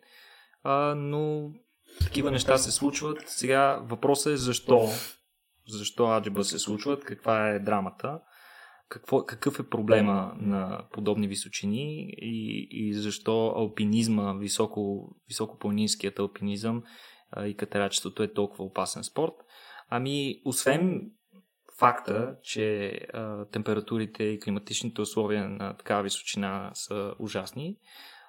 А, 0.63 0.95
но 0.95 1.53
такива 2.01 2.31
неща 2.31 2.59
се 2.59 2.71
случват. 2.71 3.23
Сега 3.27 3.81
въпросът 3.83 4.33
е 4.33 4.37
защо. 4.37 4.89
Защо 5.69 6.11
аджиба 6.11 6.45
се 6.45 6.59
случват, 6.59 7.05
каква 7.05 7.49
е 7.49 7.59
драмата, 7.59 8.21
какво, 8.89 9.25
какъв 9.25 9.61
е 9.61 9.69
проблема 9.69 10.35
на 10.41 10.85
подобни 10.93 11.29
височини 11.29 12.15
и, 12.19 12.69
и 12.71 12.95
защо 12.95 13.53
алпинизма, 13.57 14.35
високо, 14.35 15.15
високопланинският 15.29 16.19
алпинизъм 16.19 16.83
а, 17.31 17.47
и 17.47 17.57
катерачеството 17.57 18.23
е 18.23 18.33
толкова 18.33 18.65
опасен 18.65 19.05
спорт. 19.05 19.35
Ами, 19.89 20.43
освен 20.45 21.11
факта, 21.83 22.35
че 22.43 22.91
а, 23.13 23.45
температурите 23.45 24.25
и 24.25 24.41
климатичните 24.41 25.01
условия 25.01 25.49
на 25.49 25.77
такава 25.77 26.03
височина 26.03 26.71
са 26.75 27.15
ужасни, 27.19 27.77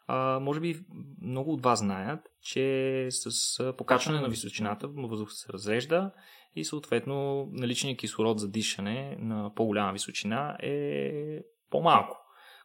а, 0.08 0.40
може 0.40 0.60
би 0.60 0.80
много 1.22 1.54
от 1.54 1.64
вас 1.64 1.80
знаят, 1.80 2.20
че 2.42 3.08
с 3.10 3.74
покачване 3.78 4.22
на 4.22 4.30
височината 4.30 4.88
въздух 4.88 5.32
се 5.32 5.54
разрежда 5.54 6.12
и 6.56 6.66
съответно 6.66 7.48
наличният 7.52 8.00
кислород 8.00 8.40
за 8.40 8.52
дишане 8.52 9.18
на 9.20 9.52
по-голяма 9.56 9.94
височина 9.94 10.58
е 10.64 11.40
по-малко, 11.70 12.18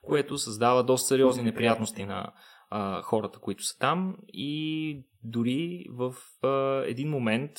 което 0.02 0.38
създава 0.38 0.84
доста 0.84 1.08
сериозни 1.08 1.42
неприятности 1.42 2.04
на 2.04 2.32
а, 2.70 3.02
хората, 3.02 3.38
които 3.38 3.64
са 3.64 3.78
там. 3.78 4.16
И 4.28 5.04
дори 5.24 5.86
в 5.90 6.14
а, 6.42 6.82
един 6.86 7.10
момент, 7.10 7.50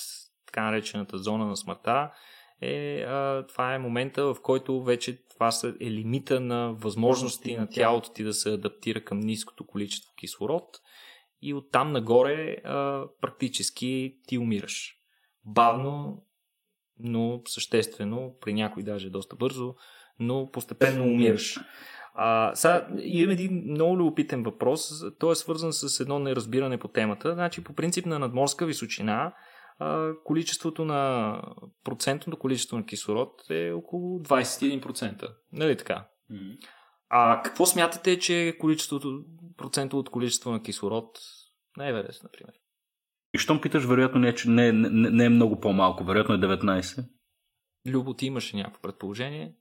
така 0.46 0.64
наречената 0.64 1.18
зона 1.18 1.46
на 1.46 1.58
смъртта, 1.58 2.12
е, 2.62 3.02
а, 3.02 3.46
това 3.48 3.76
е 3.76 3.80
момента, 3.80 4.24
в 4.24 4.38
който 4.44 4.84
вече 4.84 5.18
това 5.30 5.52
е 5.82 5.92
лимита 5.92 6.40
на 6.40 6.74
възможности 6.74 7.58
на 7.58 7.70
тялото 7.70 8.14
ти 8.14 8.24
да 8.24 8.34
се 8.34 8.54
адаптира 8.54 9.02
към 9.02 9.20
ниското 9.20 9.68
количество 9.68 10.14
кислород 10.16 10.64
и 11.42 11.54
оттам 11.54 11.92
нагоре 11.92 12.56
а, 12.64 13.06
практически 13.22 14.18
ти 14.28 14.38
умираш. 14.38 14.96
Бавно, 15.46 16.24
но 17.00 17.42
съществено, 17.46 18.36
при 18.42 18.54
някой 18.54 18.84
даже 18.84 19.10
доста 19.10 19.36
бързо, 19.36 19.76
но 20.20 20.52
постепенно 20.52 21.04
умираш. 21.04 21.60
А, 22.14 22.56
сега 22.56 22.88
имам 23.02 23.32
един 23.32 23.64
много 23.66 23.98
любопитен 23.98 24.44
въпрос. 24.44 24.92
Той 25.20 25.32
е 25.32 25.36
свързан 25.36 25.74
с 25.74 26.00
едно 26.00 26.20
неразбиране 26.20 26.78
по 26.78 26.88
темата. 26.88 27.34
Значи, 27.34 27.64
по 27.64 27.74
принцип 27.74 28.06
на 28.06 28.20
надморска 28.20 28.66
височина, 28.66 29.34
а, 29.80 30.14
количеството 30.24 30.86
на 30.86 31.42
процентното 31.84 32.40
количество 32.40 32.78
на 32.78 32.86
кислород 32.86 33.50
е 33.50 33.72
около 33.72 34.20
21%. 34.20 35.30
Нали 35.52 35.78
така? 35.78 36.08
Mm-hmm. 36.32 36.58
А 37.10 37.42
какво 37.42 37.66
смятате, 37.66 38.20
че 38.20 38.48
е 38.48 38.58
количеството, 38.58 39.24
процентовото 39.58 40.12
количество 40.12 40.52
на 40.52 40.64
кислород 40.64 41.20
на 41.78 41.88
Еверест, 41.88 42.24
например? 42.24 42.54
И 43.34 43.38
щом 43.38 43.62
питаш, 43.62 43.86
вероятно 43.86 44.20
не, 44.20 44.30
е, 44.30 44.34
не, 44.46 44.72
не, 44.72 45.10
не 45.10 45.26
е 45.26 45.30
много 45.30 45.60
по-малко, 45.60 46.04
вероятно 46.04 46.36
е 46.36 46.38
19. 46.38 47.06
Любо, 47.88 48.14
ти 48.14 48.26
имаше 48.26 48.58
някакво 48.58 48.82
предположение? 48.82 49.56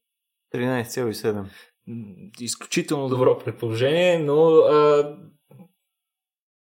13,7. 0.54 1.46
Изключително 2.40 3.08
добро 3.08 3.38
предположение, 3.38 4.18
но 4.18 4.48
а, 4.56 5.16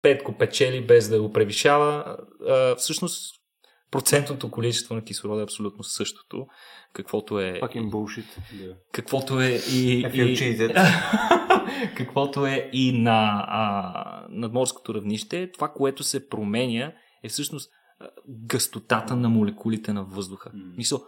Петко 0.02 0.38
печели 0.38 0.86
без 0.86 1.08
да 1.08 1.22
го 1.22 1.32
превишава. 1.32 2.16
А, 2.48 2.76
всъщност 2.76 3.40
процентното 3.90 4.50
количество 4.50 4.94
на 4.94 5.04
кислород 5.04 5.40
е 5.40 5.42
абсолютно 5.42 5.84
същото, 5.84 6.46
каквото 6.92 7.40
е... 7.40 7.60
Fucking 7.62 7.90
bullshit. 7.90 8.24
Каквото 8.92 9.40
е 9.40 9.60
и... 9.72 10.00
и 10.14 10.74
каквото 11.96 12.46
е 12.46 12.70
и 12.72 12.92
на 12.92 13.44
а, 13.48 14.26
надморското 14.30 14.94
равнище. 14.94 15.50
Това, 15.52 15.68
което 15.68 16.04
се 16.04 16.28
променя 16.28 16.92
е 17.22 17.28
всъщност 17.28 17.70
гъстотата 18.28 19.16
на 19.16 19.28
молекулите 19.28 19.92
на 19.92 20.04
въздуха. 20.04 20.50
Mm. 20.50 20.76
Мисъл, 20.76 21.00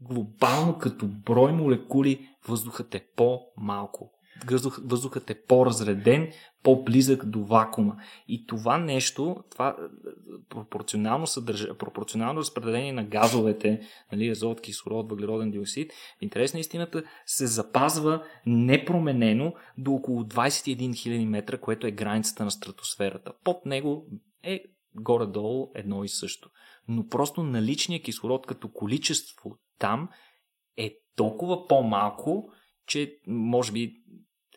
глобално 0.00 0.78
като 0.78 1.06
брой 1.06 1.52
молекули 1.52 2.28
въздухът 2.48 2.94
е 2.94 3.06
по-малко. 3.16 4.10
Въздух, 4.46 4.80
въздухът 4.84 5.30
е 5.30 5.42
по-разреден, 5.42 6.32
по-близък 6.62 7.26
до 7.26 7.44
вакуума. 7.44 7.96
И 8.28 8.46
това 8.46 8.78
нещо, 8.78 9.44
това 9.50 9.76
пропорционално, 10.48 11.26
съдържа, 11.26 11.78
пропорционално 11.78 12.40
разпределение 12.40 12.92
на 12.92 13.04
газовете, 13.04 13.80
нали, 14.12 14.28
азот, 14.28 14.60
кислород, 14.60 15.10
въглероден 15.10 15.50
диоксид, 15.50 15.92
в 15.92 16.22
интерес 16.22 16.54
на 16.54 16.60
истината 16.60 17.02
се 17.26 17.46
запазва 17.46 18.22
непроменено 18.46 19.54
до 19.78 19.92
около 19.92 20.22
21 20.22 20.90
000 20.90 21.24
метра, 21.24 21.58
което 21.58 21.86
е 21.86 21.90
границата 21.90 22.44
на 22.44 22.50
стратосферата. 22.50 23.32
Под 23.44 23.66
него 23.66 24.06
е 24.42 24.62
горе-долу 24.94 25.70
едно 25.74 26.04
и 26.04 26.08
също. 26.08 26.50
Но 26.88 27.06
просто 27.06 27.42
наличният 27.42 28.04
кислород 28.04 28.46
като 28.46 28.68
количество 28.72 29.58
там 29.78 30.08
е 30.76 30.94
толкова 31.16 31.66
по-малко, 31.66 32.52
че 32.86 33.18
може 33.26 33.72
би 33.72 33.94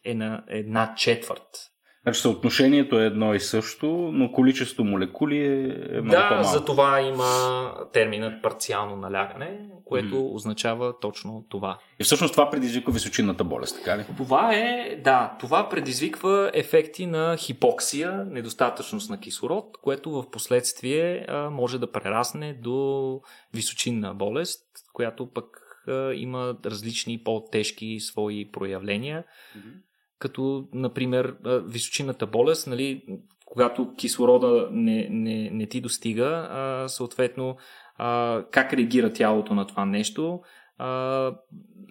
е 0.08 0.14
на 0.14 0.44
една 0.48 0.96
четвърт. 0.96 1.72
Значи 2.08 2.22
съотношението 2.22 3.00
е 3.00 3.06
едно 3.06 3.34
и 3.34 3.40
също, 3.40 3.88
но 4.14 4.32
количество 4.32 4.84
молекули 4.84 5.38
е, 5.38 5.98
е 5.98 6.02
много 6.02 6.22
да, 6.22 6.30
по-малко. 6.30 6.50
за 6.50 6.66
това 6.66 7.02
има 7.02 7.72
терминът 7.94 8.44
парциално 8.44 8.96
налягане, 8.96 9.60
което 9.86 10.16
mm. 10.16 10.34
означава 10.34 11.00
точно 11.00 11.46
това. 11.50 11.80
И 12.00 12.04
всъщност 12.04 12.34
това 12.34 12.50
предизвиква 12.50 12.92
височинната 12.94 13.44
болест, 13.44 13.78
така 13.78 13.98
ли? 13.98 14.06
Това 14.18 14.54
е, 14.54 14.96
да, 15.04 15.38
това 15.40 15.70
предизвиква 15.70 16.52
ефекти 16.54 17.06
на 17.06 17.38
хипоксия, 17.38 18.26
недостатъчност 18.26 19.10
на 19.10 19.20
кислород, 19.20 19.78
което 19.82 20.12
в 20.12 20.32
последствие 20.32 21.26
а, 21.28 21.50
може 21.50 21.80
да 21.80 21.92
прерасне 21.92 22.54
до 22.54 23.22
височинна 23.54 24.14
болест, 24.14 24.64
която 24.94 25.32
пък 25.32 25.46
а, 25.88 26.14
има 26.14 26.56
различни 26.66 27.24
по-тежки 27.24 28.00
свои 28.00 28.52
проявления. 28.52 29.24
Mm-hmm 29.58 29.88
като, 30.20 30.68
например, 30.74 31.36
височинната 31.66 32.28
болест, 32.28 32.68
нали, 32.68 33.04
когато 33.46 33.94
кислорода 33.94 34.70
не, 34.72 35.08
не, 35.12 35.50
не 35.54 35.68
ти 35.68 35.82
достига, 35.82 36.48
а, 36.52 36.88
съответно, 36.88 37.58
а, 37.98 38.44
как 38.52 38.74
реагира 38.74 39.14
тялото 39.14 39.56
на 39.56 39.68
това 39.68 39.86
нещо, 39.86 40.40
а, 40.78 41.32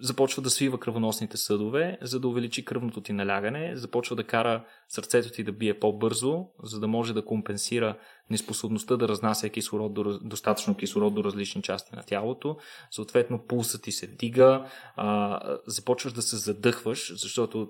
започва 0.01 0.41
да 0.41 0.49
свива 0.49 0.79
кръвоносните 0.79 1.37
съдове, 1.37 1.97
за 2.01 2.19
да 2.19 2.27
увеличи 2.27 2.65
кръвното 2.65 3.01
ти 3.01 3.13
налягане, 3.13 3.75
започва 3.75 4.15
да 4.15 4.23
кара 4.23 4.65
сърцето 4.87 5.31
ти 5.31 5.43
да 5.43 5.51
бие 5.51 5.79
по-бързо, 5.79 6.45
за 6.63 6.79
да 6.79 6.87
може 6.87 7.13
да 7.13 7.25
компенсира 7.25 7.97
неспособността 8.29 8.97
да 8.97 9.07
разнася 9.07 9.49
кислород 9.49 9.93
до, 9.93 10.19
достатъчно 10.19 10.75
кислород 10.75 11.15
до 11.15 11.23
различни 11.23 11.61
части 11.61 11.95
на 11.95 12.03
тялото. 12.03 12.57
Съответно, 12.91 13.45
пулсът 13.47 13.81
ти 13.81 13.91
се 13.91 14.07
вдига, 14.07 14.65
а, 14.95 15.39
започваш 15.67 16.13
да 16.13 16.21
се 16.21 16.35
задъхваш, 16.35 17.21
защото 17.21 17.69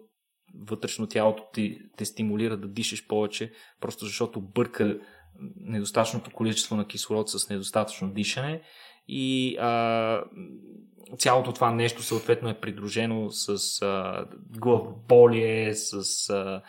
вътрешно 0.56 1.08
тялото 1.08 1.44
ти 1.54 1.80
те 1.98 2.06
стимулира 2.06 2.58
да 2.58 2.68
дишаш 2.68 3.08
повече, 3.08 3.52
просто 3.82 4.06
защото 4.06 4.42
бърка 4.42 5.00
недостатъчното 5.56 6.32
количество 6.32 6.76
на 6.76 6.88
кислород 6.88 7.30
с 7.30 7.50
недостатъчно 7.50 8.12
дишане 8.12 8.62
и 9.08 9.58
а, 9.58 10.24
цялото 11.18 11.54
това 11.54 11.72
нещо 11.72 12.04
съответно 12.04 12.50
е 12.50 12.60
придружено 12.60 13.32
с 13.32 13.82
а, 13.82 14.26
главоболие, 14.58 15.74
с 15.74 16.30
а, 16.30 16.62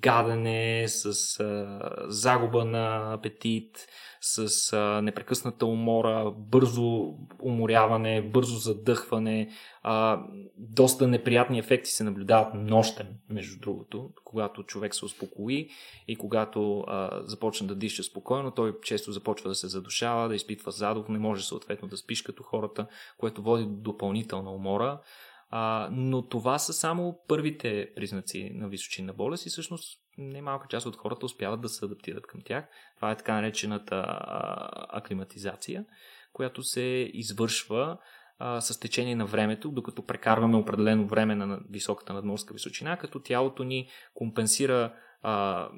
гадене, 0.00 0.84
с 0.88 1.40
а, 1.40 1.80
загуба 2.08 2.64
на 2.64 3.14
апетит, 3.14 3.86
с 4.20 4.72
а, 4.72 5.02
непрекъсната 5.02 5.66
умора, 5.66 6.30
бързо 6.36 7.14
уморяване, 7.42 8.22
бързо 8.22 8.56
задъхване. 8.56 9.48
А, 9.82 10.22
доста 10.56 11.08
неприятни 11.08 11.58
ефекти 11.58 11.90
се 11.90 12.04
наблюдават 12.04 12.54
нощем, 12.54 13.06
между 13.30 13.60
другото, 13.60 14.10
когато 14.24 14.62
човек 14.62 14.94
се 14.94 15.04
успокои 15.04 15.68
и 16.08 16.16
когато 16.16 16.80
а, 16.80 17.20
започне 17.24 17.66
да 17.66 17.74
диша 17.74 18.02
спокойно, 18.02 18.50
той 18.50 18.80
често 18.82 19.12
започва 19.12 19.48
да 19.48 19.54
се 19.54 19.68
задушава, 19.68 20.28
да 20.28 20.34
изпитва 20.34 20.70
задух, 20.70 21.08
не 21.08 21.18
може 21.18 21.44
съответно 21.44 21.88
да 21.88 21.96
спиш 21.96 22.22
като 22.22 22.42
хората, 22.42 22.86
което 23.18 23.42
води 23.42 23.64
до 23.64 23.70
допълнителна 23.70 24.50
умора. 24.50 25.00
А, 25.50 25.88
но 25.92 26.28
това 26.28 26.58
са 26.58 26.72
само 26.72 27.20
първите 27.28 27.90
признаци 27.96 28.50
на 28.54 28.68
височинна 28.68 29.12
болест 29.12 29.46
и 29.46 29.48
всъщност 29.48 30.00
немалка 30.18 30.66
част 30.68 30.86
от 30.86 30.96
хората 30.96 31.26
успяват 31.26 31.60
да 31.60 31.68
се 31.68 31.84
адаптират 31.84 32.26
към 32.26 32.40
тях. 32.44 32.64
Това 32.96 33.10
е 33.10 33.16
така 33.16 33.34
наречената 33.34 34.04
аклиматизация, 34.92 35.84
която 36.32 36.62
се 36.62 37.10
извършва 37.14 37.98
а, 38.38 38.60
с 38.60 38.80
течение 38.80 39.16
на 39.16 39.26
времето, 39.26 39.70
докато 39.70 40.06
прекарваме 40.06 40.56
определено 40.56 41.06
време 41.06 41.34
на 41.34 41.60
високата 41.70 42.12
надморска 42.12 42.54
височина, 42.54 42.96
като 42.96 43.20
тялото 43.20 43.64
ни 43.64 43.88
компенсира 44.14 44.94
а, 45.22 45.68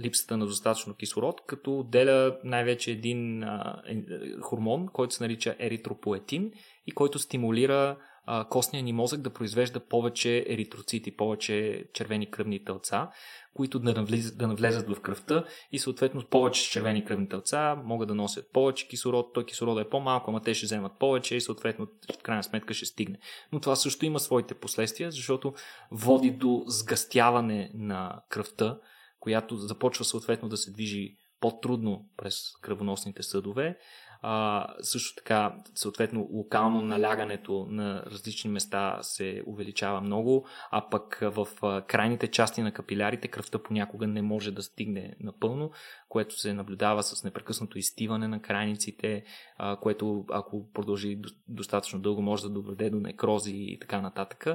липсата 0.00 0.36
на 0.36 0.46
достатъчно 0.46 0.94
кислород, 0.94 1.40
като 1.46 1.78
отделя 1.78 2.38
най-вече 2.44 2.90
един 2.90 3.42
а, 3.42 3.82
е, 3.86 3.96
хормон, 4.40 4.88
който 4.88 5.14
се 5.14 5.24
нарича 5.24 5.56
еритропоетин 5.58 6.52
и 6.86 6.92
който 6.92 7.18
стимулира 7.18 7.96
а, 8.26 8.48
костния 8.48 8.82
ни 8.82 8.92
мозък 8.92 9.20
да 9.20 9.30
произвежда 9.30 9.80
повече 9.80 10.44
еритроцити, 10.48 11.16
повече 11.16 11.84
червени 11.92 12.30
кръвни 12.30 12.64
тълца, 12.64 13.08
които 13.54 13.78
да, 13.78 13.92
навлизат, 13.92 14.38
да 14.38 14.46
навлезат 14.46 14.88
в 14.88 15.00
кръвта 15.00 15.44
и 15.72 15.78
съответно 15.78 16.22
повече 16.30 16.70
червени 16.70 17.04
кръвни 17.04 17.28
тълца 17.28 17.76
могат 17.84 18.08
да 18.08 18.14
носят 18.14 18.52
повече 18.52 18.88
кислород, 18.88 19.34
той 19.34 19.46
кислород 19.46 19.80
е 19.80 19.88
по-малко, 19.90 20.30
ама 20.30 20.42
те 20.42 20.54
ще 20.54 20.66
вземат 20.66 20.98
повече 20.98 21.36
и 21.36 21.40
съответно 21.40 21.86
в 22.14 22.22
крайна 22.22 22.42
сметка 22.42 22.74
ще 22.74 22.86
стигне. 22.86 23.18
Но 23.52 23.60
това 23.60 23.76
също 23.76 24.06
има 24.06 24.20
своите 24.20 24.54
последствия, 24.54 25.10
защото 25.10 25.54
води 25.90 26.30
до 26.30 26.64
сгъстяване 26.66 27.70
на 27.74 28.22
кръвта, 28.28 28.78
която 29.20 29.56
започва 29.56 30.04
съответно 30.04 30.48
да 30.48 30.56
се 30.56 30.72
движи 30.72 31.16
по-трудно 31.40 32.08
през 32.16 32.56
кръвоносните 32.62 33.22
съдове, 33.22 33.78
а, 34.22 34.66
също 34.80 35.16
така, 35.16 35.54
съответно, 35.74 36.28
локално 36.32 36.80
налягането 36.82 37.66
на 37.70 38.02
различни 38.06 38.50
места 38.50 38.98
се 39.02 39.42
увеличава 39.46 40.00
много, 40.00 40.46
а 40.70 40.88
пък 40.90 41.18
в 41.22 41.46
крайните 41.86 42.28
части 42.28 42.62
на 42.62 42.72
капилярите 42.72 43.28
кръвта 43.28 43.58
понякога 43.58 44.06
не 44.06 44.22
може 44.22 44.50
да 44.50 44.62
стигне 44.62 45.14
напълно, 45.20 45.70
което 46.08 46.40
се 46.40 46.54
наблюдава 46.54 47.02
с 47.02 47.24
непрекъснато 47.24 47.78
изтиване 47.78 48.28
на 48.28 48.42
крайниците, 48.42 49.24
а, 49.58 49.76
което 49.76 50.24
ако 50.30 50.72
продължи 50.72 51.20
достатъчно 51.48 52.00
дълго 52.00 52.22
може 52.22 52.42
да 52.42 52.50
доведе 52.50 52.90
до 52.90 53.00
некрози 53.00 53.54
и 53.54 53.78
така 53.80 54.00
нататък. 54.00 54.46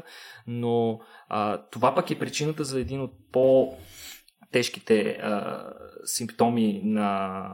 Но 0.47 0.99
а, 1.29 1.57
това 1.71 1.95
пък 1.95 2.11
е 2.11 2.19
причината 2.19 2.63
за 2.63 2.79
един 2.79 3.01
от 3.01 3.11
по- 3.31 3.77
тежките 4.55 5.09
а, 5.09 5.63
симптоми 6.05 6.81
на 6.83 7.49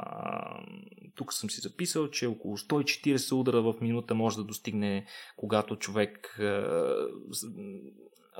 тук 1.15 1.33
съм 1.33 1.49
си 1.49 1.61
записал, 1.61 2.09
че 2.09 2.27
около 2.27 2.57
140 2.57 3.35
удара 3.35 3.61
в 3.61 3.73
минута 3.81 4.15
може 4.15 4.37
да 4.37 4.43
достигне, 4.43 5.05
когато 5.37 5.75
човек 5.75 6.39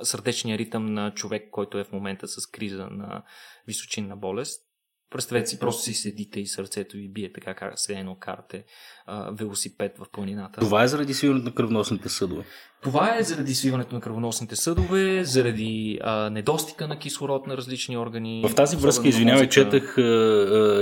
сърдечния 0.02 0.58
ритъм 0.58 0.94
на 0.94 1.14
човек, 1.14 1.48
който 1.50 1.78
е 1.78 1.84
в 1.84 1.92
момента 1.92 2.28
с 2.28 2.46
криза 2.46 2.86
на 2.90 3.22
височинна 3.66 4.16
болест. 4.16 4.71
Представете 5.12 5.46
си, 5.46 5.58
просто 5.58 5.82
си 5.82 5.94
седите 5.94 6.40
и 6.40 6.46
сърцето 6.46 6.96
ви 6.96 7.08
бие 7.08 7.32
така, 7.32 7.54
как 7.54 7.72
се 7.76 7.92
едно 7.92 8.16
карате 8.20 8.64
а, 9.06 9.30
велосипед 9.32 9.92
в 9.98 10.06
планината. 10.12 10.60
Това 10.60 10.84
е 10.84 10.88
заради 10.88 11.14
свиването 11.14 11.44
на 11.44 11.54
кръвносните 11.54 12.08
съдове. 12.08 12.44
Това 12.82 13.16
е 13.18 13.22
заради 13.22 13.54
свиването 13.54 13.94
на 13.94 14.00
кръвоносните 14.00 14.56
съдове, 14.56 15.24
заради 15.24 15.98
а, 16.02 16.30
недостига 16.30 16.88
на 16.88 16.98
кислород 16.98 17.46
на 17.46 17.56
различни 17.56 17.96
органи. 17.96 18.44
В 18.48 18.54
тази 18.54 18.76
връзка, 18.76 19.08
извинявай, 19.08 19.48
четах, 19.48 19.96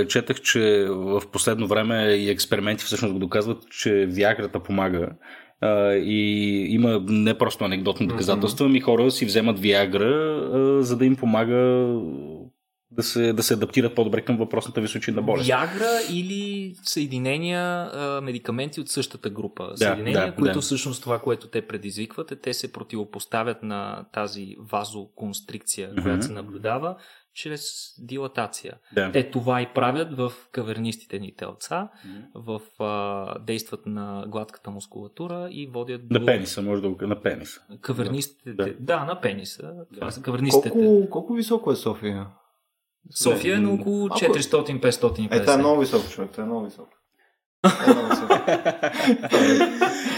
четах, 0.08 0.40
че 0.40 0.86
в 0.88 1.22
последно 1.32 1.66
време 1.66 2.12
и 2.12 2.30
експерименти 2.30 2.84
всъщност 2.84 3.12
го 3.12 3.20
доказват, 3.20 3.70
че 3.70 4.06
Виаграта 4.06 4.60
помага 4.60 5.08
и 5.94 6.66
има 6.70 7.04
не 7.08 7.38
просто 7.38 7.64
анекдотни 7.64 8.06
доказателства, 8.06 8.66
ами 8.66 8.80
хора 8.80 9.10
си 9.10 9.26
вземат 9.26 9.58
Виагра, 9.58 10.40
за 10.82 10.96
да 10.96 11.04
им 11.04 11.16
помага 11.16 11.86
да 12.92 13.02
се, 13.02 13.32
да 13.32 13.42
се 13.42 13.54
адаптират 13.54 13.94
по-добре 13.94 14.22
към 14.22 14.36
въпросната 14.36 14.80
височина 14.80 15.22
болест. 15.22 15.46
Виагра 15.46 15.98
или 16.10 16.74
съединения, 16.82 17.90
медикаменти 18.22 18.80
от 18.80 18.88
същата 18.88 19.30
група. 19.30 19.68
Да, 19.70 19.76
съединения, 19.76 20.26
да, 20.26 20.34
които 20.34 20.54
да. 20.54 20.60
всъщност 20.60 21.02
това, 21.02 21.18
което 21.18 21.48
те 21.48 21.66
предизвикват, 21.66 22.32
е 22.32 22.36
те 22.36 22.54
се 22.54 22.72
противопоставят 22.72 23.62
на 23.62 24.04
тази 24.12 24.56
вазоконстрикция, 24.58 25.90
mm-hmm. 25.90 26.02
която 26.02 26.24
се 26.24 26.32
наблюдава 26.32 26.96
чрез 27.34 27.64
дилатация. 27.98 28.74
Да. 28.94 29.12
Те 29.12 29.30
това 29.30 29.62
и 29.62 29.66
правят 29.74 30.16
в 30.16 30.32
кавернистите 30.52 31.18
ни 31.18 31.34
телца, 31.36 31.88
mm-hmm. 32.06 32.22
в 32.34 32.82
а, 32.82 33.38
действат 33.38 33.86
на 33.86 34.24
гладката 34.28 34.70
мускулатура 34.70 35.48
и 35.50 35.66
водят 35.66 36.10
на 36.10 36.20
до... 36.20 36.26
пениса, 36.26 36.62
може 36.62 36.82
да 36.82 36.90
го 36.90 37.06
на 37.06 37.22
пениса. 37.22 37.60
Кавернистите, 37.80 38.52
да, 38.52 38.74
да 38.80 39.04
на 39.04 39.20
пениса. 39.20 39.72
Са 40.08 40.22
кавернистите. 40.22 40.70
Колко, 40.70 41.10
колко 41.10 41.34
високо 41.34 41.72
е 41.72 41.76
София? 41.76 42.26
София 43.14 43.56
е 43.56 43.60
на 43.60 43.72
около 43.72 44.08
400-550. 44.08 45.36
Е, 45.36 45.40
това 45.40 45.54
е 45.54 45.56
много 45.56 45.80
високо, 45.80 46.10
човек. 46.10 46.30
Това 46.30 46.42
е 46.42 46.46
много 46.46 46.64
високо. 46.64 46.90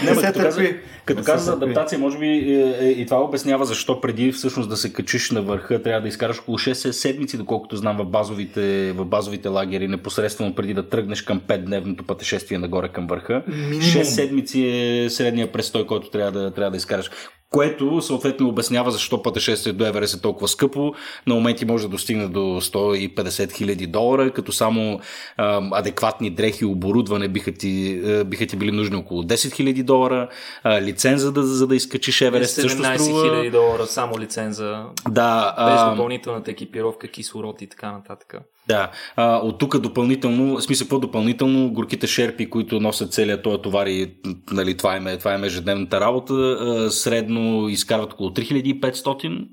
Не, 0.03 0.15
като, 0.21 0.39
каза, 0.39 0.69
като 1.05 1.23
каза 1.23 1.45
за 1.45 1.53
адаптация, 1.53 1.99
може 1.99 2.17
би 2.17 2.27
е, 2.27 2.75
е, 2.79 2.89
и 2.89 3.05
това 3.05 3.23
обяснява 3.23 3.65
защо 3.65 4.01
преди 4.01 4.31
всъщност 4.31 4.69
да 4.69 4.77
се 4.77 4.93
качиш 4.93 5.31
на 5.31 5.41
върха 5.41 5.83
трябва 5.83 6.01
да 6.01 6.07
изкараш 6.07 6.39
около 6.39 6.57
6 6.57 6.91
седмици, 6.91 7.37
доколкото 7.37 7.75
знам 7.75 7.97
в 7.97 8.05
базовите, 8.05 8.91
в 8.91 9.05
базовите 9.05 9.47
лагери, 9.47 9.87
непосредствено 9.87 10.55
преди 10.55 10.73
да 10.73 10.89
тръгнеш 10.89 11.21
към 11.21 11.39
5-дневното 11.39 12.05
пътешествие 12.05 12.57
нагоре 12.57 12.89
към 12.89 13.07
върха. 13.07 13.43
Минимум. 13.47 13.81
6 13.81 14.03
седмици 14.03 14.67
е 14.67 15.09
средния 15.09 15.51
престой, 15.51 15.87
който 15.87 16.09
трябва 16.09 16.31
да, 16.31 16.51
трябва 16.51 16.71
да 16.71 16.77
изкараш 16.77 17.09
което 17.53 18.01
съответно 18.01 18.49
обяснява 18.49 18.91
защо 18.91 19.21
пътешествието 19.21 19.77
до 19.77 19.85
Еверест 19.85 20.17
е 20.17 20.21
толкова 20.21 20.47
скъпо. 20.47 20.93
На 21.27 21.35
моменти 21.35 21.65
може 21.65 21.83
да 21.83 21.89
достигне 21.89 22.27
до 22.27 22.39
150 22.39 23.51
хиляди 23.51 23.87
долара, 23.87 24.31
като 24.31 24.51
само 24.51 24.99
а, 25.37 25.61
адекватни 25.71 26.29
дрехи 26.29 26.63
и 26.63 26.67
оборудване 26.67 27.27
биха 27.27 27.51
ти, 27.51 28.01
а, 28.05 28.23
биха 28.23 28.47
ти 28.47 28.55
били 28.55 28.71
нужни 28.71 28.95
около 28.95 29.23
10 29.23 29.53
хиляди 29.53 29.83
долара. 29.83 30.29
А, 30.63 30.81
лиценза 30.81 31.31
да, 31.31 31.43
за 31.43 31.67
да 31.67 31.75
изкачиш 31.75 32.21
Еверест 32.21 32.55
също 32.55 32.83
струва... 32.83 33.23
хиляди 33.23 33.49
долара 33.49 33.85
само 33.85 34.19
лиценза. 34.19 34.85
Да. 35.09 35.55
Без 35.71 35.91
допълнителната 35.91 36.51
екипировка, 36.51 37.07
кислород 37.07 37.61
и 37.61 37.67
така 37.67 37.91
нататък. 37.91 38.35
Да, 38.67 38.91
а, 39.15 39.37
от 39.37 39.59
тук 39.59 39.77
допълнително, 39.77 40.55
в 40.55 40.61
смисъл 40.61 40.87
по-допълнително, 40.87 41.73
горките 41.73 42.07
шерпи, 42.07 42.49
които 42.49 42.79
носят 42.79 43.13
целият 43.13 43.43
този 43.43 43.61
товар 43.61 43.85
и 43.87 44.13
нали, 44.51 44.77
това, 44.77 44.95
е, 44.95 45.17
това 45.17 45.35
е 45.35 45.45
ежедневната 45.45 45.99
работа, 45.99 46.33
а, 46.33 46.91
средно 46.91 47.69
изкарват 47.69 48.13
около 48.13 48.29
3500 48.29 49.47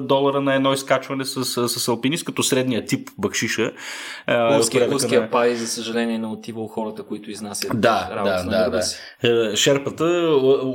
долара 0.00 0.40
на 0.40 0.54
едно 0.54 0.72
изкачване 0.72 1.24
с, 1.24 1.44
с, 1.44 1.68
с 1.68 1.88
алпинист, 1.88 2.24
като 2.24 2.42
средния 2.42 2.84
тип 2.84 3.08
бакшиша. 3.18 3.72
Уския, 4.60 4.94
уския 4.94 5.20
на... 5.20 5.30
пай, 5.30 5.54
за 5.54 5.66
съжаление, 5.66 6.18
не 6.18 6.26
отива 6.26 6.62
у 6.62 6.66
хората, 6.66 7.02
които 7.02 7.30
изнасят 7.30 7.80
да, 7.80 8.08
работа 8.12 8.44
да, 8.50 8.70
да, 8.70 8.82
да. 9.28 9.56
Шерпата, 9.56 10.04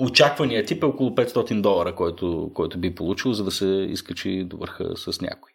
очаквания 0.01 0.65
тип 0.65 0.83
е 0.83 0.85
около 0.85 1.09
500 1.09 1.61
долара, 1.61 1.95
който, 1.95 2.51
който 2.53 2.77
би 2.77 2.95
получил, 2.95 3.33
за 3.33 3.43
да 3.43 3.51
се 3.51 3.65
изкачи 3.89 4.43
до 4.43 4.57
върха 4.57 4.85
с 4.95 5.21
някой. 5.21 5.52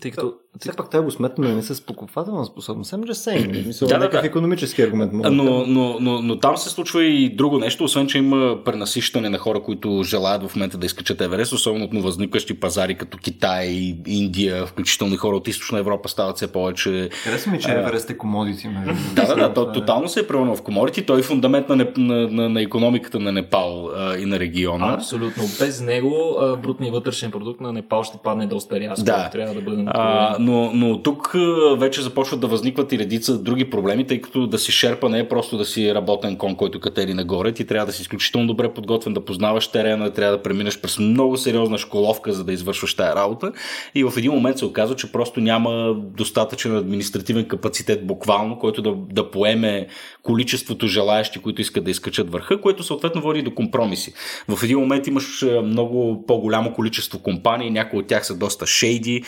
Тъй 0.00 0.10
като... 0.10 0.34
Все 0.60 0.72
пак 0.72 0.90
трябва 0.90 1.04
го 1.04 1.10
сметнем 1.10 1.56
не 1.56 1.62
с 1.62 1.86
покупателна 1.86 2.44
способност, 2.44 2.90
само 2.90 3.04
че 3.04 3.14
се 3.14 3.48
Мисля, 3.66 3.86
да, 3.86 3.98
някакъв 3.98 4.20
да, 4.20 4.26
економически 4.26 4.82
аргумент. 4.82 5.12
Мога 5.12 5.30
но, 5.30 5.44
но, 5.44 5.66
но, 5.66 5.96
но, 6.00 6.22
но, 6.22 6.38
там 6.38 6.56
се 6.56 6.70
случва 6.70 7.04
и 7.04 7.36
друго 7.36 7.58
нещо, 7.58 7.84
освен 7.84 8.06
че 8.06 8.18
има 8.18 8.64
пренасищане 8.64 9.28
на 9.28 9.38
хора, 9.38 9.62
които 9.62 10.02
желаят 10.04 10.48
в 10.48 10.56
момента 10.56 10.78
да 10.78 10.86
изкачат 10.86 11.20
Еверест, 11.20 11.52
особено 11.52 11.84
от 11.84 11.92
нововъзникващи 11.92 12.60
пазари 12.60 12.94
като 12.94 13.18
Китай, 13.18 13.96
Индия, 14.06 14.66
включително 14.66 15.14
и 15.14 15.16
хора 15.16 15.36
от 15.36 15.48
Източна 15.48 15.78
Европа 15.78 16.08
стават 16.08 16.36
все 16.36 16.52
повече. 16.52 17.08
Харесва 17.12 17.52
ми, 17.52 17.60
че 17.60 17.70
Еверест 17.70 18.10
е 18.10 18.18
комодити. 18.18 18.68
Да, 19.14 19.26
да, 19.26 19.34
да, 19.36 19.54
то, 19.54 19.72
тотално 19.72 20.08
се 20.08 20.20
е 20.20 20.26
превърнал 20.26 20.56
в 20.56 20.62
комодити. 20.62 21.06
Той 21.06 21.20
е 21.20 21.22
фундамент 21.22 21.68
на, 21.68 21.76
на, 21.76 22.28
на, 22.28 22.48
на 22.48 22.62
економиката 22.62 23.20
на 23.20 23.32
Непал 23.32 23.90
а, 23.96 24.16
и 24.16 24.26
на 24.26 24.38
региона. 24.38 24.94
Абсолютно. 24.94 25.42
Без 25.58 25.80
него 25.80 26.36
брутният 26.62 26.94
вътрешен 26.94 27.30
продукт 27.30 27.60
на 27.60 27.72
Непал 27.72 28.04
ще 28.04 28.18
падне 28.24 28.46
доста 28.46 28.80
рязко. 28.80 29.04
Да. 29.04 29.30
Трябва 29.30 29.54
да 29.54 29.60
бъде 29.60 29.81
а, 29.86 30.36
но, 30.40 30.70
но 30.74 31.02
тук 31.02 31.34
вече 31.76 32.02
започват 32.02 32.40
да 32.40 32.46
възникват 32.46 32.92
и 32.92 32.98
редица 32.98 33.38
други 33.38 33.70
проблеми, 33.70 34.06
тъй 34.06 34.20
като 34.20 34.46
да 34.46 34.58
си 34.58 34.72
шерпа 34.72 35.08
не 35.08 35.18
е 35.18 35.28
просто 35.28 35.56
да 35.56 35.64
си 35.64 35.94
работен 35.94 36.36
кон, 36.36 36.56
който 36.56 36.80
катери 36.80 37.14
нагоре. 37.14 37.52
Ти 37.52 37.66
трябва 37.66 37.86
да 37.86 37.92
си 37.92 38.02
изключително 38.02 38.46
добре 38.46 38.74
подготвен, 38.74 39.14
да 39.14 39.24
познаваш 39.24 39.68
терена, 39.68 40.10
трябва 40.10 40.36
да 40.36 40.42
преминеш 40.42 40.80
през 40.80 40.98
много 40.98 41.36
сериозна 41.36 41.78
школовка, 41.78 42.32
за 42.32 42.44
да 42.44 42.52
извършваш 42.52 42.94
тая 42.94 43.16
работа. 43.16 43.52
И 43.94 44.04
в 44.04 44.12
един 44.16 44.32
момент 44.32 44.58
се 44.58 44.64
оказва, 44.64 44.96
че 44.96 45.12
просто 45.12 45.40
няма 45.40 45.94
достатъчен 46.16 46.76
административен 46.76 47.48
капацитет, 47.48 48.06
буквално, 48.06 48.58
който 48.58 48.82
да, 48.82 48.94
да 49.10 49.30
поеме 49.30 49.86
количеството 50.22 50.86
желаящи, 50.86 51.38
които 51.38 51.60
искат 51.60 51.84
да 51.84 51.90
изкачат 51.90 52.32
върха, 52.32 52.60
което 52.60 52.82
съответно 52.82 53.22
води 53.22 53.42
до 53.42 53.54
компромиси. 53.54 54.12
В 54.48 54.62
един 54.62 54.78
момент 54.78 55.06
имаш 55.06 55.44
много 55.64 56.24
по-голямо 56.26 56.72
количество 56.72 57.18
компании, 57.18 57.70
някои 57.70 57.98
от 57.98 58.06
тях 58.06 58.26
са 58.26 58.38
доста 58.38 58.66
шейди, 58.66 59.22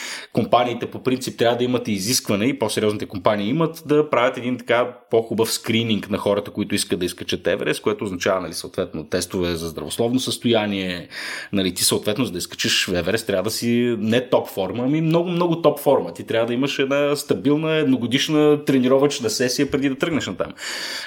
компаниите 0.45 0.87
по 0.87 1.03
принцип 1.03 1.39
трябва 1.39 1.57
да 1.57 1.65
имат 1.65 1.89
изискване 1.89 2.45
и 2.45 2.59
по-сериозните 2.59 3.07
компании 3.07 3.49
имат 3.49 3.83
да 3.87 4.11
правят 4.11 4.39
един 4.39 4.59
така 4.59 4.97
по-хубав 5.11 5.53
скрининг 5.53 6.11
на 6.11 6.19
хората, 6.19 6.51
които 6.51 6.75
искат 6.75 6.99
да 6.99 7.05
изкачат 7.05 7.47
Еверест, 7.47 7.83
което 7.83 8.05
означава, 8.05 8.41
нали, 8.41 8.53
съответно, 8.53 9.05
тестове 9.05 9.55
за 9.55 9.69
здравословно 9.69 10.21
състояние. 10.21 11.09
Нали, 11.53 11.75
ти 11.75 11.85
съответно, 11.85 12.25
за 12.25 12.33
да 12.33 12.39
изкачиш 12.39 12.89
Еверест, 12.89 13.27
трябва 13.27 13.43
да 13.43 13.51
си 13.51 13.97
не 13.99 14.29
топ 14.29 14.49
форма, 14.49 14.83
ами 14.87 15.01
много, 15.01 15.29
много 15.29 15.63
топ 15.63 15.81
форма. 15.81 16.15
Ти 16.15 16.25
трябва 16.27 16.47
да 16.47 16.55
имаш 16.55 16.79
една 16.79 17.17
стабилна 17.17 17.73
едногодишна 17.73 18.65
тренировъчна 18.65 19.31
сесия 19.31 19.71
преди 19.71 19.89
да 19.89 19.99
тръгнеш 19.99 20.27
на 20.27 20.37
там. 20.37 20.53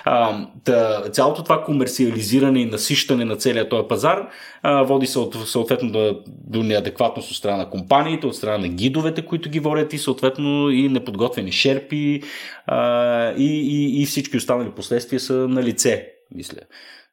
А, 0.06 0.48
та, 0.64 1.02
цялото 1.12 1.44
това 1.44 1.64
комерциализиране 1.64 2.62
и 2.62 2.66
насищане 2.66 3.26
на 3.26 3.36
целия 3.36 3.70
този 3.70 3.88
пазар 3.88 4.28
а, 4.64 4.84
води 4.84 5.08
съответно 5.46 5.92
до, 5.92 6.20
до 6.28 6.64
неадекватност 6.64 7.32
от 7.32 7.38
страна 7.38 7.58
на 7.58 7.70
компаниите, 7.70 8.28
от 8.28 8.36
страна 8.36 8.58
на 8.58 8.68
гидовете, 8.68 9.26
които 9.28 9.50
ги 9.50 9.60
водят 9.60 9.94
и 9.94 9.98
съответно 9.98 10.70
и 10.70 10.90
неподготвени 10.90 11.52
шерпи 11.52 12.22
а, 12.66 13.32
и, 13.38 13.46
и, 13.46 14.02
и 14.02 14.06
всички 14.06 14.38
останали 14.38 14.70
последствия 14.70 15.20
са 15.20 15.34
на 15.34 15.64
лице, 15.64 16.10
мисля. 16.36 16.60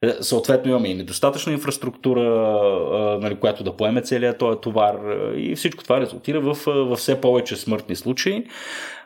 Е, 0.03 0.13
съответно 0.21 0.71
имаме 0.71 0.89
и 0.89 0.95
недостатъчна 0.95 1.53
инфраструктура, 1.53 2.23
нали, 3.23 3.35
която 3.35 3.65
да 3.65 3.77
поеме 3.77 4.03
целият 4.03 4.39
този 4.39 4.61
товар 4.61 4.97
и 5.37 5.55
всичко 5.57 5.85
това 5.85 6.01
резултира 6.01 6.41
в, 6.41 6.59
в 6.67 6.97
все 6.97 7.21
повече 7.21 7.57
смъртни 7.57 7.97
случаи. 7.97 8.45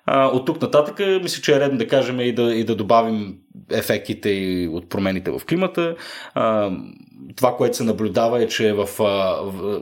От 0.06 0.46
тук 0.46 0.62
нататък 0.62 1.22
мисля, 1.22 1.42
че 1.42 1.56
е 1.56 1.60
редно 1.60 1.78
да 1.78 1.88
кажем 1.88 2.20
и 2.20 2.32
да, 2.32 2.54
и 2.54 2.64
да 2.64 2.76
добавим 2.76 3.34
ефектите 3.70 4.30
и 4.30 4.68
от 4.68 4.88
промените 4.88 5.30
в 5.30 5.40
климата. 5.48 5.96
Това, 7.36 7.56
което 7.56 7.76
се 7.76 7.84
наблюдава 7.84 8.42
е, 8.42 8.48
че 8.48 8.72
в, 8.72 8.88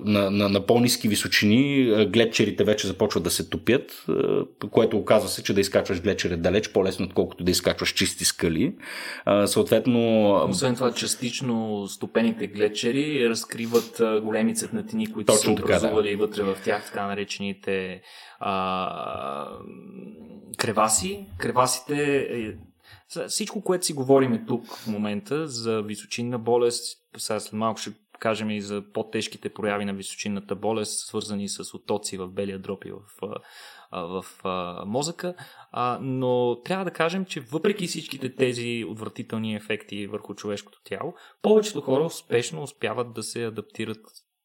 на, 0.04 0.30
на, 0.30 0.48
на 0.48 0.66
по-низки 0.66 1.08
височини 1.08 1.84
гледчерите 2.06 2.64
вече 2.64 2.86
започват 2.86 3.24
да 3.24 3.30
се 3.30 3.48
топят, 3.48 4.06
което 4.70 4.98
оказва 4.98 5.28
се, 5.28 5.42
че 5.42 5.54
да 5.54 5.60
изкачваш 5.60 6.02
гледчер 6.02 6.30
е 6.30 6.36
далеч 6.36 6.68
по-лесно, 6.68 7.06
отколкото 7.06 7.44
да 7.44 7.50
изкачваш 7.50 7.92
чисти 7.92 8.24
скали. 8.24 8.74
Съответно... 9.46 10.34
Освен 10.48 10.74
това, 10.74 10.92
частично 10.92 11.86
стопените 11.88 12.46
гледчери 12.46 13.28
разкриват 13.28 14.02
големи 14.22 14.54
цветнатини, 14.54 15.12
които 15.12 15.32
са 15.32 15.50
образували 15.50 16.10
да. 16.10 16.16
вътре 16.16 16.42
в 16.42 16.56
тях, 16.64 16.86
така 16.86 17.06
наречените 17.06 18.00
а, 18.40 19.48
креваси. 20.58 21.26
Кревасите 21.38 22.16
е, 22.16 22.52
всичко, 23.28 23.62
което 23.62 23.86
си 23.86 23.92
говорим 23.92 24.44
тук 24.46 24.66
в 24.66 24.86
момента 24.86 25.48
за 25.48 25.82
височинна 25.82 26.38
болест, 26.38 26.98
сега 27.18 27.40
след 27.40 27.52
малко 27.52 27.80
ще 27.80 27.92
кажем 28.18 28.50
и 28.50 28.60
за 28.60 28.84
по-тежките 28.92 29.48
прояви 29.48 29.84
на 29.84 29.94
височинната 29.94 30.56
болест, 30.56 31.06
свързани 31.06 31.48
с 31.48 31.74
отоци 31.74 32.16
в 32.16 32.28
белия 32.28 32.58
дроб 32.58 32.84
и 32.84 32.92
в, 32.92 33.00
в, 33.92 34.22
в 34.42 34.44
мозъка. 34.86 35.34
А, 35.70 35.98
но 36.02 36.60
трябва 36.64 36.84
да 36.84 36.90
кажем, 36.90 37.24
че 37.24 37.40
въпреки 37.40 37.86
всичките 37.86 38.34
тези 38.34 38.84
отвратителни 38.88 39.54
ефекти 39.54 40.06
върху 40.06 40.34
човешкото 40.34 40.80
тяло, 40.84 41.14
повечето 41.42 41.80
хора 41.80 42.04
успешно 42.04 42.62
успяват 42.62 43.12
да 43.12 43.22
се 43.22 43.44
адаптират 43.44 44.00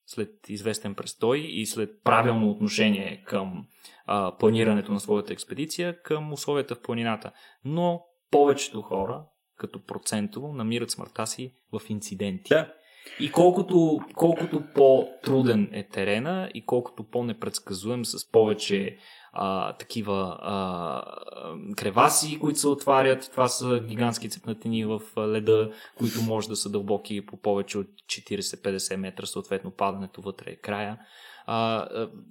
след 0.06 0.50
известен 0.50 0.96
престой 0.96 1.40
и 1.40 1.66
след 1.66 1.90
правилно 2.04 2.50
отношение 2.50 3.24
към 3.28 3.68
а, 4.06 4.38
планирането 4.38 4.92
на 4.92 5.00
своята 5.00 5.34
експедиция 5.34 6.02
към 6.02 6.34
условията 6.34 6.76
в 6.76 6.82
планината. 6.82 7.32
Но 7.66 8.06
повечето 8.32 8.82
хора, 8.82 9.24
като 9.62 9.80
процентово, 9.86 10.54
намират 10.54 10.92
смъртта 10.92 11.28
си 11.28 11.54
в 11.74 11.82
инциденти. 11.90 12.50
Да. 12.50 12.74
И 13.20 13.32
колкото, 13.32 14.00
колкото 14.16 14.64
по-труден 14.76 15.70
е 15.74 15.88
терена 15.88 16.52
и 16.54 16.66
колкото 16.66 17.04
по-непредсказуем 17.04 18.06
с 18.06 18.32
повече 18.32 18.98
а, 19.34 19.74
такива 19.74 20.38
а, 20.42 21.04
креваси, 21.76 22.40
които 22.40 22.60
се 22.60 22.68
отварят. 22.68 23.30
Това 23.32 23.48
са 23.48 23.80
гигантски 23.88 24.30
цепнатини 24.30 24.86
в 24.86 25.02
леда, 25.18 25.72
които 25.98 26.22
може 26.22 26.50
да 26.50 26.56
са 26.56 26.70
дълбоки 26.70 27.26
по 27.26 27.38
повече 27.38 27.78
от 27.78 27.88
40-50 27.88 28.96
метра, 28.96 29.26
съответно 29.26 29.72
падането 29.72 30.22
вътре 30.22 30.52
е 30.52 30.56
края 30.56 30.98
а, 31.46 31.88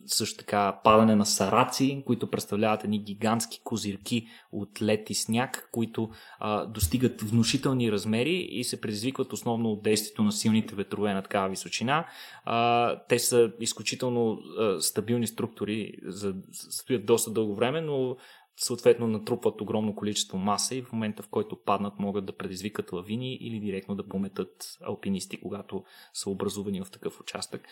също 0.07 0.39
така 0.39 0.81
падане 0.85 1.17
на 1.17 1.27
сараци, 1.27 2.03
които 2.07 2.31
представляват 2.31 2.85
едни 2.85 2.99
гигантски 2.99 3.61
козирки 3.65 4.27
от 4.53 4.83
лед 4.83 5.11
и 5.11 5.15
сняг, 5.15 5.69
които 5.73 6.11
а, 6.39 6.67
достигат 6.67 7.23
внушителни 7.23 7.93
размери 7.93 8.49
и 8.51 8.65
се 8.65 8.81
предизвикват 8.81 9.33
основно 9.33 9.71
от 9.73 9.83
действието 9.83 10.23
на 10.23 10.33
силните 10.33 10.75
ветрове 10.75 11.15
на 11.15 11.23
такава 11.23 11.49
височина. 11.49 12.07
А, 12.45 12.97
те 13.09 13.19
са 13.19 13.53
изключително 13.61 14.33
а, 14.33 14.81
стабилни 14.81 15.27
структури, 15.27 15.93
за, 16.07 16.35
стоят 16.53 17.07
доста 17.07 17.31
дълго 17.31 17.55
време, 17.55 17.81
но 17.81 18.17
съответно 18.57 19.07
натрупват 19.07 19.61
огромно 19.61 19.95
количество 19.95 20.39
маса 20.39 20.75
и 20.75 20.83
в 20.83 20.93
момента 20.93 21.23
в 21.23 21.29
който 21.29 21.63
паднат 21.65 21.99
могат 21.99 22.27
да 22.27 22.37
предизвикат 22.37 22.93
лавини 22.93 23.35
или 23.35 23.61
директно 23.61 23.95
да 23.95 24.09
пометат 24.09 24.79
алпинисти, 24.83 25.41
когато 25.41 25.85
са 26.15 26.31
образувани 26.31 26.81
в 26.81 26.91
такъв 26.91 27.21
участък. 27.21 27.63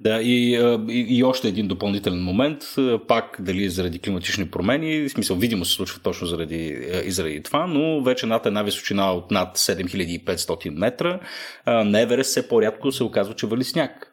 Да, 0.00 0.22
и, 0.22 0.54
и, 0.88 1.16
и 1.18 1.24
още 1.24 1.48
един 1.48 1.68
допълнителен 1.68 2.22
момент, 2.22 2.62
пак 3.08 3.36
дали 3.40 3.68
заради 3.68 3.98
климатични 3.98 4.50
промени, 4.50 5.00
в 5.00 5.10
смисъл 5.10 5.36
видимо 5.36 5.64
се 5.64 5.72
случва 5.72 6.00
точно 6.02 6.26
заради, 6.26 6.88
и 7.04 7.10
заради 7.10 7.42
това, 7.42 7.66
но 7.66 8.02
вече 8.02 8.26
над 8.26 8.46
една 8.46 8.62
височина 8.62 9.12
от 9.12 9.30
над 9.30 9.58
7500 9.58 10.70
метра 10.70 11.20
на 11.66 12.00
Еверест 12.00 12.30
все 12.30 12.48
по-рядко 12.48 12.92
се 12.92 13.04
оказва, 13.04 13.34
че 13.34 13.46
вали 13.46 13.64
сняг. 13.64 14.12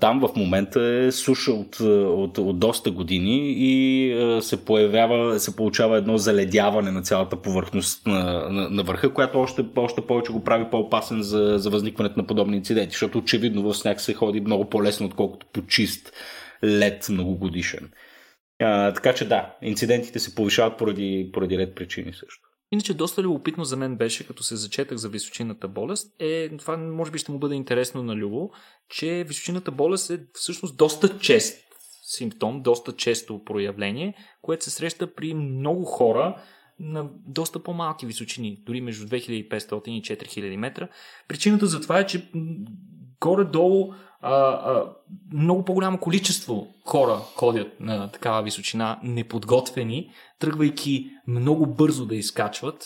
Там 0.00 0.20
в 0.20 0.36
момента 0.36 0.82
е 0.82 1.12
суша 1.12 1.52
от, 1.52 1.80
от, 1.80 2.38
от 2.38 2.58
доста 2.58 2.90
години 2.90 3.54
и 3.56 4.40
се 4.42 4.64
появява, 4.64 5.40
се 5.40 5.56
получава 5.56 5.98
едно 5.98 6.18
заледяване 6.18 6.90
на 6.90 7.02
цялата 7.02 7.36
повърхност 7.36 8.06
на, 8.06 8.48
на, 8.50 8.70
на 8.70 8.82
върха, 8.82 9.14
която 9.14 9.40
още, 9.40 9.64
още 9.76 10.00
повече 10.00 10.32
го 10.32 10.44
прави 10.44 10.64
по-опасен 10.70 11.22
за, 11.22 11.54
за 11.58 11.70
възникването 11.70 12.20
на 12.20 12.26
подобни 12.26 12.56
инциденти, 12.56 12.92
защото 12.92 13.18
очевидно 13.18 13.62
в 13.62 13.74
сняг 13.74 14.00
се 14.00 14.14
ходи 14.14 14.40
много 14.40 14.68
по-лесно, 14.68 15.06
отколкото 15.06 15.46
по 15.52 15.66
чист 15.66 16.12
лед 16.64 17.06
многогодишен. 17.10 17.90
А, 18.62 18.92
така 18.92 19.12
че 19.12 19.28
да, 19.28 19.56
инцидентите 19.62 20.18
се 20.18 20.34
повишават 20.34 20.78
поради, 20.78 21.30
поради 21.32 21.58
ред 21.58 21.74
причини 21.74 22.12
също. 22.12 22.49
Иначе 22.72 22.94
доста 22.94 23.22
любопитно 23.22 23.64
за 23.64 23.76
мен 23.76 23.96
беше, 23.96 24.26
като 24.26 24.42
се 24.42 24.56
зачетах 24.56 24.98
за 24.98 25.08
височинната 25.08 25.68
болест, 25.68 26.14
е, 26.18 26.56
това 26.56 26.76
може 26.76 27.10
би 27.10 27.18
ще 27.18 27.32
му 27.32 27.38
бъде 27.38 27.54
интересно 27.54 28.02
на 28.02 28.16
Любо, 28.16 28.50
че 28.88 29.24
височинната 29.28 29.70
болест 29.70 30.10
е 30.10 30.26
всъщност 30.34 30.76
доста 30.76 31.18
чест 31.18 31.64
симптом, 32.10 32.62
доста 32.62 32.92
често 32.92 33.44
проявление, 33.44 34.14
което 34.42 34.64
се 34.64 34.70
среща 34.70 35.14
при 35.14 35.34
много 35.34 35.84
хора 35.84 36.42
на 36.78 37.10
доста 37.26 37.62
по-малки 37.62 38.06
височини, 38.06 38.62
дори 38.66 38.80
между 38.80 39.06
2500 39.06 39.88
и 39.88 40.02
4000 40.02 40.56
метра. 40.56 40.88
Причината 41.28 41.66
за 41.66 41.80
това 41.80 41.98
е, 41.98 42.06
че 42.06 42.30
горе-долу 43.20 43.94
а, 44.22 44.34
а, 44.34 44.92
много 45.32 45.64
по-голямо 45.64 45.98
количество 45.98 46.66
хора 46.84 47.16
ходят 47.36 47.80
на 47.80 48.08
такава 48.08 48.42
височина 48.42 49.00
неподготвени, 49.02 50.10
тръгвайки 50.38 51.10
много 51.26 51.66
бързо 51.66 52.06
да 52.06 52.14
изкачват, 52.16 52.84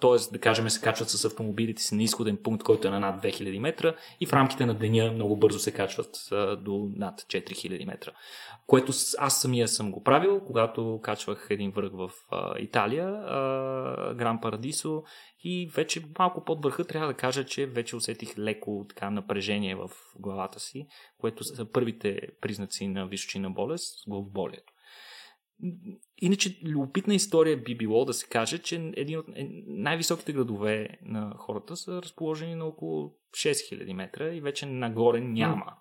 т.е. 0.00 0.32
да 0.32 0.38
кажем 0.38 0.70
се 0.70 0.80
качват 0.80 1.08
с 1.08 1.24
автомобилите 1.24 1.82
си 1.82 1.94
на 1.94 2.02
изходен 2.02 2.36
пункт, 2.36 2.64
който 2.64 2.88
е 2.88 2.90
на 2.90 3.00
над 3.00 3.22
2000 3.22 3.58
метра 3.58 3.94
и 4.20 4.26
в 4.26 4.32
рамките 4.32 4.66
на 4.66 4.74
деня 4.74 5.12
много 5.12 5.36
бързо 5.36 5.58
се 5.58 5.72
качват 5.72 6.28
а, 6.32 6.56
до 6.56 6.90
над 6.96 7.20
4000 7.20 7.86
метра. 7.86 8.10
Което 8.66 8.92
аз 9.18 9.40
самия 9.40 9.68
съм 9.68 9.92
го 9.92 10.02
правил, 10.02 10.40
когато 10.46 11.00
качвах 11.02 11.46
един 11.50 11.70
връх 11.70 11.92
в 11.92 12.10
а, 12.30 12.58
Италия, 12.58 13.06
Гран 14.14 14.40
Парадисо 14.40 15.02
и 15.44 15.70
вече 15.74 16.04
малко 16.18 16.44
под 16.44 16.62
върха 16.62 16.84
трябва 16.84 17.08
да 17.08 17.14
кажа, 17.14 17.44
че 17.44 17.66
вече 17.66 17.96
усетих 17.96 18.38
леко 18.38 18.86
така 18.88 19.10
напрежение 19.10 19.74
в 19.74 19.90
главата 20.18 20.60
си, 20.60 20.86
което 21.18 21.44
са 21.44 21.70
първите 21.70 22.20
признаци 22.40 22.88
на 22.88 23.06
височина 23.06 23.50
болест, 23.50 24.08
главоболието. 24.08 24.72
Иначе, 26.18 26.60
любопитна 26.64 27.14
история 27.14 27.56
би 27.56 27.76
било 27.76 28.04
да 28.04 28.14
се 28.14 28.26
каже, 28.26 28.58
че 28.58 28.92
един 28.96 29.18
от 29.18 29.26
най-високите 29.66 30.32
градове 30.32 30.88
на 31.02 31.34
хората 31.36 31.76
са 31.76 32.02
разположени 32.02 32.54
на 32.54 32.64
около 32.64 33.14
6000 33.30 33.92
метра 33.92 34.34
и 34.34 34.40
вече 34.40 34.66
нагоре 34.66 35.20
няма. 35.20 35.72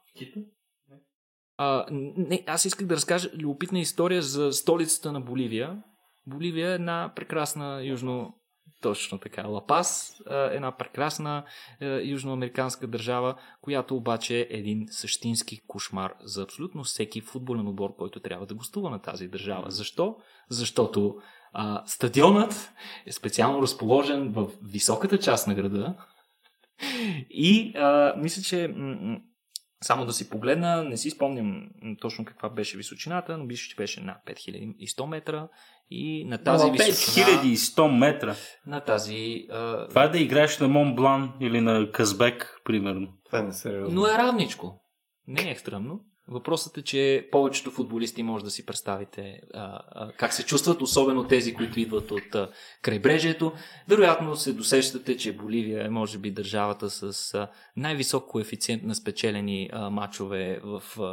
А, 1.57 1.85
не, 1.91 2.43
аз 2.47 2.65
исках 2.65 2.87
да 2.87 2.95
разкажа 2.95 3.29
любопитна 3.33 3.79
история 3.79 4.21
за 4.21 4.51
столицата 4.51 5.11
на 5.11 5.21
Боливия. 5.21 5.83
Боливия 6.27 6.71
е 6.71 6.75
една 6.75 7.13
прекрасна 7.15 7.85
южно 7.85 8.33
точно 8.81 9.17
така. 9.19 9.47
Лапас 9.47 10.21
е 10.31 10.55
една 10.55 10.77
прекрасна 10.77 11.43
южноамериканска 12.03 12.87
държава, 12.87 13.35
която 13.61 13.95
обаче 13.95 14.39
е 14.39 14.47
един 14.49 14.85
същински 14.89 15.61
кошмар 15.67 16.13
за 16.23 16.43
абсолютно 16.43 16.83
всеки 16.83 17.21
футболен 17.21 17.67
отбор, 17.67 17.95
който 17.95 18.19
трябва 18.19 18.45
да 18.45 18.55
гостува 18.55 18.89
на 18.89 19.01
тази 19.01 19.27
държава. 19.27 19.71
Защо? 19.71 20.15
Защото 20.49 21.15
а, 21.53 21.83
стадионът 21.85 22.71
е 23.05 23.11
специално 23.11 23.61
разположен 23.61 24.31
в 24.31 24.47
високата 24.63 25.19
част 25.19 25.47
на 25.47 25.55
града 25.55 25.95
и 27.29 27.73
а, 27.75 28.13
мисля, 28.17 28.41
че 28.41 28.75
само 29.85 30.05
да 30.05 30.13
си 30.13 30.29
погледна, 30.29 30.83
не 30.83 30.97
си 30.97 31.09
спомням 31.09 31.69
точно 32.01 32.25
каква 32.25 32.49
беше 32.49 32.77
височината, 32.77 33.37
но 33.37 33.43
мисля, 33.43 33.69
че 33.69 33.75
беше 33.75 34.01
на 34.01 34.17
5100 34.27 35.05
метра 35.05 35.47
и 35.89 36.25
на 36.25 36.37
тази 36.37 36.65
Но, 36.65 36.71
височина... 36.71 37.25
5100 37.25 37.97
метра. 37.97 38.35
На 38.67 38.79
тази... 38.79 39.47
А... 39.51 39.87
Това 39.87 40.03
е 40.03 40.09
да 40.09 40.19
играеш 40.19 40.59
на 40.59 40.67
Монблан 40.67 41.33
или 41.39 41.61
на 41.61 41.91
Казбек, 41.91 42.61
примерно. 42.63 43.07
Това 43.25 43.41
не 43.41 43.53
сериозно. 43.53 44.01
Но 44.01 44.07
е 44.07 44.17
равничко. 44.17 44.81
Не 45.27 45.47
е 45.47 45.51
екстремно. 45.51 45.99
Въпросът 46.27 46.77
е, 46.77 46.81
че 46.81 47.27
повечето 47.31 47.71
футболисти 47.71 48.23
може 48.23 48.43
да 48.43 48.51
си 48.51 48.65
представите 48.65 49.41
а, 49.53 49.79
а, 49.91 50.11
как 50.11 50.33
се 50.33 50.45
чувстват, 50.45 50.81
особено 50.81 51.23
тези, 51.23 51.53
които 51.53 51.79
идват 51.79 52.11
от 52.11 52.35
а, 52.35 52.49
крайбрежието. 52.81 53.51
Вероятно 53.87 54.35
се 54.35 54.53
досещате, 54.53 55.17
че 55.17 55.35
Боливия 55.35 55.85
е 55.85 55.89
може 55.89 56.17
би 56.17 56.31
държавата 56.31 56.89
с 56.89 57.33
а, 57.33 57.47
най-висок 57.77 58.27
коефициент 58.27 58.83
на 58.83 58.95
спечелени 58.95 59.69
а, 59.73 59.89
матчове 59.89 60.59
в, 60.63 60.83
а, 60.99 61.03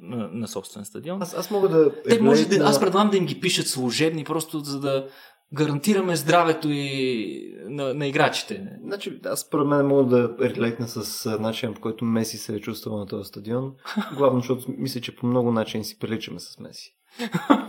на, 0.00 0.28
на 0.32 0.48
собствен 0.48 0.84
стадион. 0.84 1.22
Аз, 1.22 1.34
аз 1.34 1.50
мога 1.50 1.68
да... 1.68 2.02
Те 2.02 2.20
може 2.20 2.48
да, 2.48 2.56
аз 2.64 2.80
предлагам 2.80 3.10
да 3.10 3.16
им 3.16 3.26
ги 3.26 3.40
пишат 3.40 3.66
служебни, 3.66 4.24
просто 4.24 4.60
за 4.60 4.80
да 4.80 5.08
гарантираме 5.54 6.16
здравето 6.16 6.68
и 6.70 7.54
на, 7.68 7.94
на 7.94 8.06
играчите. 8.06 8.68
Значи, 8.84 9.20
аз 9.24 9.40
според 9.40 9.66
мен 9.66 9.86
мога 9.86 10.04
да 10.04 10.36
релейтна 10.40 10.88
с 10.88 11.38
начин, 11.40 11.74
по 11.74 11.80
който 11.80 12.04
Меси 12.04 12.38
се 12.38 12.54
е 12.54 12.60
чувствал 12.60 12.98
на 12.98 13.06
този 13.06 13.28
стадион. 13.28 13.72
Главно, 14.16 14.40
защото 14.40 14.64
мисля, 14.68 15.00
че 15.00 15.16
по 15.16 15.26
много 15.26 15.52
начини 15.52 15.84
си 15.84 15.98
приличаме 15.98 16.40
с 16.40 16.58
Меси. 16.58 16.94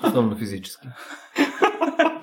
Основно 0.04 0.38
физически. 0.38 0.88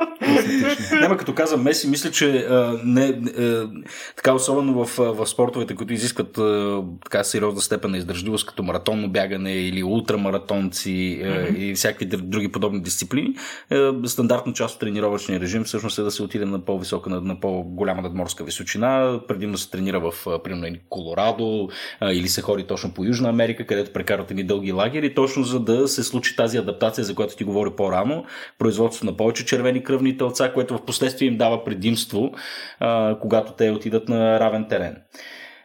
Няма 1.01 1.17
като 1.17 1.35
каза 1.35 1.57
Меси, 1.57 1.89
мисля, 1.89 2.11
че 2.11 2.37
а, 2.37 2.81
не, 2.85 3.05
а, 3.39 3.69
така 4.17 4.35
особено 4.35 4.85
в, 4.85 4.99
в 4.99 5.27
спортовете, 5.27 5.75
които 5.75 5.93
изискват 5.93 6.39
а, 6.39 6.83
така 7.05 7.25
сериозна 7.25 7.61
степен 7.61 7.91
на 7.91 7.99
издържливост, 7.99 8.47
като 8.47 8.63
маратонно 8.63 9.09
бягане 9.09 9.55
или 9.55 9.83
ултрамаратонци 9.83 10.91
mm-hmm. 10.91 11.57
и 11.57 11.75
всякакви 11.75 12.07
други 12.07 12.53
подобни 12.53 12.83
дисциплини, 12.83 13.35
а, 13.71 13.93
стандартна 14.07 14.53
част 14.53 14.75
от 14.75 14.81
тренировъчния 14.81 15.41
режим 15.41 15.65
всъщност 15.65 15.99
е 15.99 16.03
да 16.03 16.11
се 16.11 16.23
отиде 16.23 16.45
на 16.45 16.65
по-висока, 16.65 17.11
на, 17.11 17.21
на 17.21 17.41
по-голяма 17.41 18.03
надморска 18.03 18.45
височина, 18.45 19.21
предимно 19.29 19.59
се 19.59 19.71
тренира 19.71 20.01
в 20.01 20.13
примерно 20.45 20.77
Колорадо 20.89 21.69
а, 22.01 22.13
или 22.13 22.29
се 22.29 22.43
ходи 22.43 22.63
точно 22.63 22.95
по 22.95 23.05
Южна 23.05 23.29
Америка, 23.29 23.67
където 23.67 23.93
прекарат 23.93 24.31
едни 24.31 24.45
дълги 24.45 24.73
лагери, 24.73 25.15
точно 25.15 25.45
за 25.45 25.61
да 25.61 25.89
се 25.89 26.03
случи 26.03 26.37
тази 26.37 26.59
адаптация, 26.59 27.05
за 27.05 27.15
която 27.15 27.37
ти 27.37 27.45
говори 27.45 27.71
по-рано, 27.77 28.25
производство 28.59 29.07
на 29.07 29.17
повече 29.17 29.45
червени 29.45 29.85
кръвни 29.85 30.12
телца, 30.17 30.53
което 30.55 30.77
в 30.77 30.85
последствие 30.85 31.29
им 31.29 31.37
дава 31.37 31.65
предимство, 31.65 32.35
а, 32.81 33.19
когато 33.21 33.53
те 33.53 33.71
отидат 33.71 34.09
на 34.09 34.41
равен 34.41 34.67
терен. 34.69 34.97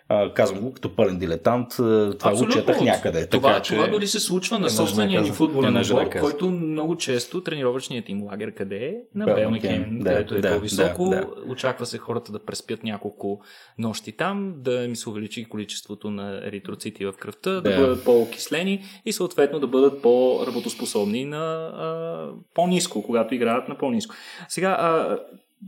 А, 0.10 0.34
казвам 0.34 0.62
го 0.62 0.74
като 0.74 0.96
пълен 0.96 1.20
дилетант. 1.20 1.70
Това 1.70 2.08
Абсолютно. 2.16 2.46
го 2.46 2.52
четах 2.52 2.82
някъде. 2.82 3.28
Това, 3.30 3.50
така, 3.50 3.62
че... 3.62 3.74
това 3.76 3.88
дори 3.88 4.08
се 4.08 4.20
случва 4.20 4.60
на 4.60 4.64
да 4.66 4.70
собствения 4.70 5.22
ни 5.22 5.32
футболен 5.32 5.74
да 5.74 5.80
отбор, 5.80 6.10
който 6.20 6.50
много 6.50 6.98
често 6.98 7.44
тренировъчният 7.44 8.10
им 8.10 8.24
лагер 8.24 8.54
къде 8.54 8.86
е? 8.86 8.96
На 9.16 9.26
Белмекен, 9.26 10.00
да, 10.00 10.10
където 10.10 10.36
е 10.36 10.40
да, 10.40 10.54
по-високо. 10.54 11.10
да, 11.10 11.28
Очаква 11.48 11.86
се 11.86 11.98
хората 11.98 12.32
да 12.32 12.46
преспят 12.46 12.84
няколко 12.84 13.42
нощи 13.78 14.12
там, 14.12 14.54
да 14.58 14.84
им 14.84 14.96
се 14.96 15.10
увеличи 15.10 15.46
количеството 15.46 16.12
на 16.12 16.42
еритроцити 16.48 17.06
в 17.06 17.14
кръвта, 17.14 17.52
да, 17.52 17.62
Да. 17.62 17.76
бъдат 17.78 18.06
по-окислени 18.06 18.84
и 19.06 19.14
съответно 19.14 19.60
да 19.60 19.68
бъдат 19.68 20.02
по-работоспособни 20.02 21.26
на 21.26 21.72
а, 21.74 22.30
по-низко, 22.54 23.04
когато 23.04 23.36
играят 23.36 23.68
на 23.68 23.78
по-низко. 23.78 24.16
Сега, 24.50 24.70
а, 24.70 25.18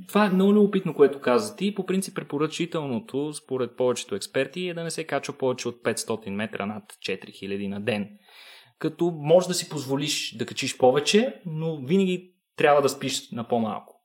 това 0.08 0.26
е 0.26 0.30
много 0.30 0.54
любопитно, 0.54 0.94
което 0.94 1.20
каза 1.20 1.56
ти. 1.56 1.76
По 1.76 1.86
принцип, 1.86 2.16
препоръчителното, 2.16 3.34
според 3.34 3.76
повечето 3.76 4.16
експерти, 4.16 4.68
е 4.68 4.74
да 4.74 4.84
не 4.84 4.92
се 4.92 5.04
качва 5.04 5.34
повече 5.34 5.68
от 5.68 5.76
500 5.84 6.30
метра 6.30 6.66
над 6.66 6.84
4000 6.84 7.68
на 7.68 7.82
ден. 7.82 8.10
Като 8.80 9.12
може 9.12 9.48
да 9.48 9.54
си 9.54 9.70
позволиш 9.70 10.36
да 10.38 10.46
качиш 10.46 10.78
повече, 10.78 11.42
но 11.46 11.78
винаги 11.86 12.34
трябва 12.56 12.82
да 12.82 12.90
спиш 12.90 13.32
на 13.32 13.48
по-малко. 13.48 13.96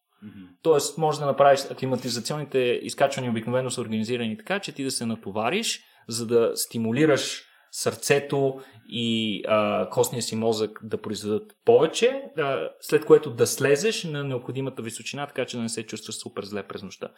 Тоест, 0.62 0.98
може 0.98 1.19
да 1.19 1.27
направиш 1.27 1.61
аклиматизационните 1.70 2.59
изкачвания 2.82 3.31
обикновено 3.31 3.70
са 3.70 3.81
организирани 3.81 4.39
така, 4.39 4.59
че 4.61 4.73
ти 4.73 4.85
да 4.85 4.90
се 4.90 5.06
натовариш, 5.06 5.81
за 6.09 6.27
да 6.27 6.52
стимулираш 6.55 7.43
сърцето 7.77 8.61
и 8.89 9.43
а, 9.49 9.89
костния 9.91 10.23
си 10.23 10.37
мозък 10.37 10.81
да 10.83 11.01
произведат 11.01 11.57
повече, 11.65 12.23
а, 12.39 12.69
след 12.81 13.05
което 13.05 13.31
да 13.31 13.47
слезеш 13.47 14.05
на 14.05 14.25
необходимата 14.25 14.83
височина, 14.83 15.27
така 15.27 15.45
че 15.45 15.57
да 15.57 15.63
не 15.63 15.69
се 15.69 15.87
чувстваш 15.87 16.17
супер 16.17 16.45
зле 16.45 16.63
през 16.63 16.83
нощта. 16.83 17.09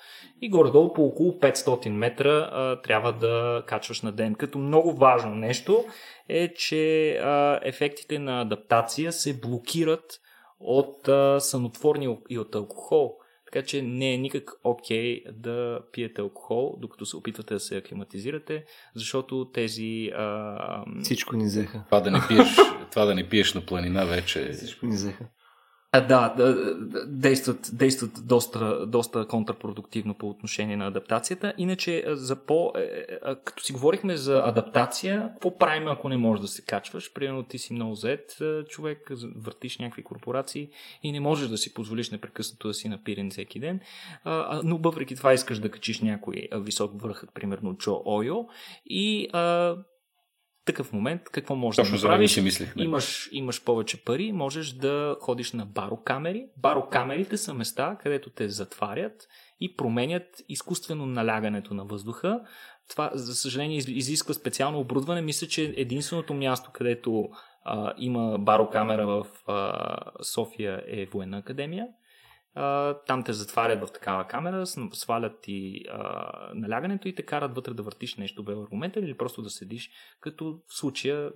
И 0.42 0.50
горе-долу 0.50 0.92
по 0.92 1.04
около 1.04 1.32
500 1.32 1.88
метра 1.88 2.50
а, 2.52 2.82
трябва 2.82 3.12
да 3.12 3.62
качваш 3.66 4.02
на 4.02 4.12
ден. 4.12 4.34
Като 4.34 4.58
много 4.58 4.92
важно 4.92 5.34
нещо 5.34 5.84
е, 6.28 6.54
че 6.54 7.12
а, 7.16 7.60
ефектите 7.62 8.18
на 8.18 8.40
адаптация 8.40 9.12
се 9.12 9.40
блокират 9.40 10.20
от 10.60 11.08
а, 11.08 11.40
сънотворни 11.40 12.18
и 12.28 12.38
от 12.38 12.54
алкохол. 12.54 13.18
Така 13.52 13.66
че 13.66 13.82
не 13.82 14.14
е 14.14 14.18
никак 14.18 14.50
окей 14.64 15.22
да 15.32 15.80
пиете 15.92 16.20
алкохол, 16.20 16.76
докато 16.78 17.06
се 17.06 17.16
опитвате 17.16 17.54
да 17.54 17.60
се 17.60 17.76
аклиматизирате, 17.76 18.64
защото 18.94 19.50
тези... 19.54 20.10
А, 20.16 20.84
Всичко 21.02 21.36
ни 21.36 21.44
взеха. 21.44 21.84
Това 21.86 22.00
да 22.00 22.10
не 22.10 22.20
пиеш, 22.28 22.56
това 22.90 23.04
да 23.04 23.14
не 23.14 23.28
пиеш 23.28 23.54
на 23.54 23.66
планина 23.66 24.04
вече. 24.04 24.52
Всичко 24.52 24.86
ни 24.86 24.94
взеха. 24.94 25.28
А, 25.96 26.00
да, 26.00 26.34
действат, 27.06 27.70
действат 27.72 28.10
доста, 28.26 28.86
доста 28.86 29.26
контрпродуктивно 29.26 30.14
по 30.14 30.28
отношение 30.28 30.76
на 30.76 30.86
адаптацията. 30.86 31.54
Иначе, 31.58 32.04
а, 32.06 32.16
за 32.16 32.36
по, 32.36 32.72
е, 32.76 32.80
е, 32.80 33.34
като 33.44 33.64
си 33.64 33.72
говорихме 33.72 34.16
за 34.16 34.42
адаптация, 34.44 35.30
какво 35.32 35.58
правим, 35.58 35.88
ако 35.88 36.08
не 36.08 36.16
можеш 36.16 36.40
да 36.40 36.48
се 36.48 36.62
качваш? 36.62 37.12
Примерно 37.12 37.42
ти 37.42 37.58
си 37.58 37.72
много 37.72 37.94
зает 37.94 38.36
човек, 38.68 39.10
въртиш 39.36 39.78
някакви 39.78 40.02
корпорации 40.02 40.68
и 41.02 41.12
не 41.12 41.20
можеш 41.20 41.48
да 41.48 41.58
си 41.58 41.74
позволиш 41.74 42.10
непрекъснато 42.10 42.68
да 42.68 42.74
си 42.74 42.88
напирен 42.88 43.30
всеки 43.30 43.60
ден, 43.60 43.80
но 44.64 44.78
въпреки 44.78 45.16
това 45.16 45.32
искаш 45.32 45.58
да 45.58 45.70
качиш 45.70 46.00
някой 46.00 46.48
висок 46.54 47.02
върх, 47.02 47.24
примерно 47.34 47.76
Джо 47.76 48.02
Ойо 48.06 48.46
и 48.86 49.28
такъв 50.66 50.92
момент 50.92 51.22
какво 51.32 51.56
можеш 51.56 51.76
Точно 51.76 51.98
да 51.98 52.02
направиш? 52.02 52.30
си 52.30 52.40
мислихме. 52.40 52.84
Имаш, 52.84 53.28
имаш 53.32 53.64
повече 53.64 54.04
пари, 54.04 54.32
можеш 54.32 54.72
да 54.72 55.16
ходиш 55.20 55.52
на 55.52 55.66
барокамери. 55.66 56.46
Барокамерите 56.56 57.36
са 57.36 57.54
места, 57.54 57.96
където 58.02 58.30
те 58.30 58.48
затварят 58.48 59.28
и 59.60 59.76
променят 59.76 60.42
изкуствено 60.48 61.06
налягането 61.06 61.74
на 61.74 61.84
въздуха. 61.84 62.40
Това, 62.88 63.10
за 63.14 63.34
съжаление, 63.34 63.76
из- 63.76 63.88
изисква 63.88 64.34
специално 64.34 64.78
оборудване. 64.80 65.20
Мисля, 65.20 65.46
че 65.46 65.74
единственото 65.76 66.34
място, 66.34 66.70
където 66.72 67.28
а, 67.64 67.92
има 67.98 68.38
барокамера 68.38 69.06
в 69.06 69.26
а, 69.46 69.72
София 70.22 70.82
е 70.86 71.06
Военна 71.06 71.38
академия. 71.38 71.86
Там 73.06 73.22
те 73.24 73.32
затварят 73.32 73.88
в 73.88 73.92
такава 73.92 74.26
камера, 74.26 74.66
свалят 74.92 75.40
ти 75.40 75.84
а, 75.90 76.50
налягането 76.54 77.08
и 77.08 77.14
те 77.14 77.22
карат 77.22 77.54
вътре 77.54 77.74
да 77.74 77.82
въртиш 77.82 78.16
нещо 78.16 78.44
беларгумента 78.44 79.00
или 79.00 79.16
просто 79.16 79.42
да 79.42 79.50
седиш, 79.50 79.90
като 80.20 80.60
в 80.68 80.76
случая 80.78 81.32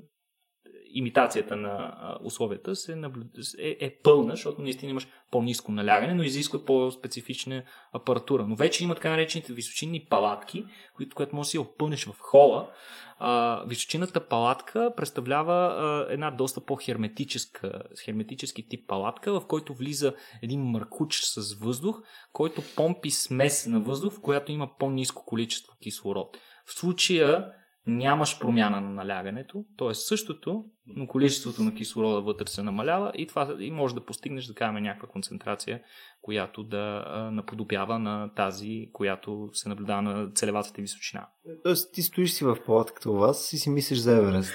имитацията 0.95 1.57
на 1.57 1.95
условията 2.25 2.77
се 2.77 2.97
наблюд... 2.97 3.27
е, 3.59 3.77
е 3.81 3.97
пълна, 4.03 4.33
защото 4.33 4.63
наистина 4.63 4.91
имаш 4.91 5.09
по-низко 5.31 5.73
налягане, 5.73 6.15
но 6.15 6.23
изисква 6.23 6.65
по-специфична 6.65 7.63
апаратура. 7.93 8.47
Но 8.49 8.57
вече 8.57 8.85
има 8.85 8.95
така 8.95 9.11
наречените 9.11 9.53
височинни 9.53 10.07
палатки, 10.11 10.65
които, 10.97 11.17
което 11.17 11.37
можеш 11.37 11.49
да 11.49 11.51
си 11.51 11.59
опълниш 11.59 12.07
в 12.07 12.17
хола. 12.19 12.71
А, 13.19 13.63
височината 13.67 14.29
палатка 14.29 14.93
представлява 14.97 15.55
а, 15.55 16.13
една 16.13 16.31
доста 16.31 16.61
по-херметическа, 16.61 17.83
херметически 18.05 18.69
тип 18.69 18.89
палатка, 18.89 19.41
в 19.41 19.47
който 19.47 19.75
влиза 19.75 20.15
един 20.43 20.63
мъркуч 20.63 21.21
с 21.23 21.55
въздух, 21.55 22.03
който 22.33 22.63
помпи 22.77 23.11
смес 23.11 23.67
на 23.67 23.81
въздух, 23.81 24.15
в 24.15 24.21
която 24.21 24.53
има 24.53 24.71
по-низко 24.79 25.25
количество 25.27 25.73
кислород. 25.83 26.37
В 26.67 26.73
случая 26.73 27.53
нямаш 27.87 28.39
промяна 28.39 28.81
на 28.81 28.91
налягането, 28.91 29.65
т.е. 29.79 29.95
същото, 29.95 30.65
но 30.97 31.07
количеството 31.07 31.63
на 31.63 31.75
кислорода 31.75 32.21
вътре 32.21 32.47
се 32.47 32.63
намалява 32.63 33.13
и, 33.15 33.27
това, 33.27 33.57
и 33.61 33.71
може 33.71 33.95
да 33.95 34.01
постигнеш, 34.01 34.47
да 34.47 34.55
кажем, 34.55 34.83
някаква 34.83 35.09
концентрация, 35.09 35.81
която 36.23 36.63
да 36.63 37.05
а, 37.07 37.31
наподобява 37.31 37.99
на 37.99 38.31
тази, 38.35 38.89
която 38.93 39.51
се 39.53 39.69
наблюдава 39.69 40.03
на 40.03 40.31
целевата 40.35 40.73
ти 40.73 40.83
височина. 40.83 41.27
Тоест, 41.63 41.93
ти 41.93 42.03
стоиш 42.03 42.33
си 42.33 42.45
в 42.45 42.57
палатката 42.67 43.11
у 43.11 43.15
вас 43.15 43.53
и 43.53 43.59
си 43.59 43.71
мислиш 43.71 43.99
за 43.99 44.17
Еверест. 44.17 44.53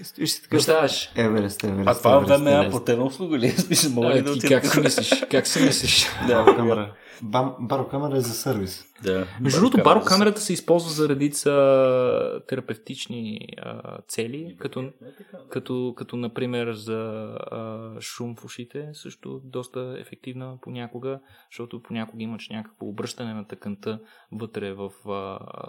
И 0.00 0.04
стоиш 0.04 0.30
си 0.30 0.42
така. 0.42 0.50
Представяш? 0.50 1.12
Еверест, 1.16 1.64
Еверест. 1.64 1.88
А 1.88 1.94
това 1.98 2.16
Еверест, 2.16 2.44
време 2.44 2.66
е 2.66 2.70
платена 2.70 3.04
услуга 3.04 3.38
ли? 3.38 3.46
Аз 3.46 3.62
Смисъл, 3.66 3.92
мога 3.92 4.14
ли 4.14 4.22
да 4.22 4.38
ти 4.38 4.48
как 4.48 4.66
си 4.66 4.80
мислиш? 4.80 5.24
Как 5.30 5.46
си 5.46 5.62
мислиш? 5.62 6.06
Барокамера. 6.28 6.94
Бам, 7.22 7.54
барокамера 7.60 8.16
е 8.16 8.20
за 8.20 8.34
сервис. 8.34 8.84
Да. 9.02 9.26
Между 9.40 9.60
другото, 9.60 9.76
Барокамера. 9.76 10.00
барокамерата 10.00 10.40
се 10.40 10.52
използва 10.52 10.90
за 10.90 11.08
редица 11.08 12.40
терапевтични 12.48 13.48
а, 13.62 13.98
цели, 14.08 14.56
като, 14.58 14.90
като, 15.58 15.94
като 15.96 16.16
например 16.16 16.72
за 16.72 17.24
а, 17.50 18.00
шум 18.00 18.36
в 18.36 18.44
ушите, 18.44 18.88
също 18.92 19.40
доста 19.44 19.96
ефективна 19.98 20.58
понякога, 20.60 21.20
защото 21.50 21.82
понякога 21.82 22.22
имаш 22.22 22.48
някакво 22.48 22.86
обръщане 22.86 23.34
на 23.34 23.44
тъканта 23.44 24.00
вътре 24.32 24.72
в, 24.72 24.92
а, 25.06 25.10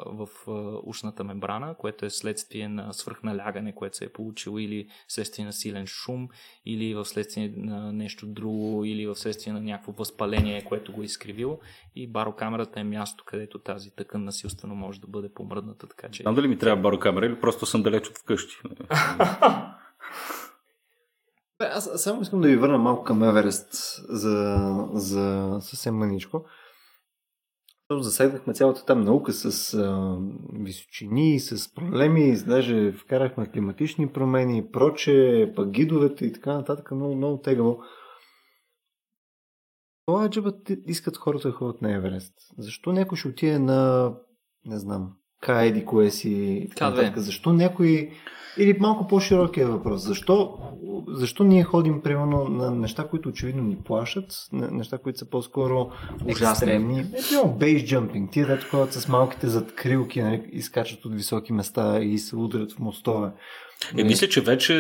в 0.06 0.28
а, 0.48 0.52
ушната 0.84 1.24
мембрана, 1.24 1.76
което 1.78 2.06
е 2.06 2.10
следствие 2.10 2.68
на 2.68 2.94
свръхналягане, 2.94 3.76
което 3.76 3.98
се 3.98 4.06
е 4.06 4.10
получило 4.10 4.60
или 4.60 4.88
следствие 5.08 5.46
на 5.46 5.54
силен 5.54 5.88
шум, 5.88 6.30
или 6.66 6.96
в 6.96 7.06
следствие 7.06 7.54
на 7.58 7.94
нещо 7.94 8.26
друго, 8.26 8.86
или 8.86 9.08
в 9.08 9.16
следствие 9.16 9.54
на 9.54 9.62
някакво 9.62 9.92
възпаление, 9.92 10.64
което 10.64 10.92
го 10.92 11.02
е 11.02 11.06
изкривило. 11.06 11.60
И 11.96 12.08
барокамерата 12.08 12.80
е 12.80 12.84
място, 12.84 13.24
където 13.28 13.60
тази 13.60 13.92
тъкан 13.96 14.24
насилствено 14.24 14.76
може 14.76 15.02
да 15.02 15.08
бъде 15.08 15.34
помръдната, 15.34 15.88
така 15.88 16.10
че... 16.10 16.24
Знам 16.24 16.36
дали 16.36 16.48
ми 16.48 16.58
трябва 16.58 16.82
барокамера 16.82 17.26
или 17.26 17.40
просто 17.40 17.66
съм 17.66 17.84
далеч 17.84 18.08
от 18.08 18.18
вкъщи. 18.18 18.56
Аз 21.60 22.04
само 22.04 22.22
искам 22.22 22.42
да 22.42 22.48
ви 22.48 22.56
върна 22.56 22.78
малко 22.78 23.04
към 23.04 23.24
Еверест 23.24 23.74
за, 24.10 24.58
за 24.94 25.58
съвсем 25.62 25.96
мъничко. 25.96 26.46
Засегнахме 27.92 28.54
цялата 28.54 28.86
там 28.86 29.02
наука 29.02 29.34
с 29.34 29.74
а, 29.74 30.18
височини, 30.54 31.40
с 31.40 31.74
проблеми, 31.74 32.38
даже 32.48 32.92
вкарахме 32.92 33.52
климатични 33.52 34.12
промени, 34.12 34.72
проче, 34.72 35.54
пък 35.56 35.70
гидовете 35.70 36.26
и 36.26 36.34
така 36.34 36.54
нататък. 36.54 36.92
Много, 36.92 37.16
много 37.16 37.42
тегаво. 37.42 37.84
Това 40.06 40.26
е 40.26 40.30
искат 40.86 41.18
хората 41.18 41.48
да 41.48 41.54
ходят 41.54 41.82
на 41.82 41.96
Еверест. 41.96 42.34
Защо 42.58 42.92
някой 42.92 43.18
ще 43.18 43.28
отиде 43.28 43.60
на, 43.60 44.14
не 44.66 44.80
знам, 44.80 45.19
Кайди, 45.42 45.86
кое 45.86 46.12
си 46.12 46.30
и 46.30 46.70
така 46.70 46.86
К2. 46.86 46.90
нататък? 46.90 47.18
Защо 47.18 47.54
някой... 47.54 48.10
Или 48.58 48.78
малко 48.80 49.08
по-широкия 49.08 49.68
въпрос. 49.68 50.02
Защо, 50.02 50.58
защо 51.08 51.44
ние 51.44 51.64
ходим, 51.64 52.02
примерно, 52.02 52.44
на 52.44 52.72
неща, 52.72 53.08
които 53.08 53.30
очевидно 53.30 53.64
ни 53.64 53.78
плашат, 53.86 54.26
на 54.54 54.72
неща, 54.72 54.98
които 54.98 55.20
са 55.20 55.30
по-скоро 55.30 55.90
Ужасни. 56.26 56.72
Е, 56.72 57.06
бейс 57.60 57.84
джампинг. 57.84 58.32
Тия, 58.32 58.48
дето 58.48 58.68
ходят 58.70 58.94
с 58.94 59.08
малките 59.08 59.48
задкрилки, 59.48 60.22
нали, 60.22 60.44
изкачат 60.52 61.06
от 61.06 61.16
високи 61.16 61.54
места 61.54 62.00
и 62.00 62.18
се 62.18 62.36
удрят 62.36 62.72
в 62.74 62.80
мостове. 62.80 63.30
Е, 63.98 64.04
мисля, 64.04 64.28
че 64.28 64.42
вече 64.42 64.74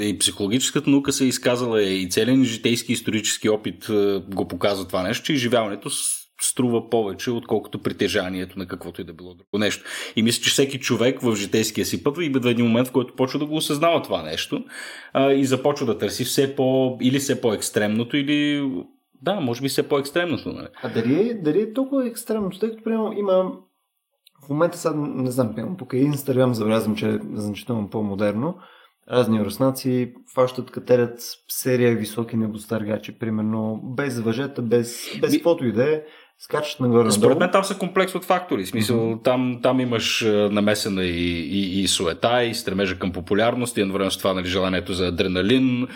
и 0.00 0.18
психологическата 0.18 0.90
наука 0.90 1.12
се 1.12 1.24
е 1.24 1.28
изказала 1.28 1.82
и 1.82 2.10
целият 2.10 2.44
житейски 2.44 2.92
исторически 2.92 3.48
опит 3.48 3.88
е, 3.88 4.22
го 4.34 4.48
показва 4.48 4.86
това 4.86 5.02
нещо, 5.02 5.24
че 5.26 5.32
изживяването 5.32 5.90
с- 5.90 6.23
струва 6.40 6.90
повече, 6.90 7.30
отколкото 7.30 7.82
притежанието 7.82 8.58
на 8.58 8.66
каквото 8.66 9.00
и 9.00 9.04
да 9.04 9.12
било 9.12 9.34
друго 9.34 9.58
нещо. 9.58 9.84
И 10.16 10.22
мисля, 10.22 10.42
че 10.42 10.50
всеки 10.50 10.80
човек 10.80 11.20
в 11.20 11.36
житейския 11.36 11.86
си 11.86 12.04
път 12.04 12.16
идва 12.20 12.50
един 12.50 12.66
момент, 12.66 12.88
в 12.88 12.92
който 12.92 13.14
почва 13.14 13.38
да 13.38 13.46
го 13.46 13.56
осъзнава 13.56 14.02
това 14.02 14.22
нещо 14.22 14.64
а, 15.12 15.32
и 15.32 15.44
започва 15.44 15.86
да 15.86 15.98
търси 15.98 16.24
все 16.24 16.56
по, 16.56 16.98
или 17.02 17.18
все 17.18 17.40
по-екстремното, 17.40 18.16
или 18.16 18.70
да, 19.22 19.40
може 19.40 19.62
би 19.62 19.68
все 19.68 19.88
по-екстремното. 19.88 20.48
Нали? 20.48 20.68
А 20.82 20.88
дали 20.88 21.34
дали 21.34 21.60
е 21.60 21.72
толкова 21.72 22.06
екстремно? 22.08 22.50
Тъй 22.50 22.70
като, 22.70 22.84
примерно, 22.84 23.12
има 23.18 23.52
в 24.46 24.48
момента 24.48 24.78
сега 24.78 24.94
не 24.96 25.30
знам, 25.30 25.54
пълно, 25.54 25.76
покрай 25.76 26.00
Инстаграм 26.00 26.54
забелязвам, 26.54 26.96
че 26.96 27.08
е 27.08 27.18
значително 27.34 27.90
по-модерно. 27.90 28.54
Разни 29.10 29.44
руснаци 29.44 30.14
фащат, 30.34 30.70
катерят 30.70 31.18
серия 31.48 31.96
високи 31.96 32.36
небостъргачи, 32.36 33.18
примерно 33.18 33.80
без 33.96 34.20
въжета, 34.20 34.62
без, 34.62 35.06
без 35.20 35.34
каквото 35.34 35.66
и 35.66 35.72
да 35.72 35.94
е 35.94 36.02
скачат 36.38 36.80
нагоре. 36.80 37.10
Според 37.10 37.38
мен 37.38 37.50
там 37.52 37.64
са 37.64 37.78
комплекс 37.78 38.14
от 38.14 38.24
фактори. 38.24 38.64
В 38.64 38.68
смисъл, 38.68 38.96
mm-hmm. 38.96 39.24
там, 39.24 39.58
там 39.62 39.80
имаш 39.80 40.24
намесена 40.50 41.04
и, 41.04 41.40
и, 41.40 41.82
и 41.82 41.88
суета, 41.88 42.44
и 42.44 42.54
стремежа 42.54 42.98
към 42.98 43.12
популярност, 43.12 43.76
и 43.76 43.80
едновременно 43.80 44.10
с 44.10 44.18
това 44.18 44.34
нали, 44.34 44.46
желанието 44.46 44.92
за 44.92 45.06
адреналин. 45.06 45.88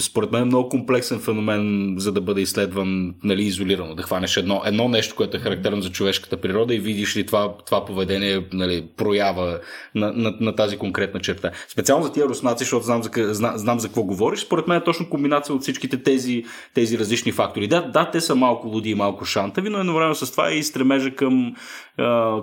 Според 0.00 0.32
мен 0.32 0.42
е 0.42 0.44
много 0.44 0.68
комплексен 0.68 1.20
феномен, 1.20 1.94
за 1.98 2.12
да 2.12 2.20
бъде 2.20 2.40
изследван 2.40 3.14
нали, 3.24 3.44
изолирано. 3.44 3.94
Да 3.94 4.02
хванеш 4.02 4.36
едно, 4.36 4.62
едно 4.64 4.88
нещо, 4.88 5.14
което 5.16 5.36
е 5.36 5.40
характерно 5.40 5.82
за 5.82 5.92
човешката 5.92 6.36
природа 6.36 6.74
и 6.74 6.78
видиш 6.78 7.16
ли 7.16 7.26
това, 7.26 7.54
това 7.66 7.84
поведение 7.84 8.46
нали, 8.52 8.86
проява 8.96 9.58
на, 9.94 10.12
на, 10.12 10.34
на 10.40 10.56
тази 10.56 10.76
конкретна 10.76 11.20
черта. 11.20 11.50
Специално 11.68 12.04
за 12.04 12.12
тия 12.12 12.26
руснаци, 12.26 12.64
защото 12.64 12.84
знам 12.84 13.02
за, 13.02 13.10
знам, 13.34 13.58
знам 13.58 13.80
за 13.80 13.88
какво 13.88 14.02
говориш, 14.02 14.40
според 14.40 14.68
мен 14.68 14.78
е 14.78 14.84
точно 14.84 15.08
комбинация 15.08 15.54
от 15.54 15.62
всичките 15.62 16.02
тези, 16.02 16.44
тези 16.74 16.98
различни 16.98 17.32
фактори. 17.32 17.68
Да, 17.68 17.82
да, 17.82 18.10
те 18.10 18.20
са 18.20 18.34
малко 18.34 18.68
луди 18.68 18.90
и 18.90 18.94
малко 18.94 19.24
шанта, 19.52 19.62
ви, 19.62 19.70
но 19.70 19.78
едновременно 19.78 20.14
с 20.14 20.30
това 20.30 20.52
и 20.52 20.62
стремежа 20.62 21.14
към, 21.14 21.54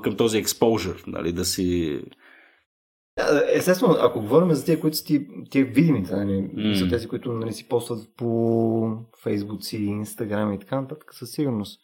към 0.04 0.16
този 0.18 0.38
експожър, 0.38 1.04
нали, 1.08 1.32
да 1.32 1.46
си... 1.46 2.00
Естествено, 3.54 3.96
ако 4.00 4.22
говорим 4.22 4.52
за 4.52 4.66
тия, 4.66 4.80
които 4.80 4.98
са 4.98 5.04
тия 5.50 5.66
видимите, 5.66 6.16
нали, 6.16 6.32
mm. 6.32 6.74
за 6.74 6.90
тези, 6.90 7.08
които 7.08 7.34
нали, 7.34 7.54
си 7.54 7.68
постват 7.68 8.00
по 8.18 8.92
Фейсбук 9.24 9.64
си, 9.64 9.78
Инстаграм 9.78 10.54
и 10.54 10.60
така 10.60 10.82
нататък, 10.82 11.14
със 11.14 11.32
сигурност. 11.32 11.80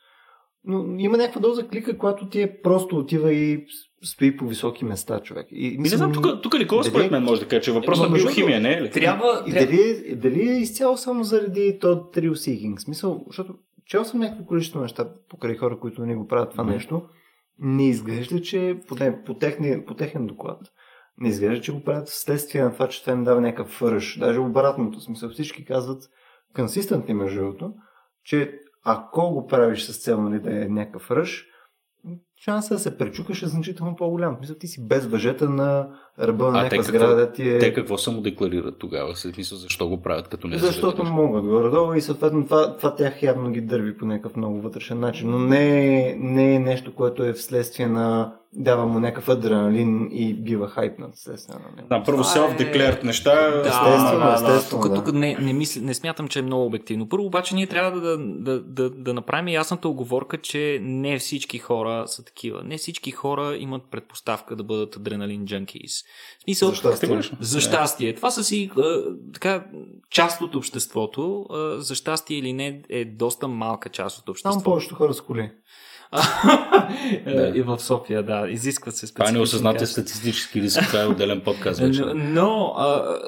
Но 0.63 0.95
има 0.97 1.17
някаква 1.17 1.41
доза 1.41 1.67
клика, 1.67 1.97
която 1.97 2.29
ти 2.29 2.41
е 2.41 2.61
просто 2.61 2.97
отива 2.97 3.33
и 3.33 3.65
стои 4.03 4.37
по 4.37 4.47
високи 4.47 4.85
места, 4.85 5.19
човек. 5.19 5.47
И, 5.51 5.77
не 5.79 5.89
знам, 5.89 6.13
тук, 6.13 6.41
тук 6.43 6.55
ли 6.55 6.67
според 6.83 7.11
мен 7.11 7.23
може 7.23 7.41
да 7.41 7.47
каже, 7.47 7.61
че 7.61 7.71
въпросът 7.71 8.09
е 8.09 8.13
биохимия, 8.13 8.61
не 8.61 8.73
е 8.73 8.81
ли? 8.81 8.91
Трябва, 8.91 9.43
и 9.47 9.51
дали, 9.51 10.03
е, 10.07 10.15
дали 10.15 10.49
е 10.49 10.57
изцяло 10.57 10.97
само 10.97 11.23
заради 11.23 11.77
то 11.81 11.87
thrill 11.87 12.31
seeking? 12.31 12.79
Смисъл, 12.79 13.23
защото 13.27 13.53
чел 13.85 14.05
съм 14.05 14.19
някакво 14.19 14.45
количество 14.45 14.81
неща 14.81 15.09
покрай 15.29 15.57
хора, 15.57 15.79
които 15.79 16.05
не 16.05 16.15
го 16.15 16.27
правят 16.27 16.51
това 16.51 16.63
mm-hmm. 16.63 16.73
нещо. 16.73 17.03
Не 17.59 17.89
изглежда, 17.89 18.41
че 18.41 18.79
по, 18.87 18.95
по, 19.25 19.33
техни, 19.33 19.85
по 19.85 19.93
техен 19.93 20.27
доклад 20.27 20.59
не 21.17 21.29
изглежда, 21.29 21.61
че 21.61 21.71
го 21.71 21.83
правят 21.83 22.07
вследствие 22.07 22.63
на 22.63 22.73
това, 22.73 22.87
че 22.87 23.01
това 23.01 23.13
им 23.13 23.23
дава 23.23 23.41
някакъв 23.41 23.81
ръж. 23.81 24.17
Даже 24.19 24.39
обратното 24.39 25.01
смисъл. 25.01 25.29
Всички 25.29 25.65
казват, 25.65 26.03
консистентни 26.55 27.13
между 27.13 27.39
другото, 27.39 27.73
че 28.23 28.59
ако 28.83 29.31
го 29.31 29.47
правиш 29.47 29.83
с 29.83 30.03
цел 30.03 30.21
нали, 30.21 30.39
да 30.39 30.63
е 30.63 30.67
някакъв 30.69 31.11
ръж, 31.11 31.47
шанса 32.45 32.73
да 32.73 32.79
се 32.79 32.97
пречукаш 32.97 33.41
е 33.41 33.47
значително 33.47 33.95
по-голям. 33.95 34.37
Мисля, 34.41 34.55
ти 34.55 34.67
си 34.67 34.87
без 34.87 35.05
въжета 35.05 35.49
на 35.49 35.87
ръба 36.19 36.45
на 36.45 36.51
някаква 36.51 36.83
сграда. 36.83 37.15
Да 37.15 37.31
ти 37.31 37.49
е... 37.49 37.59
Те 37.59 37.73
какво 37.73 37.97
само 37.97 38.21
декларират 38.21 38.77
тогава? 38.79 39.15
Смисъл, 39.15 39.57
защо 39.57 39.89
го 39.89 40.01
правят 40.01 40.27
като 40.27 40.47
не 40.47 40.57
Защото 40.57 41.03
могат 41.03 41.45
горе-долу 41.45 41.93
и 41.93 42.01
съответно 42.01 42.45
това, 42.45 42.77
това 42.77 42.95
тях 42.95 43.23
явно 43.23 43.51
ги 43.51 43.61
дърви 43.61 43.97
по 43.97 44.05
някакъв 44.05 44.35
много 44.35 44.61
вътрешен 44.61 44.99
начин. 44.99 45.31
Но 45.31 45.39
не 45.39 45.97
е, 46.09 46.15
не 46.19 46.55
е 46.55 46.59
нещо, 46.59 46.95
което 46.95 47.23
е 47.23 47.33
вследствие 47.33 47.87
на 47.87 48.33
дава 48.53 48.85
му 48.85 48.99
някакъв 48.99 49.29
адреналин 49.29 50.09
и 50.11 50.33
бива 50.33 50.67
хайпнат. 50.67 51.13
Естествено. 51.13 51.65
Да, 51.89 52.03
първо 52.03 52.23
self-declared 52.23 53.03
е... 53.03 53.05
неща. 53.05 53.51
Да, 53.51 53.59
естествено, 53.59 54.33
естествено. 54.33 54.81
Тук, 54.81 54.89
да. 54.89 54.95
тук 54.95 55.13
не, 55.13 55.37
не, 55.41 55.53
мисля, 55.53 55.81
не 55.81 55.93
смятам, 55.93 56.27
че 56.27 56.39
е 56.39 56.41
много 56.41 56.65
обективно. 56.65 57.09
Първо 57.09 57.25
обаче 57.25 57.55
ние 57.55 57.67
трябва 57.67 57.99
да, 57.99 58.17
да, 58.17 58.61
да, 58.61 58.89
да 58.89 59.13
направим 59.13 59.47
ясната 59.47 59.87
оговорка, 59.87 60.37
че 60.37 60.79
не 60.81 61.19
всички 61.19 61.57
хора 61.57 62.03
са 62.07 62.25
такива. 62.25 62.63
Не 62.63 62.77
всички 62.77 63.11
хора 63.11 63.57
имат 63.57 63.81
предпоставка 63.91 64.55
да 64.55 64.63
бъдат 64.63 64.95
адреналин 64.95 65.45
джанкис. 65.45 65.91
Смисъл, 66.43 66.69
за 66.69 66.75
щастие. 66.75 67.21
За 67.39 67.61
щастие. 67.61 68.15
Това 68.15 68.31
са 68.31 68.43
си 68.43 68.71
а, 68.77 69.03
така, 69.33 69.65
част 70.09 70.41
от 70.41 70.55
обществото. 70.55 71.45
А, 71.49 71.81
за 71.81 71.95
щастие 71.95 72.37
или 72.37 72.53
не 72.53 72.81
е 72.89 73.05
доста 73.05 73.47
малка 73.47 73.89
част 73.89 74.19
от 74.19 74.29
обществото. 74.29 74.63
Там 74.63 74.63
повечето 74.63 74.95
хора 74.95 75.13
с 75.13 75.21
коли. 75.21 75.51
да. 77.25 77.51
И 77.55 77.61
в 77.61 77.79
София, 77.79 78.23
да. 78.23 78.47
Изискват 78.49 78.95
се 78.95 79.07
специалисти. 79.07 79.33
Това 79.33 79.37
не 79.37 79.43
осъзнате 79.43 79.85
статистически 79.85 80.61
риск, 80.61 80.81
това 80.87 81.01
е 81.01 81.05
отделен 81.05 81.41
подкаст 81.41 81.79
вече. 81.79 82.01
Но, 82.01 82.13
но 82.15 82.73
а, 82.77 83.19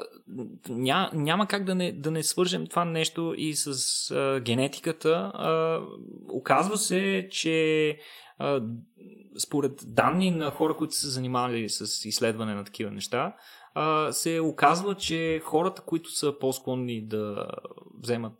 ня, 0.68 1.10
няма 1.14 1.46
как 1.46 1.64
да 1.64 1.74
не, 1.74 1.92
да 1.92 2.10
не 2.10 2.22
свържем 2.22 2.66
това 2.66 2.84
нещо 2.84 3.34
и 3.36 3.54
с 3.54 4.10
а, 4.10 4.40
генетиката. 4.40 5.30
А, 5.34 5.80
оказва 6.32 6.76
се, 6.76 7.28
че 7.30 7.98
а, 8.38 8.62
според 9.38 9.72
данни 9.86 10.30
на 10.30 10.50
хора, 10.50 10.76
които 10.76 10.94
са 10.94 11.08
занимавали 11.08 11.68
с 11.68 12.04
изследване 12.04 12.54
на 12.54 12.64
такива 12.64 12.90
неща, 12.90 13.34
а, 13.74 14.12
се 14.12 14.40
оказва, 14.40 14.94
че 14.94 15.40
хората, 15.44 15.82
които 15.82 16.10
са 16.10 16.38
по-склонни 16.38 17.06
да 17.06 17.46
вземат, 18.02 18.38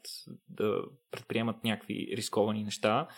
да 0.48 0.82
предприемат 1.10 1.64
някакви 1.64 2.08
рисковани 2.16 2.64
неща, 2.64 3.08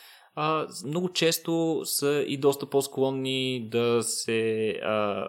а, 0.42 0.66
много 0.86 1.08
често 1.08 1.82
са 1.84 2.24
и 2.28 2.36
доста 2.36 2.66
по-склонни 2.66 3.68
да 3.70 4.02
се 4.02 4.68
а, 4.68 5.28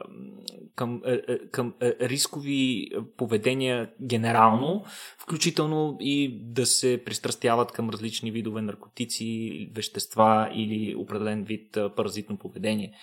към, 0.75 1.01
а, 1.05 1.19
към 1.51 1.73
а, 1.81 1.93
рискови 2.01 2.89
поведения 3.17 3.91
генерално, 4.01 4.83
включително 5.17 5.97
и 5.99 6.39
да 6.41 6.65
се 6.65 7.03
пристрастяват 7.05 7.71
към 7.71 7.89
различни 7.89 8.31
видове 8.31 8.61
наркотици, 8.61 9.69
вещества 9.75 10.49
или 10.53 10.95
определен 10.95 11.43
вид 11.43 11.77
а, 11.77 11.95
паразитно 11.95 12.37
поведение. 12.37 12.93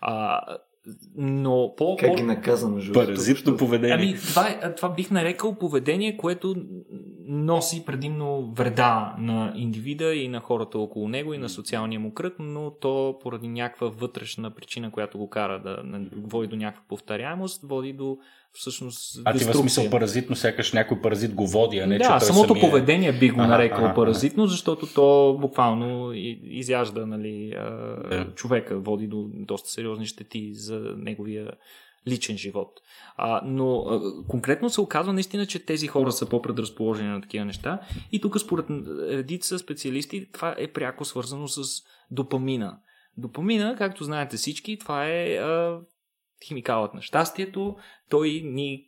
А, 0.00 0.40
но 1.16 1.74
по... 1.76 1.96
Как 1.96 2.16
ги 2.16 2.22
наказа 2.22 2.68
между 2.68 2.92
Паразитно 2.92 3.56
поведение. 3.56 3.94
Ами, 3.94 4.14
това, 4.14 4.48
е, 4.48 4.74
това 4.74 4.88
бих 4.88 5.10
нарекал 5.10 5.54
поведение, 5.54 6.16
което 6.16 6.54
носи 7.26 7.84
предимно 7.84 8.52
вреда 8.52 9.14
на 9.18 9.52
индивида 9.56 10.14
и 10.14 10.28
на 10.28 10.40
хората 10.40 10.78
около 10.78 11.08
него 11.08 11.34
и 11.34 11.38
на 11.38 11.48
социалния 11.48 12.00
му 12.00 12.14
кръг, 12.14 12.34
но 12.38 12.70
то 12.70 13.18
поради 13.22 13.48
някаква 13.48 13.88
вътрешна 13.88 14.50
причина, 14.50 14.90
която 14.90 15.18
го 15.18 15.30
кара 15.30 15.62
да 15.62 15.82
води 16.16 16.48
до 16.48 16.56
някаква 16.56 16.84
повторяемост, 16.88 17.62
води 17.64 17.92
до 17.92 18.18
всъщност 18.52 19.22
А 19.24 19.38
ти 19.38 19.44
в 19.44 19.54
смисъл 19.54 19.90
паразитно, 19.90 20.36
сякаш 20.36 20.72
някой 20.72 21.00
паразит 21.00 21.34
го 21.34 21.46
води, 21.46 21.78
а 21.78 21.86
не 21.86 21.98
да, 21.98 22.04
че 22.04 22.10
той 22.10 22.20
самото 22.20 22.54
самия... 22.54 22.70
поведение 22.70 23.12
бих 23.12 23.34
го 23.34 23.40
нарекал 23.40 23.84
ага, 23.84 23.94
паразитно, 23.94 24.46
защото 24.46 24.86
то 24.86 25.38
буквално 25.40 26.12
изяжда 26.42 27.06
нали, 27.06 27.52
yeah. 27.56 28.34
човека, 28.34 28.78
води 28.78 29.06
до 29.06 29.28
доста 29.34 29.70
сериозни 29.70 30.06
щети 30.06 30.54
за 30.54 30.94
неговия 30.96 31.52
личен 32.08 32.38
живот. 32.38 32.80
А, 33.16 33.40
но 33.44 33.78
а, 33.78 34.00
конкретно 34.28 34.70
се 34.70 34.80
оказва 34.80 35.12
наистина, 35.12 35.46
че 35.46 35.66
тези 35.66 35.86
хора 35.86 36.12
са 36.12 36.28
по-предразположени 36.28 37.08
на 37.08 37.20
такива 37.20 37.44
неща. 37.44 37.80
И 38.12 38.20
тук, 38.20 38.40
според 38.40 38.66
редица 39.10 39.58
специалисти, 39.58 40.32
това 40.32 40.54
е 40.58 40.72
пряко 40.72 41.04
свързано 41.04 41.48
с 41.48 41.82
допамина. 42.10 42.78
Допамина, 43.16 43.74
както 43.78 44.04
знаете 44.04 44.36
всички, 44.36 44.78
това 44.78 45.06
е 45.06 45.36
а, 45.36 45.80
химикалът 46.44 46.94
на 46.94 47.02
щастието. 47.02 47.76
Той 48.08 48.42
ни 48.44 48.87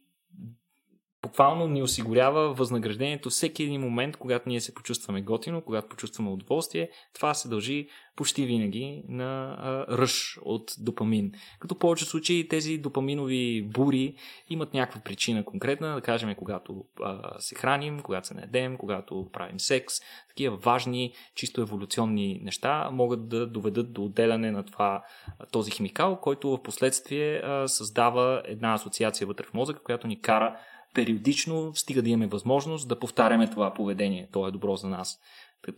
буквално 1.23 1.67
ни 1.67 1.83
осигурява 1.83 2.53
възнаграждението 2.53 3.31
всеки 3.31 3.63
един 3.63 3.81
момент, 3.81 4.17
когато 4.17 4.49
ние 4.49 4.61
се 4.61 4.75
почувстваме 4.75 5.23
готино, 5.23 5.63
когато 5.63 5.89
почувстваме 5.89 6.31
удоволствие. 6.31 6.91
Това 7.15 7.35
се 7.35 7.49
дължи 7.49 7.89
почти 8.17 8.47
винаги 8.47 9.03
на 9.09 9.57
ръж 9.89 10.39
от 10.43 10.73
допамин. 10.79 11.33
Като 11.59 11.79
повече 11.79 12.05
случаи 12.05 12.49
тези 12.49 12.79
допаминови 12.79 13.63
бури 13.63 14.15
имат 14.49 14.75
някаква 14.75 15.01
причина 15.01 15.45
конкретна, 15.45 15.95
да 15.95 16.01
кажем 16.01 16.35
когато 16.35 16.85
а, 17.03 17.41
се 17.41 17.55
храним, 17.55 18.01
когато 18.01 18.27
се 18.27 18.35
недем, 18.35 18.77
когато 18.77 19.29
правим 19.33 19.61
секс. 19.61 19.95
Такива 20.29 20.57
важни, 20.57 21.13
чисто 21.35 21.61
еволюционни 21.61 22.41
неща 22.43 22.91
могат 22.93 23.29
да 23.29 23.47
доведат 23.47 23.93
до 23.93 24.05
отделяне 24.05 24.51
на 24.51 24.65
това, 24.65 25.05
този 25.53 25.71
химикал, 25.71 26.21
който 26.21 26.51
в 26.51 26.63
последствие 26.63 27.37
а, 27.37 27.69
създава 27.69 28.43
една 28.45 28.75
асоциация 28.75 29.27
вътре 29.27 29.45
в 29.45 29.55
мозъка, 29.55 29.83
която 29.83 30.07
ни 30.07 30.21
кара 30.21 30.57
периодично, 30.95 31.75
стига 31.75 32.03
да 32.03 32.11
имаме 32.11 32.27
възможност 32.27 32.89
да 32.89 32.99
повтаряме 32.99 33.51
това 33.51 33.75
поведение. 33.75 34.29
То 34.33 34.49
е 34.49 34.51
добро 34.51 34.77
за 34.77 34.89
нас. 34.89 35.19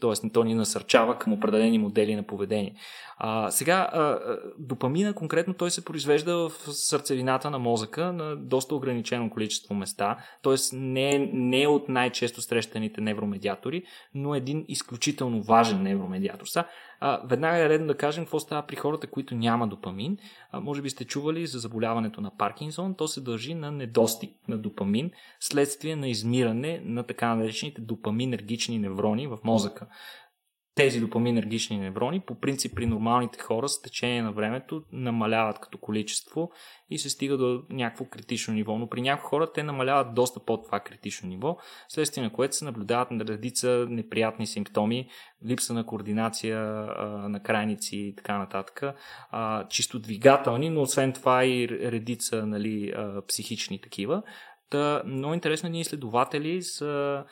Тоест, 0.00 0.24
то 0.32 0.44
ни 0.44 0.54
насърчава 0.54 1.18
към 1.18 1.32
определени 1.32 1.78
модели 1.78 2.14
на 2.14 2.22
поведение. 2.22 2.74
А, 3.16 3.50
сега, 3.50 3.88
а, 3.92 4.18
допамина 4.58 5.14
конкретно 5.14 5.54
той 5.54 5.70
се 5.70 5.84
произвежда 5.84 6.36
в 6.36 6.52
сърцевината 6.72 7.50
на 7.50 7.58
мозъка 7.58 8.12
на 8.12 8.36
доста 8.36 8.74
ограничено 8.74 9.30
количество 9.30 9.74
места, 9.74 10.16
т.е. 10.42 10.54
не, 10.72 11.30
не 11.32 11.62
е 11.62 11.68
от 11.68 11.88
най-често 11.88 12.42
срещаните 12.42 13.00
невромедиатори, 13.00 13.82
но 14.14 14.34
един 14.34 14.64
изключително 14.68 15.42
важен 15.42 15.82
невромедиатор. 15.82 16.46
Са, 16.46 16.64
а, 17.04 17.20
веднага 17.24 17.58
е 17.58 17.68
редно 17.68 17.86
да 17.86 17.96
кажем 17.96 18.24
какво 18.24 18.40
става 18.40 18.62
при 18.62 18.76
хората, 18.76 19.06
които 19.06 19.34
няма 19.34 19.68
допамин. 19.68 20.18
А, 20.52 20.60
може 20.60 20.82
би 20.82 20.90
сте 20.90 21.04
чували 21.04 21.46
за 21.46 21.58
заболяването 21.58 22.20
на 22.20 22.36
Паркинсон. 22.36 22.94
То 22.94 23.08
се 23.08 23.20
дължи 23.20 23.54
на 23.54 23.70
недостиг 23.70 24.30
на 24.48 24.58
допамин, 24.58 25.10
следствие 25.40 25.96
на 25.96 26.08
измиране 26.08 26.82
на 26.84 27.02
така 27.02 27.34
наречените 27.34 27.80
допаминергични 27.80 28.78
неврони 28.78 29.26
в 29.26 29.38
мозъка. 29.44 29.86
Тези 30.74 31.00
допаминергични 31.00 31.78
неврони, 31.78 32.20
по 32.20 32.34
принцип 32.34 32.74
при 32.76 32.86
нормалните 32.86 33.38
хора 33.38 33.68
с 33.68 33.82
течение 33.82 34.22
на 34.22 34.32
времето 34.32 34.82
намаляват 34.92 35.58
като 35.58 35.78
количество 35.78 36.50
и 36.90 36.98
се 36.98 37.10
стига 37.10 37.36
до 37.36 37.62
някакво 37.70 38.04
критично 38.04 38.54
ниво. 38.54 38.78
Но 38.78 38.88
при 38.88 39.02
някои 39.02 39.28
хора 39.28 39.52
те 39.52 39.62
намаляват 39.62 40.14
доста 40.14 40.40
под 40.40 40.64
това 40.64 40.80
критично 40.80 41.28
ниво, 41.28 41.56
следствие 41.88 42.24
на 42.24 42.32
което 42.32 42.56
се 42.56 42.64
наблюдават 42.64 43.10
на 43.10 43.24
редица 43.24 43.86
неприятни 43.90 44.46
симптоми, 44.46 45.08
липса 45.46 45.74
на 45.74 45.86
координация 45.86 46.58
на 47.28 47.40
крайници 47.42 47.96
и 47.96 48.14
така 48.16 48.38
нататък, 48.38 48.82
чисто 49.70 49.98
двигателни, 49.98 50.70
но 50.70 50.82
освен 50.82 51.12
това 51.12 51.44
и 51.44 51.68
редица 51.68 52.46
нали, 52.46 52.94
психични 53.28 53.80
такива. 53.80 54.22
Та, 54.70 55.02
много 55.06 55.34
интересно, 55.34 55.68
ние 55.68 55.80
изследователи 55.80 56.62
са 56.62 57.24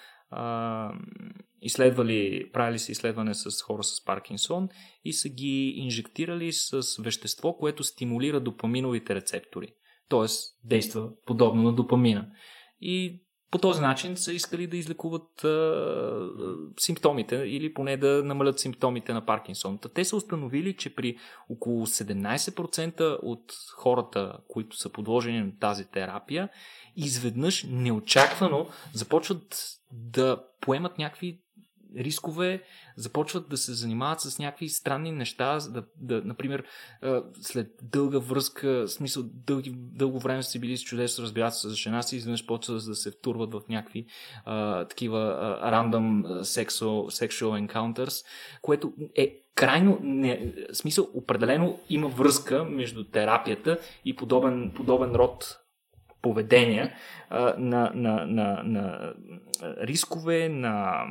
изследвали, 1.63 2.51
правили 2.53 2.79
са 2.79 2.93
изследване 2.93 3.35
с 3.35 3.63
хора 3.63 3.83
с 3.83 4.05
Паркинсон 4.05 4.69
и 5.05 5.13
са 5.13 5.29
ги 5.29 5.75
инжектирали 5.77 6.53
с 6.53 7.03
вещество, 7.03 7.57
което 7.57 7.85
стимулира 7.85 8.41
допаминовите 8.41 9.15
рецептори. 9.15 9.73
Тоест, 10.09 10.59
действа 10.65 11.11
подобно 11.27 11.63
на 11.63 11.73
допамина. 11.73 12.27
И 12.81 13.23
по 13.51 13.59
този 13.59 13.81
начин 13.81 14.17
са 14.17 14.33
искали 14.33 14.67
да 14.67 14.77
излекуват 14.77 15.45
а, 15.45 16.31
симптомите 16.79 17.37
или 17.37 17.75
поне 17.75 17.97
да 17.97 18.23
намалят 18.25 18.59
симптомите 18.59 19.13
на 19.13 19.27
Паркинсон. 19.27 19.79
Те 19.95 20.05
са 20.05 20.17
установили, 20.17 20.77
че 20.77 20.95
при 20.95 21.17
около 21.49 21.87
17% 21.87 23.19
от 23.23 23.53
хората, 23.77 24.39
които 24.49 24.77
са 24.77 24.93
подложени 24.93 25.41
на 25.41 25.59
тази 25.61 25.85
терапия, 25.85 26.49
изведнъж 26.97 27.67
неочаквано 27.69 28.69
започват 28.93 29.77
да 29.93 30.45
поемат 30.61 30.99
някакви 30.99 31.41
рискове, 31.97 32.63
започват 32.97 33.49
да 33.49 33.57
се 33.57 33.73
занимават 33.73 34.21
с 34.21 34.39
някакви 34.39 34.69
странни 34.69 35.13
неща, 35.13 35.59
да, 35.69 35.85
да, 35.97 36.23
например, 36.25 36.65
след 37.41 37.67
дълга 37.83 38.19
връзка, 38.19 38.89
смисъл 38.89 39.23
дълги, 39.27 39.73
дълго 39.77 40.19
време 40.19 40.43
са 40.43 40.59
били 40.59 40.77
с 40.77 40.83
чудесно 40.83 41.25
разбирателство 41.25 41.69
за 41.69 41.77
жена 41.77 42.03
си, 42.03 42.17
изведнъж 42.17 42.47
почват 42.47 42.85
да 42.87 42.95
се 42.95 43.11
втурват 43.11 43.53
в 43.53 43.61
някакви 43.69 44.07
а, 44.45 44.85
такива 44.85 45.19
а, 45.61 45.73
random 45.73 46.41
sexual, 46.41 47.27
sexual 47.27 47.67
encounters, 47.67 48.25
което 48.63 48.93
е 49.17 49.37
крайно, 49.55 49.99
не, 50.03 50.55
смисъл, 50.73 51.09
определено 51.15 51.79
има 51.89 52.09
връзка 52.09 52.65
между 52.65 53.05
терапията 53.05 53.79
и 54.05 54.17
подобен, 54.17 54.73
подобен 54.75 55.15
род 55.15 55.60
поведения, 56.23 56.95
на, 57.59 57.93
на, 57.95 58.27
на, 58.27 58.63
на 58.65 59.15
рискове, 59.63 60.49
на 60.49 61.05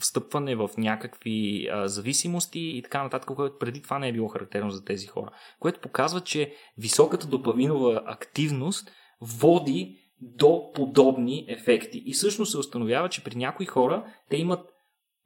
встъпване 0.00 0.54
в 0.56 0.70
някакви 0.78 1.68
зависимости 1.84 2.60
и 2.60 2.82
така 2.82 3.02
нататък, 3.02 3.36
което 3.36 3.58
преди 3.58 3.82
това 3.82 3.98
не 3.98 4.08
е 4.08 4.12
било 4.12 4.28
характерно 4.28 4.70
за 4.70 4.84
тези 4.84 5.06
хора. 5.06 5.30
Което 5.60 5.80
показва, 5.80 6.20
че 6.20 6.54
високата 6.78 7.26
допавинова 7.26 8.02
активност 8.06 8.90
води 9.20 9.98
до 10.20 10.72
подобни 10.74 11.46
ефекти. 11.48 12.02
И 12.06 12.12
всъщност 12.12 12.50
се 12.50 12.58
установява, 12.58 13.08
че 13.08 13.24
при 13.24 13.36
някои 13.36 13.66
хора 13.66 14.04
те 14.30 14.36
имат 14.36 14.71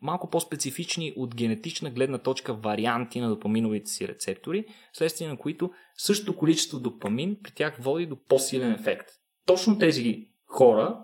малко 0.03 0.31
по-специфични 0.31 1.13
от 1.17 1.35
генетична 1.35 1.91
гледна 1.91 2.19
точка 2.19 2.55
варианти 2.55 3.21
на 3.21 3.29
допаминовите 3.29 3.91
си 3.91 4.09
рецептори, 4.09 4.65
следствие 4.93 5.29
на 5.29 5.37
които 5.37 5.71
същото 5.97 6.37
количество 6.37 6.81
допамин 6.81 7.37
при 7.43 7.51
тях 7.51 7.77
води 7.81 8.07
до 8.07 8.17
по-силен 8.17 8.73
ефект. 8.73 9.09
Точно 9.47 9.79
тези 9.79 10.29
хора 10.47 11.03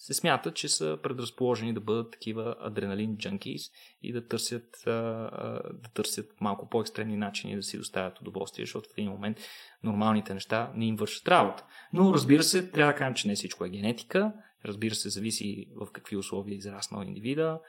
се 0.00 0.14
смятат, 0.14 0.54
че 0.54 0.68
са 0.68 0.98
предразположени 1.02 1.74
да 1.74 1.80
бъдат 1.80 2.12
такива 2.12 2.56
адреналин 2.60 3.16
джанкис 3.16 3.62
и 4.02 4.12
да 4.12 4.26
търсят, 4.26 4.82
да 4.86 5.90
търсят 5.94 6.40
малко 6.40 6.68
по-екстремни 6.68 7.16
начини 7.16 7.56
да 7.56 7.62
си 7.62 7.78
доставят 7.78 8.20
удоволствие, 8.20 8.64
защото 8.64 8.88
в 8.88 8.98
един 8.98 9.10
момент 9.10 9.38
нормалните 9.82 10.34
неща 10.34 10.72
не 10.74 10.86
им 10.86 10.96
вършат 10.96 11.28
работа. 11.28 11.64
Но 11.92 12.14
разбира 12.14 12.42
се, 12.42 12.70
трябва 12.70 12.92
да 12.92 12.98
кажем, 12.98 13.14
че 13.14 13.28
не 13.28 13.34
всичко 13.34 13.64
е 13.64 13.70
генетика. 13.70 14.32
Разбира 14.64 14.94
се, 14.94 15.08
зависи 15.08 15.66
в 15.76 15.92
какви 15.92 16.16
условия 16.16 16.56
израснал 16.56 17.02
индивида, 17.02 17.60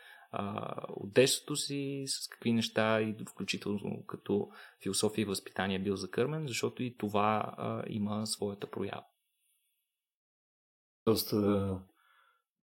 от 0.89 1.13
детството 1.13 1.55
си, 1.55 2.03
с 2.07 2.27
какви 2.27 2.53
неща 2.53 3.01
и 3.01 3.15
включително 3.29 4.03
като 4.07 4.49
философия 4.83 5.21
и 5.21 5.25
възпитание 5.25 5.79
бил 5.79 5.95
закърмен, 5.95 6.47
защото 6.47 6.83
и 6.83 6.97
това 6.97 7.53
а, 7.57 7.83
има 7.87 8.27
своята 8.27 8.67
проява. 8.67 9.03
Доста, 11.07 11.79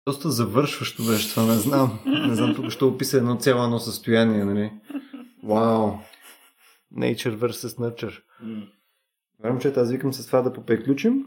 доста 0.07 0.31
завършващо 0.31 1.03
беше 1.05 1.29
това, 1.29 1.45
не 1.45 1.53
знам. 1.53 1.99
Не 2.05 2.35
знам, 2.35 2.55
тук 2.55 2.69
ще 2.69 2.83
описа 2.83 3.17
едно 3.17 3.35
цяло 3.35 3.63
едно 3.63 3.79
състояние, 3.79 4.45
нали? 4.45 4.71
Вау! 5.43 5.91
Nature 6.93 7.35
versus 7.35 7.79
nurture. 7.79 8.21
Вярвам, 9.43 9.61
че 9.61 9.67
аз 9.67 9.91
викам 9.91 10.13
с 10.13 10.27
това 10.27 10.41
да 10.41 10.53
поприключим. 10.53 11.25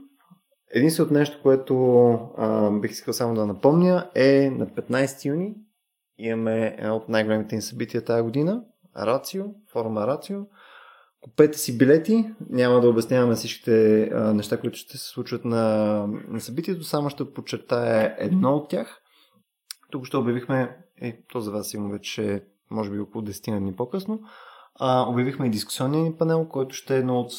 Единственото 0.70 1.14
нещо, 1.14 1.38
което 1.42 2.12
а, 2.38 2.70
бих 2.70 2.90
искал 2.90 3.14
само 3.14 3.34
да 3.34 3.46
напомня 3.46 4.10
е 4.14 4.50
на 4.50 4.66
15 4.66 5.24
юни 5.24 5.54
имаме 6.18 6.76
едно 6.78 6.96
от 6.96 7.08
най-големите 7.08 7.56
ни 7.56 7.62
събития 7.62 8.04
тази 8.04 8.22
година. 8.22 8.62
Рацио, 8.96 9.44
форума 9.72 10.06
Рацио. 10.06 10.40
Купете 11.20 11.58
си 11.58 11.78
билети. 11.78 12.30
Няма 12.50 12.80
да 12.80 12.88
обясняваме 12.88 13.34
всичките 13.34 14.02
а, 14.02 14.34
неща, 14.34 14.60
които 14.60 14.78
ще 14.78 14.98
се 14.98 15.08
случват 15.08 15.44
на, 15.44 16.06
на 16.28 16.40
събитието. 16.40 16.84
Само 16.84 17.10
ще 17.10 17.32
подчертая 17.32 18.16
едно 18.18 18.54
от 18.54 18.70
тях. 18.70 19.00
Тук 19.90 20.06
ще 20.06 20.16
обявихме, 20.16 20.76
е, 21.00 21.18
то 21.32 21.40
за 21.40 21.50
вас 21.50 21.74
има 21.74 21.88
вече 21.88 22.44
може 22.70 22.90
би 22.90 22.98
около 22.98 23.24
10 23.24 23.58
дни 23.58 23.76
по-късно, 23.76 24.20
а, 24.80 25.10
обявихме 25.10 25.46
и 25.46 25.50
дискусионния 25.50 26.02
ни 26.02 26.16
панел, 26.16 26.48
който 26.48 26.74
ще 26.74 26.94
е 26.96 26.98
едно 26.98 27.20
от 27.20 27.32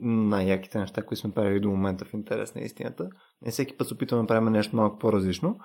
най-яките 0.00 0.78
неща, 0.78 1.02
които 1.02 1.20
сме 1.20 1.32
правили 1.32 1.60
до 1.60 1.68
момента 1.68 2.04
в 2.04 2.14
интерес 2.14 2.54
на 2.54 2.60
истината. 2.60 3.08
Не 3.42 3.50
всеки 3.50 3.76
път 3.76 3.88
се 3.88 3.94
опитваме 3.94 4.22
да 4.22 4.26
правим 4.26 4.52
нещо 4.52 4.76
малко 4.76 4.98
по-различно. 4.98 5.58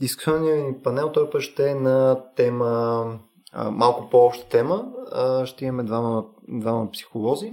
Дискусионният 0.00 0.66
ни 0.66 0.82
панел 0.82 1.12
той 1.12 1.30
път 1.30 1.40
ще 1.42 1.70
е 1.70 1.74
на 1.74 2.24
тема, 2.36 3.04
а, 3.52 3.70
малко 3.70 4.10
по-обща 4.10 4.48
тема. 4.48 4.92
А, 5.12 5.46
ще 5.46 5.64
имаме 5.64 5.82
двама, 5.82 6.24
двама 6.48 6.90
психолози 6.90 7.52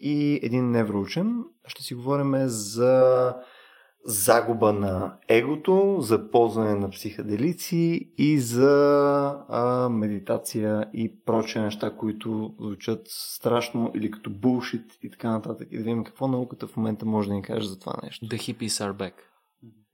и 0.00 0.40
един 0.42 0.70
невроучен. 0.70 1.44
Ще 1.66 1.82
си 1.82 1.94
говорим 1.94 2.34
за 2.46 3.34
загуба 4.06 4.72
на 4.72 5.16
егото, 5.28 5.96
за 6.00 6.30
ползване 6.30 6.74
на 6.74 6.90
психоделици 6.90 8.12
и 8.18 8.40
за 8.40 9.44
а, 9.48 9.88
медитация 9.88 10.88
и 10.92 11.20
прочие 11.24 11.62
неща, 11.62 11.96
които 11.96 12.54
звучат 12.60 13.00
страшно 13.06 13.92
или 13.94 14.10
като 14.10 14.30
булшит 14.30 14.84
и 15.02 15.10
така 15.10 15.30
нататък. 15.30 15.68
И 15.70 15.76
да 15.76 15.82
видим 15.82 16.04
какво 16.04 16.28
науката 16.28 16.66
в 16.66 16.76
момента 16.76 17.06
може 17.06 17.28
да 17.28 17.34
ни 17.34 17.42
каже 17.42 17.68
за 17.68 17.78
това 17.78 17.94
нещо. 18.02 18.26
The 18.26 18.36
hippies 18.36 18.66
are 18.66 18.92
back. 18.92 19.12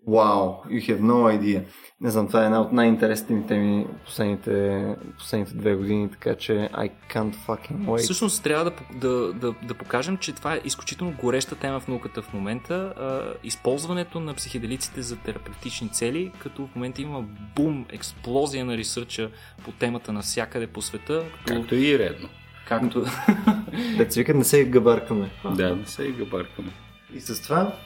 Вау, 0.06 0.64
you 0.66 0.80
have 0.80 1.00
no 1.00 1.40
idea. 1.40 1.64
Не 2.00 2.10
знам, 2.10 2.26
това 2.26 2.42
е 2.42 2.44
една 2.44 2.60
от 2.60 2.72
най-интересните 2.72 3.34
ми 3.34 3.46
теми 3.46 3.86
последните, 4.04 4.84
последните 5.18 5.54
две 5.54 5.74
години, 5.74 6.10
така 6.10 6.34
че 6.34 6.52
I 6.52 6.90
can't 7.14 7.34
fucking 7.46 7.84
wait. 7.84 7.98
Всъщност 7.98 8.42
трябва 8.42 8.64
да, 8.64 8.72
да, 8.94 9.32
да, 9.32 9.54
да 9.62 9.74
покажем, 9.74 10.16
че 10.16 10.32
това 10.32 10.54
е 10.54 10.60
изключително 10.64 11.14
гореща 11.20 11.56
тема 11.56 11.80
в 11.80 11.88
науката 11.88 12.22
в 12.22 12.32
момента. 12.32 12.74
А, 12.74 13.34
използването 13.44 14.20
на 14.20 14.34
психеделиците 14.34 15.02
за 15.02 15.16
терапевтични 15.16 15.88
цели, 15.88 16.32
като 16.38 16.66
в 16.66 16.74
момента 16.74 17.02
има 17.02 17.24
бум, 17.56 17.86
експлозия 17.88 18.64
на 18.64 18.76
ресърча 18.76 19.30
по 19.64 19.72
темата 19.72 20.12
навсякъде 20.12 20.66
по 20.66 20.82
света. 20.82 21.24
Като... 21.38 21.60
Както 21.60 21.74
и 21.74 21.98
редно. 21.98 22.28
Както... 22.68 23.04
Да 23.96 24.10
си 24.10 24.24
не 24.34 24.44
се 24.44 24.64
габаркаме. 24.64 25.30
Да, 25.54 25.76
не 25.76 25.86
се 25.86 26.10
габаркаме. 26.10 26.72
И 27.14 27.20
с 27.20 27.42
това, 27.42 27.76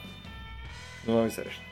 нова 1.07 1.23
ви 1.23 1.31
среща. 1.31 1.66